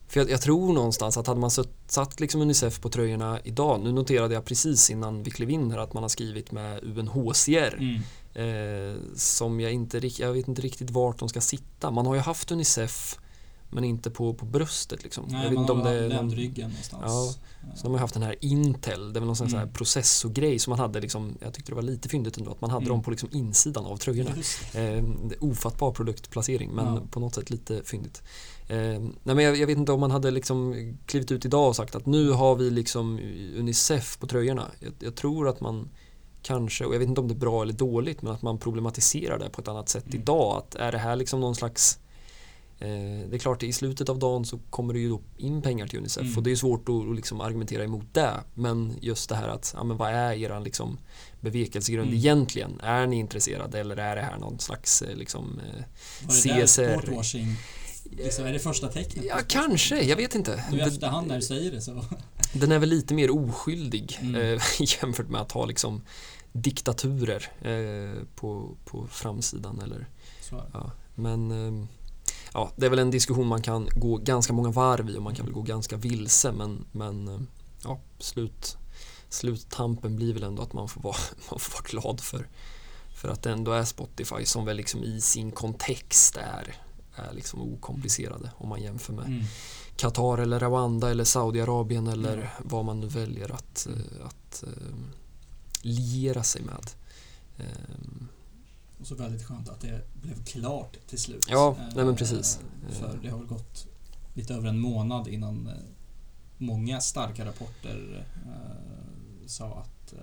för 0.09 0.21
jag, 0.21 0.31
jag, 0.31 0.41
tror 0.41 0.73
någonstans 0.73 1.17
att 1.17 1.27
hade 1.27 1.41
man 1.41 1.51
satt, 1.51 1.69
satt 1.87 2.21
liksom 2.21 2.41
Unicef 2.41 2.81
på 2.81 2.89
tröjorna 2.89 3.41
idag, 3.45 3.81
nu 3.81 3.93
noterade 3.93 4.35
jag 4.35 4.45
precis 4.45 4.91
innan 4.91 5.23
vi 5.23 5.31
klev 5.31 5.51
in 5.51 5.71
här 5.71 5.79
att 5.79 5.95
man 5.95 6.03
har 6.03 6.09
skrivit 6.09 6.53
med 6.53 6.85
UNHCR 6.85 7.75
mm. 7.79 8.01
eh, 8.35 8.97
som 9.17 9.61
jag 9.61 9.73
inte, 9.73 9.99
jag 10.23 10.33
vet 10.33 10.49
inte 10.49 10.63
riktigt 10.63 10.91
vart 10.91 11.19
de 11.19 11.29
ska 11.29 11.41
sitta. 11.41 11.91
Man 11.91 12.07
har 12.07 12.15
ju 12.15 12.21
haft 12.21 12.51
Unicef 12.51 13.19
men 13.71 13.85
inte 13.85 14.11
på, 14.11 14.35
på 14.35 14.45
bröstet 14.45 15.03
liksom. 15.03 15.25
Nej, 15.29 15.43
jag 15.43 15.51
vet 15.51 15.59
inte 15.59 15.73
om 15.73 15.85
det 15.85 15.91
är 15.91 16.09
någon, 16.09 16.31
ryggen 16.31 16.69
någonstans. 16.69 17.03
Ja, 17.07 17.35
så 17.77 17.83
de 17.83 17.93
har 17.93 17.99
haft 17.99 18.15
den 18.15 18.23
här 18.23 18.37
Intel, 18.41 19.13
det 19.13 19.19
är 19.19 19.21
väl 19.21 19.27
någon 19.27 19.37
sån 19.37 19.49
mm. 19.49 19.73
processorgrej 19.73 20.59
som 20.59 20.71
man 20.71 20.79
hade 20.79 21.01
liksom, 21.01 21.37
jag 21.41 21.55
tyckte 21.55 21.71
det 21.71 21.77
var 21.77 21.83
lite 21.83 22.09
fyndigt 22.09 22.37
ändå 22.37 22.51
att 22.51 22.61
man 22.61 22.71
hade 22.71 22.85
mm. 22.85 22.89
dem 22.89 23.03
på 23.03 23.11
liksom 23.11 23.29
insidan 23.33 23.87
av 23.87 23.97
tröjorna. 23.97 24.31
Eh, 24.75 25.05
ofattbar 25.41 25.93
produktplacering 25.93 26.71
men 26.71 26.95
ja. 26.95 27.03
på 27.11 27.21
något 27.21 27.35
sätt 27.35 27.51
lite 27.51 27.83
fyndigt. 27.85 28.23
Eh, 28.69 29.01
nej 29.23 29.35
men 29.35 29.39
jag, 29.39 29.57
jag, 29.57 29.67
vet 29.67 29.79
inte 29.79 29.93
om 29.93 30.01
man 30.01 30.11
hade 30.11 30.31
liksom 30.31 30.75
klivit 31.07 31.33
ut 31.33 31.45
idag 31.45 31.69
och 31.69 31.77
sagt 31.77 31.95
att 31.95 32.07
nu 32.07 32.31
har 32.31 32.57
vi 32.57 32.71
liksom 32.71 33.19
Unicef 33.59 34.19
på 34.19 34.27
tröjorna. 34.27 34.71
Jag, 34.81 34.93
jag 34.99 35.15
tror 35.15 35.49
att 35.49 35.61
man 35.61 35.89
kanske, 36.43 36.85
och 36.85 36.95
jag 36.95 36.99
vet 36.99 37.09
inte 37.09 37.21
om 37.21 37.29
det 37.29 37.35
är 37.35 37.39
bra 37.39 37.63
eller 37.63 37.73
dåligt, 37.73 38.23
men 38.23 38.33
att 38.33 38.43
man 38.43 38.59
problematiserar 38.59 39.39
det 39.39 39.51
på 39.51 39.61
ett 39.61 39.69
annat 39.69 39.89
sätt 39.89 40.07
mm. 40.07 40.21
idag. 40.21 40.57
Att 40.57 40.75
är 40.75 40.93
det 40.93 40.99
här 40.99 41.17
liksom 41.17 41.41
någon 41.41 41.55
slags 41.55 41.99
Eh, 42.81 43.29
det 43.29 43.37
är 43.37 43.39
klart, 43.39 43.63
i 43.63 43.73
slutet 43.73 44.09
av 44.09 44.19
dagen 44.19 44.45
så 44.45 44.59
kommer 44.71 44.95
det 44.95 45.01
ju 45.01 45.19
in 45.37 45.63
pengar 45.63 45.87
till 45.87 45.99
Unicef 45.99 46.23
mm. 46.23 46.37
och 46.37 46.43
det 46.43 46.51
är 46.51 46.57
svårt 46.57 46.89
att 46.89 47.17
liksom 47.17 47.41
argumentera 47.41 47.85
emot 47.85 48.15
det. 48.15 48.35
Men 48.55 48.95
just 49.01 49.29
det 49.29 49.35
här 49.35 49.49
att, 49.49 49.75
ja, 49.77 49.85
men 49.85 49.97
vad 49.97 50.11
är 50.11 50.33
er 50.33 50.61
liksom 50.61 50.99
bevekelsegrund 51.41 52.09
mm. 52.09 52.19
egentligen? 52.19 52.81
Är 52.81 53.07
ni 53.07 53.17
intresserade 53.17 53.81
eller 53.81 53.97
är 53.97 54.17
det 54.17 54.23
här 54.23 54.39
någon 54.39 54.59
slags 54.59 55.03
eh, 55.03 55.17
liksom, 55.17 55.61
det 56.21 56.67
CSR? 56.67 57.23
Liksom, 58.11 58.47
är 58.47 58.53
det 58.53 58.59
första 58.59 58.89
tecknet? 58.89 59.25
Ja, 59.25 59.39
kanske. 59.49 60.03
Jag 60.03 60.17
vet 60.17 60.35
inte. 60.35 60.65
Nu 60.71 60.79
i 60.79 60.81
efterhand 60.81 61.27
när 61.27 61.37
du 61.37 61.43
säger 61.43 61.71
det 61.71 61.81
så. 61.81 62.05
Den 62.53 62.73
är 62.73 62.79
väl 62.79 62.89
lite 62.89 63.15
mer 63.15 63.31
oskyldig 63.31 64.19
mm. 64.21 64.35
eh, 64.35 64.63
jämfört 65.03 65.29
med 65.29 65.41
att 65.41 65.53
ha 65.53 65.67
liksom 65.67 66.03
diktaturer 66.53 67.53
eh, 67.61 68.25
på, 68.35 68.77
på 68.85 69.07
framsidan. 69.07 69.81
Eller, 69.81 70.09
ja, 70.51 70.91
men 71.15 71.51
eh, 71.51 71.87
ja, 72.53 72.71
det 72.77 72.87
är 72.87 72.91
väl 72.91 72.99
en 72.99 73.11
diskussion 73.11 73.47
man 73.47 73.63
kan 73.63 73.89
gå 73.97 74.17
ganska 74.17 74.53
många 74.53 74.71
varv 74.71 75.11
i 75.11 75.19
och 75.19 75.23
man 75.23 75.35
kan 75.35 75.47
väl 75.47 75.55
gå 75.55 75.63
ganska 75.63 75.97
vilse 75.97 76.53
men, 76.53 76.85
men 76.93 77.29
eh, 77.29 77.41
ja, 77.85 78.01
slut, 78.19 78.77
sluttampen 79.29 80.17
blir 80.17 80.35
väl 80.35 80.43
ändå 80.43 80.63
att 80.63 80.73
man 80.73 80.89
får 80.89 81.01
vara, 81.01 81.17
man 81.51 81.59
får 81.59 81.73
vara 81.73 81.89
glad 81.91 82.21
för, 82.21 82.49
för 83.15 83.29
att 83.29 83.43
det 83.43 83.51
ändå 83.51 83.73
är 83.73 83.85
Spotify 83.85 84.45
som 84.45 84.65
väl 84.65 84.77
liksom 84.77 85.05
i 85.05 85.21
sin 85.21 85.51
kontext 85.51 86.37
är, 86.37 86.75
är 87.19 87.33
liksom 87.35 87.61
okomplicerade 87.61 88.51
om 88.57 88.69
man 88.69 88.83
jämför 88.83 89.13
med 89.13 89.27
mm. 89.27 89.45
Qatar 89.97 90.39
eller 90.39 90.61
Rwanda 90.61 91.11
eller 91.11 91.25
Saudiarabien 91.25 92.07
eller 92.07 92.35
mm. 92.35 92.49
vad 92.59 92.85
man 92.85 93.01
nu 93.01 93.07
väljer 93.07 93.53
att, 93.53 93.87
eh, 93.87 94.27
att 94.27 94.65
uh, 94.67 94.73
liera 95.83 96.43
sig 96.43 96.63
med. 96.63 96.91
Um, 97.57 98.29
och 99.01 99.07
så 99.07 99.15
väldigt 99.15 99.45
skönt 99.45 99.69
att 99.69 99.81
det 99.81 100.01
blev 100.23 100.45
klart 100.45 100.97
till 101.07 101.19
slut. 101.19 101.47
Ja, 101.49 101.77
nej 101.95 102.05
men 102.05 102.17
precis. 102.17 102.61
Eh, 102.89 102.95
för 102.95 103.19
det 103.23 103.29
har 103.29 103.45
gått 103.45 103.87
lite 104.35 104.55
över 104.55 104.69
en 104.69 104.79
månad 104.79 105.29
innan 105.29 105.67
eh, 105.67 105.73
många 106.59 107.01
starka 107.01 107.45
rapporter 107.45 108.27
eh, 108.47 109.47
sa 109.47 109.79
att 109.79 110.15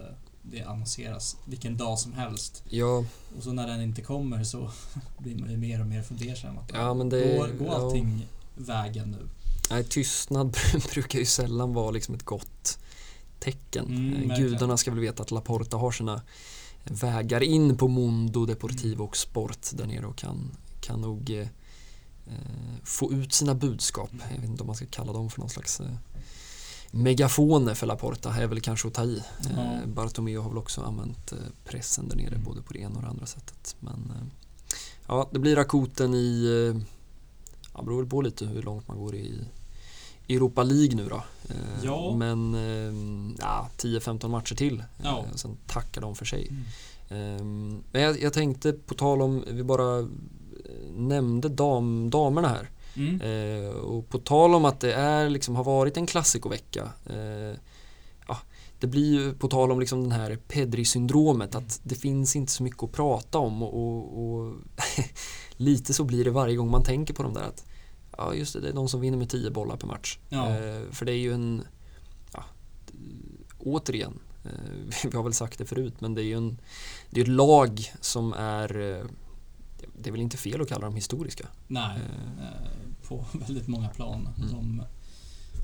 det 0.51 0.63
annonseras 0.63 1.37
vilken 1.45 1.77
dag 1.77 1.99
som 1.99 2.13
helst. 2.13 2.63
Ja. 2.69 3.05
Och 3.37 3.43
så 3.43 3.53
när 3.53 3.67
den 3.67 3.81
inte 3.81 4.01
kommer 4.01 4.43
så 4.43 4.71
blir 5.17 5.35
man 5.35 5.51
ju 5.51 5.57
mer 5.57 5.81
och 5.81 5.87
mer 5.87 6.01
fundersam. 6.01 6.57
Att 6.57 6.71
ja, 6.73 6.93
men 6.93 7.09
det, 7.09 7.37
går, 7.37 7.47
går 7.47 7.75
allting 7.75 8.19
ja. 8.19 8.63
vägen 8.65 9.11
nu? 9.11 9.29
Nej, 9.69 9.83
tystnad 9.83 10.57
brukar 10.93 11.19
ju 11.19 11.25
sällan 11.25 11.73
vara 11.73 11.91
liksom 11.91 12.15
ett 12.15 12.23
gott 12.23 12.79
tecken. 13.39 13.85
Mm, 13.85 14.37
Gudarna 14.37 14.77
ska 14.77 14.91
väl 14.91 14.99
veta 14.99 15.23
att 15.23 15.31
Laporta 15.31 15.77
har 15.77 15.91
sina 15.91 16.21
vägar 16.83 17.43
in 17.43 17.77
på 17.77 17.87
Mondo 17.87 18.45
Deportivo 18.45 19.03
och 19.03 19.17
Sport 19.17 19.69
där 19.73 19.85
nere 19.85 20.05
och 20.05 20.15
kan, 20.15 20.51
kan 20.81 21.01
nog 21.01 21.31
eh, 21.31 21.47
få 22.83 23.13
ut 23.13 23.33
sina 23.33 23.55
budskap. 23.55 24.09
Jag 24.33 24.41
vet 24.41 24.49
inte 24.49 24.63
om 24.63 24.67
man 24.67 24.75
ska 24.75 24.85
kalla 24.85 25.13
dem 25.13 25.29
för 25.29 25.39
någon 25.39 25.49
slags 25.49 25.79
eh, 25.79 25.87
megafoner 26.95 27.73
för 27.73 27.87
Laporta 27.87 28.35
är 28.35 28.47
väl 28.47 28.61
kanske 28.61 28.87
att 28.87 28.93
ta 28.93 29.03
i. 29.03 29.23
Ja. 29.55 29.79
Bartomeu 29.85 30.37
har 30.37 30.49
väl 30.49 30.57
också 30.57 30.81
använt 30.81 31.31
eh, 31.31 31.37
pressen 31.65 32.09
där 32.09 32.15
nere 32.15 32.27
mm. 32.27 32.43
både 32.43 32.61
på 32.61 32.73
det 32.73 32.79
ena 32.79 32.95
och 32.95 33.01
det 33.01 33.07
andra 33.07 33.25
sättet. 33.25 33.75
Men 33.79 34.13
eh, 34.15 34.27
ja, 35.07 35.29
det 35.31 35.39
blir 35.39 35.57
akuten 35.57 36.13
i, 36.13 36.45
ja, 37.73 37.81
beror 37.81 37.97
väl 37.97 38.09
på 38.09 38.21
lite 38.21 38.45
hur 38.45 38.61
långt 38.61 38.87
man 38.87 38.97
går 38.97 39.15
i 39.15 39.39
Europa 40.29 40.63
League 40.63 40.95
nu 40.95 41.09
då. 41.09 41.23
Ja. 41.83 42.15
Men 42.15 42.53
ja, 43.39 43.69
10-15 43.77 44.27
matcher 44.27 44.55
till. 44.55 44.83
Ja. 45.03 45.25
Sen 45.35 45.57
tackar 45.67 46.01
de 46.01 46.15
för 46.15 46.25
sig. 46.25 46.51
Mm. 47.09 47.83
Men 47.91 48.01
jag, 48.01 48.21
jag, 48.21 48.33
tänkte 48.33 48.73
på 48.73 48.93
tal 48.93 49.21
om, 49.21 49.43
vi 49.47 49.63
bara 49.63 50.07
nämnde 50.95 51.49
dam, 51.49 52.09
damerna 52.09 52.47
här. 52.47 52.69
Mm. 52.95 53.21
Eh, 53.21 53.69
och 53.69 54.09
på 54.09 54.19
tal 54.19 54.55
om 54.55 54.65
att 54.65 54.79
det 54.79 54.93
är, 54.93 55.29
liksom, 55.29 55.55
har 55.55 55.63
varit 55.63 55.97
en 55.97 56.05
klassikovecka. 56.05 56.89
Eh, 57.05 57.57
ja, 58.27 58.37
det 58.79 58.87
blir 58.87 59.13
ju 59.13 59.33
på 59.33 59.47
tal 59.47 59.71
om 59.71 59.79
liksom 59.79 60.03
den 60.03 60.11
här 60.11 60.37
Pedri-syndromet 60.47 61.55
att 61.55 61.79
det 61.83 61.95
finns 61.95 62.35
inte 62.35 62.51
så 62.51 62.63
mycket 62.63 62.83
att 62.83 62.91
prata 62.91 63.37
om 63.37 63.63
och, 63.63 63.73
och, 63.73 64.23
och 64.23 64.53
lite 65.57 65.93
så 65.93 66.03
blir 66.03 66.23
det 66.23 66.31
varje 66.31 66.55
gång 66.55 66.71
man 66.71 66.83
tänker 66.83 67.13
på 67.13 67.23
de 67.23 67.33
där 67.33 67.43
att 67.43 67.65
Ja 68.17 68.33
just 68.33 68.53
det, 68.53 68.59
det 68.59 68.69
är 68.69 68.73
de 68.73 68.89
som 68.89 69.01
vinner 69.01 69.17
med 69.17 69.29
10 69.29 69.51
bollar 69.51 69.77
per 69.77 69.87
match. 69.87 70.19
Ja. 70.29 70.49
Eh, 70.49 70.81
för 70.91 71.05
det 71.05 71.11
är 71.11 71.17
ju 71.17 71.33
en, 71.33 71.63
ja, 72.33 72.43
återigen, 73.57 74.19
eh, 74.43 74.51
vi 75.09 75.17
har 75.17 75.23
väl 75.23 75.33
sagt 75.33 75.59
det 75.59 75.65
förut, 75.65 76.01
men 76.01 76.15
det 76.15 76.21
är 76.21 76.25
ju 76.25 76.37
en, 76.37 76.57
det 77.09 77.19
är 77.19 77.23
ett 77.23 77.29
lag 77.29 77.91
som 78.01 78.33
är, 78.33 78.79
eh, 78.79 79.05
det 80.01 80.09
är 80.09 80.11
väl 80.11 80.21
inte 80.21 80.37
fel 80.37 80.61
att 80.61 80.69
kalla 80.69 80.85
dem 80.85 80.95
historiska? 80.95 81.47
Nej, 81.67 81.97
eh. 81.97 82.55
Eh 83.05 83.09
på 83.09 83.25
väldigt 83.37 83.67
många 83.67 83.89
plan. 83.89 84.29
Mm. 84.37 84.51
De 84.51 84.83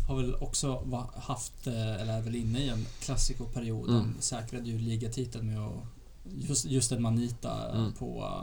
har 0.07 0.15
väl 0.15 0.35
också 0.35 0.83
haft, 1.15 1.67
eh, 1.67 2.01
eller 2.01 2.17
är 2.17 2.21
väl 2.21 2.35
inne 2.35 2.59
i 2.59 2.69
en 2.69 2.85
klassikoperiod. 2.99 3.89
Mm. 3.89 4.13
De 4.15 4.21
säkrade 4.21 4.69
ju 4.69 4.79
ligatiteln 4.79 5.47
med 5.47 5.59
att 5.59 5.83
just, 6.23 6.65
just 6.65 6.91
en 6.91 7.01
Manita 7.01 7.71
mm. 7.71 7.93
på 7.93 8.41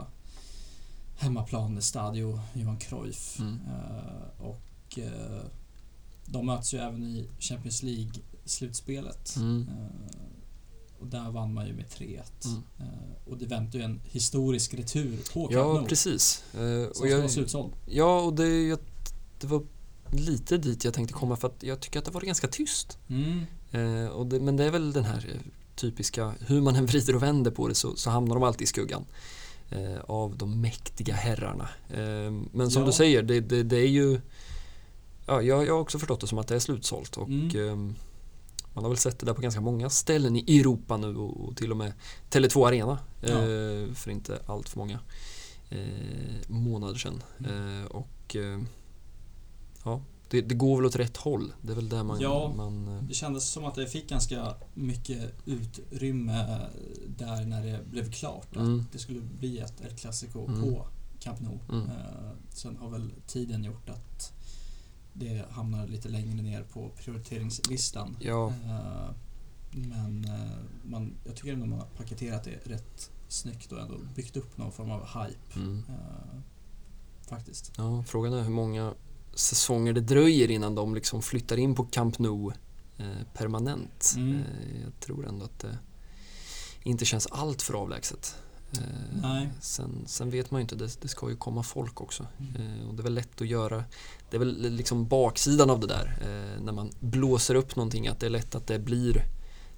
hemmaplan, 1.19 1.81
Stadio 1.81 2.39
Johan 2.53 2.77
Cruyff. 2.77 3.39
Mm. 3.39 3.53
Uh, 3.53 4.45
och 4.47 4.97
uh, 4.97 5.41
de 6.25 6.45
möts 6.45 6.73
ju 6.73 6.77
även 6.77 7.03
i 7.03 7.29
Champions 7.39 7.83
League-slutspelet. 7.83 9.35
Mm. 9.35 9.61
Uh, 9.61 10.21
och 10.99 11.07
där 11.07 11.31
vann 11.31 11.53
man 11.53 11.67
ju 11.67 11.73
med 11.73 11.85
3-1. 11.85 12.21
Mm. 12.45 12.61
och 13.25 13.37
det 13.37 13.45
väntar 13.45 13.79
ju 13.79 13.85
en 13.85 14.01
historisk 14.03 14.73
retur 14.73 15.17
på 15.33 15.47
Camp 15.47 15.51
Ja, 15.51 15.85
precis. 15.87 16.43
som 16.51 16.89
och 17.01 17.07
jag, 17.07 17.19
ska 17.19 17.29
slutsåld. 17.29 17.73
Ja, 17.85 18.21
och 18.21 18.33
det, 18.33 18.67
jag, 18.67 18.79
det 19.41 19.47
var 19.47 19.63
lite 20.11 20.57
dit 20.57 20.85
jag 20.85 20.93
tänkte 20.93 21.13
komma 21.13 21.35
för 21.35 21.47
att 21.47 21.63
jag 21.63 21.79
tycker 21.79 21.99
att 21.99 22.05
det 22.05 22.11
var 22.11 22.21
ganska 22.21 22.47
tyst. 22.47 22.97
Mm. 23.07 23.45
och 24.11 24.25
det, 24.25 24.39
men 24.39 24.57
det 24.57 24.63
är 24.63 24.71
väl 24.71 24.93
den 24.93 25.05
här 25.05 25.39
typiska, 25.79 26.33
hur 26.47 26.61
man 26.61 26.75
än 26.75 26.85
vrider 26.85 27.15
och 27.15 27.23
vänder 27.23 27.51
på 27.51 27.67
det 27.67 27.75
så, 27.75 27.95
så 27.95 28.09
hamnar 28.09 28.35
de 28.35 28.43
alltid 28.43 28.61
i 28.61 28.65
skuggan 28.65 29.05
eh, 29.69 29.99
av 30.07 30.37
de 30.37 30.61
mäktiga 30.61 31.13
herrarna. 31.13 31.69
Eh, 31.89 32.31
men 32.51 32.71
som 32.71 32.81
ja. 32.81 32.85
du 32.85 32.91
säger, 32.91 33.23
det, 33.23 33.39
det, 33.39 33.63
det, 33.63 33.77
är 33.77 33.87
ju 33.87 34.21
ja, 35.25 35.41
jag, 35.41 35.67
jag 35.67 35.73
har 35.73 35.81
också 35.81 35.99
förstått 35.99 36.21
det 36.21 36.27
som 36.27 36.37
att 36.37 36.47
det 36.47 36.55
är 36.55 36.59
slutsålt 36.59 37.17
och 37.17 37.29
mm. 37.29 37.67
eh, 37.67 37.95
man 38.73 38.83
har 38.83 38.89
väl 38.89 38.97
sett 38.97 39.19
det 39.19 39.25
där 39.25 39.33
på 39.33 39.41
ganska 39.41 39.61
många 39.61 39.89
ställen 39.89 40.35
i 40.35 40.59
Europa 40.59 40.97
nu 40.97 41.17
och, 41.17 41.47
och 41.47 41.57
till 41.57 41.71
och 41.71 41.77
med 41.77 41.93
Tele2 42.29 42.67
Arena 42.67 42.99
ja. 43.21 43.27
Eh, 43.27 43.93
för 43.93 44.11
inte 44.11 44.39
allt 44.45 44.69
för 44.69 44.79
många 44.79 44.99
eh, 45.69 46.47
månader 46.47 46.95
sedan. 46.95 47.23
Mm. 47.39 47.81
Eh, 47.81 47.85
och 47.85 48.35
ja, 49.83 50.01
det, 50.29 50.41
det, 50.41 50.55
går 50.55 50.75
väl 50.77 50.85
åt 50.85 50.95
rätt 50.95 51.17
håll. 51.17 51.53
Det 51.61 51.71
är 51.71 51.75
väl 51.75 51.89
där 51.89 52.03
man... 52.03 52.19
Ja, 52.21 52.53
man, 52.55 52.87
eh, 52.87 53.03
det 53.03 53.13
kändes 53.13 53.49
som 53.49 53.65
att 53.65 53.75
det 53.75 53.87
fick 53.87 54.09
ganska 54.09 54.55
mycket 54.73 55.33
utrymme 55.45 56.59
där 57.17 57.45
när 57.45 57.65
det 57.65 57.79
blev 57.91 58.11
klart. 58.11 58.55
Mm. 58.55 58.79
Att 58.79 58.91
det 58.91 58.99
skulle 58.99 59.21
bli 59.21 59.59
ett 59.59 59.81
El 59.81 59.97
Clasico 59.97 60.47
Mm. 60.47 60.61
på 60.61 60.87
Camp 61.19 61.39
Nou. 61.39 61.59
Mm. 61.69 61.89
Eh, 61.89 62.31
sen 62.49 62.77
har 62.77 62.89
väl 62.89 63.11
tiden 63.27 63.63
gjort 63.63 63.89
att 63.89 64.33
det 65.13 65.45
hamnar 65.51 65.87
lite 65.87 66.09
längre 66.09 66.41
ner 66.41 66.63
på 66.63 66.89
prioriteringslistan. 66.89 68.17
ja, 68.19 68.47
Eh, 68.65 69.11
men 69.71 70.25
eh, 70.25 70.57
man, 70.83 71.13
jag 71.25 71.35
tycker 71.35 71.53
ändå 71.53 71.65
man 71.65 71.79
har 71.79 71.87
paketerat 71.87 72.43
det 72.43 72.59
rätt 72.63 73.11
snyggt 73.27 73.71
och 73.71 73.79
ändå 73.79 73.97
byggt 74.15 74.37
upp 74.37 74.57
någon 74.57 74.71
form 74.71 74.91
av 74.91 75.05
hype. 75.05 75.59
mm. 75.59 75.83
eh, 75.89 76.39
faktiskt. 77.29 77.71
ja, 77.77 78.03
frågan 78.03 78.33
är 78.33 78.43
hur 78.43 78.49
många 78.49 78.93
säsonger 79.33 79.93
det 79.93 80.01
dröjer 80.01 80.51
innan 80.51 80.75
de 80.75 80.95
liksom 80.95 81.21
flyttar 81.21 81.57
in 81.57 81.75
på 81.75 81.85
Camp 81.85 82.19
Nou 82.19 82.53
eh, 82.97 83.05
permanent. 83.33 84.13
Mm. 84.15 84.35
Eh, 84.35 84.81
jag 84.83 84.99
tror 84.99 85.27
ändå 85.27 85.45
att 85.45 85.59
det 85.59 85.77
inte 86.83 87.05
känns 87.05 87.27
allt 87.27 87.61
för 87.61 87.73
avlägset. 87.73 88.35
Eh. 88.73 89.47
Sen, 89.61 90.03
sen 90.05 90.29
vet 90.29 90.51
man 90.51 90.59
ju 90.59 90.61
inte, 90.61 90.75
det, 90.75 91.01
det 91.01 91.07
ska 91.07 91.29
ju 91.29 91.35
komma 91.35 91.63
folk 91.63 92.01
också. 92.01 92.25
Mm. 92.39 92.81
Eh, 92.81 92.87
och 92.87 92.93
det 92.95 93.01
är 93.01 93.03
väl 93.03 93.13
lätt 93.13 93.41
att 93.41 93.47
göra, 93.47 93.83
det 94.29 94.37
är 94.37 94.39
väl 94.39 94.71
liksom 94.71 95.07
baksidan 95.07 95.69
av 95.69 95.79
det 95.79 95.87
där 95.87 96.17
eh, 96.21 96.63
när 96.63 96.73
man 96.73 96.91
blåser 96.99 97.55
upp 97.55 97.75
någonting 97.75 98.07
att 98.07 98.19
det 98.19 98.25
är 98.25 98.29
lätt 98.29 98.55
att 98.55 98.67
det 98.67 98.79
blir 98.79 99.25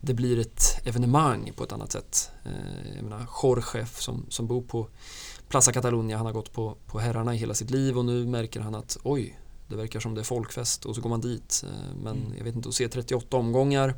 det 0.04 0.14
blir 0.14 0.40
ett 0.40 0.64
evenemang 0.84 1.52
på 1.56 1.64
ett 1.64 1.72
annat 1.72 1.92
sätt. 1.92 2.32
Eh, 2.46 2.96
jag 2.96 3.04
menar 3.04 3.28
Jorge 3.44 3.86
som, 3.86 4.26
som 4.30 4.48
bor 4.48 4.62
på 4.62 4.88
Plaza 5.52 5.72
Catalunya, 5.74 6.18
han 6.18 6.26
har 6.26 6.34
gått 6.34 6.54
på, 6.54 6.76
på 6.86 7.00
herrarna 7.00 7.36
i 7.36 7.38
hela 7.38 7.54
sitt 7.54 7.70
liv 7.72 7.98
och 7.98 8.06
nu 8.06 8.26
märker 8.26 8.60
han 8.60 8.76
att 8.76 8.98
oj, 9.04 9.40
det 9.68 9.76
verkar 9.76 10.00
som 10.00 10.16
det 10.16 10.22
är 10.22 10.26
folkfest 10.26 10.86
och 10.86 10.96
så 10.96 11.02
går 11.02 11.10
man 11.10 11.22
dit. 11.22 11.64
Eh, 11.68 11.96
men 12.04 12.16
Mm. 12.18 12.34
jag 12.38 12.44
vet 12.44 12.56
inte, 12.56 12.70
att 12.70 12.76
se 12.76 12.88
38 12.88 13.38
omgångar 13.38 13.96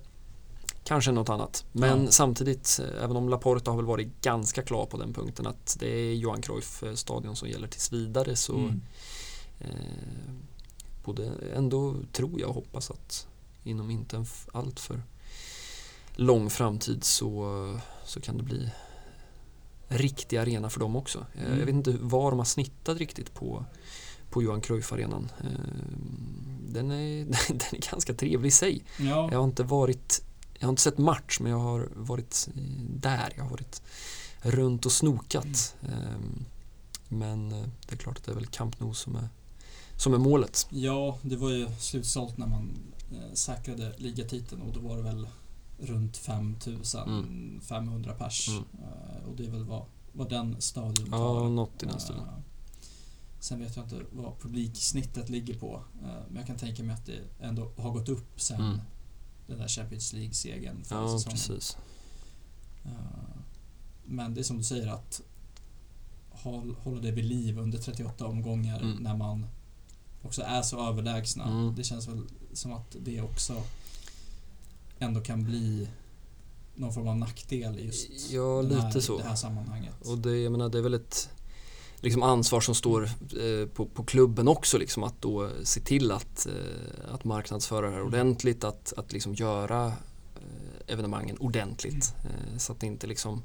Kanske 0.85 1.11
något 1.11 1.29
annat. 1.29 1.65
Men 1.71 2.05
Ja. 2.05 2.11
samtidigt, 2.11 2.79
eh, 2.83 3.03
även 3.03 3.17
om 3.17 3.29
Laporta 3.29 3.71
har 3.71 3.77
väl 3.77 3.85
varit 3.85 4.21
ganska 4.21 4.61
klar 4.61 4.85
på 4.85 4.97
den 4.97 5.13
punkten 5.13 5.47
att 5.47 5.77
det 5.79 5.87
är 5.87 6.13
Johan 6.13 6.41
Cruyff 6.41 6.83
eh, 6.83 6.93
stadion 6.93 7.35
som 7.35 7.49
gäller 7.49 7.67
tills 7.67 7.91
vidare 7.93 8.35
så 8.35 8.53
Mm. 8.57 8.81
eh, 9.59 10.33
både 11.05 11.31
ändå 11.55 11.95
tror 12.11 12.39
jag 12.39 12.49
och 12.49 12.55
hoppas 12.55 12.91
att 12.91 13.27
inom 13.63 13.89
inte 13.91 14.15
en 14.15 14.21
f- 14.23 14.47
allt 14.53 14.79
för 14.79 15.01
lång 16.15 16.49
framtid 16.49 17.03
så, 17.03 17.79
så 18.05 18.21
kan 18.21 18.37
det 18.37 18.43
bli 18.43 18.69
riktig 19.97 20.37
arena 20.37 20.69
för 20.69 20.79
dem 20.79 20.95
också. 20.95 21.25
Eh, 21.35 21.43
Mm. 21.45 21.59
Jag 21.59 21.65
vet 21.65 21.75
inte 21.75 21.91
var 22.01 22.31
de 22.31 22.37
har 22.37 22.45
snittat 22.45 22.97
riktigt 22.97 23.33
på, 23.33 23.65
på 24.29 24.43
Johan 24.43 24.61
Cruyff-arenan. 24.61 25.29
Eh, 25.43 25.49
Den 26.69 26.91
är, 26.91 27.25
den 27.47 27.59
är 27.71 27.91
ganska 27.91 28.13
trevlig 28.13 28.47
i 28.47 28.51
sig. 28.51 28.83
Ja, 28.99 29.29
Jag 29.31 29.37
har 29.39 29.45
inte 29.45 29.63
varit 29.63 30.21
Jag 30.59 30.67
har 30.67 30.69
inte 30.69 30.81
sett 30.81 30.97
match 30.97 31.37
men 31.41 31.51
jag 31.51 31.59
har 31.59 31.89
varit 31.95 32.49
eh, 32.55 32.61
där. 32.89 33.33
Jag 33.35 33.43
har 33.43 33.49
varit 33.51 33.81
runt 34.41 34.85
och 34.85 34.91
snokat. 34.91 35.75
Ehm, 35.81 36.45
Men 37.07 37.49
det 37.87 37.91
är 37.91 37.97
klart 37.97 38.17
att 38.17 38.23
det 38.23 38.31
är 38.31 38.35
väl 38.35 38.45
Camp 38.47 38.79
Nou 38.79 38.93
som 38.93 39.15
är, 39.15 39.29
som 39.97 40.13
är 40.13 40.17
målet. 40.17 40.67
ja, 40.69 41.17
det 41.21 41.35
var 41.35 41.49
ju 41.49 41.67
slutsålt 41.79 42.37
när 42.37 42.47
man 42.47 42.69
säkrade 43.33 43.93
ligatiteln 43.97 44.61
och 44.61 44.73
då 44.73 44.79
var 44.79 44.97
det 44.97 45.03
väl 45.03 45.27
runt 45.83 46.17
5500 46.17 48.13
pers. 48.13 48.47
Mm. 48.49 48.63
Eh, 48.83 49.29
och 49.29 49.35
det 49.35 49.45
är 49.45 49.49
väl 49.51 49.63
vad, 49.63 49.85
vad 50.11 50.29
den 50.29 50.61
stadion 50.61 51.07
Ja, 51.11 51.17
tar. 51.17 51.49
något 51.49 51.83
i 51.83 51.85
den 51.85 51.99
stilen. 51.99 52.21
Eh, 52.23 52.33
Sen 53.39 53.59
vet 53.59 53.75
jag 53.75 53.85
inte 53.85 54.01
vad 54.11 54.39
publiksnittet 54.39 55.29
ligger 55.29 55.59
på. 55.59 55.83
eh, 56.03 56.07
Men 56.27 56.35
jag 56.35 56.47
kan 56.47 56.57
tänka 56.57 56.83
mig 56.83 56.95
att 56.95 57.05
det 57.05 57.19
ändå 57.39 57.71
har 57.77 57.91
gått 57.91 58.09
upp 58.09 58.41
sen 58.41 58.61
Mm. 58.61 58.77
den 59.47 59.57
där 59.57 59.67
Champions 59.67 60.13
League-segern 60.13 60.83
förra 60.83 61.01
Ja, 61.01 61.17
säsongen. 61.19 61.37
precis. 61.37 61.77
Men 64.05 64.33
det 64.33 64.41
är 64.41 64.43
som 64.43 64.57
du 64.57 64.63
säger 64.63 64.87
att 64.87 65.21
håll- 66.29 66.75
hålla 66.83 67.01
det 67.01 67.11
vid 67.11 67.25
liv 67.25 67.59
under 67.59 67.77
38 67.77 68.25
omgångar 68.27 68.81
Mm. 68.81 68.97
när 69.03 69.17
man 69.17 69.45
också 70.23 70.41
är 70.41 70.61
så 70.61 70.89
överlägsna. 70.89 71.43
Mm. 71.43 71.75
Det 71.75 71.83
känns 71.83 72.07
väl 72.07 72.21
som 72.53 72.73
att 72.73 72.95
det 73.01 73.21
också 73.21 73.63
ändå 74.99 75.21
kan 75.21 75.43
bli 75.43 75.87
någon 76.75 76.93
form 76.93 77.07
av 77.07 77.17
nackdel 77.17 77.79
i 77.79 77.85
just 77.85 78.31
Ja, 78.31 78.41
den 78.69 78.79
här, 78.79 78.87
lite 78.87 79.01
så. 79.01 79.17
det 79.17 79.23
här 79.23 79.35
sammanhanget. 79.35 79.93
Och 80.05 80.17
det, 80.17 80.37
jag 80.37 80.51
menar, 80.51 80.69
det 80.69 80.77
är 80.77 80.81
väl 80.81 80.93
ett 80.93 81.29
liksom 81.95 82.23
ansvar 82.23 82.61
som 82.61 82.75
står 82.75 83.03
eh, 83.03 83.67
på, 83.73 83.85
på 83.85 84.03
klubben 84.03 84.47
också 84.47 84.77
liksom 84.77 85.03
att 85.03 85.21
då 85.21 85.49
se 85.63 85.79
till 85.79 86.11
att, 86.11 86.45
eh, 86.47 87.13
att 87.13 87.23
marknadsföra 87.23 87.85
det 87.89 87.91
här 87.95 88.01
ordentligt, 88.03 88.63
att, 88.63 88.93
att 88.97 89.13
liksom 89.13 89.33
göra 89.35 89.85
eh, 89.87 89.93
evenemangen 90.93 91.37
ordentligt. 91.37 92.13
Eh, 92.23 92.57
så 92.57 92.71
att 92.71 92.79
det 92.79 92.87
inte 92.87 93.07
liksom 93.07 93.41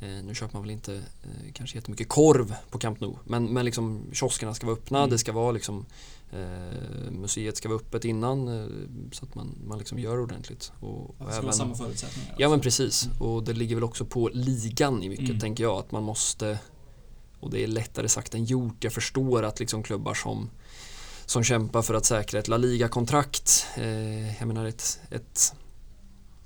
eh, 0.00 0.08
nu 0.24 0.34
köper 0.34 0.52
man 0.54 0.62
väl 0.62 0.70
inte 0.70 0.94
eh, 0.96 1.52
kanske 1.52 1.78
jättemycket 1.78 2.08
korv 2.08 2.54
på 2.70 2.78
Camp 2.78 3.00
Nou 3.00 3.16
men, 3.24 3.44
men 3.52 3.64
liksom 3.64 4.02
kioskerna 4.12 4.54
ska 4.54 4.66
vara 4.66 4.76
öppna, 4.76 4.98
Mm. 4.98 5.10
det 5.10 5.18
ska 5.18 5.32
vara 5.32 5.52
liksom 5.52 5.86
eh, 6.32 7.10
museet 7.10 7.56
ska 7.56 7.68
vara 7.68 7.78
öppet 7.78 8.04
innan 8.04 8.48
eh, 8.48 8.66
så 9.12 9.24
att 9.24 9.34
man, 9.34 9.58
man 9.66 9.78
liksom 9.78 9.98
gör 9.98 10.20
ordentligt. 10.20 10.72
Och, 10.80 11.10
och 11.10 11.14
vara 11.42 11.52
samma 11.52 11.74
förutsättningar. 11.74 12.34
Ja 12.38 12.48
men 12.48 12.58
också. 12.58 12.62
precis 12.62 13.08
och 13.20 13.42
det 13.44 13.52
ligger 13.52 13.74
väl 13.76 13.84
också 13.84 14.04
på 14.04 14.30
ligan 14.32 15.02
i 15.02 15.08
mycket 15.08 15.28
Mm. 15.28 15.40
tänker 15.40 15.64
jag 15.64 15.78
att 15.78 15.92
man 15.92 16.02
måste 16.02 16.58
och 17.40 17.50
det 17.50 17.62
är 17.62 17.66
lättare 17.66 18.08
sagt 18.08 18.34
än 18.34 18.44
gjort. 18.44 18.84
Jag 18.84 18.92
förstår 18.92 19.42
att 19.42 19.60
liksom 19.60 19.82
klubbar 19.82 20.14
som 20.14 20.50
som 21.26 21.44
kämpar 21.44 21.82
för 21.82 21.94
att 21.94 22.04
säkra 22.04 22.40
ett 22.40 22.48
La 22.48 22.56
Liga-kontrakt. 22.56 23.66
Eh, 23.76 24.38
jag 24.38 24.48
menar 24.48 24.66
ett, 24.66 25.00
ett 25.10 25.54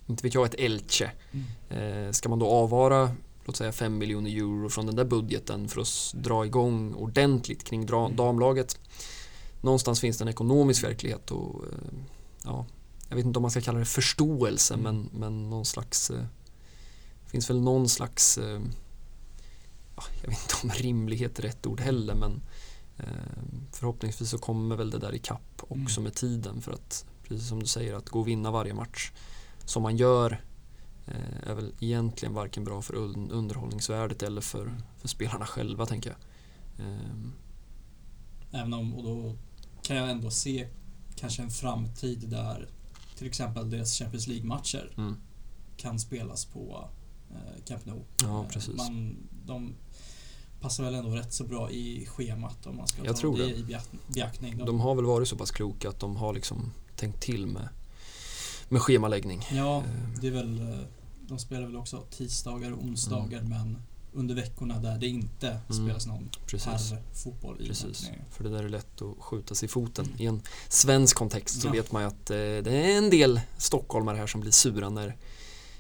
inte 0.07 0.23
vet 0.23 0.35
jag, 0.35 0.47
ett 0.47 0.55
Elche. 0.59 1.11
Mm. 1.33 2.07
Eh, 2.07 2.13
ska 2.13 2.29
man 2.29 2.39
då 2.39 2.47
avvara 2.47 3.11
låt 3.45 3.57
säga 3.57 3.73
5 3.73 3.99
miljoner 3.99 4.31
euro 4.31 4.69
från 4.69 4.87
den 4.87 4.97
där 4.97 5.05
budgeten 5.05 5.69
för 5.69 5.81
att 5.81 6.15
dra 6.15 6.47
igång 6.47 6.95
ordentligt 6.95 7.65
kring 7.65 7.83
Mm. 7.89 8.17
damlaget. 8.17 8.79
Någonstans 9.61 10.01
finns 10.01 10.19
det 10.19 10.25
en 10.25 10.29
ekonomisk 10.29 10.85
verklighet 10.85 11.31
och 11.31 11.65
eh, 11.65 11.99
ja, 12.45 12.67
jag 13.09 13.17
vet 13.17 13.25
inte 13.25 13.39
om 13.39 13.43
man 13.43 13.51
ska 13.51 13.61
kalla 13.61 13.79
det 13.79 13.85
förståelse 13.85 14.75
Mm. 14.75 14.85
men, 14.85 15.21
men 15.21 15.51
någon 15.51 15.65
slags 15.65 16.11
eh, 16.11 16.25
finns 17.27 17.51
väl 17.51 17.61
någon 17.61 17.89
slags 17.89 18.39
eh, 18.39 18.61
ja, 19.97 20.03
jag 20.23 20.29
vet 20.31 20.43
inte 20.43 20.55
om 20.63 20.71
rimlighet 20.71 21.39
är 21.39 21.43
rätt 21.43 21.67
ord 21.67 21.81
heller 21.81 22.15
men 22.15 22.43
förhoppningsvis 23.73 24.31
så 24.31 24.39
kommer 24.39 24.77
väl 24.77 24.91
det 24.91 24.99
där 24.99 25.15
i 25.15 25.19
kapp 25.19 25.63
också 25.69 26.01
Mm. 26.01 26.05
med 26.05 26.15
tiden 26.15 26.61
för 26.61 26.73
att 26.73 27.05
precis 27.29 27.49
som 27.49 27.61
du 27.61 27.67
säger 27.67 27.95
att 27.95 28.09
gå 28.09 28.21
och 28.21 28.29
vinna 28.29 28.51
varje 28.51 28.75
match 28.75 29.13
som 29.65 29.83
man 29.83 29.97
gör 29.97 30.45
är 31.43 31.55
väl 31.55 31.73
egentligen 31.81 32.35
varken 32.35 32.65
bra 32.65 32.83
för 32.83 32.95
un- 32.95 33.31
underhållningsvärdet 33.33 34.23
eller 34.23 34.41
för, 34.41 34.73
för 34.99 35.09
spelarna 35.09 35.47
själva 35.47 35.87
tänker 35.87 36.11
jag. 36.11 36.19
Ehm, 36.87 37.33
Även 38.53 38.75
om, 38.75 38.95
och 38.95 39.03
då 39.03 39.37
kan 39.83 39.97
jag 39.97 40.11
ändå 40.11 40.31
se 40.31 40.69
kanske 41.17 41.43
en 41.43 41.51
framtid 41.51 42.29
där 42.29 42.69
till 43.19 43.27
exempel 43.27 43.71
deras 43.71 43.99
Champions 43.99 44.27
League-matcher 44.27 44.93
mm. 44.97 45.17
kan 45.77 45.99
spelas 45.99 46.45
på 46.45 46.89
eh, 47.31 47.65
Camp 47.67 47.87
Nou. 47.87 48.01
Ja, 48.23 48.43
Eh, 48.45 48.49
precis. 48.49 48.77
Man, 48.77 49.17
de 49.47 49.75
passar 50.61 50.85
väl 50.85 50.95
ändå 50.95 51.11
rätt 51.11 51.33
så 51.33 51.45
bra 51.45 51.71
i 51.71 52.07
schemat 52.07 52.67
om 52.67 52.77
man 52.77 52.87
ska 52.87 53.05
Jag 53.05 53.15
ta 53.15 53.21
tror 53.21 53.39
det, 53.39 53.45
det. 53.45 53.51
i 53.57 53.63
beakt- 53.65 53.99
beaktning. 54.15 54.59
De, 54.59 54.65
De 54.67 54.81
har 54.81 54.95
väl 54.95 55.05
varit 55.05 55.29
så 55.29 55.37
pass 55.37 55.51
kloka 55.51 55.89
att 55.89 56.01
de 56.01 56.17
har 56.17 56.33
liksom 56.33 56.73
tänkt 56.97 57.21
till 57.23 57.47
med, 57.47 57.69
med 58.69 58.83
schemaläggning. 58.83 59.43
ja, 59.53 59.79
Eh, 59.79 60.21
det 60.21 60.27
är 60.27 60.31
väl, 60.31 60.61
eh, 60.73 60.79
de 61.29 61.39
spelar 61.39 61.67
väl 61.67 61.77
också 61.77 62.03
tisdagar 62.11 62.73
och 62.73 62.83
onsdagar 62.85 63.39
Mm. 63.39 63.49
men 63.51 63.79
under 64.13 64.35
veckorna 64.35 64.79
där 64.79 64.99
det 64.99 65.07
inte 65.09 65.59
spelas 65.69 66.07
någon 66.07 66.29
herrfotboll 66.53 67.55
i 67.55 67.59
den 67.59 67.67
Precis, 67.69 68.01
turneringen. 68.01 68.25
för 68.31 68.45
det 68.45 68.51
där 68.51 68.65
är 68.65 68.69
lätt 68.69 69.03
att 69.03 69.15
skjuta 69.25 69.55
sig 69.55 69.67
i 69.67 69.69
foten. 69.69 70.05
Mm. 70.07 70.21
I 70.21 70.27
en 70.27 70.43
svensk 70.69 71.17
kontext 71.17 71.61
så 71.61 71.69
Ja. 71.69 71.73
vet 71.73 71.93
man 71.93 72.03
ju 72.03 72.09
att 72.09 72.31
eh, 72.31 72.37
det 72.37 72.71
är 72.93 72.99
en 72.99 73.11
del 73.11 73.41
stockholmare 73.59 74.17
här 74.17 74.27
som 74.27 74.41
blir 74.41 74.51
sura 74.51 74.89
när, 74.91 75.17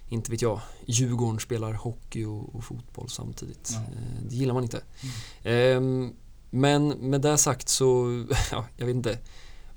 inte 0.09 0.31
vet 0.31 0.43
jag, 0.43 0.61
Djurgården 0.87 1.41
spelar 1.41 1.73
hockey 1.73 2.25
och, 2.25 2.55
och 2.55 2.65
fotboll 2.65 3.09
samtidigt. 3.09 3.71
Ja. 3.73 3.79
Eh, 3.81 4.23
det 4.29 4.37
gillar 4.37 4.55
man 4.55 4.63
inte. 4.63 4.83
Ehm, 5.43 6.13
men 6.51 6.89
med 6.89 7.21
det 7.21 7.39
sagt 7.39 7.69
så, 7.69 8.07
ja, 8.53 8.65
jag 8.77 8.87
vet 8.87 8.97
inte. 8.97 9.19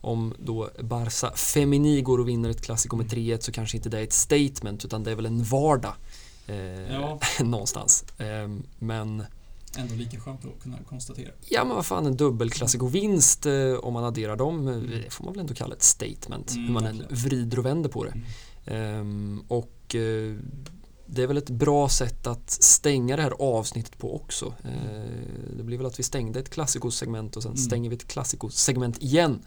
Om 0.02 0.34
då 0.40 0.70
Barca 0.82 1.32
Femini 1.36 2.02
går 2.02 2.20
och 2.20 2.28
vinner 2.30 2.50
ett 2.50 2.62
klassiko 2.62 2.96
med 2.96 3.06
3-1 3.08 3.40
så 3.40 3.52
kanske 3.52 3.78
inte 3.78 3.90
det 3.90 4.00
är 4.00 4.04
ett 4.04 4.14
statement 4.14 4.86
utan 4.86 5.04
det 5.04 5.12
är 5.12 5.16
väl 5.16 5.26
en 5.26 5.44
vardag. 5.44 5.94
Eh, 6.48 6.94
Ja. 6.94 7.20
någonstans. 7.44 8.06
Ehm, 8.18 8.64
men 8.80 9.24
Ändå 9.78 9.96
lika 9.96 10.20
skönt 10.20 10.46
att 10.46 10.64
kunna 10.64 10.78
konstatera. 10.90 11.30
Ja 11.50 11.64
men 11.66 11.76
vad 11.76 11.86
fan 11.86 12.06
en 12.06 12.18
dubbelklassikovinst 12.18 13.46
eh, 13.46 13.74
om 13.82 13.94
man 13.94 14.04
adderar 14.04 14.36
dem, 14.36 14.68
eh, 14.68 14.76
det 14.76 15.10
får 15.14 15.24
man 15.24 15.34
väl 15.34 15.40
ändå 15.42 15.54
kalla 15.54 15.76
ett 15.76 15.84
statement. 15.84 16.52
Mm, 16.52 16.66
hur 16.66 16.74
man 16.74 16.86
än 16.86 17.04
vrider 17.10 17.60
och 17.60 17.66
vänder 17.66 17.90
på 17.90 18.04
det. 18.04 18.14
Mm. 18.66 19.00
Ehm, 19.00 19.44
och 19.48 19.96
eh, 19.96 20.36
det 21.06 21.24
är 21.24 21.28
väl 21.28 21.38
ett 21.38 21.50
bra 21.50 21.90
sätt 21.90 22.28
att 22.28 22.52
stänga 22.52 23.16
det 23.16 23.22
här 23.22 23.34
avsnittet 23.40 23.98
på 23.98 24.16
också. 24.16 24.54
Eh, 24.64 25.54
det 25.58 25.64
blir 25.64 25.78
väl 25.78 25.86
att 25.88 26.00
vi 26.00 26.04
stängde 26.04 26.40
ett 26.40 26.50
klassikosegment 26.50 27.36
och 27.36 27.44
sen 27.44 27.52
Mm. 27.52 27.58
stänger 27.64 27.90
vi 27.90 27.96
ett 27.96 28.08
klassikosegment 28.08 28.98
igen. 29.04 29.42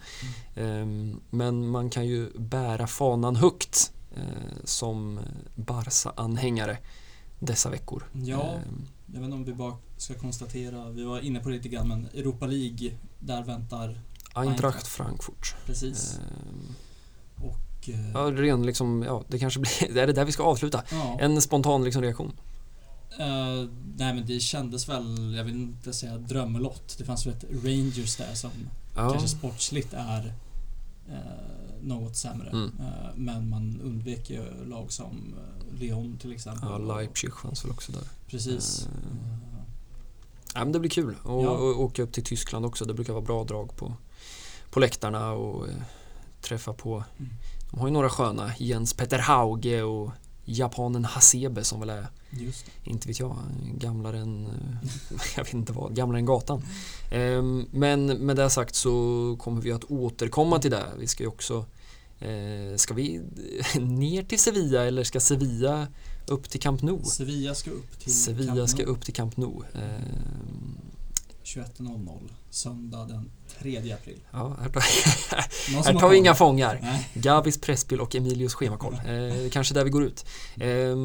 Eh, 0.55 0.85
men 1.29 1.67
man 1.67 1.89
kan 1.89 2.05
ju 2.07 2.29
bära 2.39 2.87
fanan 2.87 3.35
högt 3.35 3.91
eh, 3.95 3.96
som 4.63 5.19
Barca-anhängare 5.55 6.77
dessa 7.39 7.69
veckor. 7.69 8.03
Ja, 8.13 8.53
Eh, 8.55 8.61
jag 9.13 9.19
vet 9.19 9.23
inte 9.25 9.35
om 9.35 9.43
vi 9.45 9.53
bara 9.53 9.77
ska 9.97 10.13
konstatera, 10.13 10.89
vi 10.89 11.03
var 11.03 11.19
inne 11.19 11.39
på 11.39 11.49
det 11.49 11.55
lite 11.55 11.69
grann, 11.69 11.87
men 11.87 12.05
Europa 12.13 12.45
League, 12.45 12.91
där 13.19 13.43
väntar 13.43 13.99
Eintracht. 14.33 14.87
Frankfurt. 14.87 15.55
precis. 15.65 16.17
Eh, 16.19 17.45
Och, 17.45 17.89
eh, 17.89 18.11
ja, 18.13 18.19
ren 18.31 18.65
liksom, 18.65 19.03
ja, 19.03 19.23
det 19.27 19.39
kanske 19.39 19.59
blir, 19.59 19.93
det 19.93 20.01
är 20.01 20.07
det 20.07 20.13
där 20.13 20.25
vi 20.25 20.31
ska 20.31 20.43
avsluta. 20.43 20.83
ja. 20.91 21.17
En 21.19 21.41
spontan 21.41 21.83
liksom 21.83 22.01
reaktion. 22.01 22.33
Eh, 23.19 23.69
nej 23.97 24.13
men 24.13 24.25
det 24.25 24.39
kändes 24.39 24.89
väl, 24.89 25.33
jag 25.35 25.43
vill 25.43 25.55
inte 25.55 25.93
säga 25.93 26.17
drömlott. 26.17 26.95
Det 26.97 27.03
fanns 27.05 27.25
väl 27.25 27.33
ett 27.33 27.43
Rangers 27.63 28.15
där 28.15 28.33
som 28.33 28.51
Ja, 28.95 29.09
kanske 29.09 29.27
sportsligt 29.27 29.93
är 29.93 30.33
eh, 31.09 31.15
något 31.81 32.15
sämre. 32.15 32.49
Mm. 32.49 32.71
Eh, 32.79 33.09
men 33.15 33.49
man 33.49 33.81
undvek 33.83 34.29
ju 34.29 34.65
lag 34.65 34.91
som 34.91 35.35
eh, 35.37 35.79
Lyon 35.79 36.17
till 36.17 36.31
exempel. 36.31 36.69
ja, 36.69 36.77
Leipzig 36.77 37.33
fanns 37.33 37.65
väl 37.65 37.71
också 37.71 37.91
där. 37.91 38.03
Precis. 38.27 38.85
Eh, 38.87 39.27
Ja, 40.53 40.63
men 40.63 40.71
det 40.71 40.79
blir 40.79 40.89
kul 40.91 41.09
att 41.19 41.25
Ja. 41.25 41.49
och 41.49 41.81
åka 41.81 42.03
upp 42.03 42.11
till 42.13 42.23
Tyskland 42.23 42.65
också. 42.65 42.85
Det 42.85 42.93
brukar 42.93 43.13
vara 43.13 43.23
bra 43.23 43.43
drag 43.43 43.75
på, 43.75 43.93
på 44.69 44.79
läktarna 44.79 45.31
och 45.31 45.67
träffa 46.41 46.73
på 46.73 47.03
Mm. 47.19 47.31
De 47.71 47.79
har 47.79 47.87
ju 47.87 47.93
några 47.93 48.09
sköna 48.09 48.51
Jens 48.57 48.93
Petter 48.93 49.19
Hauge 49.19 49.83
och 49.83 50.11
japanen 50.45 51.05
Hasebe 51.05 51.63
som 51.63 51.79
väl 51.79 51.89
är. 51.89 52.07
Inte 52.83 53.07
vet 53.07 53.19
jag, 53.19 53.37
gamlare 53.77 54.19
än, 54.19 54.45
eh, 54.45 54.89
jag 55.35 55.43
vet 55.43 55.53
inte 55.53 55.73
vad, 55.73 55.95
gamlare 55.95 56.19
än 56.19 56.25
gatan. 56.25 56.61
Ehm, 57.11 57.65
Men 57.71 58.05
med 58.05 58.35
det 58.35 58.49
sagt 58.49 58.75
så 58.75 59.35
kommer 59.39 59.61
vi 59.61 59.71
att 59.71 59.83
återkomma 59.91 60.59
till 60.59 60.71
det. 60.71 60.85
Vi 60.99 61.07
ska 61.07 61.23
ju 61.23 61.29
också 61.29 61.65
eh, 62.19 62.75
Ska 62.75 62.93
vi 62.93 63.21
ner 63.79 64.23
till 64.23 64.39
Sevilla 64.39 64.85
eller 64.85 65.03
ska 65.03 65.19
Sevilla 65.19 65.87
upp 66.27 66.49
till 66.49 66.59
Camp 66.59 66.81
Nou? 66.81 67.03
Sevilla 67.03 67.55
ska 67.55 67.71
upp 67.71 67.99
till 67.99 68.13
Sevilla 68.13 68.55
Camp 68.55 68.69
ska 68.69 68.83
Nou. 68.83 68.91
upp 68.91 69.05
till 69.05 69.13
Camp 69.13 69.37
Nou. 69.37 69.63
Ehm, 69.73 70.77
21.00 71.43 72.19
söndag 72.49 73.05
den 73.05 73.31
3 73.59 73.91
april. 73.91 74.19
Ja, 74.31 74.57
här 74.61 74.69
tar, 74.69 74.81
här 75.83 75.99
tar 75.99 76.09
vi 76.09 76.17
inga 76.17 76.35
fångar. 76.35 76.79
Nej. 76.81 77.09
Gavis 77.13 77.61
presspel 77.61 78.01
och 78.01 78.15
Emilios 78.15 78.53
schemakoll. 78.53 78.93
Eh, 78.93 79.49
kanske 79.51 79.73
där 79.73 79.83
vi 79.83 79.89
går 79.89 80.03
ut. 80.03 80.25
Eh, 80.55 80.95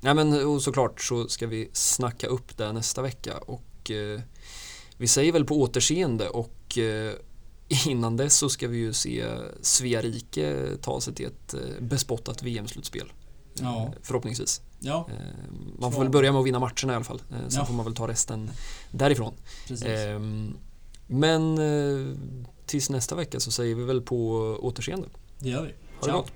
nej 0.00 0.14
men 0.14 0.46
och 0.46 0.62
såklart 0.62 1.00
så 1.00 1.28
ska 1.28 1.46
vi 1.46 1.70
snacka 1.72 2.26
upp 2.26 2.56
det 2.56 2.72
nästa 2.72 3.02
vecka 3.02 3.38
och 3.38 3.90
eh, 3.90 4.20
vi 4.96 5.06
säger 5.08 5.32
väl 5.32 5.44
på 5.44 5.60
återseende 5.60 6.28
och 6.28 6.78
eh, 6.78 7.12
innan 7.86 8.16
dess 8.16 8.34
så 8.36 8.48
ska 8.48 8.68
vi 8.68 8.76
ju 8.78 8.92
se 8.92 9.24
Svea 9.60 10.02
rike 10.02 10.66
ta 10.82 11.00
sig 11.00 11.14
till 11.14 11.26
ett 11.26 11.54
eh, 11.54 11.60
bespottat 11.80 12.42
VM-slutspel. 12.42 13.06
Eh, 13.06 13.12
Ja. 13.62 13.92
Förhoppningsvis. 14.02 14.62
Ja, 14.80 15.06
Eh, 15.10 15.14
man 15.78 15.92
får 15.92 15.96
Så. 15.98 16.02
väl 16.02 16.10
börja 16.12 16.32
med 16.32 16.40
att 16.40 16.46
vinna 16.46 16.58
matcherna 16.58 16.92
i 16.92 16.96
alla 16.96 17.04
fall. 17.04 17.22
Eh, 17.30 17.36
sen 17.48 17.48
Ja. 17.60 17.64
får 17.64 17.74
man 17.74 17.84
väl 17.84 17.94
ta 17.94 18.08
resten 18.08 18.50
därifrån. 18.90 19.34
precis. 19.68 19.86
Ehm, 19.88 20.56
men 21.06 21.58
eh, 21.58 22.16
tills 22.66 22.90
nästa 22.90 23.14
vecka 23.14 23.40
så 23.40 23.50
säger 23.50 23.74
vi 23.74 23.84
väl 23.84 24.00
på 24.02 24.30
återseende. 24.60 25.08
det 25.38 25.48
gör 25.48 25.62
vi. 25.62 25.68
Ha 25.68 25.74
det 26.00 26.04
Ciao. 26.06 26.16
gott! 26.16 26.32